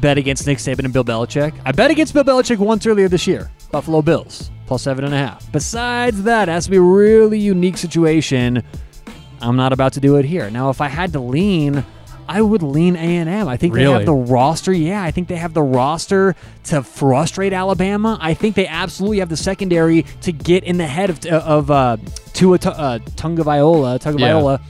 bet 0.00 0.18
against 0.18 0.46
Nick 0.46 0.58
Saban 0.58 0.84
and 0.84 0.92
Bill 0.92 1.04
Belichick. 1.04 1.54
I 1.64 1.72
bet 1.72 1.90
against 1.90 2.14
Bill 2.14 2.24
Belichick 2.24 2.58
once 2.58 2.86
earlier 2.86 3.08
this 3.08 3.26
year, 3.26 3.50
Buffalo 3.70 4.02
Bills, 4.02 4.50
plus 4.66 4.82
seven 4.82 5.04
and 5.04 5.14
a 5.14 5.18
half. 5.18 5.50
Besides 5.52 6.22
that, 6.24 6.48
it 6.48 6.52
has 6.52 6.64
to 6.66 6.70
be 6.70 6.76
a 6.76 6.82
really 6.82 7.38
unique 7.38 7.76
situation. 7.76 8.62
I'm 9.40 9.56
not 9.56 9.72
about 9.72 9.92
to 9.94 10.00
do 10.00 10.16
it 10.16 10.24
here. 10.24 10.50
Now, 10.50 10.70
if 10.70 10.80
I 10.80 10.88
had 10.88 11.12
to 11.12 11.20
lean, 11.20 11.84
I 12.26 12.40
would 12.40 12.62
lean 12.62 12.96
A&M. 12.96 13.46
I 13.48 13.56
think 13.58 13.74
they 13.74 13.82
have 13.92 14.06
the 14.06 14.14
roster. 14.14 14.72
Yeah, 14.72 15.02
I 15.02 15.10
think 15.10 15.28
they 15.28 15.36
have 15.36 15.52
the 15.52 15.62
roster 15.62 16.34
to 16.64 16.82
frustrate 16.82 17.52
Alabama. 17.52 18.16
I 18.20 18.32
think 18.32 18.54
they 18.54 18.66
absolutely 18.66 19.18
have 19.18 19.28
the 19.28 19.36
secondary 19.36 20.02
to 20.22 20.32
get 20.32 20.64
in 20.64 20.78
the 20.78 20.86
head 20.86 21.10
of 21.10 21.24
of 21.26 21.70
uh, 21.70 21.96
Tua 22.32 22.58
Tu- 22.58 22.68
uh, 22.70 22.98
Tungavailoa. 23.00 23.98
Tungavailoa. 24.00 24.60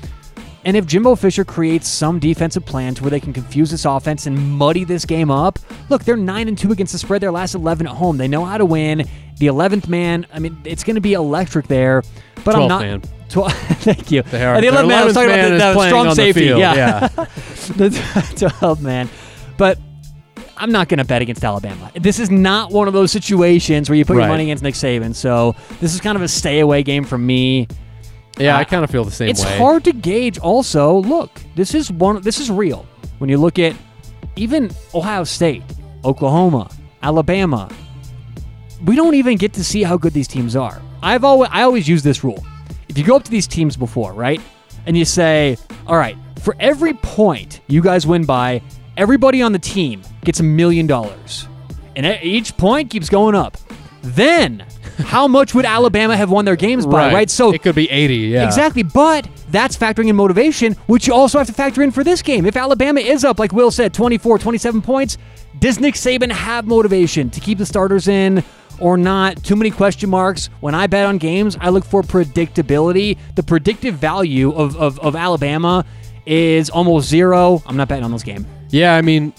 And 0.65 0.77
if 0.77 0.87
Jimbo 0.87 1.15
Fisher 1.17 1.45
creates 1.45 1.89
some 1.89 2.19
defensive 2.19 2.65
plan 2.65 2.95
to 2.95 3.03
where 3.03 3.11
they 3.11 3.21
can 3.21 3.33
confuse 3.33 3.71
this 3.71 3.85
offense 3.85 4.27
and 4.27 4.39
muddy 4.53 4.85
this 4.85 5.05
game 5.05 5.31
up, 5.31 5.59
look, 5.91 6.05
they're 6.05 6.17
nine 6.17 6.49
and 6.49 6.57
two 6.57 6.73
against 6.73 6.93
the 6.93 6.99
spread. 6.99 7.21
Their 7.21 7.33
last 7.33 7.55
eleven 7.55 7.87
at 7.87 7.93
home. 7.95 8.17
They 8.17 8.29
know 8.29 8.45
how 8.45 8.57
to 8.59 8.65
win. 8.65 9.05
The 9.39 9.47
eleventh 9.49 9.89
man. 9.89 10.27
I 10.33 10.39
mean, 10.39 10.57
it's 10.65 10.83
going 10.85 10.95
to 10.95 11.01
be 11.03 11.13
electric 11.13 11.67
there. 11.67 12.03
But 12.45 12.55
I'm 12.55 12.69
not. 12.69 12.81
man. 12.83 13.01
Tw- 13.29 13.51
thank 13.83 14.11
you. 14.11 14.23
They 14.23 14.45
are- 14.45 14.55
Uh, 14.57 14.61
the 14.61 14.69
11th 14.69 14.89
man. 14.89 15.03
I 15.03 15.05
was 15.05 15.15
talking 15.15 15.31
about 15.31 15.51
the, 15.51 15.59
the 15.81 15.87
strong 15.87 16.01
on 16.03 16.07
the 16.09 16.15
safety. 16.15 16.41
field, 16.47 16.61
yeah. 16.61 16.75
yeah. 16.75 17.09
the 17.77 18.53
12 18.59 18.83
man. 18.83 19.09
But 19.57 19.79
I'm 20.57 20.71
not 20.71 20.89
going 20.89 20.99
to 20.99 21.05
bet 21.05 21.21
against 21.21 21.43
Alabama. 21.45 21.91
This 21.95 22.19
is 22.21 22.31
not 22.31 22.71
one 22.71 22.87
of 22.87 22.95
those 22.95 23.11
situations 23.11 23.89
where 23.91 23.97
you 23.97 24.05
put 24.05 24.17
Right. 24.17 24.25
your 24.25 24.29
money 24.29 24.45
against 24.45 24.63
Nick 24.63 24.75
Saban. 24.75 25.15
So 25.15 25.57
this 25.81 25.95
is 25.95 26.01
kind 26.01 26.17
of 26.17 26.23
a 26.23 26.29
stay 26.29 26.61
away 26.61 26.83
game 26.83 27.05
for 27.05 27.19
me. 27.19 27.67
Yeah, 28.39 28.57
I 28.57 28.63
Uh, 28.63 28.65
kind 28.65 28.83
of 28.85 28.91
feel 28.91 29.05
the 29.05 29.11
same 29.11 29.29
it's 29.29 29.45
way. 29.45 29.59
hard 29.59 29.85
to 29.85 29.93
gauge. 29.93 30.39
Also, 30.39 30.99
look, 30.99 31.31
this 31.55 31.75
is 31.75 31.91
one. 31.91 32.21
This 32.23 32.41
is 32.41 32.51
real. 32.51 32.85
When 33.19 33.31
you 33.31 33.39
look 33.39 33.59
at 33.59 33.75
even 34.37 34.71
Ohio 34.95 35.25
State, 35.25 35.63
Oklahoma, 36.05 36.69
Alabama, 37.03 37.69
we 38.85 38.97
don't 38.97 39.15
even 39.15 39.37
get 39.37 39.53
to 39.55 39.65
see 39.65 39.83
how 39.83 39.97
good 39.97 40.13
these 40.13 40.29
teams 40.29 40.57
are. 40.57 40.81
I've 41.03 41.25
always 41.25 41.51
I 41.53 41.63
always 41.63 41.89
use 41.89 42.03
this 42.03 42.25
rule. 42.25 42.45
If 42.89 42.99
you 42.99 43.05
go 43.05 43.17
up 43.17 43.25
to 43.25 43.31
these 43.31 43.47
teams 43.47 43.77
before, 43.77 44.13
right, 44.13 44.41
and 44.87 44.97
you 44.97 45.05
say, 45.05 45.57
"All 45.87 45.97
right, 45.97 46.17
for 46.43 46.57
every 46.61 46.95
point 46.95 47.61
you 47.69 47.81
guys 47.83 48.07
win 48.07 48.25
by, 48.25 48.61
everybody 48.97 49.43
on 49.43 49.53
the 49.53 49.59
team 49.59 50.03
gets 50.25 50.41
a 50.41 50.43
million 50.43 50.87
dollars, 50.87 51.47
and 51.97 52.05
each 52.23 52.57
point 52.57 52.91
keeps 52.91 53.09
going 53.09 53.35
up." 53.35 53.57
Then, 54.03 54.65
how 54.99 55.29
much 55.29 55.55
would 55.55 55.65
Alabama 55.65 56.17
have 56.17 56.31
won 56.31 56.45
their 56.45 56.57
games 56.57 56.87
by? 56.87 57.13
Right. 57.13 57.31
So 57.31 57.53
it 57.53 57.63
could 57.63 57.75
be 57.75 57.91
80. 57.91 58.15
Yeah. 58.17 58.47
Exactly, 58.47 58.83
but 58.83 59.29
that's 59.51 59.77
factoring 59.77 60.09
in 60.09 60.17
motivation, 60.17 60.75
which 60.87 61.07
you 61.07 61.15
also 61.15 61.39
have 61.39 61.47
to 61.47 61.53
factor 61.53 61.83
in 61.83 61.91
for 61.91 62.05
this 62.05 62.23
game. 62.23 62.47
If 62.47 62.57
Alabama 62.57 63.01
is 63.01 63.25
up, 63.25 63.39
like 63.39 63.53
Will 63.53 63.71
said, 63.71 63.95
24, 63.95 64.39
27 64.39 64.83
points, 64.83 65.19
does 65.59 65.81
Nick 65.81 65.95
Saban 65.95 66.33
have 66.33 66.67
motivation 66.67 67.31
to 67.31 67.41
keep 67.41 67.59
the 67.59 67.67
starters 67.67 68.09
in 68.09 68.43
or 68.81 68.97
not? 68.97 69.43
Too 69.45 69.57
many 69.57 69.71
question 69.71 70.11
marks. 70.11 70.47
When 70.61 70.75
I 70.75 70.87
bet 70.87 71.07
on 71.07 71.19
games, 71.19 71.57
I 71.61 71.69
look 71.69 71.85
for 71.85 72.03
predictability. 72.03 73.19
The 73.35 73.43
predictive 73.43 73.95
value 73.95 74.53
of, 74.53 74.77
of, 74.77 74.99
of 75.01 75.15
Alabama 75.17 75.85
is 76.27 76.71
almost 76.71 77.09
zero. 77.09 77.63
I'm 77.67 77.77
not 77.77 77.89
betting 77.89 78.05
on 78.05 78.13
this 78.13 78.23
game. 78.23 78.47
Yeah, 78.71 78.97
I 78.97 79.03
mean, 79.03 79.33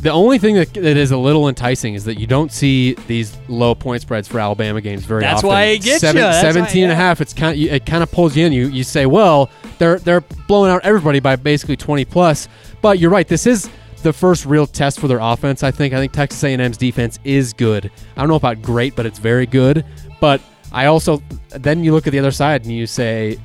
the 0.00 0.10
only 0.10 0.38
thing 0.38 0.54
that, 0.54 0.72
that 0.74 0.96
is 0.96 1.10
a 1.10 1.16
little 1.16 1.48
enticing 1.48 1.94
is 1.94 2.04
that 2.04 2.18
you 2.18 2.26
don't 2.26 2.52
see 2.52 2.94
these 3.06 3.36
low 3.48 3.74
point 3.74 4.02
spreads 4.02 4.28
for 4.28 4.38
Alabama 4.38 4.80
games 4.80 5.04
very 5.04 5.22
That's 5.22 5.38
often. 5.38 5.48
why 5.48 5.62
it 5.64 5.82
gets 5.82 6.00
Seven, 6.00 6.20
ya. 6.22 6.30
That's 6.30 6.44
why- 6.44 6.52
17 6.52 6.82
and 6.84 6.92
a 6.92 6.96
half, 6.96 7.20
it's 7.20 7.32
kind 7.32 7.54
of, 7.54 7.72
it 7.72 7.84
kind 7.86 8.02
of 8.02 8.10
pulls 8.10 8.36
you 8.36 8.46
in. 8.46 8.52
You 8.52 8.68
you 8.68 8.84
say, 8.84 9.06
well, 9.06 9.50
they're 9.78 9.98
they're 9.98 10.20
blowing 10.46 10.70
out 10.70 10.82
everybody 10.84 11.20
by 11.20 11.36
basically 11.36 11.76
20 11.76 12.04
plus. 12.04 12.48
But 12.80 12.98
you're 12.98 13.10
right. 13.10 13.26
This 13.26 13.46
is 13.46 13.68
the 14.02 14.12
first 14.12 14.46
real 14.46 14.66
test 14.66 15.00
for 15.00 15.08
their 15.08 15.18
offense. 15.20 15.62
I 15.62 15.70
think. 15.70 15.92
I 15.94 15.98
think 15.98 16.12
Texas 16.12 16.42
A&M's 16.44 16.76
defense 16.76 17.18
is 17.24 17.52
good. 17.52 17.90
I 18.16 18.20
don't 18.20 18.28
know 18.28 18.36
about 18.36 18.62
great, 18.62 18.94
but 18.94 19.04
it's 19.06 19.18
very 19.18 19.46
good. 19.46 19.84
But 20.20 20.40
I 20.72 20.86
also 20.86 21.22
then 21.50 21.82
you 21.82 21.92
look 21.92 22.06
at 22.06 22.10
the 22.12 22.18
other 22.18 22.30
side 22.30 22.62
and 22.62 22.72
you 22.72 22.86
say, 22.86 23.38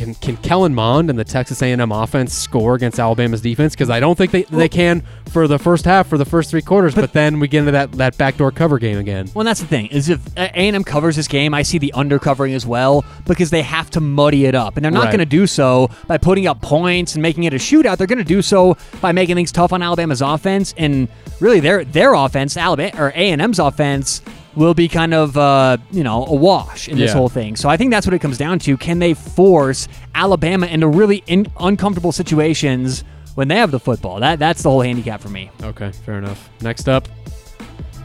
can, 0.00 0.14
can 0.14 0.36
Kellen 0.38 0.74
Mond 0.74 1.10
and 1.10 1.18
the 1.18 1.24
Texas 1.24 1.62
A&M 1.62 1.92
offense 1.92 2.32
score 2.34 2.74
against 2.74 2.98
Alabama's 3.00 3.40
defense? 3.40 3.74
Because 3.74 3.90
I 3.90 4.00
don't 4.00 4.16
think 4.16 4.32
they, 4.32 4.42
they 4.44 4.68
can 4.68 5.02
for 5.30 5.48
the 5.48 5.58
first 5.58 5.84
half, 5.84 6.06
for 6.08 6.18
the 6.18 6.24
first 6.24 6.50
three 6.50 6.62
quarters. 6.62 6.94
But, 6.94 7.12
then 7.12 7.38
we 7.40 7.48
get 7.48 7.60
into 7.60 7.72
that, 7.72 7.92
that 7.92 8.18
backdoor 8.18 8.50
cover 8.50 8.78
game 8.78 8.98
again. 8.98 9.30
Well, 9.34 9.44
that's 9.44 9.60
the 9.60 9.66
thing 9.66 9.86
is 9.86 10.08
if 10.08 10.20
A&M 10.36 10.82
covers 10.84 11.16
this 11.16 11.28
game, 11.28 11.54
I 11.54 11.62
see 11.62 11.78
the 11.78 11.92
undercovering 11.94 12.54
as 12.54 12.66
well 12.66 13.04
because 13.26 13.50
they 13.50 13.62
have 13.62 13.90
to 13.90 14.00
muddy 14.00 14.46
it 14.46 14.54
up, 14.54 14.76
and 14.76 14.84
they're 14.84 14.90
not 14.90 15.04
Right. 15.04 15.10
going 15.10 15.18
to 15.20 15.26
do 15.26 15.46
so 15.46 15.90
by 16.06 16.18
putting 16.18 16.46
up 16.46 16.60
points 16.62 17.14
and 17.14 17.22
making 17.22 17.44
it 17.44 17.52
a 17.54 17.58
shootout. 17.58 17.98
They're 17.98 18.06
going 18.06 18.18
to 18.18 18.24
do 18.24 18.42
so 18.42 18.76
by 19.00 19.12
making 19.12 19.36
things 19.36 19.52
tough 19.52 19.72
on 19.72 19.82
Alabama's 19.82 20.22
offense, 20.22 20.74
and 20.76 21.08
really 21.40 21.60
their 21.60 21.84
their 21.84 22.14
offense, 22.14 22.56
Alabama 22.56 22.92
or 22.98 23.08
A&M's 23.10 23.58
offense. 23.58 24.22
Will 24.56 24.74
be 24.74 24.86
kind 24.88 25.12
of 25.14 25.36
uh, 25.36 25.78
you 25.90 26.04
know 26.04 26.24
a 26.26 26.34
wash 26.34 26.88
in 26.88 26.96
this 26.96 27.10
Yeah. 27.10 27.16
whole 27.16 27.28
thing. 27.28 27.56
So 27.56 27.68
I 27.68 27.76
think 27.76 27.90
that's 27.90 28.06
what 28.06 28.14
it 28.14 28.20
comes 28.20 28.38
down 28.38 28.60
to. 28.60 28.76
Can 28.76 29.00
they 29.00 29.12
force 29.14 29.88
Alabama 30.14 30.66
into 30.66 30.86
really 30.86 31.24
in- 31.26 31.48
uncomfortable 31.58 32.12
situations 32.12 33.02
when 33.34 33.48
they 33.48 33.56
have 33.56 33.72
the 33.72 33.80
football? 33.80 34.20
That 34.20 34.38
that's 34.38 34.62
the 34.62 34.70
whole 34.70 34.82
handicap 34.82 35.20
for 35.20 35.28
me. 35.28 35.50
Okay, 35.62 35.90
fair 36.06 36.18
enough. 36.18 36.48
Next 36.60 36.88
up, 36.88 37.08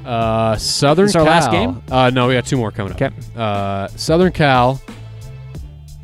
uh, 0.06 0.56
Southern 0.58 1.06
This 1.06 1.16
our 1.16 1.24
Cal. 1.24 1.32
last 1.32 1.52
game? 1.52 1.84
Uh, 1.92 2.10
no, 2.10 2.28
we 2.28 2.34
got 2.34 2.46
two 2.48 2.58
more 2.58 2.72
coming 2.72 2.94
up. 2.94 3.02
Okay. 3.02 3.16
Uh, 3.36 3.88
Southern 3.90 4.32
Cal 4.32 4.82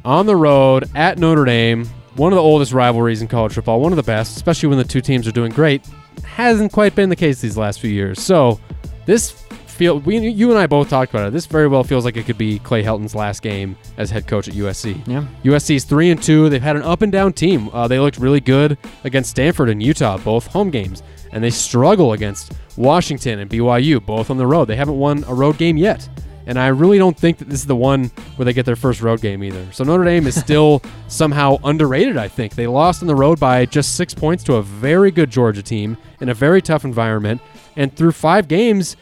on 0.04 0.26
the 0.28 0.36
road 0.36 0.90
at 0.96 1.18
Notre 1.18 1.46
Dame. 1.46 1.86
One 2.18 2.32
of 2.32 2.36
the 2.38 2.44
oldest 2.44 2.72
rivalries 2.72 3.22
in 3.22 3.28
college 3.28 3.54
football. 3.54 3.82
One 3.82 3.92
of 3.92 3.98
the 3.98 4.04
best, 4.04 4.38
especially 4.38 4.70
when 4.70 4.78
the 4.78 4.84
two 4.84 5.02
teams 5.02 5.28
are 5.28 5.32
doing 5.32 5.52
great. 5.52 5.82
Hasn't 6.24 6.72
quite 6.72 6.96
been 6.96 7.10
the 7.10 7.16
case 7.16 7.42
these 7.42 7.58
last 7.58 7.80
few 7.82 7.90
years. 7.90 8.22
So 8.22 8.60
this 9.06 9.44
feel 9.76 10.00
we 10.00 10.18
you 10.18 10.50
and 10.50 10.58
I 10.58 10.68
both 10.68 10.90
talked 10.90 11.14
about 11.14 11.28
it. 11.28 11.34
This 11.34 11.46
very 11.46 11.68
well 11.68 11.84
feels 11.84 12.06
like 12.06 12.18
it 12.18 12.26
could 12.26 12.38
be 12.38 12.60
Clay 12.60 12.82
Helton's 12.82 13.14
last 13.14 13.42
game 13.42 13.78
as 13.98 14.10
head 14.10 14.28
coach 14.28 14.48
at 14.48 14.54
USC. 14.54 15.06
Yeah. 15.08 15.26
USC's 15.44 15.84
three 15.84 16.10
and 16.10 16.22
two. 16.22 16.50
They've 16.50 16.62
had 16.62 16.76
an 16.76 16.82
up 16.82 17.02
and 17.02 17.12
down 17.12 17.34
team. 17.34 17.70
Uh, 17.74 17.88
they 17.88 18.00
looked 18.00 18.18
really 18.18 18.40
good 18.40 18.78
against 19.04 19.32
Stanford 19.32 19.70
and 19.70 19.84
Utah, 19.84 20.18
both 20.18 20.48
home 20.48 20.72
games, 20.72 21.04
and 21.32 21.44
they 21.44 21.50
struggle 21.50 22.14
against 22.14 22.54
Washington 22.78 23.40
and 23.40 23.50
BYU, 23.50 24.04
both 24.04 24.30
on 24.30 24.38
the 24.38 24.48
road. 24.48 24.66
They 24.66 24.76
haven't 24.76 24.98
won 24.98 25.24
a 25.28 25.34
road 25.34 25.58
game 25.58 25.78
yet. 25.78 26.08
And 26.48 26.60
I 26.60 26.68
really 26.68 27.00
don't 27.00 27.18
think 27.18 27.40
that 27.40 27.50
this 27.50 27.60
is 27.60 27.66
the 27.66 27.76
one 27.76 28.12
where 28.36 28.46
they 28.46 28.54
get 28.54 28.66
their 28.66 28.76
first 28.76 29.02
road 29.02 29.20
game 29.20 29.44
either. 29.44 29.66
So 29.72 29.84
Notre 29.84 30.06
Dame 30.06 30.28
is 30.28 30.40
still 30.40 30.82
somehow 31.08 31.58
underrated, 31.64 32.18
I 32.18 32.28
think. 32.28 32.54
They 32.54 32.68
lost 32.68 33.02
on 33.02 33.08
the 33.08 33.16
road 33.16 33.40
by 33.40 33.66
just 33.66 33.96
six 33.96 34.14
points 34.14 34.44
to 34.46 34.56
a 34.56 34.62
very 34.62 35.10
good 35.12 35.32
Georgia 35.32 35.64
team 35.64 35.98
in 36.22 36.30
a 36.30 36.34
very 36.34 36.62
tough 36.62 36.86
environment. 36.86 37.42
And 37.76 37.96
through 37.96 38.12
five 38.12 38.48
games, 38.48 38.96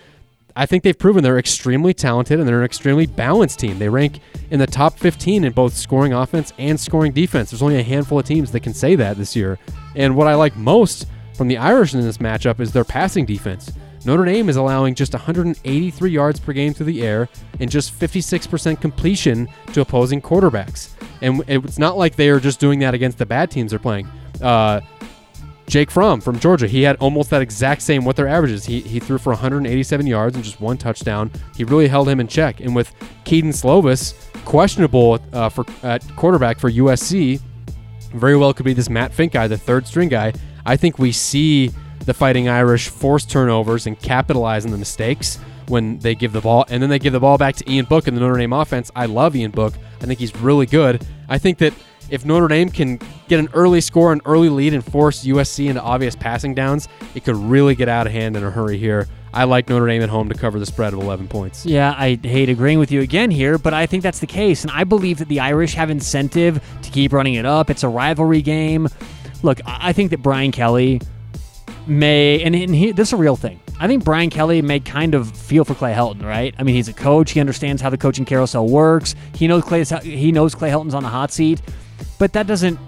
I 0.55 0.65
think 0.65 0.83
they've 0.83 0.97
proven 0.97 1.23
they're 1.23 1.39
extremely 1.39 1.93
talented 1.93 2.39
and 2.39 2.47
they're 2.47 2.59
an 2.59 2.65
extremely 2.65 3.07
balanced 3.07 3.59
team. 3.59 3.79
They 3.79 3.89
rank 3.89 4.19
in 4.51 4.59
the 4.59 4.67
top 4.67 4.99
15 4.99 5.43
in 5.43 5.51
both 5.51 5.73
scoring 5.73 6.13
offense 6.13 6.53
and 6.59 6.79
scoring 6.79 7.11
defense. 7.11 7.49
There's 7.51 7.63
only 7.63 7.79
a 7.79 7.83
handful 7.83 8.19
of 8.19 8.25
teams 8.25 8.51
that 8.51 8.59
can 8.59 8.73
say 8.73 8.95
that 8.95 9.17
this 9.17 9.35
year. 9.35 9.57
And 9.95 10.15
what 10.15 10.27
I 10.27 10.35
like 10.35 10.55
most 10.55 11.07
from 11.35 11.47
the 11.47 11.57
Irish 11.57 11.93
in 11.95 12.01
this 12.01 12.19
matchup 12.19 12.59
is 12.59 12.71
their 12.71 12.83
passing 12.83 13.25
defense. 13.25 13.71
Notre 14.05 14.25
Dame 14.25 14.49
is 14.49 14.57
allowing 14.57 14.95
just 14.95 15.13
183 15.13 16.11
yards 16.11 16.39
per 16.39 16.53
game 16.53 16.73
through 16.73 16.87
the 16.87 17.03
air 17.03 17.29
and 17.59 17.71
just 17.71 17.97
56% 17.97 18.79
completion 18.81 19.47
to 19.71 19.81
opposing 19.81 20.21
quarterbacks. 20.21 20.89
And 21.21 21.41
it's 21.47 21.79
not 21.79 21.97
like 21.97 22.15
they 22.15 22.29
are 22.29 22.39
just 22.39 22.59
doing 22.59 22.79
that 22.79 22.93
against 22.93 23.17
the 23.17 23.25
bad 23.25 23.49
teams 23.49 23.71
they're 23.71 23.79
playing. 23.79 24.07
Uh, 24.41 24.81
Jake 25.67 25.89
Fromm 25.89 26.21
from 26.21 26.39
Georgia, 26.39 26.67
he 26.67 26.81
had 26.83 26.95
almost 26.97 27.29
that 27.29 27.41
exact 27.41 27.81
same 27.81 28.05
what 28.05 28.15
their 28.15 28.27
averages. 28.27 28.65
He, 28.65 28.81
he 28.81 28.99
threw 28.99 29.17
for 29.17 29.31
187 29.31 30.05
yards 30.05 30.35
and 30.35 30.43
just 30.43 30.59
one 30.59 30.77
touchdown. 30.77 31.31
He 31.55 31.63
really 31.63 31.87
held 31.87 32.09
him 32.09 32.19
in 32.19 32.27
check. 32.27 32.59
And 32.59 32.75
with 32.75 32.93
Kedon 33.23 33.51
Slovis 33.51 34.13
questionable 34.45 35.19
uh, 35.31 35.49
for 35.49 35.65
at 35.83 36.03
quarterback 36.15 36.59
for 36.59 36.69
USC, 36.69 37.41
very 38.13 38.37
well 38.37 38.53
could 38.53 38.65
be 38.65 38.73
this 38.73 38.89
Matt 38.89 39.13
Fink 39.13 39.33
guy, 39.33 39.47
the 39.47 39.57
third 39.57 39.87
string 39.87 40.09
guy. 40.09 40.33
I 40.65 40.75
think 40.77 40.99
we 40.99 41.11
see 41.11 41.71
the 42.05 42.13
Fighting 42.13 42.49
Irish 42.49 42.89
force 42.89 43.25
turnovers 43.25 43.87
and 43.87 43.97
capitalize 43.99 44.65
on 44.65 44.71
the 44.71 44.77
mistakes 44.77 45.39
when 45.67 45.97
they 45.99 46.13
give 46.13 46.33
the 46.33 46.41
ball, 46.41 46.65
and 46.69 46.83
then 46.83 46.89
they 46.89 46.99
give 46.99 47.13
the 47.13 47.19
ball 47.19 47.37
back 47.37 47.55
to 47.55 47.71
Ian 47.71 47.85
Book 47.85 48.07
in 48.07 48.15
the 48.15 48.19
Notre 48.19 48.37
Dame 48.37 48.53
offense. 48.53 48.91
I 48.95 49.05
love 49.05 49.35
Ian 49.35 49.51
Book. 49.51 49.73
I 50.01 50.05
think 50.05 50.19
he's 50.19 50.35
really 50.35 50.65
good. 50.65 51.05
I 51.29 51.37
think 51.37 51.57
that 51.59 51.73
if 52.13 52.25
Notre 52.25 52.47
Dame 52.47 52.69
can 52.69 52.99
get 53.27 53.39
an 53.39 53.49
early 53.55 53.81
score, 53.81 54.13
an 54.13 54.21
early 54.25 54.47
lead, 54.47 54.75
and 54.75 54.85
force 54.85 55.25
USC 55.25 55.67
into 55.67 55.81
obvious 55.81 56.15
passing 56.15 56.53
downs, 56.53 56.87
it 57.15 57.23
could 57.23 57.35
really 57.35 57.73
get 57.73 57.89
out 57.89 58.05
of 58.05 58.13
hand 58.13 58.37
in 58.37 58.43
a 58.43 58.51
hurry 58.51 58.77
here. 58.77 59.07
I 59.33 59.45
like 59.45 59.67
Notre 59.67 59.87
Dame 59.87 60.03
at 60.03 60.09
home 60.09 60.29
to 60.29 60.35
cover 60.35 60.59
the 60.59 60.65
spread 60.67 60.93
of 60.93 60.99
11 60.99 61.27
points. 61.27 61.65
Yeah, 61.65 61.95
I 61.97 62.19
hate 62.21 62.49
agreeing 62.49 62.77
with 62.77 62.91
you 62.91 63.01
again 63.01 63.31
here, 63.31 63.57
but 63.57 63.73
I 63.73 63.87
think 63.87 64.03
that's 64.03 64.19
the 64.19 64.27
case. 64.27 64.61
And 64.61 64.69
I 64.69 64.83
believe 64.83 65.17
that 65.17 65.27
the 65.27 65.39
Irish 65.39 65.73
have 65.73 65.89
incentive 65.89 66.63
to 66.83 66.91
keep 66.91 67.13
running 67.13 67.33
it 67.33 67.47
up. 67.47 67.71
It's 67.71 67.81
a 67.81 67.89
rivalry 67.89 68.43
game. 68.43 68.87
Look, 69.41 69.59
I 69.65 69.91
think 69.91 70.11
that 70.11 70.21
Brian 70.21 70.51
Kelly 70.51 71.01
may, 71.87 72.43
and, 72.43 72.53
he, 72.53 72.91
this 72.91 73.09
is 73.09 73.13
a 73.13 73.17
real 73.17 73.35
thing. 73.35 73.59
I 73.79 73.87
think 73.87 74.03
Brian 74.03 74.29
Kelly 74.29 74.61
may 74.61 74.79
kind 74.79 75.15
of 75.15 75.35
feel 75.35 75.65
for 75.65 75.73
Clay 75.73 75.93
Helton, 75.93 76.23
right? 76.23 76.53
I 76.59 76.63
mean, 76.63 76.75
he's 76.75 76.89
a 76.89 76.93
coach. 76.93 77.31
He 77.31 77.39
understands 77.39 77.81
how 77.81 77.89
the 77.89 77.97
coaching 77.97 78.23
carousel 78.23 78.67
works. 78.67 79.15
He 79.33 79.47
knows 79.47 79.63
Clay. 79.63 79.83
He 80.03 80.31
knows 80.31 80.53
Clay 80.53 80.69
Helton's 80.69 80.93
on 80.93 81.01
the 81.01 81.09
hot 81.09 81.31
seat, 81.31 81.59
but 82.19 82.33
that 82.33 82.47
doesn't 82.47 82.79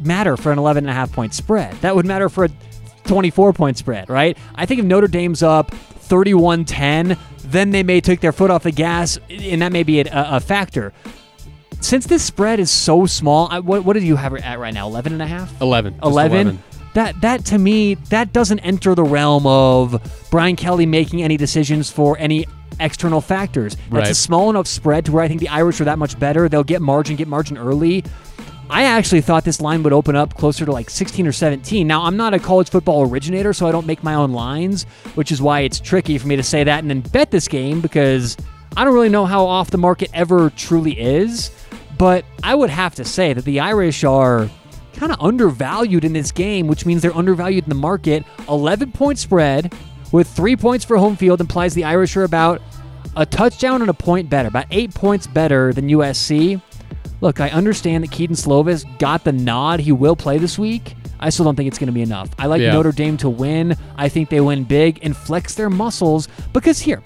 matter 0.00 0.36
for 0.36 0.52
an 0.52 0.58
11 0.58 0.84
and 0.84 0.90
a 0.90 0.94
half 0.94 1.12
point 1.12 1.34
spread. 1.34 1.72
That 1.80 1.94
would 1.96 2.06
matter 2.06 2.28
for 2.28 2.44
a 2.44 2.50
24 3.04 3.52
point 3.52 3.78
spread, 3.78 4.08
right? 4.08 4.36
I 4.54 4.66
think 4.66 4.80
if 4.80 4.86
Notre 4.86 5.08
Dame's 5.08 5.42
up 5.42 5.70
31 5.72 6.64
10, 6.64 7.16
then 7.38 7.70
they 7.70 7.82
may 7.82 8.00
take 8.00 8.20
their 8.20 8.32
foot 8.32 8.50
off 8.50 8.62
the 8.62 8.70
gas, 8.72 9.18
and 9.30 9.62
that 9.62 9.72
may 9.72 9.82
be 9.82 10.00
a, 10.00 10.06
a 10.12 10.40
factor. 10.40 10.92
Since 11.80 12.06
this 12.06 12.24
spread 12.24 12.60
is 12.60 12.70
so 12.70 13.04
small, 13.04 13.48
I, 13.50 13.58
what, 13.58 13.84
what 13.84 13.92
do 13.94 14.00
you 14.00 14.16
have 14.16 14.32
it 14.34 14.44
at 14.44 14.58
right 14.58 14.72
now? 14.72 14.86
11 14.86 15.12
and 15.12 15.20
a 15.22 15.26
half? 15.26 15.60
11. 15.60 16.00
11? 16.02 16.38
11. 16.38 16.62
That, 16.94 17.20
that 17.22 17.44
to 17.46 17.58
me, 17.58 17.94
that 18.08 18.32
doesn't 18.32 18.60
enter 18.60 18.94
the 18.94 19.02
realm 19.04 19.46
of 19.46 20.00
Brian 20.30 20.56
Kelly 20.56 20.86
making 20.86 21.22
any 21.22 21.36
decisions 21.36 21.90
for 21.90 22.16
any 22.18 22.46
external 22.80 23.20
factors. 23.20 23.74
That's 23.74 23.92
Right. 23.92 24.10
a 24.10 24.14
small 24.14 24.48
enough 24.48 24.66
spread 24.66 25.04
to 25.06 25.12
where 25.12 25.22
I 25.22 25.28
think 25.28 25.40
the 25.40 25.48
Irish 25.48 25.80
are 25.80 25.84
that 25.84 25.98
much 25.98 26.18
better. 26.18 26.48
They'll 26.48 26.64
get 26.64 26.80
margin, 26.80 27.16
get 27.16 27.28
margin 27.28 27.58
early. 27.58 28.04
I 28.70 28.84
actually 28.84 29.20
thought 29.20 29.44
this 29.44 29.60
line 29.60 29.82
would 29.82 29.92
open 29.92 30.16
up 30.16 30.34
closer 30.34 30.64
to 30.64 30.72
like 30.72 30.88
16 30.88 31.26
or 31.26 31.32
17. 31.32 31.86
Now, 31.86 32.04
I'm 32.04 32.16
not 32.16 32.32
a 32.32 32.38
college 32.38 32.70
football 32.70 33.08
originator, 33.08 33.52
so 33.52 33.66
I 33.66 33.72
don't 33.72 33.86
make 33.86 34.02
my 34.02 34.14
own 34.14 34.32
lines, 34.32 34.84
which 35.14 35.30
is 35.30 35.42
why 35.42 35.60
it's 35.60 35.78
tricky 35.78 36.16
for 36.16 36.26
me 36.26 36.36
to 36.36 36.42
say 36.42 36.64
that 36.64 36.78
and 36.80 36.88
then 36.88 37.00
bet 37.00 37.30
this 37.30 37.46
game 37.46 37.80
because 37.80 38.36
I 38.76 38.84
don't 38.84 38.94
really 38.94 39.10
know 39.10 39.26
how 39.26 39.44
off 39.44 39.70
the 39.70 39.78
market 39.78 40.10
ever 40.14 40.50
truly 40.50 40.98
is. 40.98 41.50
But 41.98 42.24
I 42.42 42.54
would 42.54 42.70
have 42.70 42.94
to 42.96 43.04
say 43.04 43.34
that 43.34 43.44
the 43.44 43.60
Irish 43.60 44.02
are 44.02 44.48
kind 44.94 45.12
of 45.12 45.20
undervalued 45.20 46.04
in 46.04 46.12
this 46.12 46.32
game, 46.32 46.66
which 46.66 46.86
means 46.86 47.02
they're 47.02 47.16
undervalued 47.16 47.64
in 47.64 47.68
the 47.68 47.74
market. 47.74 48.24
11 48.48 48.92
point 48.92 49.18
spread 49.18 49.74
with 50.10 50.28
three 50.28 50.56
points 50.56 50.84
for 50.84 50.96
home 50.96 51.16
field 51.16 51.40
implies 51.40 51.74
the 51.74 51.84
Irish 51.84 52.16
are 52.16 52.24
about 52.24 52.62
a 53.16 53.26
touchdown 53.26 53.80
and 53.80 53.90
a 53.90 53.94
point 53.94 54.28
better, 54.28 54.48
about 54.48 54.66
eight 54.70 54.92
points 54.94 55.26
better 55.26 55.72
than 55.72 55.88
USC. 55.88 56.60
Look, 57.20 57.40
I 57.40 57.48
understand 57.50 58.04
that 58.04 58.10
Kedon 58.10 58.36
Slovis 58.36 58.84
got 58.98 59.24
the 59.24 59.32
nod. 59.32 59.80
He 59.80 59.92
will 59.92 60.16
play 60.16 60.38
this 60.38 60.58
week. 60.58 60.94
I 61.20 61.30
still 61.30 61.44
don't 61.44 61.56
think 61.56 61.68
it's 61.68 61.78
going 61.78 61.86
to 61.86 61.92
be 61.92 62.02
enough. 62.02 62.28
I 62.38 62.46
like 62.46 62.60
Yeah. 62.60 62.72
Notre 62.72 62.92
Dame 62.92 63.16
to 63.18 63.30
win. 63.30 63.76
I 63.96 64.08
think 64.08 64.28
they 64.28 64.40
win 64.40 64.64
big 64.64 64.98
and 65.02 65.16
flex 65.16 65.54
their 65.54 65.70
muscles 65.70 66.28
because 66.52 66.80
here, 66.80 67.02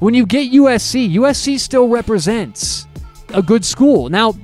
when 0.00 0.14
you 0.14 0.26
get 0.26 0.52
USC, 0.52 1.14
USC 1.14 1.58
still 1.58 1.88
represents 1.88 2.86
a 3.34 3.42
good 3.42 3.64
school. 3.64 4.08
Now, 4.08 4.34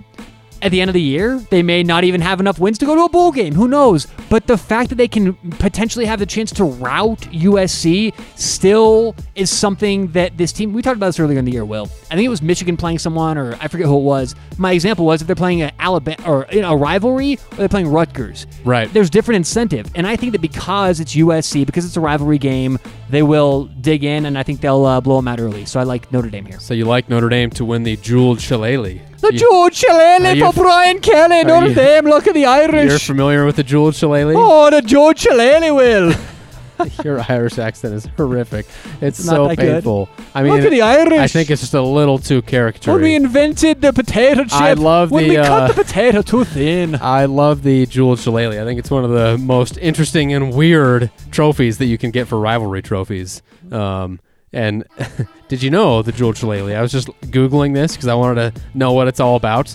at 0.65 0.71
the 0.71 0.81
end 0.81 0.89
of 0.89 0.95
the 0.95 1.01
year, 1.01 1.39
they 1.51 1.63
may 1.63 1.83
not 1.83 2.05
even 2.05 2.23
have 2.23 2.41
enough 2.41 2.59
wins 2.59 2.79
to 2.79 2.87
go 2.87 2.95
to 2.95 3.03
a 3.03 3.09
bowl 3.11 3.31
game. 3.31 3.55
Who 3.55 3.69
knows? 3.69 4.07
But 4.31 4.47
the 4.47 4.57
fact 4.57 4.89
that 4.89 4.95
they 4.95 5.07
can 5.07 5.35
potentially 5.35 6.07
have 6.07 6.19
the 6.19 6.27
chance 6.27 6.51
to 6.53 6.65
rout 6.65 7.21
USC 7.21 8.15
still 8.35 9.15
is 9.35 9.51
something 9.51 10.09
that 10.13 10.39
this 10.39 10.53
team. 10.53 10.73
We 10.73 10.81
talked 10.81 10.97
about 10.97 11.07
this 11.07 11.21
earlier 11.21 11.39
in 11.39 11.45
the 11.45 11.53
year. 11.53 11.67
Will 11.67 11.85
I 12.11 12.15
think 12.15 12.25
it 12.25 12.31
was 12.31 12.41
Michigan 12.41 12.79
playing 12.79 12.99
someone, 12.99 13.37
or 13.37 13.55
I 13.61 13.69
forget 13.69 13.87
who 13.87 13.99
it 13.99 14.03
was. 14.03 14.35
My 14.57 14.73
example 14.73 15.05
was 15.05 15.21
if 15.21 15.27
they're 15.27 15.37
playing 15.37 15.61
an 15.61 15.73
Alabama 15.79 16.23
or 16.27 16.47
you 16.51 16.63
know, 16.63 16.73
a 16.73 16.77
rivalry, 16.77 17.35
or 17.53 17.57
they're 17.57 17.69
playing 17.69 17.89
Rutgers. 17.89 18.47
Right. 18.65 18.91
There's 18.91 19.11
different 19.11 19.37
incentive, 19.37 19.91
and 19.95 20.07
I 20.07 20.17
think 20.17 20.33
that 20.33 20.41
because 20.41 20.99
it's 20.99 21.15
USC, 21.15 21.67
because 21.67 21.85
it's 21.85 21.99
a 21.99 22.01
rivalry 22.01 22.39
game, 22.39 22.79
they 23.11 23.23
will 23.23 23.67
dig 23.67 24.03
in, 24.03 24.25
and 24.25 24.39
I 24.39 24.43
think 24.43 24.63
they'll 24.63 24.87
uh, 24.87 25.01
blow 25.03 25.17
them 25.17 25.29
out 25.29 25.41
early. 25.41 25.67
So 25.67 25.79
I 25.79 25.83
like 25.83 26.11
Notre 26.11 26.31
Dame 26.31 26.47
here. 26.47 26.59
So 26.59 26.73
you 26.73 26.87
like 26.87 27.11
Notre 27.11 27.29
Dame 27.29 27.51
to 27.51 27.65
win 27.67 27.83
the 27.83 27.97
jeweled 27.97 28.41
shillelagh. 28.41 29.01
The 29.25 29.33
You- 29.33 29.39
George 29.41 29.75
Shillelagh 29.77 30.53
for 30.53 30.63
Brian 30.63 31.01
Kelly, 31.01 31.45
Notre 31.45 31.69
you- 31.69 31.75
Dame. 31.75 32.05
Look 32.05 32.27
at 32.27 32.35
the 32.35 32.45
Irish. 32.45 32.91
You're 32.91 32.99
familiar 32.99 33.45
with 33.47 33.57
the 33.57 33.63
jeweled 33.63 33.95
shillelagh? 33.95 34.35
Oh, 34.37 34.71
the 34.71 34.83
George 34.83 35.21
Shillelagh 35.21 35.73
will. 35.75 36.15
Your 37.05 37.25
Irish 37.29 37.59
accent 37.59 37.95
is 37.95 38.07
horrific. 38.17 38.67
It's, 39.01 39.19
It's 39.21 39.25
so 39.25 39.49
that 39.49 39.57
good. 39.57 39.75
painful. 39.75 40.09
I 40.35 40.43
mean, 40.43 40.53
Look 40.53 40.65
at 40.65 40.71
the 40.71 40.83
Irish. 40.83 41.19
I 41.21 41.27
think 41.29 41.51
it's 41.51 41.63
just 41.63 41.75
a 41.75 41.81
little 41.83 42.19
too 42.19 42.43
when 42.85 43.01
we 43.01 43.15
invented 43.15 43.81
the 43.81 43.93
potato 43.93 44.43
chip. 44.43 44.53
I 44.53 44.73
love 44.75 45.11
when 45.11 45.25
the, 45.25 45.31
we 45.31 45.37
uh, 45.37 45.47
cut 45.47 45.77
the 45.77 45.85
potato 45.85 46.23
too 46.23 46.45
thin. 46.45 46.97
I 47.01 47.27
love 47.27 47.63
the 47.63 47.87
jeweled 47.87 48.19
shillelagh. 48.19 48.61
I 48.61 48.65
think 48.65 48.79
it's 48.79 48.91
one 48.91 49.05
of 49.05 49.11
the 49.11 49.39
most 49.39 49.79
interesting 49.79 50.33
and 50.33 50.53
weird 50.53 51.11
trophies 51.31 51.79
that 51.79 51.87
you 51.87 51.97
can 51.97 52.11
get 52.11 52.27
for 52.29 52.39
rivalry 52.39 52.83
trophies. 52.83 53.43
Um, 53.71 54.21
and 54.55 54.85
did 55.49 55.63
you 55.63 55.71
know 55.71 56.01
the 56.03 56.13
Jewel 56.13 56.33
shillelagh? 56.33 56.75
I 56.75 56.81
was 56.83 56.93
just 56.93 57.09
googling 57.27 57.75
this 57.75 57.93
because 57.93 58.09
I 58.09 58.15
wanted 58.15 58.55
to 58.55 58.63
know 58.73 58.93
what 58.93 59.09
it's 59.09 59.21
all 59.21 59.37
about. 59.37 59.75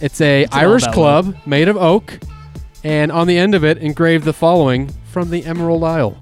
It's 0.00 0.20
a 0.20 0.42
it 0.42 0.52
all 0.52 0.60
Irish 0.60 0.86
club 0.86 1.36
made 1.46 1.68
of 1.68 1.76
oak, 1.76 2.18
and 2.84 3.10
on 3.10 3.26
the 3.26 3.36
end 3.36 3.54
of 3.54 3.64
it 3.64 3.78
engraved 3.78 4.24
the 4.24 4.32
following 4.32 4.88
from 5.10 5.30
the 5.30 5.44
Emerald 5.44 5.82
Isle. 5.84 6.16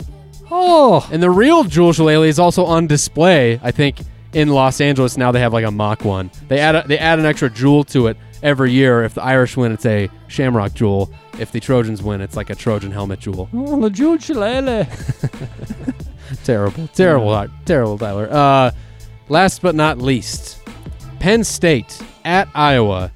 Oh, 0.51 1.07
And 1.13 1.23
the 1.23 1.31
real 1.31 1.65
jewel 1.65 1.93
shillelagh 1.93 2.27
is 2.27 2.39
also 2.39 2.65
on 2.65 2.87
display. 2.87 3.61
I 3.63 3.71
think 3.71 3.99
in 4.33 4.49
Los 4.49 4.81
Angeles 4.81 5.19
now 5.19 5.31
they 5.31 5.41
have 5.41 5.53
like 5.53 5.67
a 5.67 5.71
mock 5.71 6.05
one. 6.05 6.31
They 6.49 6.59
add 6.59 6.75
a, 6.75 6.85
they 6.87 6.99
add 6.99 7.19
an 7.19 7.27
extra 7.27 7.51
jewel 7.51 7.85
to 7.85 8.07
it 8.07 8.17
every 8.43 8.73
year. 8.73 9.05
If 9.05 9.15
the 9.15 9.23
Irish 9.23 9.57
win, 9.57 9.73
it's 9.73 9.85
a 9.85 10.09
Shamrock 10.29 10.73
jewel. 10.75 11.11
If 11.39 11.53
the 11.53 11.61
Trojans 11.61 12.03
win, 12.03 12.21
it's 12.21 12.35
like 12.35 12.51
a 12.51 12.55
Trojan 12.55 12.91
helmet 12.91 13.21
jewel. 13.21 13.49
oh 13.53 13.81
the 13.81 13.91
Jewel 13.91 14.19
Shillelagh. 14.19 14.87
Terrible, 16.49 16.89
terrible, 16.95 17.47
terrible, 17.67 17.99
Tyler. 17.99 18.27
Uh, 18.33 18.71
last 19.29 19.61
but 19.61 19.75
not 19.75 19.99
least, 19.99 20.63
Penn 21.21 21.45
State 21.45 22.01
at 22.25 22.49
Iowa. 22.55 23.13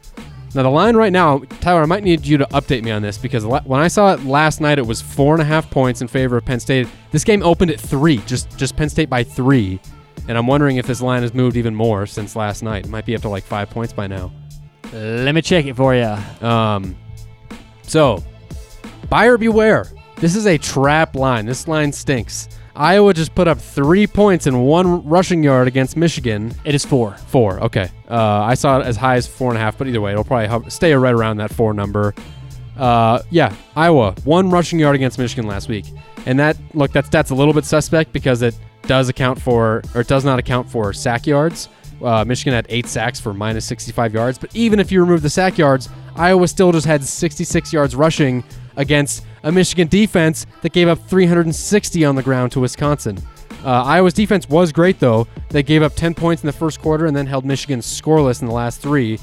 Now 0.54 0.64
the 0.64 0.68
line 0.68 0.96
right 0.96 1.14
now, 1.14 1.38
Tyler, 1.62 1.80
I 1.80 1.86
might 1.86 2.04
need 2.04 2.26
you 2.26 2.36
to 2.36 2.44
update 2.48 2.82
me 2.84 2.90
on 2.90 3.00
this 3.00 3.16
because 3.16 3.46
when 3.46 3.80
I 3.80 3.88
saw 3.88 4.12
it 4.12 4.22
last 4.26 4.60
night, 4.60 4.78
it 4.78 4.86
was 4.86 5.00
four 5.00 5.32
and 5.34 5.40
a 5.40 5.46
half 5.46 5.70
points 5.70 6.02
in 6.02 6.08
favor 6.08 6.36
of 6.36 6.44
Penn 6.44 6.60
State. 6.60 6.86
This 7.10 7.24
game 7.24 7.42
opened 7.42 7.70
at 7.70 7.80
three, 7.80 8.18
just 8.26 8.54
just 8.58 8.76
Penn 8.76 8.90
State 8.90 9.08
by 9.08 9.24
three, 9.24 9.80
and 10.28 10.36
I'm 10.36 10.46
wondering 10.46 10.76
if 10.76 10.86
this 10.86 11.00
line 11.00 11.22
has 11.22 11.32
moved 11.32 11.56
even 11.56 11.74
more 11.74 12.04
since 12.04 12.36
last 12.36 12.62
night. 12.62 12.84
It 12.84 12.90
might 12.90 13.06
be 13.06 13.14
up 13.14 13.22
to 13.22 13.30
like 13.30 13.44
five 13.44 13.70
points 13.70 13.94
by 13.94 14.08
now. 14.08 14.30
Let 14.92 15.34
me 15.34 15.40
check 15.40 15.64
it 15.64 15.74
for 15.74 15.94
you. 15.94 16.18
Um, 16.46 16.96
so, 17.80 18.22
buyer 19.08 19.38
beware. 19.38 19.86
This 20.16 20.36
is 20.36 20.46
a 20.46 20.58
trap 20.58 21.16
line. 21.16 21.46
This 21.46 21.66
line 21.66 21.92
stinks. 21.92 22.50
Iowa 22.74 23.12
just 23.12 23.34
put 23.34 23.48
up 23.48 23.58
three 23.58 24.06
points 24.06 24.46
and 24.46 24.64
one 24.64 25.06
rushing 25.06 25.42
yard 25.42 25.68
against 25.68 25.96
Michigan. 25.96 26.54
It 26.64 26.74
is 26.74 26.84
four. 26.84 27.16
Four. 27.28 27.60
Okay. 27.60 27.90
Uh, 28.08 28.16
I 28.16 28.54
saw 28.54 28.80
it 28.80 28.86
as 28.86 28.96
high 28.96 29.16
as 29.16 29.26
four 29.26 29.50
and 29.50 29.58
a 29.58 29.60
half, 29.60 29.76
but 29.76 29.86
either 29.88 30.00
way, 30.00 30.12
it'll 30.12 30.24
probably 30.24 30.46
hover, 30.48 30.70
stay 30.70 30.94
right 30.94 31.12
around 31.12 31.36
that 31.38 31.52
four 31.52 31.74
number. 31.74 32.14
Uh, 32.76 33.20
yeah, 33.30 33.54
Iowa 33.76 34.14
one 34.24 34.50
rushing 34.50 34.78
yard 34.78 34.96
against 34.96 35.18
Michigan 35.18 35.46
last 35.46 35.68
week, 35.68 35.84
and 36.24 36.38
that 36.38 36.56
look 36.72 36.90
that's 36.92 37.10
that's 37.10 37.30
a 37.30 37.34
little 37.34 37.52
bit 37.52 37.66
suspect 37.66 38.12
because 38.12 38.40
it 38.40 38.58
does 38.86 39.10
account 39.10 39.40
for 39.40 39.82
or 39.94 40.00
it 40.00 40.08
does 40.08 40.24
not 40.24 40.38
account 40.38 40.70
for 40.70 40.92
sack 40.94 41.26
yards. 41.26 41.68
Uh, 42.02 42.24
Michigan 42.24 42.52
had 42.54 42.66
eight 42.68 42.86
sacks 42.86 43.20
for 43.20 43.32
minus 43.32 43.64
65 43.66 44.12
yards, 44.14 44.38
but 44.38 44.54
even 44.56 44.80
if 44.80 44.90
you 44.90 45.00
remove 45.00 45.22
the 45.22 45.30
sack 45.30 45.56
yards, 45.56 45.88
Iowa 46.16 46.48
still 46.48 46.72
just 46.72 46.86
had 46.86 47.04
66 47.04 47.72
yards 47.72 47.94
rushing 47.94 48.42
against 48.76 49.24
a 49.42 49.52
Michigan 49.52 49.88
defense 49.88 50.46
that 50.62 50.72
gave 50.72 50.88
up 50.88 50.98
360 51.08 52.04
on 52.04 52.14
the 52.14 52.22
ground 52.22 52.52
to 52.52 52.60
Wisconsin. 52.60 53.18
Uh, 53.64 53.82
Iowa's 53.84 54.14
defense 54.14 54.48
was 54.48 54.72
great, 54.72 54.98
though. 54.98 55.26
They 55.50 55.62
gave 55.62 55.82
up 55.82 55.94
10 55.94 56.14
points 56.14 56.42
in 56.42 56.46
the 56.46 56.52
first 56.52 56.80
quarter 56.80 57.06
and 57.06 57.16
then 57.16 57.26
held 57.26 57.44
Michigan 57.44 57.80
scoreless 57.80 58.42
in 58.42 58.48
the 58.48 58.54
last 58.54 58.80
three. 58.80 59.18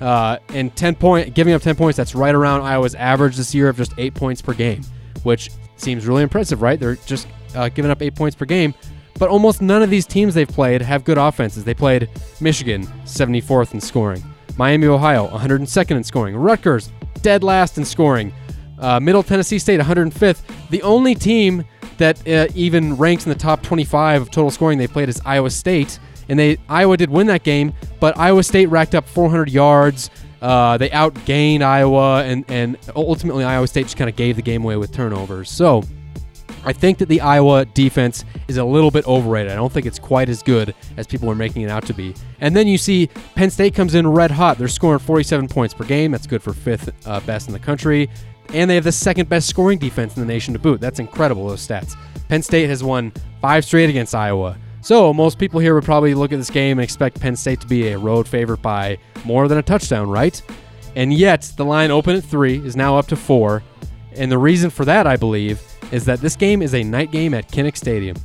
Uh, 0.00 0.38
and 0.48 0.74
10 0.74 0.96
point, 0.96 1.34
giving 1.34 1.54
up 1.54 1.62
10 1.62 1.76
points, 1.76 1.96
that's 1.96 2.14
right 2.14 2.34
around 2.34 2.62
Iowa's 2.62 2.94
average 2.94 3.36
this 3.36 3.54
year 3.54 3.68
of 3.68 3.76
just 3.76 3.92
eight 3.98 4.14
points 4.14 4.42
per 4.42 4.52
game, 4.52 4.82
which 5.22 5.50
seems 5.76 6.06
really 6.06 6.22
impressive, 6.22 6.62
right? 6.62 6.78
They're 6.78 6.96
just 6.96 7.28
uh, 7.54 7.68
giving 7.68 7.90
up 7.90 8.02
eight 8.02 8.14
points 8.14 8.34
per 8.34 8.44
game. 8.44 8.74
But 9.18 9.28
almost 9.28 9.62
none 9.62 9.82
of 9.82 9.90
these 9.90 10.06
teams 10.06 10.34
they've 10.34 10.48
played 10.48 10.82
have 10.82 11.04
good 11.04 11.18
offenses. 11.18 11.62
They 11.62 11.74
played 11.74 12.10
Michigan, 12.40 12.86
74th 13.04 13.72
in 13.72 13.80
scoring. 13.80 14.22
Miami, 14.56 14.88
Ohio, 14.88 15.28
102nd 15.28 15.92
in 15.92 16.04
scoring. 16.04 16.36
Rutgers, 16.36 16.90
dead 17.22 17.44
last 17.44 17.78
in 17.78 17.84
scoring. 17.84 18.32
Uh, 18.78 19.00
Middle 19.00 19.22
Tennessee 19.22 19.58
State, 19.58 19.80
105th. 19.80 20.42
The 20.70 20.82
only 20.82 21.14
team 21.14 21.64
that 21.98 22.26
uh, 22.26 22.52
even 22.54 22.96
ranks 22.96 23.24
in 23.26 23.30
the 23.30 23.38
top 23.38 23.62
25 23.62 24.22
of 24.22 24.30
total 24.30 24.50
scoring 24.50 24.78
they 24.78 24.86
played 24.86 25.08
is 25.08 25.20
Iowa 25.24 25.50
State, 25.50 25.98
and 26.28 26.38
they 26.38 26.58
Iowa 26.68 26.96
did 26.96 27.10
win 27.10 27.26
that 27.28 27.42
game, 27.42 27.72
but 28.00 28.18
Iowa 28.18 28.42
State 28.42 28.66
racked 28.66 28.94
up 28.94 29.06
400 29.08 29.50
yards. 29.50 30.10
Uh, 30.42 30.76
they 30.76 30.90
outgained 30.90 31.62
Iowa, 31.62 32.22
and 32.24 32.44
and 32.48 32.76
ultimately 32.94 33.44
Iowa 33.44 33.66
State 33.66 33.84
just 33.84 33.96
kind 33.96 34.10
of 34.10 34.16
gave 34.16 34.36
the 34.36 34.42
game 34.42 34.62
away 34.64 34.76
with 34.76 34.92
turnovers. 34.92 35.50
So. 35.50 35.82
I 36.66 36.72
think 36.72 36.96
that 36.98 37.10
the 37.10 37.20
Iowa 37.20 37.66
defense 37.66 38.24
is 38.48 38.56
a 38.56 38.64
little 38.64 38.90
bit 38.90 39.06
overrated. 39.06 39.52
I 39.52 39.54
don't 39.54 39.70
think 39.70 39.84
it's 39.84 39.98
quite 39.98 40.30
as 40.30 40.42
good 40.42 40.74
as 40.96 41.06
people 41.06 41.30
are 41.30 41.34
making 41.34 41.60
it 41.60 41.68
out 41.68 41.84
to 41.86 41.92
be. 41.92 42.14
And 42.40 42.56
then 42.56 42.66
you 42.66 42.78
see 42.78 43.08
Penn 43.34 43.50
State 43.50 43.74
comes 43.74 43.94
in 43.94 44.06
red 44.08 44.30
hot. 44.30 44.56
They're 44.56 44.68
scoring 44.68 44.98
47 44.98 45.48
points 45.48 45.74
per 45.74 45.84
game. 45.84 46.10
That's 46.10 46.26
good 46.26 46.42
for 46.42 46.54
fifth 46.54 46.90
uh, 47.06 47.20
best 47.20 47.48
in 47.48 47.52
the 47.52 47.58
country. 47.58 48.08
And 48.52 48.70
they 48.70 48.74
have 48.76 48.84
the 48.84 48.92
second 48.92 49.28
best 49.28 49.48
scoring 49.48 49.78
defense 49.78 50.16
in 50.16 50.20
the 50.20 50.32
nation 50.32 50.54
to 50.54 50.60
boot. 50.60 50.80
That's 50.80 51.00
incredible, 51.00 51.48
those 51.48 51.66
stats. 51.66 51.96
Penn 52.28 52.42
State 52.42 52.68
has 52.68 52.84
won 52.84 53.12
five 53.40 53.64
straight 53.64 53.90
against 53.90 54.14
Iowa. 54.14 54.56
So 54.80 55.14
most 55.14 55.38
people 55.38 55.60
here 55.60 55.74
would 55.74 55.84
probably 55.84 56.14
look 56.14 56.32
at 56.32 56.36
this 56.36 56.50
game 56.50 56.78
and 56.78 56.84
expect 56.84 57.20
Penn 57.20 57.36
State 57.36 57.60
to 57.62 57.66
be 57.66 57.88
a 57.88 57.98
road 57.98 58.28
favorite 58.28 58.60
by 58.60 58.98
more 59.24 59.48
than 59.48 59.58
a 59.58 59.62
touchdown, 59.62 60.10
right? 60.10 60.40
And 60.94 61.12
yet 61.12 61.50
the 61.56 61.64
line 61.64 61.90
open 61.90 62.16
at 62.16 62.24
three 62.24 62.58
is 62.64 62.76
now 62.76 62.96
up 62.96 63.06
to 63.08 63.16
four. 63.16 63.62
And 64.14 64.30
the 64.30 64.38
reason 64.38 64.70
for 64.70 64.84
that, 64.84 65.06
I 65.06 65.16
believe, 65.16 65.60
is 65.90 66.04
that 66.04 66.20
this 66.20 66.36
game 66.36 66.62
is 66.62 66.74
a 66.74 66.84
night 66.84 67.10
game 67.10 67.34
at 67.34 67.50
Kinnick 67.50 67.76
Stadium. 67.76 68.16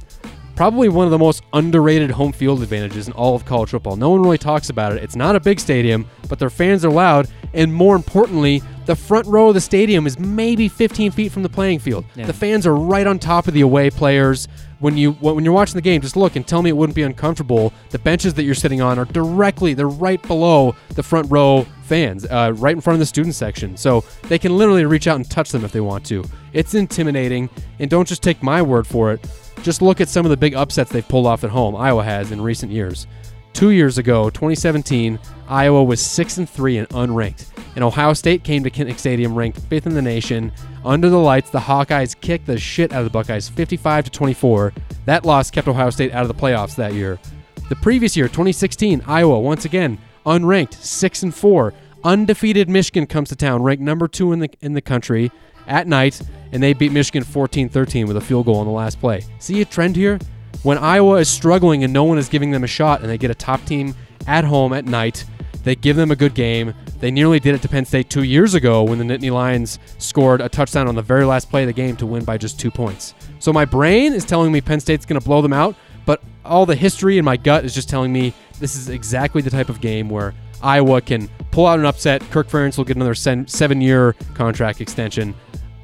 Probably 0.59 0.89
one 0.89 1.05
of 1.05 1.11
the 1.11 1.17
most 1.17 1.41
underrated 1.53 2.11
home 2.11 2.33
field 2.33 2.61
advantages 2.61 3.07
in 3.07 3.13
all 3.13 3.33
of 3.33 3.45
college 3.45 3.69
football. 3.69 3.95
No 3.95 4.09
one 4.09 4.21
really 4.21 4.37
talks 4.37 4.69
about 4.69 4.91
it. 4.91 5.01
It's 5.01 5.15
not 5.15 5.37
a 5.37 5.39
big 5.39 5.57
stadium, 5.57 6.05
but 6.27 6.37
their 6.37 6.49
fans 6.49 6.83
are 6.83 6.91
loud, 6.91 7.29
and 7.53 7.73
more 7.73 7.95
importantly, 7.95 8.61
the 8.85 8.93
front 8.93 9.25
row 9.27 9.47
of 9.47 9.53
the 9.53 9.61
stadium 9.61 10.05
is 10.05 10.19
maybe 10.19 10.67
15 10.67 11.11
feet 11.11 11.31
from 11.31 11.43
the 11.43 11.49
playing 11.49 11.79
field. 11.79 12.03
Yeah. 12.13 12.25
The 12.25 12.33
fans 12.33 12.67
are 12.67 12.75
right 12.75 13.07
on 13.07 13.19
top 13.19 13.47
of 13.47 13.53
the 13.53 13.61
away 13.61 13.89
players. 13.89 14.49
When 14.79 14.97
you 14.97 15.11
when 15.13 15.43
you're 15.43 15.53
watching 15.53 15.75
the 15.75 15.81
game, 15.81 16.01
just 16.01 16.15
look 16.15 16.35
and 16.37 16.47
tell 16.47 16.61
me 16.61 16.69
it 16.69 16.77
wouldn't 16.77 16.95
be 16.95 17.03
uncomfortable. 17.03 17.73
The 17.89 17.99
benches 17.99 18.33
that 18.35 18.43
you're 18.43 18.55
sitting 18.55 18.81
on 18.81 18.97
are 18.97 19.05
directly, 19.05 19.73
they're 19.73 19.89
right 19.89 20.21
below 20.21 20.75
the 20.95 21.03
front 21.03 21.29
row 21.29 21.65
fans, 21.83 22.25
uh, 22.25 22.53
right 22.55 22.75
in 22.75 22.81
front 22.81 22.95
of 22.95 22.99
the 22.99 23.05
student 23.05 23.35
section. 23.35 23.75
So 23.75 24.05
they 24.29 24.39
can 24.39 24.57
literally 24.57 24.85
reach 24.85 25.07
out 25.07 25.17
and 25.17 25.29
touch 25.29 25.51
them 25.51 25.65
if 25.65 25.73
they 25.73 25.81
want 25.81 26.05
to. 26.05 26.23
It's 26.53 26.75
intimidating, 26.75 27.49
and 27.79 27.89
don't 27.89 28.07
just 28.07 28.23
take 28.23 28.41
my 28.41 28.61
word 28.61 28.87
for 28.87 29.11
it. 29.11 29.27
Just 29.63 29.81
look 29.81 29.99
at 29.99 30.07
some 30.07 30.25
of 30.25 30.29
the 30.29 30.37
big 30.37 30.53
upsets 30.53 30.91
they've 30.91 31.07
pulled 31.07 31.27
off 31.27 31.43
at 31.43 31.49
home. 31.49 31.75
Iowa 31.75 32.03
has 32.03 32.31
in 32.31 32.39
recent 32.39 32.71
years. 32.71 33.07
Two 33.53 33.71
years 33.71 33.97
ago, 33.97 34.29
2017, 34.29 35.19
Iowa 35.47 35.83
was 35.83 35.99
six 35.99 36.37
and 36.37 36.49
three 36.49 36.77
and 36.77 36.87
unranked, 36.89 37.47
and 37.75 37.83
Ohio 37.83 38.13
State 38.13 38.43
came 38.43 38.63
to 38.63 38.69
Kinnick 38.69 38.99
Stadium 38.99 39.35
ranked 39.35 39.59
fifth 39.59 39.85
in 39.85 39.93
the 39.93 40.01
nation. 40.01 40.51
Under 40.85 41.09
the 41.09 41.17
lights, 41.17 41.49
the 41.49 41.59
Hawkeyes 41.59 42.19
kicked 42.19 42.45
the 42.45 42.57
shit 42.57 42.93
out 42.93 42.99
of 42.99 43.05
the 43.05 43.09
Buckeyes, 43.09 43.49
55 43.49 44.05
to 44.05 44.11
24. 44.11 44.73
That 45.05 45.25
loss 45.25 45.51
kept 45.51 45.67
Ohio 45.67 45.89
State 45.89 46.13
out 46.13 46.21
of 46.21 46.27
the 46.27 46.41
playoffs 46.41 46.75
that 46.75 46.93
year. 46.93 47.19
The 47.67 47.75
previous 47.75 48.15
year, 48.15 48.27
2016, 48.27 49.03
Iowa 49.05 49.39
once 49.39 49.65
again 49.65 49.97
unranked, 50.25 50.75
six 50.75 51.23
and 51.23 51.33
four. 51.33 51.73
Undefeated 52.03 52.69
Michigan 52.69 53.05
comes 53.05 53.29
to 53.29 53.35
town, 53.35 53.61
ranked 53.61 53.83
number 53.83 54.07
two 54.07 54.31
in 54.31 54.39
the 54.39 54.49
in 54.61 54.73
the 54.73 54.81
country 54.81 55.31
at 55.67 55.87
night, 55.87 56.21
and 56.51 56.63
they 56.63 56.73
beat 56.73 56.91
Michigan 56.91 57.23
14-13 57.23 58.07
with 58.07 58.17
a 58.17 58.21
field 58.21 58.45
goal 58.45 58.57
on 58.57 58.65
the 58.65 58.71
last 58.71 58.99
play. 58.99 59.23
See 59.39 59.61
a 59.61 59.65
trend 59.65 59.95
here? 59.95 60.17
When 60.63 60.77
Iowa 60.77 61.15
is 61.15 61.29
struggling 61.29 61.83
and 61.83 61.93
no 61.93 62.03
one 62.03 62.17
is 62.17 62.29
giving 62.29 62.51
them 62.51 62.63
a 62.63 62.67
shot, 62.67 63.01
and 63.01 63.09
they 63.09 63.17
get 63.17 63.31
a 63.31 63.35
top 63.35 63.63
team 63.65 63.95
at 64.27 64.43
home 64.43 64.73
at 64.73 64.85
night, 64.85 65.25
they 65.63 65.75
give 65.75 65.95
them 65.95 66.11
a 66.11 66.15
good 66.15 66.33
game. 66.33 66.73
They 66.99 67.11
nearly 67.11 67.39
did 67.39 67.55
it 67.55 67.61
to 67.61 67.69
Penn 67.69 67.85
State 67.85 68.09
two 68.09 68.23
years 68.23 68.53
ago 68.53 68.83
when 68.83 68.97
the 68.97 69.05
Nittany 69.05 69.31
Lions 69.31 69.79
scored 69.97 70.41
a 70.41 70.49
touchdown 70.49 70.87
on 70.87 70.95
the 70.95 71.01
very 71.01 71.25
last 71.25 71.49
play 71.49 71.63
of 71.63 71.67
the 71.67 71.73
game 71.73 71.95
to 71.97 72.05
win 72.05 72.25
by 72.25 72.37
just 72.37 72.59
two 72.59 72.71
points. 72.71 73.13
So 73.39 73.53
my 73.53 73.65
brain 73.65 74.13
is 74.13 74.25
telling 74.25 74.51
me 74.51 74.61
Penn 74.61 74.79
State's 74.79 75.05
going 75.05 75.19
to 75.19 75.25
blow 75.25 75.41
them 75.41 75.53
out, 75.53 75.75
but 76.05 76.21
all 76.43 76.65
the 76.65 76.75
history 76.75 77.17
in 77.17 77.25
my 77.25 77.37
gut 77.37 77.63
is 77.63 77.73
just 77.73 77.89
telling 77.89 78.11
me 78.11 78.33
this 78.59 78.75
is 78.75 78.89
exactly 78.89 79.41
the 79.41 79.49
type 79.49 79.69
of 79.69 79.79
game 79.79 80.09
where 80.09 80.33
Iowa 80.61 80.99
can 80.99 81.29
pull 81.51 81.65
out 81.67 81.79
an 81.79 81.85
upset. 81.85 82.21
Kirk 82.31 82.49
Ferentz 82.49 82.77
will 82.77 82.83
get 82.83 82.97
another 82.97 83.15
seven-year 83.15 84.13
contract 84.33 84.81
extension. 84.81 85.35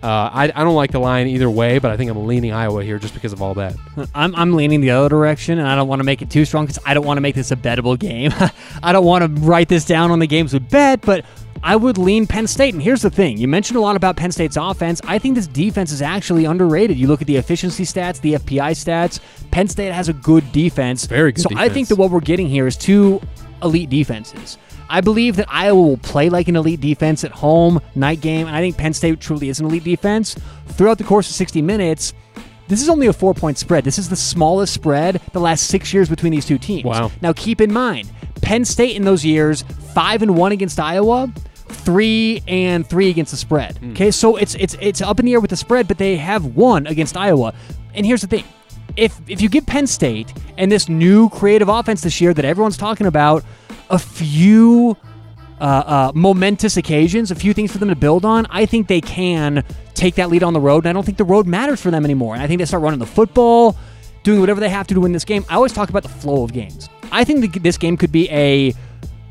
Uh, 0.03 0.29
I, 0.31 0.43
I 0.55 0.63
don't 0.63 0.75
like 0.75 0.91
the 0.91 0.99
line 0.99 1.27
either 1.27 1.49
way, 1.49 1.79
but 1.79 1.89
I 1.89 1.97
think 1.97 2.11
I'm 2.11 2.27
leaning 2.27 2.51
Iowa 2.51 2.83
here 2.83 2.99
just 2.99 3.15
because 3.15 3.33
of 3.33 3.41
all 3.41 3.55
that. 3.55 3.75
I'm, 4.15 4.35
I'm 4.35 4.53
leaning 4.53 4.81
the 4.81 4.91
other 4.91 5.09
direction, 5.09 5.57
and 5.57 5.67
I 5.67 5.75
don't 5.75 5.87
want 5.87 5.99
to 5.99 6.03
make 6.03 6.21
it 6.21 6.29
too 6.29 6.45
strong 6.45 6.65
because 6.65 6.81
I 6.85 6.93
don't 6.93 7.05
want 7.05 7.17
to 7.17 7.21
make 7.21 7.33
this 7.33 7.51
a 7.51 7.55
bettable 7.55 7.97
game. 7.97 8.31
I 8.83 8.91
don't 8.91 9.05
want 9.05 9.23
to 9.23 9.41
write 9.41 9.67
this 9.67 9.83
down 9.83 10.11
on 10.11 10.19
the 10.19 10.27
games 10.27 10.53
with 10.53 10.69
bet, 10.69 11.01
but 11.01 11.25
I 11.63 11.75
would 11.75 11.97
lean 11.97 12.27
Penn 12.27 12.45
State. 12.45 12.75
And 12.75 12.83
here's 12.83 13.01
the 13.01 13.09
thing 13.09 13.39
you 13.39 13.47
mentioned 13.47 13.77
a 13.77 13.81
lot 13.81 13.95
about 13.95 14.15
Penn 14.15 14.31
State's 14.31 14.57
offense. 14.57 15.01
I 15.05 15.17
think 15.17 15.33
this 15.35 15.47
defense 15.47 15.91
is 15.91 16.03
actually 16.03 16.45
underrated. 16.45 16.97
You 16.97 17.07
look 17.07 17.21
at 17.21 17.27
the 17.27 17.37
efficiency 17.37 17.83
stats, 17.83 18.21
the 18.21 18.33
FPI 18.33 18.71
stats. 18.71 19.19
Penn 19.49 19.67
State 19.67 19.91
has 19.91 20.07
a 20.07 20.13
good 20.13 20.51
defense. 20.51 21.05
Very 21.05 21.31
good 21.31 21.41
So 21.41 21.49
I 21.55 21.69
think 21.69 21.87
that 21.87 21.95
what 21.95 22.11
we're 22.11 22.19
getting 22.19 22.47
here 22.47 22.67
is 22.67 22.77
two 22.77 23.19
elite 23.63 23.89
defenses. 23.89 24.59
I 24.89 25.01
believe 25.01 25.35
that 25.37 25.47
Iowa 25.49 25.81
will 25.81 25.97
play 25.97 26.29
like 26.29 26.47
an 26.47 26.55
elite 26.55 26.81
defense 26.81 27.23
at 27.23 27.31
home, 27.31 27.79
night 27.95 28.21
game, 28.21 28.47
and 28.47 28.55
I 28.55 28.61
think 28.61 28.77
Penn 28.77 28.93
State 28.93 29.19
truly 29.19 29.49
is 29.49 29.59
an 29.59 29.65
elite 29.65 29.83
defense. 29.83 30.35
Throughout 30.67 30.97
the 30.97 31.03
course 31.03 31.29
of 31.29 31.35
60 31.35 31.61
minutes, 31.61 32.13
this 32.67 32.81
is 32.81 32.89
only 32.89 33.07
a 33.07 33.13
four 33.13 33.33
point 33.33 33.57
spread. 33.57 33.83
This 33.83 33.99
is 33.99 34.09
the 34.09 34.15
smallest 34.15 34.73
spread 34.73 35.21
the 35.33 35.39
last 35.39 35.67
six 35.67 35.93
years 35.93 36.09
between 36.09 36.31
these 36.31 36.45
two 36.45 36.57
teams. 36.57 36.85
Wow. 36.85 37.11
Now 37.21 37.33
keep 37.33 37.61
in 37.61 37.71
mind, 37.71 38.11
Penn 38.41 38.65
State 38.65 38.95
in 38.95 39.03
those 39.03 39.23
years, 39.23 39.63
five 39.93 40.21
and 40.21 40.35
one 40.35 40.51
against 40.51 40.79
Iowa, 40.79 41.31
three 41.67 42.43
and 42.47 42.87
three 42.87 43.09
against 43.09 43.31
the 43.31 43.37
spread. 43.37 43.77
Hmm. 43.77 43.91
Okay, 43.91 44.11
so 44.11 44.35
it's 44.35 44.55
it's 44.55 44.75
it's 44.79 45.01
up 45.01 45.19
in 45.19 45.25
the 45.25 45.33
air 45.33 45.39
with 45.39 45.49
the 45.51 45.57
spread, 45.57 45.87
but 45.87 45.97
they 45.97 46.17
have 46.17 46.45
won 46.55 46.87
against 46.87 47.17
Iowa. 47.17 47.53
And 47.93 48.05
here's 48.05 48.21
the 48.21 48.27
thing. 48.27 48.43
If 48.97 49.19
if 49.27 49.41
you 49.41 49.49
give 49.49 49.65
Penn 49.65 49.87
State 49.87 50.33
and 50.57 50.71
this 50.71 50.89
new 50.89 51.29
creative 51.29 51.69
offense 51.69 52.01
this 52.01 52.19
year 52.21 52.33
that 52.33 52.45
everyone's 52.45 52.77
talking 52.77 53.07
about 53.07 53.43
a 53.89 53.99
few 53.99 54.97
uh, 55.59 55.63
uh, 55.63 56.11
momentous 56.13 56.77
occasions, 56.77 57.31
a 57.31 57.35
few 57.35 57.53
things 57.53 57.71
for 57.71 57.77
them 57.77 57.89
to 57.89 57.95
build 57.95 58.25
on, 58.25 58.45
I 58.49 58.65
think 58.65 58.87
they 58.87 59.01
can 59.01 59.63
take 59.93 60.15
that 60.15 60.29
lead 60.29 60.43
on 60.43 60.53
the 60.53 60.59
road. 60.59 60.85
And 60.85 60.89
I 60.89 60.93
don't 60.93 61.05
think 61.05 61.17
the 61.17 61.23
road 61.23 61.47
matters 61.47 61.81
for 61.81 61.91
them 61.91 62.03
anymore. 62.05 62.33
And 62.33 62.43
I 62.43 62.47
think 62.47 62.59
they 62.59 62.65
start 62.65 62.83
running 62.83 62.99
the 62.99 63.05
football, 63.05 63.77
doing 64.23 64.39
whatever 64.39 64.59
they 64.59 64.69
have 64.69 64.87
to 64.87 64.93
to 64.93 64.99
win 64.99 65.11
this 65.11 65.25
game. 65.25 65.45
I 65.49 65.55
always 65.55 65.73
talk 65.73 65.89
about 65.89 66.03
the 66.03 66.09
flow 66.09 66.43
of 66.43 66.51
games. 66.53 66.89
I 67.11 67.23
think 67.23 67.53
that 67.53 67.63
this 67.63 67.77
game 67.77 67.95
could 67.97 68.11
be 68.11 68.29
a 68.29 68.73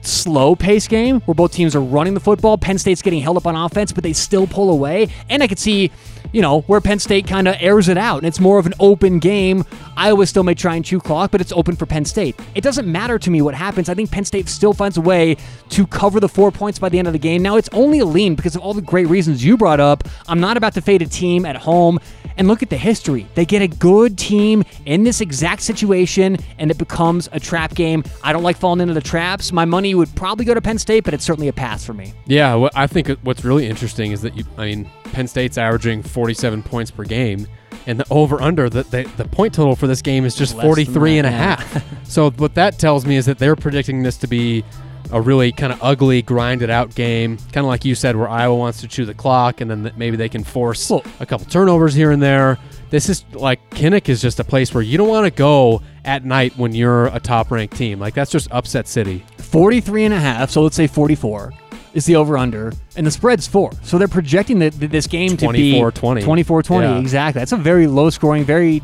slow 0.01 0.55
pace 0.55 0.87
game 0.87 1.21
where 1.23 1.35
both 1.35 1.53
teams 1.53 1.75
are 1.75 1.81
running 1.81 2.15
the 2.15 2.21
football. 2.21 2.59
Penn 2.59 2.79
State's 2.79 3.03
getting 3.03 3.21
held 3.21 3.37
up 3.37 3.47
on 3.47 3.57
offense, 3.57 3.93
but 3.93 4.03
they 4.03 4.13
still 4.13 4.47
pull 4.47 4.71
away. 4.71 5.09
And 5.29 5.43
I 5.43 5.47
could 5.47 5.59
see, 5.59 5.91
you 6.33 6.43
know, 6.43 6.63
where 6.63 6.81
Penn 6.81 6.99
State 6.99 7.27
kind 7.27 7.47
of 7.47 7.57
airs 7.61 7.89
it 7.89 7.97
out 7.97 8.19
and 8.19 8.27
it's 8.27 8.41
more 8.41 8.59
of 8.59 8.67
an 8.67 8.75
open 8.81 9.19
game. 9.19 9.65
Iowa 9.97 10.27
still 10.27 10.43
may 10.43 10.55
try 10.55 10.75
and 10.75 10.85
chew 10.85 11.01
clock, 11.01 11.31
but 11.31 11.41
it's 11.41 11.53
open 11.53 11.77
for 11.77 11.87
Penn 11.87 12.05
State. 12.05 12.39
It 12.55 12.63
doesn't 12.63 12.91
matter 12.91 13.19
to 13.19 13.31
me 13.31 13.43
what 13.43 13.55
happens. 13.55 13.89
I 13.89 13.95
think 13.95 14.11
Penn 14.11 14.25
State 14.25 14.49
still 14.49 14.73
finds 14.73 14.97
a 14.97 15.01
way 15.01 15.37
to 15.71 15.87
cover 15.87 16.21
the 16.21 16.29
four 16.29 16.51
points 16.51 16.79
by 16.79 16.89
the 16.89 16.99
end 16.99 17.07
of 17.07 17.13
the 17.13 17.19
game. 17.19 17.43
Now, 17.43 17.57
it's 17.57 17.69
only 17.73 18.01
a 18.01 18.05
lean 18.05 18.35
because 18.35 18.57
of 18.57 18.63
all 18.63 18.75
the 18.75 18.83
great 18.83 19.09
reasons 19.09 19.45
you 19.45 19.57
brought 19.57 19.81
up. 19.81 20.09
I'm 20.27 20.41
not 20.41 20.57
about 20.57 20.75
to 20.75 20.81
fade 20.81 21.03
a 21.03 21.07
team 21.07 21.47
at 21.47 21.57
home. 21.57 22.01
And 22.37 22.49
look 22.49 22.65
at 22.65 22.71
the 22.71 22.77
history. 22.77 23.29
They 23.37 23.45
get 23.45 23.63
a 23.63 23.69
good 23.69 24.19
team 24.19 24.65
in 24.87 25.05
this 25.05 25.21
exact 25.21 25.63
situation, 25.63 26.37
and 26.59 26.69
it 26.69 26.79
becomes 26.79 27.29
a 27.31 27.39
trap 27.39 27.77
game. 27.77 28.03
I 28.25 28.33
don't 28.33 28.43
like 28.43 28.57
falling 28.57 28.81
into 28.81 28.93
the 28.93 29.01
traps. 29.01 29.53
My 29.53 29.65
money 29.65 29.95
would 29.95 30.13
probably 30.17 30.45
go 30.45 30.53
to 30.53 30.61
Penn 30.61 30.79
State, 30.79 31.05
but 31.05 31.15
it's 31.15 31.25
certainly 31.25 31.47
a 31.47 31.53
pass 31.53 31.85
for 31.85 31.95
me. 31.95 32.13
Yeah, 32.27 32.69
I 32.75 32.89
think 32.89 33.09
what's 33.23 33.45
really 33.45 33.69
interesting 33.69 34.11
is 34.11 34.23
that 34.23 34.37
you, 34.37 34.43
I 34.59 34.67
mean, 34.67 34.91
Penn 35.15 35.29
State's 35.29 35.57
averaging 35.57 36.03
47 36.03 36.65
points 36.65 36.91
per 36.91 37.05
game, 37.05 37.47
and 37.87 38.01
the 38.01 38.07
over 38.11 38.43
under 38.43 38.69
the, 38.69 38.83
the 38.83 39.09
the 39.17 39.25
point 39.29 39.55
total 39.55 39.77
for 39.77 39.87
this 39.87 40.03
game 40.03 40.25
is 40.25 40.35
just 40.35 40.57
Less 40.57 40.65
43 40.67 41.19
and 41.19 41.27
a 41.27 41.31
half. 41.31 41.85
so 42.09 42.31
what 42.33 42.55
that 42.57 42.81
tells 42.81 43.07
me 43.07 43.17
is 43.17 43.25
that 43.27 43.39
they're 43.39 43.55
predicting 43.55 44.03
this 44.03 44.17
to 44.19 44.27
be 44.27 44.65
a 45.13 45.21
really 45.21 45.53
kind 45.53 45.73
of 45.73 45.81
ugly, 45.83 46.21
grinded 46.21 46.69
out 46.69 46.93
game, 46.97 47.37
kind 47.53 47.59
of 47.59 47.67
like 47.67 47.85
you 47.85 47.95
said, 47.95 48.17
where 48.17 48.29
Iowa 48.29 48.57
wants 48.57 48.81
to 48.81 48.89
chew 48.89 49.05
the 49.05 49.15
clock, 49.15 49.61
and 49.61 49.71
then 49.71 49.83
th- 49.85 49.95
maybe 49.95 50.17
they 50.17 50.29
can 50.29 50.43
force 50.43 50.91
Well- 50.91 51.05
a 51.21 51.27
couple 51.27 51.47
turnovers 51.47 51.95
here 51.95 52.11
and 52.11 52.21
there. 52.21 52.59
This 52.91 53.09
is 53.09 53.25
like 53.33 53.61
Kinnick 53.71 54.09
is 54.09 54.21
just 54.21 54.41
a 54.41 54.45
place 54.45 54.75
where 54.75 54.83
you 54.83 54.99
don't 54.99 55.09
want 55.09 55.27
to 55.27 55.31
go 55.31 55.81
at 56.05 56.25
night 56.25 56.57
when 56.57 56.75
you're 56.75 57.07
a 57.07 57.21
top 57.21 57.53
ranked 57.53 57.77
team. 57.77 58.01
Like 58.01 58.15
that's 58.15 58.33
just 58.33 58.51
upset 58.51 58.89
city. 58.89 59.25
43 59.39 60.07
and 60.07 60.15
a 60.15 60.19
half, 60.19 60.51
so 60.51 60.63
let's 60.63 60.75
say 60.75 60.89
44 60.89 61.53
is 61.95 62.05
the 62.07 62.17
over 62.17 62.37
under, 62.37 62.73
and 62.97 63.07
the 63.07 63.11
spread's 63.11 63.47
four. 63.47 63.71
So 63.83 63.97
they're 63.99 64.09
projecting 64.09 64.59
that 64.59 64.73
this 64.75 65.07
game 65.07 65.37
to 65.39 65.49
be 65.53 65.75
24-20. 65.75 66.23
24 66.25 66.63
20. 66.63 66.87
Yeah. 66.87 66.99
Exactly. 66.99 67.39
That's 67.41 67.53
a 67.53 67.57
very 67.57 67.87
low 67.87 68.11
scoring, 68.11 68.45
very 68.45 68.83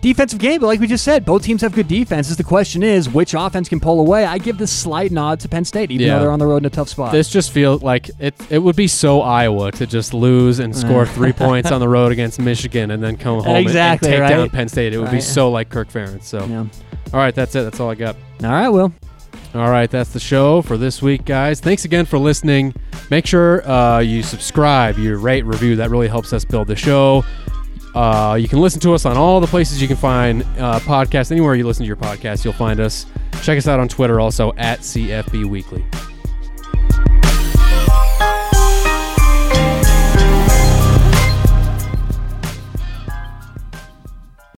defensive 0.00 0.38
game. 0.38 0.60
But 0.60 0.66
like 0.68 0.80
we 0.80 0.86
just 0.86 1.04
said, 1.04 1.24
both 1.24 1.42
teams 1.42 1.60
have 1.62 1.72
good 1.72 1.88
defenses. 1.88 2.36
The 2.36 2.44
question 2.44 2.82
is, 2.82 3.08
which 3.08 3.34
offense 3.34 3.68
can 3.68 3.80
pull 3.80 4.00
away? 4.00 4.24
I 4.24 4.38
give 4.38 4.58
this 4.58 4.70
slight 4.72 5.10
nod 5.12 5.40
to 5.40 5.48
Penn 5.48 5.64
State, 5.64 5.90
even 5.90 6.06
Yeah. 6.06 6.14
though 6.14 6.20
they're 6.22 6.30
on 6.32 6.38
the 6.38 6.46
road 6.46 6.58
in 6.58 6.66
a 6.66 6.70
tough 6.70 6.88
spot. 6.88 7.12
This 7.12 7.28
just 7.28 7.50
feels 7.52 7.82
like 7.82 8.10
it. 8.18 8.34
It 8.50 8.58
would 8.60 8.76
be 8.76 8.86
so 8.88 9.22
Iowa 9.22 9.70
to 9.72 9.86
just 9.86 10.14
lose 10.14 10.58
and 10.60 10.74
score 10.76 11.04
three 11.16 11.32
points 11.32 11.70
on 11.70 11.80
the 11.80 11.88
road 11.88 12.12
against 12.12 12.38
Michigan 12.40 12.90
and 12.92 13.02
then 13.02 13.16
come 13.16 13.40
home 13.42 13.56
Exactly, 13.56 14.08
and, 14.08 14.14
take 14.16 14.20
right? 14.22 14.28
down 14.36 14.50
Penn 14.50 14.68
State. 14.68 14.92
It 14.92 14.98
would 14.98 15.10
be 15.10 15.20
so 15.20 15.50
like 15.50 15.68
Kirk 15.68 15.88
Ferentz. 15.88 16.24
So, 16.24 16.44
yeah. 16.46 16.58
all 17.12 17.20
right, 17.20 17.34
that's 17.34 17.54
it. 17.54 17.62
That's 17.62 17.80
all 17.80 17.90
I 17.90 17.94
got. 17.94 18.16
All 18.44 18.50
right, 18.50 18.68
Will. 18.68 18.92
All 19.54 19.70
right, 19.70 19.90
that's 19.90 20.12
the 20.12 20.20
show 20.20 20.62
for 20.62 20.78
this 20.78 21.02
week, 21.02 21.24
guys. 21.24 21.60
Thanks 21.60 21.84
again 21.84 22.06
for 22.06 22.18
listening. 22.18 22.74
Make 23.10 23.26
sure 23.26 23.68
uh, 23.68 23.98
you 23.98 24.22
subscribe, 24.22 24.98
you 24.98 25.16
rate, 25.16 25.44
review. 25.44 25.76
That 25.76 25.90
really 25.90 26.08
helps 26.08 26.32
us 26.32 26.44
build 26.44 26.68
the 26.68 26.76
show. 26.76 27.24
Uh, 27.94 28.38
you 28.40 28.48
can 28.48 28.60
listen 28.60 28.80
to 28.80 28.94
us 28.94 29.04
on 29.04 29.16
all 29.18 29.40
the 29.40 29.46
places 29.46 29.82
you 29.82 29.88
can 29.88 29.98
find 29.98 30.42
uh, 30.58 30.80
podcasts. 30.80 31.30
Anywhere 31.30 31.54
you 31.54 31.66
listen 31.66 31.82
to 31.82 31.86
your 31.86 31.96
podcast, 31.96 32.44
you'll 32.44 32.54
find 32.54 32.80
us. 32.80 33.04
Check 33.42 33.58
us 33.58 33.68
out 33.68 33.80
on 33.80 33.88
Twitter 33.88 34.20
also 34.20 34.52
at 34.56 34.80
CFB 34.80 35.44
Weekly. 35.44 35.84